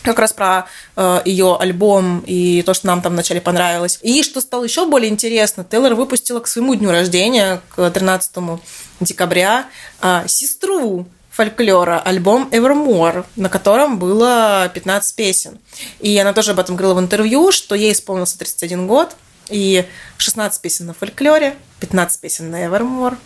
как 0.04 0.20
раз 0.20 0.34
про 0.34 0.68
э, 0.96 1.22
ее 1.26 1.58
альбом 1.60 2.24
и 2.26 2.62
то, 2.64 2.74
что 2.74 2.88
нам 2.88 3.02
там 3.02 3.14
вначале 3.14 3.42
понравилось. 3.42 4.00
И 4.02 4.24
что 4.24 4.42
стало 4.42 4.64
еще 4.64 4.86
более 4.86 5.10
интересно, 5.10 5.64
Тейлор 5.64 5.96
выпустила 5.96 6.40
к 6.40 6.48
своему 6.48 6.76
дню 6.76 6.92
рождения, 6.92 7.62
к 7.76 7.90
13 7.90 8.60
декабря, 9.00 9.68
э, 10.02 10.24
сестру 10.28 11.06
фольклора, 11.32 12.00
альбом 12.00 12.50
Evermore, 12.52 13.26
на 13.36 13.50
котором 13.50 13.98
было 13.98 14.70
15 14.74 15.16
песен. 15.16 15.60
И 16.00 16.18
она 16.18 16.34
тоже 16.34 16.52
об 16.52 16.60
этом 16.60 16.76
говорила 16.76 16.96
в 16.96 17.00
интервью, 17.00 17.52
что 17.52 17.76
ей 17.76 17.94
исполнился 17.94 18.38
31 18.38 18.88
год, 18.88 19.16
и 19.50 19.86
16 20.18 20.62
песен 20.62 20.88
на 20.88 20.94
фольклоре, 20.94 21.56
15 21.80 22.20
песен 22.20 22.52
на 22.52 22.66
Evermore. 22.66 23.18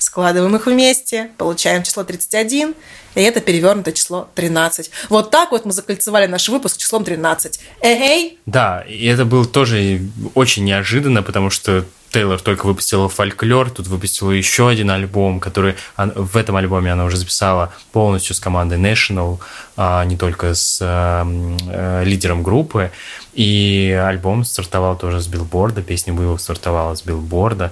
Складываем 0.00 0.54
их 0.56 0.66
вместе, 0.66 1.30
получаем 1.38 1.82
число 1.82 2.04
31, 2.04 2.74
и 3.14 3.20
это 3.20 3.40
перевернутое 3.40 3.94
число 3.94 4.28
13. 4.34 4.90
Вот 5.08 5.30
так 5.30 5.52
вот 5.52 5.64
мы 5.64 5.72
закольцевали 5.72 6.26
наш 6.26 6.48
выпуск 6.48 6.76
числом 6.76 7.04
13. 7.04 7.60
Эй! 7.82 8.38
Да, 8.46 8.84
и 8.88 9.06
это 9.06 9.24
было 9.24 9.44
тоже 9.44 10.02
очень 10.34 10.64
неожиданно, 10.64 11.22
потому 11.22 11.50
что 11.50 11.84
Тейлор 12.10 12.40
только 12.40 12.66
выпустила 12.66 13.08
фольклор, 13.08 13.70
тут 13.70 13.86
выпустила 13.86 14.32
еще 14.32 14.68
один 14.68 14.90
альбом, 14.90 15.38
который 15.38 15.76
в 15.96 16.36
этом 16.36 16.56
альбоме 16.56 16.92
она 16.92 17.04
уже 17.04 17.16
записала 17.16 17.72
полностью 17.92 18.34
с 18.34 18.40
командой 18.40 18.78
National, 18.78 19.38
а 19.76 20.04
не 20.04 20.16
только 20.16 20.54
с 20.54 20.78
э, 20.80 22.02
лидером 22.04 22.42
группы. 22.42 22.90
И 23.32 23.96
альбом 24.04 24.44
стартовал 24.44 24.98
тоже 24.98 25.20
с 25.20 25.28
билборда, 25.28 25.82
песня 25.82 26.12
была 26.12 26.36
стартовала 26.36 26.96
с 26.96 27.02
билборда, 27.02 27.70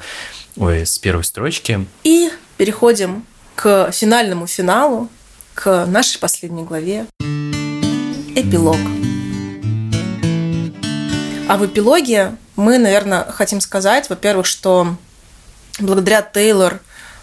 ой, 0.58 0.84
с 0.84 0.98
первой 0.98 1.24
строчки. 1.24 1.86
И 2.04 2.30
переходим 2.56 3.24
к 3.54 3.90
финальному 3.92 4.46
финалу, 4.46 5.08
к 5.54 5.86
нашей 5.86 6.18
последней 6.18 6.64
главе. 6.64 7.06
Эпилог. 8.34 8.76
А 11.48 11.56
в 11.56 11.66
эпилоге 11.66 12.36
мы, 12.56 12.78
наверное, 12.78 13.24
хотим 13.24 13.60
сказать, 13.60 14.10
во-первых, 14.10 14.46
что 14.46 14.96
благодаря 15.80 16.22
Тейлор 16.22 16.80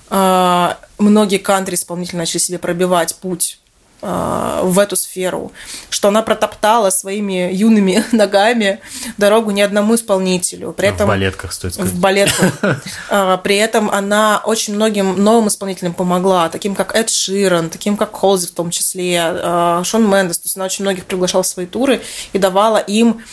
э, 0.09 0.69
многие 0.97 1.37
кантри-исполнители 1.37 2.17
начали 2.17 2.39
себе 2.39 2.57
пробивать 2.57 3.15
путь 3.15 3.59
в 4.01 4.79
эту 4.79 4.95
сферу, 4.95 5.51
что 5.89 6.09
она 6.09 6.21
протоптала 6.21 6.89
своими 6.89 7.51
юными 7.53 8.03
ногами 8.11 8.79
дорогу 9.17 9.51
ни 9.51 9.61
одному 9.61 9.95
исполнителю. 9.95 10.73
При 10.73 10.89
этом, 10.89 11.07
в 11.07 11.09
балетках, 11.09 11.53
стоит 11.53 11.73
сказать. 11.73 11.91
В 11.91 11.99
балетках. 11.99 12.79
Э, 13.09 13.37
при 13.43 13.55
этом 13.57 13.89
она 13.89 14.41
очень 14.43 14.75
многим 14.75 15.23
новым 15.23 15.47
исполнителям 15.47 15.93
помогла, 15.93 16.49
таким 16.49 16.75
как 16.75 16.95
Эд 16.95 17.09
Ширан, 17.09 17.69
таким 17.69 17.97
как 17.97 18.13
Холзи 18.13 18.47
в 18.47 18.51
том 18.51 18.69
числе, 18.69 19.81
Шон 19.83 20.09
Мендес. 20.09 20.39
То 20.39 20.45
есть 20.45 20.55
она 20.57 20.65
очень 20.65 20.83
многих 20.83 21.05
приглашала 21.05 21.43
в 21.43 21.47
свои 21.47 21.65
туры 21.65 22.01
и 22.33 22.37
давала 22.37 22.77
им 22.77 23.23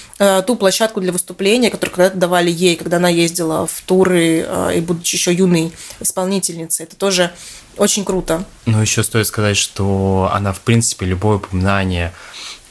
ту 0.47 0.57
площадку 0.57 1.01
для 1.01 1.13
выступления, 1.13 1.71
которую 1.71 1.95
когда-то 1.95 2.17
давали 2.17 2.51
ей, 2.51 2.77
когда 2.77 2.99
она 2.99 3.09
ездила 3.09 3.67
в 3.67 3.83
туры 3.83 4.47
и 4.75 4.81
будучи 4.81 5.17
еще 5.17 5.33
юной 5.33 5.73
исполнительницей. 6.01 6.85
Это 6.85 6.97
тоже 6.97 7.33
очень 7.77 8.05
круто. 8.05 8.44
Ну, 8.66 8.81
еще 8.81 9.03
стоит 9.03 9.27
сказать, 9.27 9.57
что 9.57 10.31
она, 10.32 10.53
в 10.53 10.61
принципе, 10.61 11.07
любое 11.07 11.36
упоминание 11.36 12.12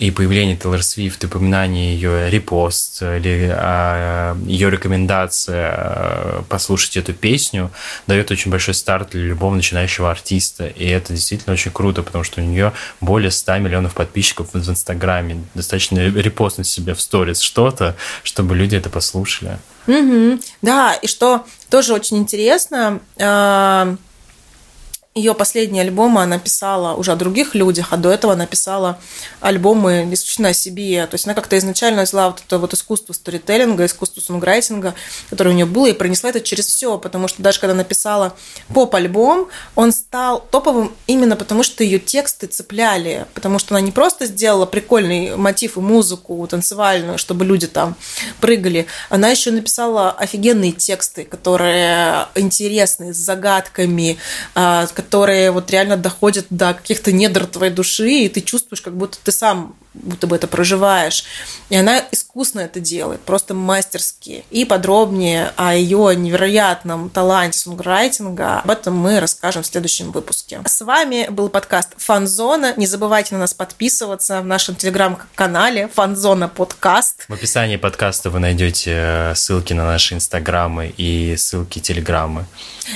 и 0.01 0.09
появление 0.09 0.57
Тейлор 0.57 0.81
Свифт, 0.81 1.23
и 1.23 1.27
упоминание 1.27 1.93
ее 1.93 2.27
репост 2.31 3.03
или 3.03 3.53
а, 3.55 4.35
ее 4.47 4.71
рекомендация 4.71 5.71
а, 5.71 6.43
послушать 6.49 6.97
эту 6.97 7.13
песню 7.13 7.69
дает 8.07 8.31
очень 8.31 8.49
большой 8.49 8.73
старт 8.73 9.11
для 9.11 9.21
любого 9.21 9.53
начинающего 9.53 10.09
артиста. 10.09 10.65
И 10.65 10.87
это 10.87 11.13
действительно 11.13 11.53
очень 11.53 11.69
круто, 11.69 12.01
потому 12.01 12.23
что 12.23 12.41
у 12.41 12.43
нее 12.43 12.73
более 12.99 13.29
100 13.29 13.59
миллионов 13.59 13.93
подписчиков 13.93 14.47
в 14.53 14.69
Инстаграме. 14.69 15.43
Достаточно 15.53 15.99
репостнуть 15.99 16.65
себе 16.65 16.95
в 16.95 17.01
сторис 17.01 17.39
что-то, 17.39 17.95
чтобы 18.23 18.55
люди 18.55 18.75
это 18.75 18.89
послушали. 18.89 19.59
Угу. 19.85 20.39
Да, 20.63 20.95
и 20.95 21.05
что 21.05 21.45
тоже 21.69 21.93
очень 21.93 22.17
интересно, 22.17 23.01
а, 23.19 23.95
ее 25.13 25.33
последние 25.33 25.83
альбомы 25.83 26.21
она 26.21 26.39
писала 26.39 26.93
уже 26.93 27.11
о 27.11 27.17
других 27.17 27.53
людях, 27.53 27.87
а 27.91 27.97
до 27.97 28.09
этого 28.09 28.31
она 28.31 28.45
писала 28.45 28.97
альбомы 29.41 30.07
исключительно 30.13 30.49
о 30.49 30.53
себе. 30.53 31.05
То 31.05 31.15
есть 31.15 31.25
она 31.25 31.33
как-то 31.33 31.57
изначально 31.57 32.03
взяла 32.03 32.29
вот 32.29 32.41
это 32.45 32.57
вот 32.57 32.73
искусство 32.73 33.11
сторителлинга, 33.11 33.85
искусство 33.85 34.21
сонграйтинга, 34.21 34.95
которое 35.29 35.49
у 35.49 35.53
нее 35.53 35.65
было, 35.65 35.87
и 35.87 35.93
пронесла 35.93 36.29
это 36.29 36.39
через 36.39 36.67
все, 36.67 36.97
потому 36.97 37.27
что 37.27 37.43
даже 37.43 37.59
когда 37.59 37.73
написала 37.73 38.33
поп-альбом, 38.73 39.49
он 39.75 39.91
стал 39.91 40.39
топовым 40.49 40.93
именно 41.07 41.35
потому, 41.35 41.63
что 41.63 41.83
ее 41.83 41.99
тексты 41.99 42.47
цепляли, 42.47 43.25
потому 43.33 43.59
что 43.59 43.75
она 43.75 43.81
не 43.81 43.91
просто 43.91 44.27
сделала 44.27 44.65
прикольный 44.65 45.35
мотив 45.35 45.75
и 45.75 45.81
музыку 45.81 46.47
танцевальную, 46.49 47.17
чтобы 47.17 47.43
люди 47.43 47.67
там 47.67 47.97
прыгали, 48.39 48.85
она 49.09 49.27
еще 49.27 49.51
написала 49.51 50.11
офигенные 50.11 50.71
тексты, 50.71 51.25
которые 51.25 52.27
интересные, 52.35 53.13
с 53.13 53.17
загадками, 53.17 54.17
а, 54.55 54.87
которые 55.01 55.51
вот 55.51 55.71
реально 55.71 55.97
доходят 55.97 56.45
до 56.49 56.73
каких-то 56.73 57.11
недр 57.11 57.45
твоей 57.45 57.73
души, 57.73 58.11
и 58.11 58.29
ты 58.29 58.41
чувствуешь, 58.41 58.81
как 58.81 58.95
будто 58.95 59.17
ты 59.23 59.31
сам 59.31 59.75
будто 59.93 60.27
бы 60.27 60.35
это 60.35 60.47
проживаешь. 60.47 61.25
И 61.69 61.75
она 61.75 62.01
искусно 62.11 62.61
это 62.61 62.79
делает, 62.79 63.21
просто 63.21 63.53
мастерски. 63.53 64.45
И 64.49 64.65
подробнее 64.65 65.51
о 65.57 65.75
ее 65.75 66.15
невероятном 66.15 67.09
таланте 67.09 67.59
сонграйтинга 67.59 68.59
об 68.59 68.69
этом 68.69 68.95
мы 68.95 69.19
расскажем 69.19 69.63
в 69.63 69.67
следующем 69.67 70.11
выпуске. 70.11 70.61
С 70.65 70.81
вами 70.81 71.27
был 71.29 71.49
подкаст 71.49 71.89
Фанзона. 71.97 72.73
Не 72.77 72.87
забывайте 72.87 73.35
на 73.35 73.41
нас 73.41 73.53
подписываться 73.53 74.41
в 74.41 74.45
нашем 74.45 74.75
телеграм-канале 74.75 75.89
Фанзона 75.89 76.47
подкаст. 76.47 77.25
В 77.27 77.33
описании 77.33 77.77
подкаста 77.77 78.29
вы 78.29 78.39
найдете 78.39 78.93
э, 78.95 79.35
ссылки 79.35 79.73
на 79.73 79.85
наши 79.85 80.15
инстаграмы 80.15 80.93
и 80.95 81.35
ссылки 81.37 81.79
телеграммы. 81.79 82.45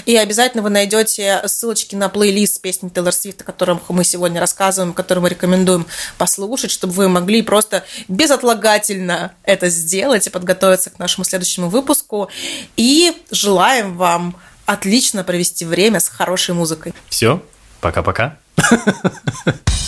И 0.05 0.15
обязательно 0.15 0.63
вы 0.63 0.69
найдете 0.69 1.41
ссылочки 1.45 1.94
на 1.95 2.09
плейлист 2.09 2.61
песни 2.61 2.89
Тейлор 2.89 3.13
Свифт, 3.13 3.41
о 3.41 3.43
котором 3.43 3.81
мы 3.89 4.03
сегодня 4.03 4.39
рассказываем, 4.39 4.93
который 4.93 5.19
мы 5.19 5.29
рекомендуем 5.29 5.85
послушать, 6.17 6.71
чтобы 6.71 6.93
вы 6.93 7.09
могли 7.09 7.41
просто 7.41 7.83
безотлагательно 8.07 9.33
это 9.43 9.69
сделать 9.69 10.27
и 10.27 10.29
подготовиться 10.29 10.89
к 10.89 10.99
нашему 10.99 11.25
следующему 11.25 11.69
выпуску. 11.69 12.29
И 12.77 13.13
желаем 13.31 13.97
вам 13.97 14.35
отлично 14.65 15.23
провести 15.23 15.65
время 15.65 15.99
с 15.99 16.09
хорошей 16.09 16.55
музыкой. 16.55 16.93
Все, 17.09 17.41
пока-пока. 17.81 18.37